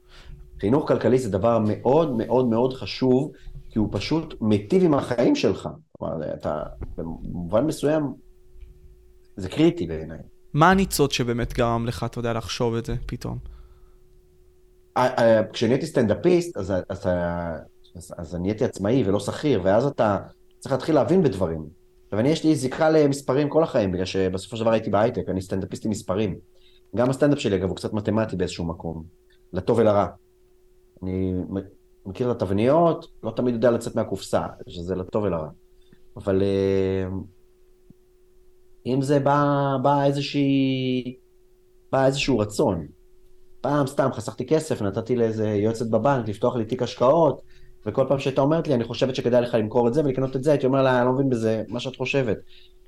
חינוך 0.60 0.88
כלכלי 0.88 1.18
זה 1.18 1.30
דבר 1.32 1.60
מאוד 1.60 2.18
מאוד 2.18 2.48
מאוד 2.48 2.74
חשוב, 2.74 3.32
כי 3.70 3.80
הוא 3.80 3.88
פשוט 3.92 4.34
מיטיב 4.42 4.84
עם 4.84 4.94
החיים 4.94 5.36
שלך. 5.36 5.70
כלומר, 5.92 6.34
אתה, 6.34 6.64
במובן 6.98 7.66
מסוים, 7.66 8.14
זה 9.36 9.50
קריטי 9.50 9.88
בעיניי. 9.88 10.20
מה 10.56 10.72
הניצוץ 10.72 11.14
שבאמת 11.14 11.54
גרם 11.54 11.86
לך, 11.86 12.04
אתה 12.04 12.20
יודע, 12.20 12.34
לחשוב 12.34 12.76
את 12.76 12.86
זה 12.86 12.96
פתאום? 13.06 13.38
כשנהייתי 15.54 15.86
סטנדאפיסט, 15.86 16.58
אז, 16.58 16.74
אז, 16.90 17.08
אז, 17.96 18.14
אז 18.18 18.36
נהייתי 18.36 18.66
עצמאי 18.66 19.04
ולא 19.06 19.20
שכיר, 19.20 19.62
ואז 19.64 19.86
אתה 19.86 20.18
צריך 20.60 20.72
להתחיל 20.72 20.96
להבין 20.96 21.24
בדברים. 21.24 21.66
עכשיו, 22.06 22.20
אני 22.20 22.30
יש 22.30 22.44
לי 22.44 22.56
זיקה 22.56 22.90
למספרים 22.90 23.50
כל 23.50 23.64
החיים, 23.64 23.92
בגלל 23.92 24.06
שבסופו 24.06 24.58
של 24.58 24.64
דבר 24.64 24.72
הייתי 24.72 24.90
בהייטק, 24.90 25.30
אני 25.30 25.42
סטנדאפיסט 25.42 25.86
עם 25.86 25.92
מספרים. 25.92 26.36
גם 26.96 27.10
הסטנדאפ 27.10 27.40
שלי, 27.40 27.56
אגב, 27.56 27.70
הוא 27.70 27.76
קצת 27.76 27.94
מתמטי 27.94 28.36
באיזשהו 28.36 28.66
מקום, 28.66 29.04
לטוב 29.54 29.78
ולרע. 29.80 30.08
אני 31.04 31.34
מכיר 32.06 32.32
את 32.32 32.36
התבניות, 32.36 33.08
לא 33.24 33.32
תמיד 33.36 33.54
יודע 33.54 33.72
לצאת 33.72 33.96
מהקופסה, 33.96 34.46
שזה 34.68 34.96
לטוב 34.96 35.24
ולרע. 35.24 35.50
אבל 36.18 36.44
אה, 36.44 37.18
אם 38.86 39.02
זה 39.02 39.20
בא, 39.20 39.76
בא 39.82 40.04
איזושהי... 40.04 41.16
בא 41.92 42.06
איזשהו 42.06 42.40
רצון. 42.40 42.88
פעם 43.62 43.88
סתם 43.88 44.10
חסכתי 44.14 44.46
כסף, 44.46 44.82
נתתי 44.82 45.16
לאיזה 45.16 45.48
יועצת 45.48 45.88
בבנק 45.88 46.28
לפתוח 46.30 46.56
לי 46.56 46.66
תיק 46.66 46.82
השקעות, 46.82 47.42
וכל 47.86 48.06
פעם 48.10 48.20
שהייתה 48.20 48.42
אומרת 48.42 48.68
לי, 48.68 48.74
אני 48.74 48.84
חושבת 48.84 49.16
שכדאי 49.16 49.42
לך 49.42 49.54
למכור 49.54 49.88
את 49.88 49.94
זה 49.94 50.02
ולקנות 50.02 50.36
את 50.36 50.44
זה, 50.44 50.52
הייתי 50.52 50.66
אומר 50.66 50.82
לה, 50.82 50.98
אני 50.98 51.06
לא 51.06 51.14
מבין 51.14 51.30
בזה, 51.30 51.64
מה 51.68 51.80
שאת 51.80 51.96
חושבת. 51.96 52.38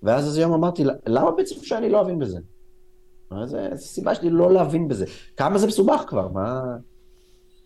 ואז 0.03 0.25
איזה 0.25 0.41
יום 0.41 0.53
אמרתי, 0.53 0.83
למה 1.07 1.31
בעצם 1.31 1.55
שאני 1.63 1.89
לא 1.89 2.01
אבין 2.01 2.19
בזה? 2.19 2.39
איזה 3.41 3.69
סיבה 3.75 4.15
שלי 4.15 4.29
לא 4.29 4.53
להבין 4.53 4.87
בזה. 4.87 5.05
כמה 5.37 5.57
זה 5.57 5.67
מסובך 5.67 6.03
כבר, 6.07 6.27
מה... 6.27 6.61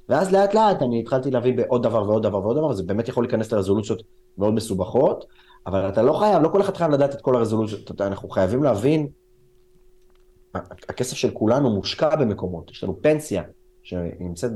ואז 0.09 0.31
לאט 0.31 0.53
לאט 0.53 0.81
אני 0.81 0.99
התחלתי 0.99 1.31
להבין 1.31 1.55
בעוד 1.55 1.83
דבר 1.83 2.09
ועוד 2.09 2.23
דבר 2.23 2.41
ועוד 2.41 2.57
דבר, 2.57 2.67
וזה 2.67 2.83
באמת 2.83 3.07
יכול 3.07 3.23
להיכנס 3.23 3.51
לרזולוציות 3.51 4.03
מאוד 4.37 4.53
מסובכות, 4.53 5.25
אבל 5.67 5.89
אתה 5.89 6.01
לא 6.01 6.13
חייב, 6.13 6.43
לא 6.43 6.49
כל 6.49 6.61
אחד 6.61 6.77
חייב 6.77 6.91
לדעת 6.91 7.15
את 7.15 7.21
כל 7.21 7.35
הרזולוציות, 7.35 8.01
אנחנו 8.01 8.29
חייבים 8.29 8.63
להבין 8.63 9.07
הכסף 10.89 11.17
של 11.17 11.31
כולנו 11.31 11.69
מושקע 11.69 12.15
במקומות, 12.15 12.71
יש 12.71 12.83
לנו 12.83 13.01
פנסיה 13.01 13.43
שנמצאת 13.83 14.51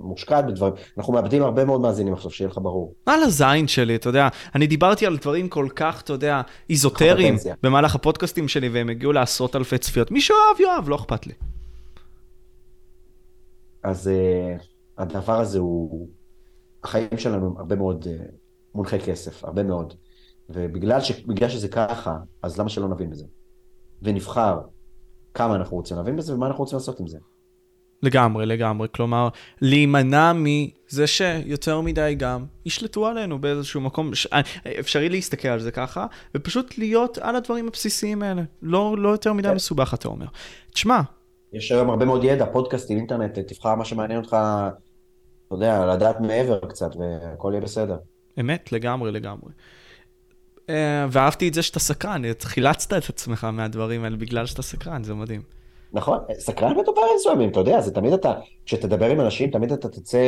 מושקעת 0.00 0.46
בדברים, 0.46 0.74
אנחנו 0.98 1.12
מאבדים 1.12 1.42
הרבה 1.42 1.64
מאוד 1.64 1.80
מאזינים 1.80 2.12
עכשיו, 2.12 2.30
שיהיה 2.30 2.50
לך 2.50 2.58
ברור. 2.62 2.94
על 3.06 3.22
הזין 3.22 3.68
שלי, 3.68 3.94
אתה 3.96 4.08
יודע, 4.08 4.28
אני 4.54 4.66
דיברתי 4.66 5.06
על 5.06 5.16
דברים 5.16 5.48
כל 5.48 5.68
כך, 5.76 6.02
אתה 6.02 6.12
יודע, 6.12 6.42
איזוטריים 6.70 7.36
במהלך 7.62 7.94
הפודקאסטים 7.94 8.48
שלי, 8.48 8.68
והם 8.68 8.88
הגיעו 8.88 9.12
לעשרות 9.12 9.56
אלפי 9.56 9.78
צפיות. 9.78 10.10
מי 10.10 10.20
שאוהב, 10.20 10.60
יאהב, 10.60 10.88
לא 10.88 10.96
אכפת 10.96 11.26
לי. 11.26 11.32
אז 13.82 14.10
uh, 14.10 14.62
הדבר 14.98 15.40
הזה 15.40 15.58
הוא, 15.58 16.08
החיים 16.84 17.08
שלנו 17.16 17.46
הם 17.46 17.56
הרבה 17.56 17.76
מאוד 17.76 18.04
uh, 18.04 18.32
מונחי 18.74 19.00
כסף, 19.00 19.44
הרבה 19.44 19.62
מאוד. 19.62 19.94
ובגלל 20.52 21.00
ש, 21.00 21.12
שזה 21.48 21.68
ככה, 21.68 22.18
אז 22.42 22.58
למה 22.58 22.68
שלא 22.68 22.88
נבין 22.88 23.10
בזה? 23.10 23.24
ונבחר 24.02 24.60
כמה 25.34 25.56
אנחנו 25.56 25.76
רוצים 25.76 25.96
להבין 25.96 26.16
בזה 26.16 26.34
ומה 26.34 26.46
אנחנו 26.46 26.64
רוצים 26.64 26.76
לעשות 26.76 27.00
עם 27.00 27.06
זה. 27.06 27.18
לגמרי, 28.02 28.46
לגמרי. 28.46 28.88
כלומר, 28.94 29.28
להימנע 29.60 30.32
מזה 30.34 31.06
שיותר 31.06 31.80
מדי 31.80 32.14
גם 32.18 32.44
ישלטו 32.66 33.06
עלינו 33.06 33.38
באיזשהו 33.38 33.80
מקום. 33.80 34.14
ש... 34.14 34.26
אפשרי 34.80 35.08
להסתכל 35.08 35.48
על 35.48 35.60
זה 35.60 35.70
ככה, 35.70 36.06
ופשוט 36.34 36.78
להיות 36.78 37.18
על 37.18 37.36
הדברים 37.36 37.68
הבסיסיים 37.68 38.22
האלה. 38.22 38.42
לא, 38.62 38.94
לא 38.98 39.08
יותר 39.08 39.32
מדי 39.32 39.50
מסובך, 39.54 39.94
אתה 39.94 40.08
אומר. 40.08 40.26
תשמע... 40.72 41.00
יש 41.52 41.72
היום 41.72 41.90
הרבה 41.90 42.04
מאוד 42.04 42.24
ידע, 42.24 42.46
פודקאסטים, 42.52 42.98
אינטרנט, 42.98 43.38
תבחר 43.38 43.74
מה 43.74 43.84
שמעניין 43.84 44.20
אותך, 44.20 44.36
אתה 45.46 45.54
יודע, 45.54 45.86
לדעת 45.86 46.20
מעבר 46.20 46.58
קצת, 46.68 46.90
והכל 46.96 47.50
יהיה 47.52 47.60
בסדר. 47.60 47.96
אמת, 48.40 48.72
לגמרי, 48.72 49.12
לגמרי. 49.12 49.52
אה, 50.70 51.06
ואהבתי 51.10 51.48
את 51.48 51.54
זה 51.54 51.62
שאתה 51.62 51.80
סקרן, 51.80 52.22
חילצת 52.42 52.92
את 52.92 53.08
עצמך 53.08 53.44
מהדברים 53.44 54.04
האלה 54.04 54.16
בגלל 54.16 54.46
שאתה 54.46 54.62
סקרן, 54.62 55.04
זה 55.04 55.14
מדהים. 55.14 55.42
נכון, 55.92 56.18
סקרן 56.38 56.72
בדברים 56.72 57.06
מסוימים, 57.16 57.50
אתה 57.50 57.60
יודע, 57.60 57.80
זה 57.80 57.94
תמיד 57.94 58.12
אתה, 58.12 58.34
כשתדבר 58.66 59.10
עם 59.10 59.20
אנשים, 59.20 59.50
תמיד 59.50 59.72
אתה 59.72 59.88
תצא 59.88 60.18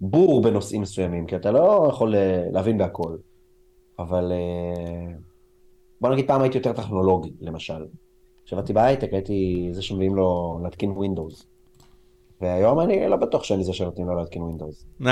בור 0.00 0.42
בנושאים 0.42 0.82
מסוימים, 0.82 1.26
כי 1.26 1.36
אתה 1.36 1.50
לא 1.50 1.88
יכול 1.92 2.14
אה, 2.14 2.44
להבין 2.52 2.78
בהכל. 2.78 3.16
אבל 3.98 4.32
אה, 4.32 5.12
בוא 6.00 6.10
נגיד 6.10 6.26
פעם 6.26 6.42
הייתי 6.42 6.58
יותר 6.58 6.72
טכנולוגי, 6.72 7.32
למשל. 7.40 7.86
כשעבדתי 8.46 8.72
בהייטק 8.72 9.12
הייתי 9.12 9.68
זה 9.72 9.82
שמביאים 9.82 10.16
לו 10.16 10.60
להתקין 10.62 10.90
Windows. 10.90 11.46
והיום 12.40 12.80
אני 12.80 13.08
לא 13.08 13.16
בטוח 13.16 13.44
שאני 13.44 13.64
זה 13.64 13.72
שנותנים 13.72 14.06
לו 14.06 14.14
להתקין 14.14 14.42
Windows. 14.42 14.86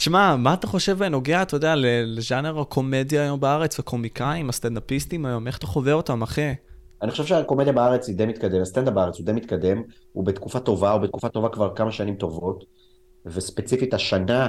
תשמע, 0.00 0.36
מה 0.36 0.54
אתה 0.54 0.66
חושב 0.66 0.98
בנוגע, 0.98 1.42
אתה 1.42 1.56
יודע, 1.56 1.74
לז'אנר 2.06 2.60
הקומדיה 2.60 3.22
היום 3.22 3.40
בארץ, 3.40 3.78
הקומיקאים, 3.78 4.48
הסטנדאפיסטים 4.48 5.26
היום, 5.26 5.46
איך 5.46 5.58
אתה 5.58 5.66
חווה 5.66 5.92
אותם, 5.92 6.22
אחי? 6.22 6.54
אני 7.02 7.10
חושב 7.10 7.24
שהקומדיה 7.24 7.72
בארץ 7.72 8.08
היא 8.08 8.16
די 8.16 8.26
מתקדם, 8.26 8.62
הסטנדאפ 8.62 8.94
בארץ 8.94 9.18
הוא 9.18 9.26
די 9.26 9.32
מתקדם, 9.32 9.82
הוא 10.12 10.26
בתקופה 10.26 10.60
טובה, 10.60 10.90
הוא 10.92 11.00
בתקופה 11.00 11.28
טובה 11.28 11.48
כבר 11.48 11.74
כמה 11.74 11.92
שנים 11.92 12.14
טובות, 12.14 12.64
וספציפית 13.26 13.94
השנה, 13.94 14.48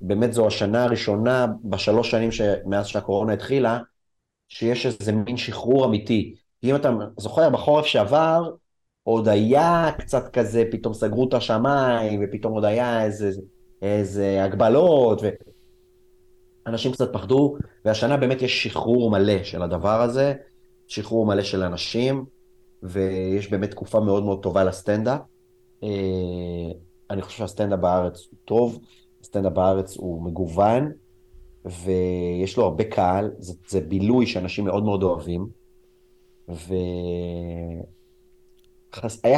באמת 0.00 0.32
זו 0.32 0.46
השנה 0.46 0.84
הראשונה 0.84 1.46
בשלוש 1.64 2.10
שנים 2.10 2.30
מאז 2.66 2.86
שהקורונה 2.86 3.32
התחילה, 3.32 3.78
שיש 4.48 4.86
איזה 4.86 5.12
מין 5.12 5.36
שחרור 5.36 5.86
אמיתי. 5.86 6.34
אם 6.64 6.76
אתה 6.76 6.90
זוכר, 7.18 7.50
בחורף 7.50 7.86
שעבר, 7.86 8.50
עוד 9.02 9.28
היה 9.28 9.90
קצת 9.98 10.32
כזה, 10.32 10.64
פתאום 10.70 10.94
סגרו 10.94 11.28
את 11.28 11.34
השמיים, 11.34 12.20
ופתאום 12.24 12.52
עוד 12.52 12.64
היה 12.64 13.04
איזה, 13.04 13.30
איזה 13.82 14.44
הגבלות, 14.44 15.22
ואנשים 16.66 16.92
קצת 16.92 17.12
פחדו, 17.12 17.56
והשנה 17.84 18.16
באמת 18.16 18.42
יש 18.42 18.64
שחרור 18.64 19.10
מלא 19.10 19.44
של 19.44 19.62
הדבר 19.62 20.02
הזה, 20.02 20.34
שחרור 20.88 21.26
מלא 21.26 21.42
של 21.42 21.62
אנשים, 21.62 22.24
ויש 22.82 23.50
באמת 23.50 23.70
תקופה 23.70 24.00
מאוד 24.00 24.24
מאוד 24.24 24.42
טובה 24.42 24.64
לסטנדאפ. 24.64 25.20
אה, 25.82 25.88
אני 27.10 27.22
חושב 27.22 27.38
שהסטנדאפ 27.38 27.78
בארץ 27.78 28.26
הוא 28.30 28.38
טוב, 28.44 28.80
הסטנדאפ 29.20 29.52
בארץ 29.52 29.96
הוא 29.96 30.22
מגוון, 30.22 30.92
ויש 31.64 32.56
לו 32.56 32.64
הרבה 32.64 32.84
קהל, 32.84 33.30
זה, 33.38 33.54
זה 33.68 33.80
בילוי 33.80 34.26
שאנשים 34.26 34.64
מאוד 34.64 34.84
מאוד 34.84 35.02
אוהבים, 35.02 35.48
והיה 36.48 37.78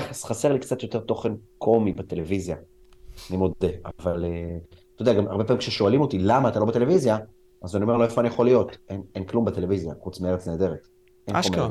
חסר 0.00 0.52
לי 0.52 0.58
קצת 0.58 0.82
יותר 0.82 1.00
תוכן 1.00 1.32
קומי 1.58 1.92
בטלוויזיה, 1.92 2.56
אני 3.30 3.38
מודה, 3.38 3.68
אבל 3.84 4.24
אה, 4.24 4.56
אתה 4.94 5.02
יודע, 5.02 5.12
גם 5.12 5.26
הרבה 5.26 5.44
פעמים 5.44 5.58
כששואלים 5.58 6.00
אותי 6.00 6.18
למה 6.18 6.48
אתה 6.48 6.60
לא 6.60 6.64
בטלוויזיה, 6.64 7.18
אז 7.62 7.76
אני 7.76 7.82
אומר 7.82 7.96
לו 7.96 8.04
איפה 8.04 8.20
אני 8.20 8.28
יכול 8.28 8.46
להיות, 8.46 8.76
אין, 8.88 9.02
אין 9.14 9.24
כלום 9.24 9.44
בטלוויזיה, 9.44 9.92
חוץ 10.00 10.20
מארץ 10.20 10.48
נהדרת. 10.48 10.88
אשכרה. 11.32 11.68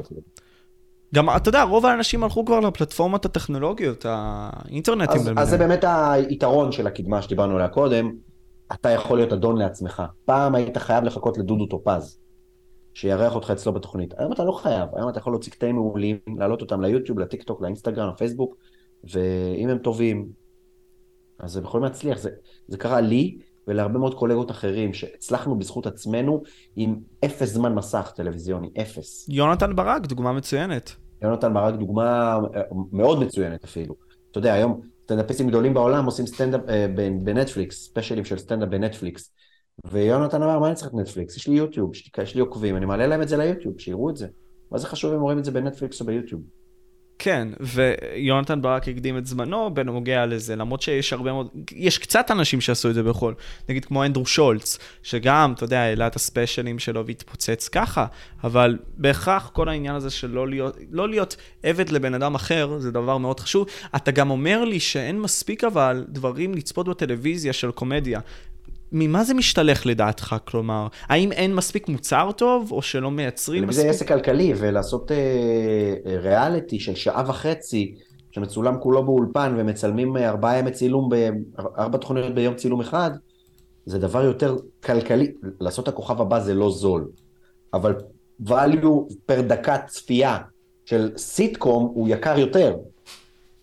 גם, 1.16 1.30
אתה 1.30 1.49
יודע, 1.49 1.64
רוב 1.64 1.86
האנשים 1.86 2.24
הלכו 2.24 2.45
כבר 2.45 2.60
לפלטפורמות 2.60 3.26
הטכנולוגיות, 3.26 4.06
האינטרנטים. 4.10 5.22
אז, 5.22 5.32
אז 5.38 5.49
זה 5.49 5.58
באמת 5.58 5.84
היתרון 5.88 6.72
של 6.72 6.88
הקדמה 6.88 7.22
שדיברנו 7.22 7.56
עליה 7.56 7.68
קודם, 7.68 8.12
אתה 8.74 8.89
יכול 8.89 9.18
להיות 9.18 9.34
אדון 9.34 9.58
לעצמך. 9.58 10.04
פעם 10.26 10.56
היית 10.56 10.78
חייב 10.78 11.04
לחכות 11.04 11.38
לדודו 11.38 11.66
טופז, 11.66 12.20
שיארח 12.93 13.36
אותך 13.36 13.52
אצלו 13.52 13.74
בתוכנית. 13.74 14.14
היום 14.18 14.34
אתה 14.34 14.43
לא 14.43 14.52
חייב, 14.52 14.89
היום 14.95 15.10
אתה 15.10 15.20
יכול 15.20 15.34
להוציא 15.34 15.52
קטעים 15.52 15.76
מעולים, 15.76 16.18
להעלות 16.38 16.62
אותם 16.62 16.82
ליוטיוב, 16.82 17.20
לטיק 17.20 17.43
טוק, 17.43 17.62
לאינסטגרם, 17.62 18.10
לפייסבוק, 18.10 18.56
ואם 19.04 19.70
הם 19.70 19.78
טובים, 19.78 20.30
אז 21.42 21.58
הם 21.58 21.64
יכולים 21.64 21.84
להצליח. 21.84 22.18
זה, 22.18 22.30
זה 22.68 22.78
קרה 22.78 23.02
לי, 23.02 23.38
ולהרבה 23.68 24.00
מאוד 24.00 24.14
קולגות 24.14 24.52
אחרים, 24.52 24.94
שהצלחנו 24.94 25.60
בזכות 25.60 25.88
עצמנו 25.88 26.44
עם 26.76 26.96
אפס 27.26 27.54
זמן 27.54 27.76
מסך 27.76 28.12
טלוויזיוני, 28.16 28.70
אפס. 28.82 29.30
יונתן 29.30 29.76
ברק, 29.76 30.06
דוגמה 30.06 30.34
מצוינת. 30.34 30.96
יונתן 31.22 31.54
ברק, 31.54 31.76
דוגמה 31.76 32.39
אה, 32.56 32.62
מאוד 32.92 33.20
מצוינת 33.20 33.64
אפילו. 33.64 33.96
אתה 34.32 34.39
יודע, 34.39 34.54
היום 34.54 34.82
סטנדאפיסטים 35.04 35.48
גדולים 35.48 35.74
בעולם 35.74 36.06
עושים 36.06 36.26
סטנדאפ 36.26 36.62
אה, 36.70 36.88
בנטפליקס, 37.24 37.86
ספיישלים 37.86 38.26
של 38.26 38.38
סטנדאפ 38.38 38.70
בנטפליקס. 38.70 39.32
ויונתן 39.86 40.44
אמר, 40.44 40.60
מה 40.60 40.68
אני 40.68 40.76
צריך 40.76 40.88
את 40.88 40.94
נטפליקס? 40.94 41.38
יש 41.38 41.48
לי 41.48 41.56
יוטיוב, 41.56 41.92
יש 42.24 42.36
לי 42.36 42.42
עוקבים, 42.42 42.78
אני 42.78 42.86
מעלה 42.86 43.08
להם 43.08 43.22
את 43.22 43.28
זה 43.28 43.38
ליוטיוב, 43.38 43.80
שיראו 43.80 44.10
את 44.10 44.18
זה. 44.18 44.28
מה 44.72 44.78
זה 44.78 44.88
חשוב 44.88 45.14
אם 45.14 45.22
רואים 45.22 45.39
את 45.39 45.46
זה 45.46 45.52
בנטפליקס 45.52 46.02
או 46.02 46.06
ביוטיוב? 46.06 46.42
כן, 47.24 47.47
ויונתן 47.59 48.61
ברק 48.61 48.88
הקדים 48.88 49.17
את 49.17 49.26
זמנו 49.26 49.74
בנוגע 49.74 50.26
לזה, 50.26 50.55
למרות 50.55 50.82
שיש 50.82 51.13
הרבה 51.13 51.32
מאוד, 51.32 51.47
יש 51.72 51.97
קצת 51.97 52.32
אנשים 52.32 52.61
שעשו 52.61 52.89
את 52.89 52.93
זה 52.93 53.03
בחו"ל, 53.03 53.34
נגיד 53.69 53.86
כמו 53.86 54.05
אנדרו 54.05 54.26
שולץ, 54.26 54.78
שגם, 55.03 55.53
אתה 55.53 55.63
יודע, 55.63 55.80
העלה 55.80 56.07
את 56.07 56.15
הספיישלים 56.15 56.80
שלו 56.80 57.05
והתפוצץ 57.05 57.67
ככה, 57.67 58.05
אבל 58.43 58.78
בהכרח 58.97 59.49
כל 59.53 59.69
העניין 59.69 59.95
הזה 59.95 60.09
של 60.09 60.30
לא 60.32 60.47
להיות, 60.47 60.78
לא 60.91 61.09
להיות 61.09 61.36
עבד 61.63 61.89
לבן 61.89 62.13
אדם 62.13 62.36
אחר, 62.36 62.80
זה 62.80 62.91
דבר 62.91 63.17
מאוד 63.17 63.39
חשוב. 63.39 63.67
אתה 63.95 64.11
גם 64.11 64.30
אומר 64.30 64.65
לי 64.65 64.80
שאין 64.80 65.19
מספיק 65.19 65.63
אבל 65.63 66.05
דברים 66.09 66.53
לצפות 66.53 66.88
בטלוויזיה 66.88 67.53
של 67.53 67.72
קומדיה. 67.72 68.19
ממה 68.92 69.24
זה 69.24 69.34
משתלך 69.34 69.86
לדעתך? 69.86 70.36
כלומר, 70.48 70.88
האם 71.10 71.32
אין 71.32 71.56
מספיק 71.56 71.89
מוצר 71.89 72.30
טוב, 72.38 72.72
או 72.72 72.82
שלא 72.82 73.12
מייצרים 73.12 73.68
מספיק? 73.68 73.84
זה 73.84 73.89
עסק 73.89 74.08
כלכלי, 74.08 74.54
ולעשות 74.58 75.12
אה, 75.12 75.18
אה, 76.06 76.20
ריאליטי 76.20 76.80
של 76.80 76.96
שעה 76.96 77.24
וחצי, 77.28 77.96
שמצולם 78.32 78.80
כולו 78.80 79.04
באולפן, 79.06 79.56
ומצלמים 79.58 80.18
אה, 80.18 80.30
ארבעה 80.30 80.58
ימי 80.58 80.72
צילום, 80.72 81.10
ארבע 81.78 81.98
תוכניות 81.98 82.36
ביום 82.36 82.56
צילום 82.56 82.82
אחד, 82.82 83.12
זה 83.86 84.00
דבר 84.00 84.24
יותר 84.24 84.56
כלכלי. 84.84 85.32
לעשות 85.60 85.88
הכוכב 85.88 86.22
הבא 86.22 86.39
זה 86.39 86.54
לא 86.54 86.72
זול, 86.72 87.08
אבל 87.74 87.96
value 88.48 89.14
פר 89.26 89.42
דקת 89.42 89.82
צפייה 89.88 90.38
של 90.86 91.12
סיטקום 91.18 91.92
הוא 91.94 92.08
יקר 92.10 92.39
יותר. 92.39 92.76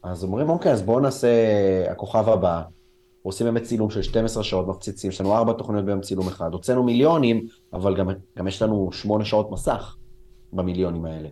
אז 0.03 0.25
אומרים, 0.25 0.49
אוקיי, 0.49 0.73
אז 0.73 0.83
בואו 0.83 1.01
נעשה 1.01 1.29
הכוכב 1.91 2.29
הבא. 2.29 2.63
עושים 3.23 3.47
באמת 3.47 3.63
צילום 3.63 3.91
של 3.91 4.03
12 4.03 4.43
שעות, 4.45 4.69
מפציצים, 4.69 5.11
יש 5.11 5.21
לנו 5.21 5.35
4 5.35 5.53
תוכניות 5.53 5.85
ביום 5.85 6.01
צילום 6.01 6.29
אחד, 6.29 6.53
הוצאנו 6.53 6.83
מיליונים, 6.83 7.47
אבל 7.73 7.97
גם, 7.97 8.11
גם 8.39 8.49
יש 8.49 8.63
לנו 8.63 8.93
8 8.93 9.25
שעות 9.25 9.51
מסך 9.51 9.97
במיליונים 10.53 11.05
האלה. 11.05 11.29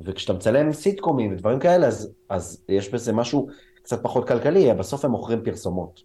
וכשאתה 0.00 0.32
מצלם 0.32 0.72
סיטקומים 0.72 1.32
ודברים 1.32 1.58
כאלה, 1.58 1.86
אז, 1.86 2.12
אז 2.28 2.64
יש 2.68 2.88
בזה 2.88 3.12
משהו 3.12 3.48
קצת 3.82 4.02
פחות 4.02 4.28
כלכלי, 4.28 4.74
בסוף 4.74 5.04
הם 5.04 5.10
מוכרים 5.10 5.44
פרסומות. 5.44 6.02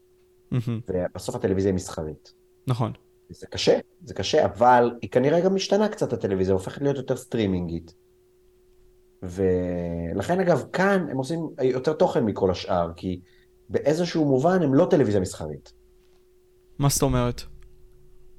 ובסוף 0.88 1.36
הטלוויזיה 1.36 1.70
היא 1.70 1.76
מסחרית. 1.76 2.34
נכון. 2.68 2.92
זה 3.30 3.48
קשה, 3.48 3.80
זה 4.06 4.14
קשה, 4.14 4.46
אבל 4.46 4.92
היא 5.02 5.10
כנראה 5.10 5.42
גם 5.42 5.56
משתנה 5.56 5.90
קצת 5.90 6.14
הטלוויזיה, 6.14 6.54
הופכת 6.54 6.82
להיות 6.82 6.98
יותר 6.98 7.16
סטרימינגית. 7.16 7.94
ולכן 9.24 10.40
אגב, 10.40 10.64
כאן 10.74 11.08
הם 11.12 11.18
עושים 11.18 11.50
יותר 11.62 11.94
תוכן 11.94 12.26
מכל 12.26 12.52
השאר, 12.52 12.92
כי 12.96 13.20
באיזשהו 13.70 14.26
מובן 14.26 14.62
הם 14.62 14.74
לא 14.74 14.88
טלוויזיה 14.90 15.22
מסחרית. 15.22 15.74
מה 16.80 16.90
זאת 16.90 17.02
אומרת? 17.02 17.42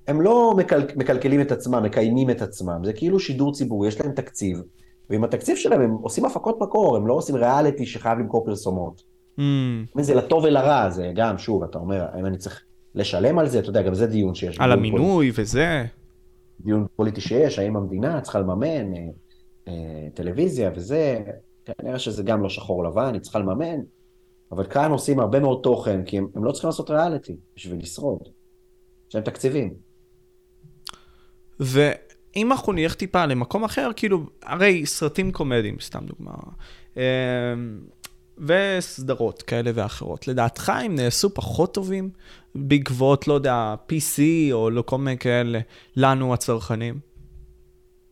הם 0.08 0.20
לא 0.20 0.54
מקל... 0.56 0.80
מקלקלים 0.96 1.40
את 1.40 1.52
עצמם, 1.52 1.82
מקיימים 1.82 2.30
את 2.30 2.42
עצמם, 2.42 2.80
זה 2.84 2.92
כאילו 2.92 3.20
שידור 3.20 3.52
ציבורי, 3.52 3.88
יש 3.88 4.00
להם 4.00 4.12
תקציב, 4.12 4.62
ועם 5.10 5.24
התקציב 5.24 5.56
שלהם 5.56 5.80
הם 5.80 5.90
עושים 5.90 6.24
הפקות 6.24 6.60
מקור, 6.60 6.96
הם 6.96 7.06
לא 7.06 7.14
עושים 7.14 7.36
ריאליטי 7.36 7.86
שחייב 7.86 8.18
למכור 8.18 8.44
פרסומות. 8.44 9.02
Mm. 9.38 10.02
זה 10.02 10.14
לטוב 10.14 10.44
ולרע, 10.44 10.90
זה 10.90 11.12
גם, 11.14 11.38
שוב, 11.38 11.62
אתה 11.62 11.78
אומר, 11.78 12.06
האם 12.12 12.26
אני 12.26 12.38
צריך 12.38 12.62
לשלם 12.94 13.38
על 13.38 13.48
זה, 13.48 13.58
אתה 13.58 13.68
יודע, 13.68 13.82
גם 13.82 13.94
זה 13.94 14.06
דיון 14.06 14.34
שיש. 14.34 14.58
על 14.60 14.72
המינוי 14.72 15.32
פוליטי, 15.32 15.42
וזה. 15.42 15.84
דיון 16.60 16.86
פוליטי 16.96 17.20
שיש, 17.20 17.58
האם 17.58 17.76
המדינה 17.76 18.20
צריכה 18.20 18.38
לממן 18.38 18.94
אה, 18.94 19.00
אה, 19.68 20.08
טלוויזיה 20.14 20.70
וזה, 20.74 21.18
כנראה 21.64 21.98
שזה 21.98 22.22
גם 22.22 22.42
לא 22.42 22.48
שחור 22.48 22.84
לבן, 22.84 23.14
היא 23.14 23.20
צריכה 23.20 23.38
לממן. 23.38 23.80
אבל 24.52 24.66
כאן 24.66 24.90
עושים 24.90 25.20
הרבה 25.20 25.40
מאוד 25.40 25.60
תוכן, 25.62 26.04
כי 26.04 26.18
הם, 26.18 26.26
הם 26.34 26.44
לא 26.44 26.52
צריכים 26.52 26.68
לעשות 26.68 26.90
ריאליטי 26.90 27.36
בשביל 27.56 27.78
לשרוד. 27.78 28.28
יש 29.08 29.14
להם 29.14 29.24
תקציבים. 29.24 29.74
ואם 31.60 32.52
אנחנו 32.52 32.72
נלך 32.72 32.94
טיפה 32.94 33.26
למקום 33.26 33.64
אחר, 33.64 33.90
כאילו, 33.96 34.20
הרי 34.42 34.86
סרטים 34.86 35.32
קומדיים, 35.32 35.76
סתם 35.80 36.06
דוגמה. 36.06 36.32
אמ, 36.96 37.02
וסדרות 38.38 39.42
כאלה 39.42 39.70
ואחרות. 39.74 40.28
לדעתך 40.28 40.72
הם 40.84 40.94
נעשו 40.94 41.34
פחות 41.34 41.74
טובים 41.74 42.10
בעקבות, 42.54 43.28
לא 43.28 43.34
יודע, 43.34 43.74
PC 43.88 44.22
או 44.52 44.70
לא 44.70 44.82
כל 44.82 44.98
מיני 44.98 45.18
כאלה, 45.18 45.60
לנו 45.96 46.34
הצרכנים? 46.34 46.98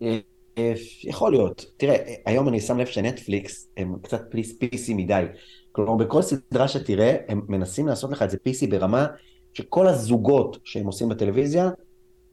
אה, 0.02 0.18
אה, 0.58 0.72
יכול 1.04 1.32
להיות. 1.32 1.66
תראה, 1.76 1.96
היום 2.26 2.48
אני 2.48 2.60
שם 2.60 2.78
לב 2.78 2.86
שנטפליקס 2.86 3.68
הם 3.76 3.94
קצת 4.02 4.22
PC 4.34 4.94
מדי. 4.94 5.24
כלומר, 5.72 5.94
בכל 5.94 6.22
סדרה 6.22 6.68
שתראה, 6.68 7.16
הם 7.28 7.42
מנסים 7.48 7.88
לעשות 7.88 8.10
לך 8.10 8.22
את 8.22 8.30
זה 8.30 8.36
PC 8.36 8.70
ברמה 8.70 9.06
שכל 9.54 9.86
הזוגות 9.86 10.58
שהם 10.64 10.86
עושים 10.86 11.08
בטלוויזיה, 11.08 11.70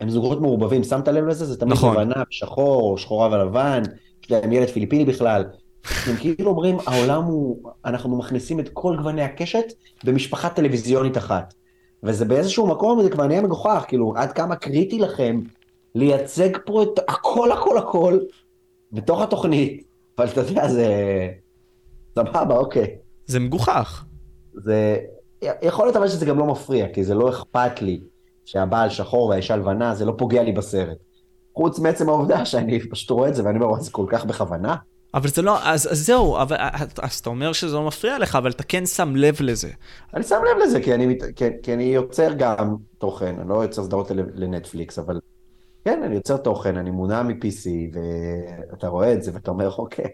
הם 0.02 0.10
זוגות 0.10 0.42
מעורבבים. 0.42 0.84
שמת 0.84 1.08
לב 1.08 1.26
לזה? 1.26 1.46
זה 1.46 1.60
תמיד 1.60 1.74
נכון. 1.74 1.96
לבנה, 1.96 2.24
שחור, 2.30 2.98
שחורה 2.98 3.30
ולבן, 3.32 3.82
יש 4.24 4.32
להם 4.32 4.52
ילד 4.52 4.68
פיליפיני 4.68 5.06
בכלל. 5.06 5.44
הם 6.08 6.16
כאילו 6.16 6.50
אומרים, 6.50 6.78
העולם 6.88 7.24
הוא, 7.24 7.70
אנחנו 7.86 8.18
מכניסים 8.18 8.60
את 8.60 8.70
כל 8.74 8.96
גווני 8.98 9.22
הקשת 9.22 9.74
במשפחה 10.04 10.50
טלוויזיונית 10.50 11.18
אחת. 11.18 11.54
וזה 12.04 12.26
באיזשהו 12.26 12.68
מקום, 12.68 13.02
זה 13.04 13.10
כבר 13.10 13.28
נהיה 13.28 13.42
מגוחך, 13.42 13.86
כאילו, 13.88 14.14
עד 14.18 14.32
כמה 14.32 14.56
קריטי 14.56 15.00
לכם 15.00 15.42
לייצג 15.96 16.50
פה 16.66 16.84
את 16.84 17.00
הכל, 17.08 17.52
הכל, 17.52 17.78
הכל, 17.78 18.20
בתוך 18.92 19.22
התוכנית. 19.22 19.84
אבל 20.18 20.28
אתה 20.28 20.42
יודע, 20.42 20.68
זה... 20.68 20.88
סבבה, 22.16 22.58
אוקיי. 22.58 22.96
זה 23.30 23.40
מגוחך. 23.40 24.06
זה... 24.54 24.98
יכול 25.62 25.86
להיות 25.86 25.96
אבל 25.96 26.08
שזה 26.08 26.26
גם 26.26 26.38
לא 26.38 26.46
מפריע, 26.46 26.88
כי 26.94 27.04
זה 27.04 27.14
לא 27.14 27.30
אכפת 27.30 27.82
לי 27.82 28.02
שהבעל 28.46 28.90
שחור 28.90 29.26
והאישה 29.26 29.56
לבנה, 29.56 29.96
זה 29.96 30.06
לא 30.06 30.14
פוגע 30.18 30.44
לי 30.44 30.52
בסרט. 30.52 30.98
חוץ 31.56 31.80
מעצם 31.80 32.10
העובדה 32.10 32.46
שאני 32.46 32.90
פשוט 32.90 33.10
רואה 33.10 33.30
את 33.30 33.36
זה 33.36 33.46
ואני 33.46 33.60
אומר, 33.60 33.82
זה 33.82 33.92
כל 33.92 34.06
כך 34.10 34.26
בכוונה. 34.26 34.76
אבל 35.14 35.28
זה 35.28 35.42
לא, 35.42 35.64
אז, 35.64 35.92
אז 35.92 36.06
זהו, 36.06 36.38
אבל, 36.38 36.56
אז 37.02 37.20
אתה 37.20 37.30
אומר 37.30 37.54
שזה 37.54 37.76
לא 37.76 37.88
מפריע 37.88 38.20
לך, 38.20 38.36
אבל 38.36 38.52
אתה 38.52 38.64
כן 38.64 38.86
שם 38.86 39.16
לב 39.16 39.36
לזה. 39.42 39.70
אני 40.14 40.24
שם 40.24 40.36
לב 40.36 40.64
לזה, 40.64 40.82
כי 40.82 40.94
אני, 40.94 41.18
כי, 41.36 41.46
כי 41.64 41.74
אני 41.74 41.84
יוצר 41.84 42.34
גם 42.38 42.76
תוכן, 42.98 43.40
אני 43.40 43.50
לא 43.50 43.64
יוצר 43.64 43.84
סדרות 43.84 44.12
לנטפליקס, 44.34 45.00
אבל 45.00 45.20
כן, 45.86 46.04
אני 46.04 46.16
יוצר 46.16 46.38
תוכן, 46.38 46.78
אני 46.78 46.92
מונע 46.92 47.24
מ-PC, 47.24 47.70
ואתה 48.72 48.88
רואה 48.88 49.14
את 49.14 49.24
זה 49.24 49.32
ואתה 49.34 49.52
אומר, 49.52 49.72
אוקיי, 49.78 50.06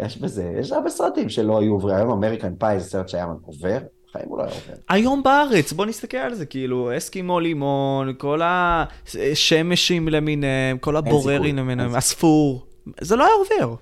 יש 0.00 0.18
בזה, 0.18 0.54
יש 0.60 0.72
הרבה 0.72 0.90
סרטים 0.90 1.28
שלא 1.28 1.60
היו 1.60 1.72
עוברים, 1.72 1.96
היום 1.96 2.10
אמריקן 2.10 2.54
פאי 2.58 2.80
זה 2.80 2.90
סרט 2.90 3.08
שהיה 3.08 3.26
עובר, 3.42 3.78
בחיים 4.08 4.28
הוא 4.28 4.38
לא 4.38 4.42
היה 4.42 4.52
עובר. 4.52 4.80
היום 4.88 5.22
בארץ, 5.22 5.72
בוא 5.72 5.86
נסתכל 5.86 6.16
על 6.16 6.34
זה, 6.34 6.46
כאילו, 6.46 6.96
אסקימו 6.96 7.40
לימון, 7.40 8.14
כל 8.18 8.40
השמשים 8.44 10.08
למיניהם, 10.08 10.78
כל 10.78 10.96
הבוררים 10.96 11.56
למיניהם, 11.56 11.94
הספור, 11.94 12.66
זה 13.00 13.16
לא 13.16 13.24
היה 13.24 13.34
עובר. 13.34 13.74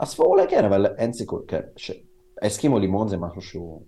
הספור 0.00 0.26
אולי 0.26 0.46
כן, 0.48 0.64
אבל 0.64 0.86
אין 0.86 1.12
סיכוי, 1.12 1.40
כן. 1.48 1.60
ש... 1.76 1.90
אסקימו 2.42 2.78
לימון 2.78 3.08
זה 3.08 3.16
משהו 3.16 3.42
שהוא... 3.42 3.82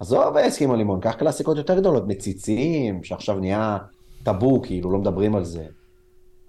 עזוב 0.00 0.36
אסקימו 0.36 0.76
לימון, 0.76 1.00
קח 1.00 1.12
קלאסיקות 1.12 1.56
יותר 1.56 1.80
גדולות, 1.80 2.06
מציצים, 2.06 3.04
שעכשיו 3.04 3.38
נהיה 3.38 3.78
טאבו, 4.22 4.62
כאילו, 4.62 4.90
לא 4.90 4.98
מדברים 4.98 5.36
על 5.36 5.44
זה. 5.44 5.66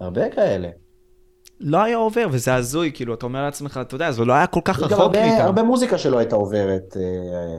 הרבה 0.00 0.30
כאלה. 0.30 0.68
לא 1.60 1.82
היה 1.82 1.96
עובר, 1.96 2.26
וזה 2.30 2.54
הזוי, 2.54 2.90
כאילו, 2.94 3.14
אתה 3.14 3.26
אומר 3.26 3.42
לעצמך, 3.42 3.80
אתה 3.82 3.94
יודע, 3.94 4.12
זה 4.12 4.24
לא 4.24 4.32
היה 4.32 4.46
כל 4.46 4.60
כך 4.64 4.80
רחוק 4.80 5.12
מאיתנו. 5.12 5.32
הרבה, 5.32 5.44
הרבה 5.44 5.62
מוזיקה 5.62 5.98
שלא 5.98 6.18
הייתה 6.18 6.36
עוברת. 6.36 6.96
אה, 6.96 7.58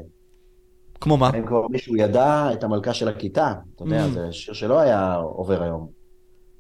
כמו 1.02 1.18
מה? 1.18 1.32
אם 1.38 1.46
כבר 1.46 1.68
מישהו 1.68 1.96
ידע 1.96 2.50
את 2.54 2.64
המלכה 2.64 2.94
של 2.94 3.08
הכיתה, 3.08 3.54
אתה 3.76 3.84
יודע, 3.84 4.06
mm. 4.06 4.10
זה 4.10 4.28
שיר 4.32 4.54
שלא 4.54 4.80
היה 4.80 5.16
עובר 5.16 5.64
היום. 5.64 5.88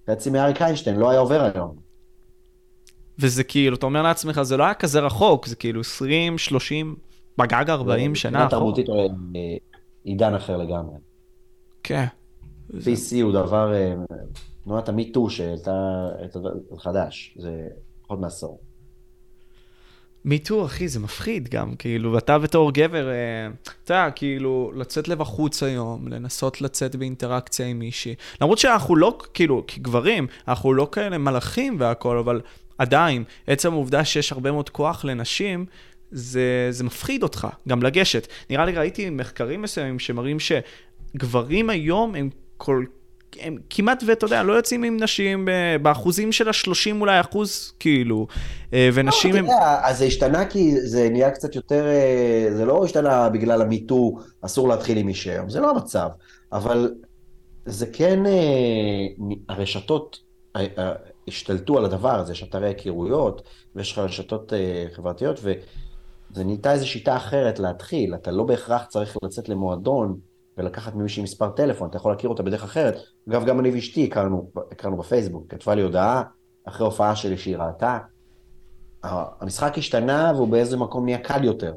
חצי 0.09 0.29
מאריק 0.29 0.61
איינשטיין 0.61 0.95
לא 0.95 1.09
היה 1.09 1.19
עובר 1.19 1.49
היום. 1.53 1.75
וזה 3.19 3.43
כאילו, 3.43 3.75
אתה 3.75 3.85
אומר 3.85 4.01
לעצמך, 4.01 4.41
זה 4.41 4.57
לא 4.57 4.63
היה 4.63 4.73
כזה 4.73 4.99
רחוק, 4.99 5.47
זה 5.47 5.55
כאילו 5.55 5.81
20, 5.81 6.37
30, 6.37 6.95
בגג 7.37 7.69
40 7.69 8.15
שנה 8.15 8.37
אחורה. 8.37 8.49
תרבותית 8.49 8.85
עידן 10.03 10.33
אחר 10.33 10.57
לגמרי. 10.57 10.95
כן. 11.83 12.05
PC 12.71 13.21
הוא 13.21 13.33
דבר, 13.33 13.73
תנועת 14.69 14.89
המיטו 14.89 15.29
שהייתה 15.29 16.07
חדש, 16.77 17.37
זה 17.39 17.67
פחות 18.01 18.19
מעשור. 18.19 18.59
מיטו, 20.25 20.65
אחי, 20.65 20.87
זה 20.87 20.99
מפחיד 20.99 21.49
גם, 21.49 21.75
כאילו, 21.75 22.13
ואתה 22.13 22.39
בתור 22.39 22.71
גבר, 22.71 23.09
אה, 23.09 23.15
אתה 23.83 23.93
יודע, 23.93 24.11
כאילו, 24.11 24.71
לצאת 24.75 25.07
לבחוץ 25.07 25.63
היום, 25.63 26.07
לנסות 26.07 26.61
לצאת 26.61 26.95
באינטראקציה 26.95 27.65
עם 27.65 27.79
מישהי. 27.79 28.15
למרות 28.41 28.57
שאנחנו 28.57 28.95
לא, 28.95 29.17
כאילו, 29.33 29.63
כגברים, 29.67 30.27
אנחנו 30.47 30.73
לא 30.73 30.87
כאלה 30.91 31.17
מלאכים 31.17 31.75
והכול, 31.79 32.17
אבל 32.17 32.41
עדיין, 32.77 33.23
עצם 33.47 33.73
העובדה 33.73 34.05
שיש 34.05 34.31
הרבה 34.31 34.51
מאוד 34.51 34.69
כוח 34.69 35.05
לנשים, 35.05 35.65
זה, 36.11 36.67
זה 36.69 36.83
מפחיד 36.83 37.23
אותך, 37.23 37.47
גם 37.67 37.83
לגשת. 37.83 38.27
נראה 38.49 38.65
לי 38.65 38.71
ראיתי 38.71 39.09
מחקרים 39.09 39.61
מסוימים 39.61 39.99
שמראים 39.99 40.37
שגברים 40.39 41.69
היום 41.69 42.15
הם 42.15 42.29
כל 42.57 42.85
הם 43.39 43.57
כמעט, 43.69 44.03
ואתה 44.07 44.25
יודע, 44.25 44.43
לא 44.43 44.53
יוצאים 44.53 44.83
עם 44.83 44.97
נשים 45.03 45.47
באחוזים 45.81 46.31
של 46.31 46.47
ה-30 46.47 46.99
אולי 46.99 47.19
אחוז, 47.19 47.73
כאילו, 47.79 48.27
אה, 48.73 48.89
ונשים 48.93 49.35
הם... 49.35 49.45
אז 49.83 49.97
זה 49.97 50.05
השתנה 50.05 50.45
כי 50.45 50.81
זה 50.81 51.09
נהיה 51.09 51.31
קצת 51.31 51.55
יותר, 51.55 51.85
אה, 51.87 52.47
זה 52.55 52.65
לא 52.65 52.85
השתנה 52.85 53.29
בגלל 53.29 53.61
המיטו, 53.61 54.19
אסור 54.41 54.67
להתחיל 54.67 54.97
עם 54.97 55.07
איש 55.07 55.27
היום, 55.27 55.49
זה 55.49 55.59
לא 55.59 55.69
המצב, 55.69 56.09
אבל 56.51 56.93
זה 57.65 57.85
כן, 57.85 58.25
אה, 58.25 59.25
הרשתות 59.49 60.19
השתלטו 61.27 61.77
על 61.77 61.85
הדבר 61.85 62.15
הזה, 62.19 62.31
יש 62.31 62.43
אתרי 62.43 62.67
היכרויות, 62.67 63.41
ויש 63.75 63.91
לך 63.91 63.97
רשתות 63.97 64.53
חברתיות, 64.93 65.39
וזה 65.39 66.43
נהייתה 66.43 66.71
איזו 66.71 66.87
שיטה 66.87 67.17
אחרת 67.17 67.59
להתחיל, 67.59 68.15
אתה 68.15 68.31
לא 68.31 68.43
בהכרח 68.43 68.85
צריך 68.85 69.17
לצאת 69.23 69.49
למועדון. 69.49 70.28
ולקחת 70.59 70.95
ממישהי 70.95 71.23
מספר 71.23 71.49
טלפון, 71.49 71.89
אתה 71.89 71.97
יכול 71.97 72.11
להכיר 72.11 72.29
אותה 72.29 72.43
בדרך 72.43 72.63
אחרת. 72.63 72.95
אגב, 73.29 73.45
גם 73.45 73.59
אני 73.59 73.71
ואשתי 73.71 74.05
הכרנו, 74.05 74.51
הכרנו 74.71 74.97
בפייסבוק, 74.97 75.51
כתבה 75.51 75.75
לי 75.75 75.81
הודעה 75.81 76.23
אחרי 76.65 76.85
הופעה 76.85 77.15
שלי 77.15 77.37
שהיא 77.37 77.57
ראתה. 77.57 77.97
המשחק 79.03 79.77
השתנה 79.77 80.31
והוא 80.35 80.47
באיזה 80.47 80.77
מקום 80.77 81.05
נהיה 81.05 81.17
קל 81.17 81.43
יותר. 81.43 81.75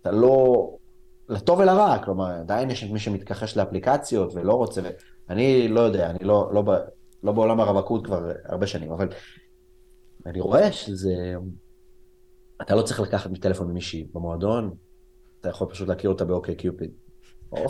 אתה 0.00 0.10
לא... 0.10 0.70
לטוב 1.28 1.58
ולרע, 1.58 1.98
כלומר, 2.04 2.30
עדיין 2.30 2.70
יש 2.70 2.84
את 2.84 2.90
מי 2.90 2.98
שמתכחש 2.98 3.56
לאפליקציות 3.56 4.34
ולא 4.34 4.54
רוצה, 4.54 4.80
אני 5.30 5.68
לא 5.68 5.80
יודע, 5.80 6.10
אני 6.10 6.18
לא, 6.22 6.50
לא, 6.52 6.62
לא 7.22 7.32
בעולם 7.32 7.60
הרווקות 7.60 8.06
כבר 8.06 8.30
הרבה 8.44 8.66
שנים, 8.66 8.92
אבל 8.92 9.08
אני 10.26 10.40
רואה 10.40 10.72
שזה... 10.72 11.34
אתה 12.62 12.74
לא 12.74 12.82
צריך 12.82 13.00
לקחת 13.00 13.30
מטלפון 13.30 13.70
ממישהי 13.70 14.08
במועדון, 14.12 14.74
אתה 15.40 15.48
יכול 15.48 15.68
פשוט 15.70 15.88
להכיר 15.88 16.10
אותה 16.10 16.24
באוקיי 16.24 16.54
קיופיד. 16.54 16.90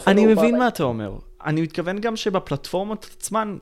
אני 0.06 0.26
מבין 0.26 0.58
מה 0.58 0.68
אתה 0.68 0.82
אומר. 0.82 1.12
אני 1.46 1.62
מתכוון 1.62 1.98
גם 1.98 2.16
שבפלטפורמות 2.16 3.10
עצמן, 3.18 3.56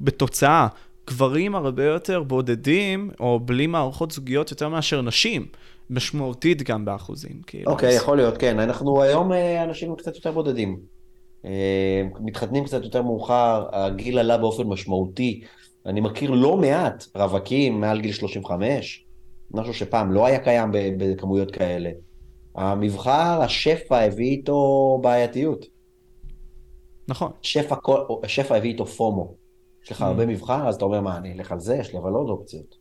בתוצאה, 0.00 0.66
גברים 1.06 1.54
הרבה 1.54 1.84
יותר 1.84 2.22
בודדים, 2.22 3.10
או 3.20 3.40
בלי 3.40 3.66
מערכות 3.66 4.10
זוגיות 4.10 4.50
יותר 4.50 4.68
מאשר 4.68 5.02
נשים. 5.02 5.46
משמעותית 5.90 6.62
גם 6.62 6.84
באחוזים. 6.84 7.40
כאילו. 7.46 7.70
אוקיי, 7.70 7.94
יכול 7.94 8.16
להיות, 8.16 8.38
כן. 8.38 8.58
אנחנו 8.60 9.02
היום 9.02 9.32
אה, 9.32 9.64
אנשים 9.64 9.96
קצת 9.96 10.14
יותר 10.14 10.32
בודדים. 10.32 10.78
אה, 11.44 12.02
מתחתנים 12.20 12.64
קצת 12.64 12.84
יותר 12.84 13.02
מאוחר, 13.02 13.66
הגיל 13.72 14.18
עלה 14.18 14.38
באופן 14.38 14.62
משמעותי. 14.62 15.40
אני 15.86 16.00
מכיר 16.00 16.30
לא 16.30 16.56
מעט 16.56 17.04
רווקים 17.14 17.80
מעל 17.80 18.00
גיל 18.00 18.12
35, 18.12 19.04
משהו 19.50 19.74
שפעם 19.74 20.12
לא 20.12 20.26
היה 20.26 20.38
קיים 20.38 20.70
בכמויות 20.72 21.50
כאלה. 21.50 21.90
המבחר, 22.58 23.42
השפע 23.42 23.98
הביא 23.98 24.30
איתו 24.30 24.98
בעייתיות. 25.02 25.66
נכון. 27.08 27.32
שפע, 27.42 27.76
שפע 28.26 28.56
הביא 28.56 28.72
איתו 28.72 28.86
פומו. 28.86 29.34
יש 29.84 29.92
לך 29.92 30.02
mm. 30.02 30.04
הרבה 30.04 30.26
מבחר, 30.26 30.68
אז 30.68 30.74
אתה 30.74 30.84
אומר, 30.84 31.00
מה, 31.00 31.16
אני 31.16 31.32
אלך 31.32 31.52
על 31.52 31.60
זה? 31.60 31.76
יש 31.76 31.92
לי 31.92 31.98
אבל 31.98 32.12
עוד 32.12 32.28
אופציות. 32.28 32.76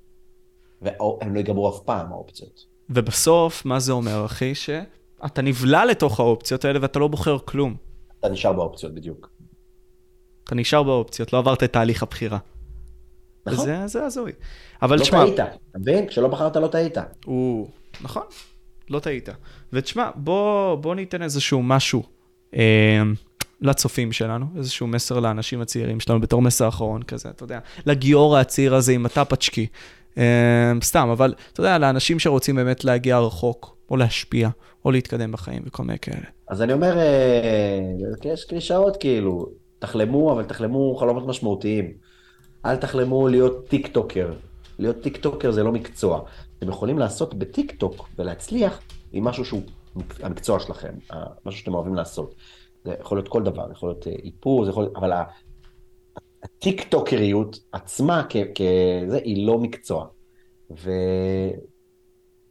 והם 0.82 1.34
לא 1.34 1.38
ייגמרו 1.38 1.70
אף 1.70 1.80
פעם, 1.86 2.12
האופציות. 2.12 2.66
ובסוף, 2.90 3.66
מה 3.66 3.80
זה 3.80 3.92
אומר, 3.92 4.26
אחי? 4.26 4.56
שאתה 4.56 5.42
נבלע 5.42 5.86
לתוך 5.86 6.20
האופציות 6.20 6.66
האלה 6.66 6.80
ואתה 6.82 7.00
לא 7.00 7.08
בוחר 7.08 7.38
כלום. 7.46 7.76
אתה 8.20 8.30
נשאר 8.30 8.54
באופציות, 8.54 8.94
בדיוק. 8.94 9.30
אתה 10.44 10.56
נשאר 10.56 10.84
באופציות, 10.84 11.34
לא 11.34 11.38
עברת 11.38 11.64
את 11.64 11.74
תהליך 11.74 12.04
הבחירה. 12.04 12.38
נכון. 13.48 13.60
וזה, 13.60 13.88
זה 13.88 14.06
הזוי. 14.06 14.32
אבל 14.82 14.98
לא 14.98 15.02
תשמע... 15.02 15.26
לא 15.26 15.36
טעית, 15.36 15.40
אתה 15.72 15.80
מבין? 15.80 16.08
כשלא 16.08 16.28
בחרת 16.28 16.56
לא 16.56 16.68
טעית. 16.68 16.98
הוא... 17.26 17.68
נכון. 18.02 18.24
לא 18.90 19.00
טעית. 19.00 19.30
ותשמע, 19.74 20.10
בוא, 20.16 20.76
בוא 20.76 20.96
ניתן 20.96 21.22
איזשהו 21.22 21.64
משהו 21.64 22.04
אה, 22.56 23.02
לצופים 23.62 24.12
שלנו, 24.12 24.46
איזשהו 24.58 24.88
מסר 24.88 25.20
לאנשים 25.20 25.62
הצעירים 25.62 26.00
שלנו, 26.00 26.22
בתור 26.22 26.42
מסר 26.42 26.68
אחרון 26.68 27.04
כזה, 27.04 27.30
אתה 27.30 27.44
יודע, 27.44 27.60
לגיורא 27.86 28.38
הצעיר 28.38 28.76
הזה 28.76 28.92
עם 28.92 29.06
ה 29.06 29.12
тапочки. 29.12 29.68
אה, 30.18 30.74
סתם, 30.82 31.10
אבל 31.12 31.34
אתה 31.54 31.62
יודע, 31.62 31.78
לאנשים 31.78 32.20
שרוצים 32.20 32.56
באמת 32.56 32.84
להגיע 32.84 33.20
רחוק, 33.20 33.78
או 33.90 33.98
להשפיע, 33.98 34.50
או 34.86 34.92
להתקדם 34.92 35.32
בחיים 35.32 35.64
וכל 35.66 35.84
מיני 35.84 36.00
כאלה. 36.00 36.26
אז 36.48 36.62
אני 36.62 36.74
אומר, 36.74 36.98
אה, 36.98 37.80
יש 38.34 38.46
קלישאות 38.46 38.98
כאילו, 38.98 39.50
תחלמו, 39.80 40.32
אבל 40.32 40.44
תחלמו 40.44 40.96
חלומות 40.96 41.28
משמעותיים. 41.28 41.92
אל 42.66 42.76
תחלמו 42.76 43.28
להיות 43.28 43.68
טיק 43.68 43.88
טוקר. 43.88 44.34
להיות 44.80 45.02
טיק 45.02 45.18
טוקר 45.18 45.52
זה 45.52 45.64
לא 45.64 45.72
מקצוע. 45.72 46.22
אתם 46.58 46.70
יכולים 46.70 47.00
לעשות 47.00 47.34
בטיק 47.34 47.72
טוק 47.72 48.10
ולהצליח 48.18 48.82
עם 49.14 49.24
משהו 49.24 49.46
שהוא 49.46 49.62
המקצוע 50.24 50.60
שלכם, 50.60 50.94
משהו 51.46 51.60
שאתם 51.60 51.74
אוהבים 51.74 51.96
לעשות. 51.96 52.36
זה 52.84 52.96
יכול 53.00 53.18
להיות 53.18 53.28
כל 53.28 53.44
דבר, 53.44 53.72
יכול 53.72 53.90
להיות 53.90 54.08
אה, 54.08 54.12
איפור, 54.24 54.66
זה 54.66 54.72
יכול 54.72 54.84
להיות, 54.84 54.96
אבל 54.96 55.12
הטיקטוקריות 56.44 57.60
עצמה 57.72 58.24
כזה, 58.30 59.18
היא 59.24 59.48
לא 59.48 59.60
מקצוע. 59.60 60.08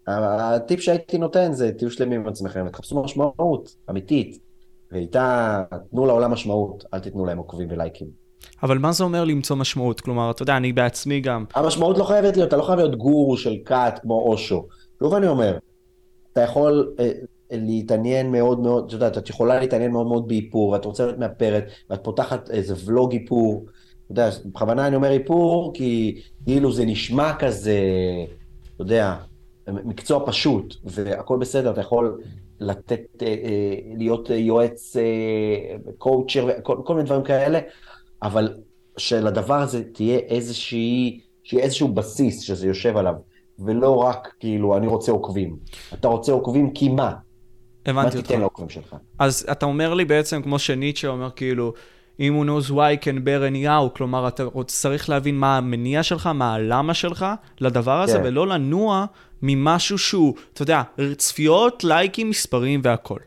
והטיפ 0.06 0.80
שהייתי 0.80 1.18
נותן 1.18 1.52
זה, 1.52 1.72
תהיו 1.72 1.90
שלמים 1.90 2.20
עם 2.20 2.28
עצמכם, 2.28 2.68
תחפשו 2.68 3.02
משמעות 3.02 3.76
אמיתית, 3.90 4.38
ואיתה, 4.92 5.62
תנו 5.90 6.06
לעולם 6.06 6.30
משמעות, 6.30 6.84
אל 6.94 7.00
תיתנו 7.00 7.24
להם 7.24 7.38
עוקבים 7.38 7.68
ולייקים. 7.70 8.25
אבל 8.62 8.78
מה 8.78 8.92
זה 8.92 9.04
אומר 9.04 9.24
למצוא 9.24 9.56
משמעות? 9.56 10.00
כלומר, 10.00 10.30
אתה 10.30 10.42
יודע, 10.42 10.56
אני 10.56 10.72
בעצמי 10.72 11.20
גם... 11.20 11.44
המשמעות 11.54 11.98
לא 11.98 12.04
חייבת 12.04 12.36
להיות, 12.36 12.48
אתה 12.48 12.56
לא 12.56 12.62
חייב 12.62 12.78
להיות 12.78 12.96
גורו 12.96 13.36
של 13.36 13.56
כת 13.64 13.98
כמו 14.02 14.20
אושו. 14.20 14.66
שוב 14.98 15.14
אני 15.14 15.26
אומר, 15.26 15.58
אתה 16.32 16.40
יכול 16.40 16.94
אה, 17.00 17.10
להתעניין 17.50 18.32
מאוד 18.32 18.60
מאוד, 18.60 18.84
את 18.86 18.92
יודעת, 18.92 19.18
את 19.18 19.28
יכולה 19.28 19.60
להתעניין 19.60 19.90
מאוד 19.90 20.06
מאוד 20.06 20.28
באיפור, 20.28 20.68
ואת 20.68 20.84
רוצה 20.84 21.06
להיות 21.06 21.18
מאפרת, 21.18 21.64
ואת 21.90 22.04
פותחת 22.04 22.50
איזה 22.50 22.74
ולוג 22.84 23.12
איפור. 23.12 23.66
אתה 24.04 24.12
יודע, 24.12 24.30
בכוונה 24.44 24.86
אני 24.86 24.96
אומר 24.96 25.10
איפור, 25.10 25.72
כי 25.74 26.20
כאילו 26.44 26.72
זה 26.72 26.84
נשמע 26.84 27.32
כזה, 27.38 27.80
אתה 28.74 28.82
יודע, 28.82 29.16
מקצוע 29.68 30.26
פשוט, 30.26 30.74
והכל 30.84 31.38
בסדר, 31.38 31.70
אתה 31.70 31.80
יכול 31.80 32.20
לתת, 32.60 33.22
אה, 33.22 33.26
אה, 33.26 33.74
להיות 33.96 34.30
יועץ, 34.30 34.96
קואוצ'ר, 35.98 36.48
כל, 36.62 36.76
כל 36.84 36.94
מיני 36.94 37.06
דברים 37.06 37.22
כאלה, 37.22 37.58
אבל 38.22 38.54
שלדבר 38.96 39.54
הזה 39.54 39.82
תהיה 39.92 40.18
איזושהי, 40.18 41.20
שיהיה 41.42 41.64
איזשהו 41.64 41.88
בסיס 41.88 42.40
שזה 42.40 42.66
יושב 42.66 42.96
עליו, 42.96 43.14
ולא 43.58 43.96
רק 43.96 44.34
כאילו, 44.40 44.76
אני 44.76 44.86
רוצה 44.86 45.12
עוקבים. 45.12 45.56
אתה 45.94 46.08
רוצה 46.08 46.32
עוקבים 46.32 46.70
כי 46.70 46.88
מה? 46.88 47.12
הבנתי 47.86 48.06
אותך. 48.06 48.16
מה 48.16 48.22
תיתן 48.22 48.40
לעוקבים 48.40 48.68
שלך? 48.68 48.96
אז 49.18 49.46
אתה 49.52 49.66
אומר 49.66 49.94
לי 49.94 50.04
בעצם, 50.04 50.42
כמו 50.42 50.58
שניטשה 50.58 51.08
אומר, 51.08 51.30
כאילו, 51.30 51.72
אם 52.20 52.34
הוא 52.34 52.44
knows 52.44 52.70
why 52.70 53.04
can 53.04 53.16
bear 53.16 53.52
any 53.52 53.66
how, 53.66 53.96
כלומר, 53.96 54.28
אתה 54.28 54.44
צריך 54.66 55.08
להבין 55.08 55.36
מה 55.36 55.56
המניע 55.56 56.02
שלך, 56.02 56.26
מה 56.26 56.54
הלמה 56.54 56.94
שלך 56.94 57.26
לדבר 57.60 58.00
הזה, 58.00 58.18
כן. 58.18 58.24
ולא 58.24 58.46
לנוע 58.46 59.04
ממשהו 59.42 59.98
שהוא, 59.98 60.34
אתה 60.52 60.62
יודע, 60.62 60.82
צפיות, 61.16 61.84
לייקים, 61.84 62.30
מספרים 62.30 62.80
והכול. 62.84 63.18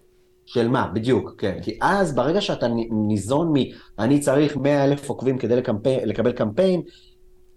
של 0.54 0.68
מה, 0.68 0.88
בדיוק, 0.94 1.34
כן. 1.38 1.58
כי 1.62 1.78
אז 1.82 2.16
ברגע 2.16 2.42
שאתה 2.42 2.68
ניזון 3.08 3.54
מ... 3.54 3.56
אני 4.00 4.20
צריך 4.20 4.58
100 4.58 4.84
אלף 4.84 5.10
עוקבים 5.10 5.38
כדי 5.38 5.56
לקמפיין, 5.56 6.10
לקבל 6.10 6.32
קמפיין, 6.32 6.82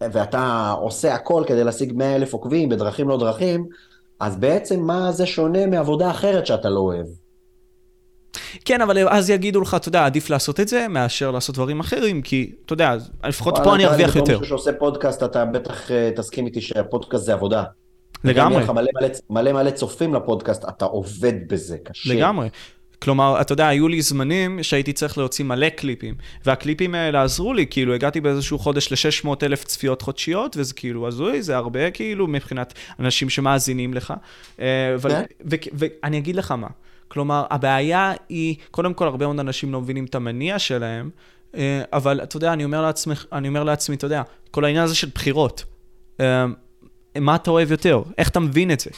ואתה 0.00 0.74
עושה 0.80 1.14
הכל 1.14 1.44
כדי 1.46 1.64
להשיג 1.64 1.92
100 1.96 2.16
אלף 2.16 2.32
עוקבים 2.32 2.68
בדרכים 2.68 3.08
לא 3.08 3.18
דרכים, 3.18 3.66
אז 4.20 4.36
בעצם 4.36 4.80
מה 4.80 5.12
זה 5.12 5.26
שונה 5.26 5.66
מעבודה 5.66 6.10
אחרת 6.10 6.46
שאתה 6.46 6.70
לא 6.70 6.80
אוהב? 6.80 7.06
כן, 8.64 8.80
אבל 8.80 9.08
אז 9.08 9.30
יגידו 9.30 9.60
לך, 9.60 9.74
אתה 9.74 9.88
יודע, 9.88 10.06
עדיף 10.06 10.30
לעשות 10.30 10.60
את 10.60 10.68
זה 10.68 10.88
מאשר 10.88 11.30
לעשות 11.30 11.54
דברים 11.54 11.80
אחרים, 11.80 12.22
כי, 12.22 12.52
אתה 12.66 12.72
יודע, 12.72 12.96
לפחות 13.24 13.58
פה 13.64 13.74
אני 13.74 13.86
ארוויח 13.86 14.16
יותר. 14.16 14.34
בתור 14.34 14.44
שעושה 14.44 14.72
פודקאסט, 14.72 15.22
אתה 15.22 15.44
בטח 15.44 15.90
אה, 15.90 16.10
תסכים 16.16 16.46
איתי 16.46 16.60
שהפודקאסט 16.60 17.24
זה 17.24 17.32
עבודה. 17.32 17.64
לגמרי. 18.24 18.64
וגם 18.64 18.74
מלא, 18.74 18.90
מלא, 19.00 19.08
מלא 19.30 19.52
מלא 19.52 19.70
צופים 19.70 20.14
לפודקאסט, 20.14 20.64
אתה 20.68 20.84
עובד 20.84 21.32
בזה, 21.48 21.76
קשה. 21.84 22.14
לגמרי. 22.14 22.48
כלומר, 23.02 23.40
אתה 23.40 23.52
יודע, 23.52 23.68
היו 23.68 23.88
לי 23.88 24.02
זמנים 24.02 24.62
שהייתי 24.62 24.92
צריך 24.92 25.18
להוציא 25.18 25.44
מלא 25.44 25.68
קליפים, 25.68 26.14
והקליפים 26.44 26.94
האלה 26.94 27.22
עזרו 27.22 27.54
לי, 27.54 27.66
כאילו, 27.66 27.94
הגעתי 27.94 28.20
באיזשהו 28.20 28.58
חודש 28.58 28.92
ל-600 28.92 29.28
אלף 29.42 29.64
צפיות 29.64 30.02
חודשיות, 30.02 30.56
וזה 30.56 30.74
כאילו 30.74 31.08
הזוי, 31.08 31.42
זה 31.42 31.56
הרבה 31.56 31.90
כאילו 31.90 32.26
מבחינת 32.26 32.74
אנשים 33.00 33.30
שמאזינים 33.30 33.94
לך. 33.94 34.14
אה, 34.60 34.96
כן. 35.02 35.22
ואני 35.72 36.18
אגיד 36.18 36.36
לך 36.36 36.52
מה, 36.52 36.66
כלומר, 37.08 37.44
הבעיה 37.50 38.12
היא, 38.28 38.56
קודם 38.70 38.94
כל, 38.94 39.06
הרבה 39.06 39.26
מאוד 39.26 39.40
אנשים 39.40 39.72
לא 39.72 39.80
מבינים 39.80 40.04
את 40.04 40.14
המניע 40.14 40.58
שלהם, 40.58 41.10
אה, 41.56 41.82
אבל 41.92 42.20
אתה 42.22 42.36
יודע, 42.36 42.52
אני 42.52 42.64
אומר 42.64 42.82
לעצמי, 42.82 43.14
אני 43.32 43.48
אומר 43.48 43.64
לעצמי, 43.64 43.96
אתה 43.96 44.04
יודע, 44.04 44.22
כל 44.50 44.64
העניין 44.64 44.84
הזה 44.84 44.94
של 44.94 45.08
בחירות, 45.14 45.64
אה, 46.20 46.46
מה 47.20 47.34
אתה 47.34 47.50
אוהב 47.50 47.70
יותר? 47.70 48.02
איך 48.18 48.28
אתה 48.28 48.40
מבין 48.40 48.70
את 48.70 48.80
זה? 48.80 48.90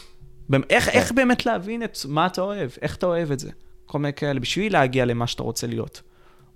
איך, 0.70 0.88
איך 0.88 1.08
כן. 1.08 1.14
באמת 1.14 1.46
להבין 1.46 1.82
את 1.82 1.98
מה 2.08 2.26
אתה 2.26 2.40
אוהב? 2.40 2.70
איך 2.82 2.96
אתה 2.96 3.06
אוהב 3.06 3.32
את 3.32 3.38
זה? 3.38 3.50
כל 3.86 3.98
מיני 3.98 4.12
כאלה, 4.12 4.40
בשביל 4.40 4.72
להגיע 4.72 5.04
למה 5.04 5.26
שאתה 5.26 5.42
רוצה 5.42 5.66
להיות. 5.66 6.02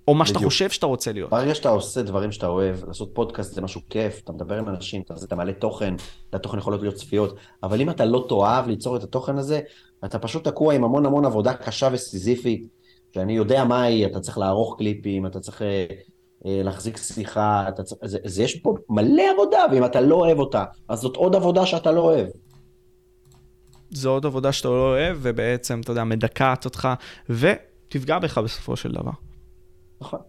או 0.07 0.15
מה 0.15 0.25
שאתה 0.25 0.39
חושב 0.39 0.69
שאתה 0.69 0.85
רוצה 0.85 1.11
להיות. 1.11 1.29
ברגע 1.29 1.55
שאתה 1.55 1.69
עושה 1.69 2.01
דברים 2.01 2.31
שאתה 2.31 2.47
אוהב, 2.47 2.75
לעשות 2.87 3.09
פודקאסט 3.13 3.53
זה 3.53 3.61
משהו 3.61 3.81
כיף, 3.89 4.21
אתה 4.23 4.31
מדבר 4.31 4.57
עם 4.57 4.69
אנשים, 4.69 5.01
אתה, 5.01 5.13
אתה 5.23 5.35
מעלה 5.35 5.53
תוכן, 5.53 5.93
לתוכן 6.33 6.57
יכולות 6.57 6.81
להיות 6.81 6.95
צפיות, 6.95 7.35
אבל 7.63 7.81
אם 7.81 7.89
אתה 7.89 8.05
לא 8.05 8.25
תאהב 8.29 8.67
ליצור 8.67 8.95
את 8.97 9.03
התוכן 9.03 9.37
הזה, 9.37 9.59
אתה 10.05 10.19
פשוט 10.19 10.47
תקוע 10.47 10.73
עם 10.73 10.83
המון 10.83 11.05
המון 11.05 11.25
עבודה 11.25 11.53
קשה 11.53 11.89
וסיזיפית, 11.91 12.67
שאני 13.13 13.33
יודע 13.33 13.63
מה 13.63 13.83
היא, 13.83 14.05
אתה 14.05 14.19
צריך 14.19 14.37
לערוך 14.37 14.75
קליפים, 14.77 15.25
אתה 15.25 15.39
צריך 15.39 15.61
אה, 15.61 15.85
אה, 16.45 16.61
להחזיק 16.63 16.97
שיחה, 16.97 17.65
צריך, 17.83 18.01
זה, 18.05 18.17
זה 18.25 18.43
יש 18.43 18.59
פה 18.59 18.75
מלא 18.89 19.23
עבודה, 19.33 19.65
ואם 19.71 19.85
אתה 19.85 20.01
לא 20.01 20.15
אוהב 20.15 20.39
אותה, 20.39 20.63
אז 20.87 20.99
זאת 20.99 21.15
עוד 21.15 21.35
עבודה 21.35 21.65
שאתה 21.65 21.91
לא 21.91 22.01
אוהב. 22.01 22.27
זו 23.91 24.09
עוד 24.09 24.25
עבודה 24.25 24.51
שאתה 24.51 24.67
לא 24.67 24.89
אוהב, 24.89 25.17
ובעצם, 25.21 25.81
אתה 25.81 25.91
יודע, 25.91 26.03
מדכאת 26.03 26.65
אותך, 26.65 26.87
ותפגע 27.29 28.19
בך 28.19 28.37
בסופו 28.37 28.75
של 28.75 28.91
דבר. 28.91 29.11
נכון. 30.01 30.19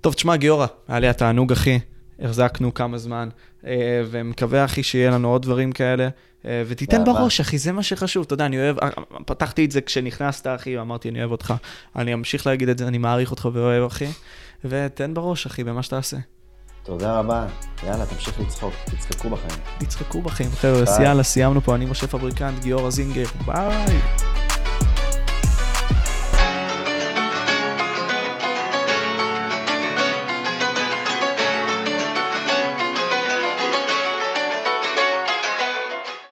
טוב, 0.00 0.14
תשמע, 0.14 0.36
גיורא, 0.36 0.66
היה 0.88 0.98
לי 0.98 1.08
התענוג, 1.08 1.52
אחי. 1.52 1.78
החזקנו 2.18 2.74
כמה 2.74 2.98
זמן, 2.98 3.28
אה, 3.66 4.02
ומקווה, 4.10 4.64
אחי, 4.64 4.82
שיהיה 4.82 5.10
לנו 5.10 5.28
עוד 5.28 5.42
דברים 5.42 5.72
כאלה. 5.72 6.08
אה, 6.44 6.62
ותיתן 6.66 7.04
בראש, 7.04 7.40
אחי, 7.40 7.58
זה 7.58 7.72
מה 7.72 7.82
שחשוב. 7.82 8.24
אתה 8.24 8.34
יודע, 8.34 8.46
אני 8.46 8.58
אוהב, 8.58 8.78
אה, 8.78 8.90
פתחתי 9.26 9.64
את 9.64 9.70
זה 9.70 9.80
כשנכנסת, 9.80 10.46
אחי, 10.46 10.78
ואמרתי, 10.78 11.08
אני 11.08 11.18
אוהב 11.18 11.30
אותך. 11.30 11.54
אני 11.96 12.14
אמשיך 12.14 12.46
להגיד 12.46 12.68
את 12.68 12.78
זה, 12.78 12.88
אני 12.88 12.98
מעריך 12.98 13.30
אותך 13.30 13.48
ואוהב, 13.52 13.84
אחי. 13.84 14.06
ותן 14.64 15.14
בראש, 15.14 15.46
אחי, 15.46 15.64
במה 15.64 15.82
שתעשה. 15.82 16.16
תודה 16.86 17.18
רבה. 17.18 17.46
יאללה, 17.86 18.06
תמשיך 18.06 18.40
לצחוק, 18.40 18.74
תצחקו 18.84 19.30
בחיים. 19.30 19.60
תצחקו 19.78 20.22
בחיים. 20.22 20.50
חבר'ה, 20.50 21.02
יאללה, 21.04 21.22
סיימנו 21.22 21.60
פה. 21.60 21.74
אני 21.74 21.86
משה 21.86 22.06
פבריקנט, 22.06 22.62
גיורא 22.62 22.90
זינגר. 22.90 23.24
ביי. 23.46 24.00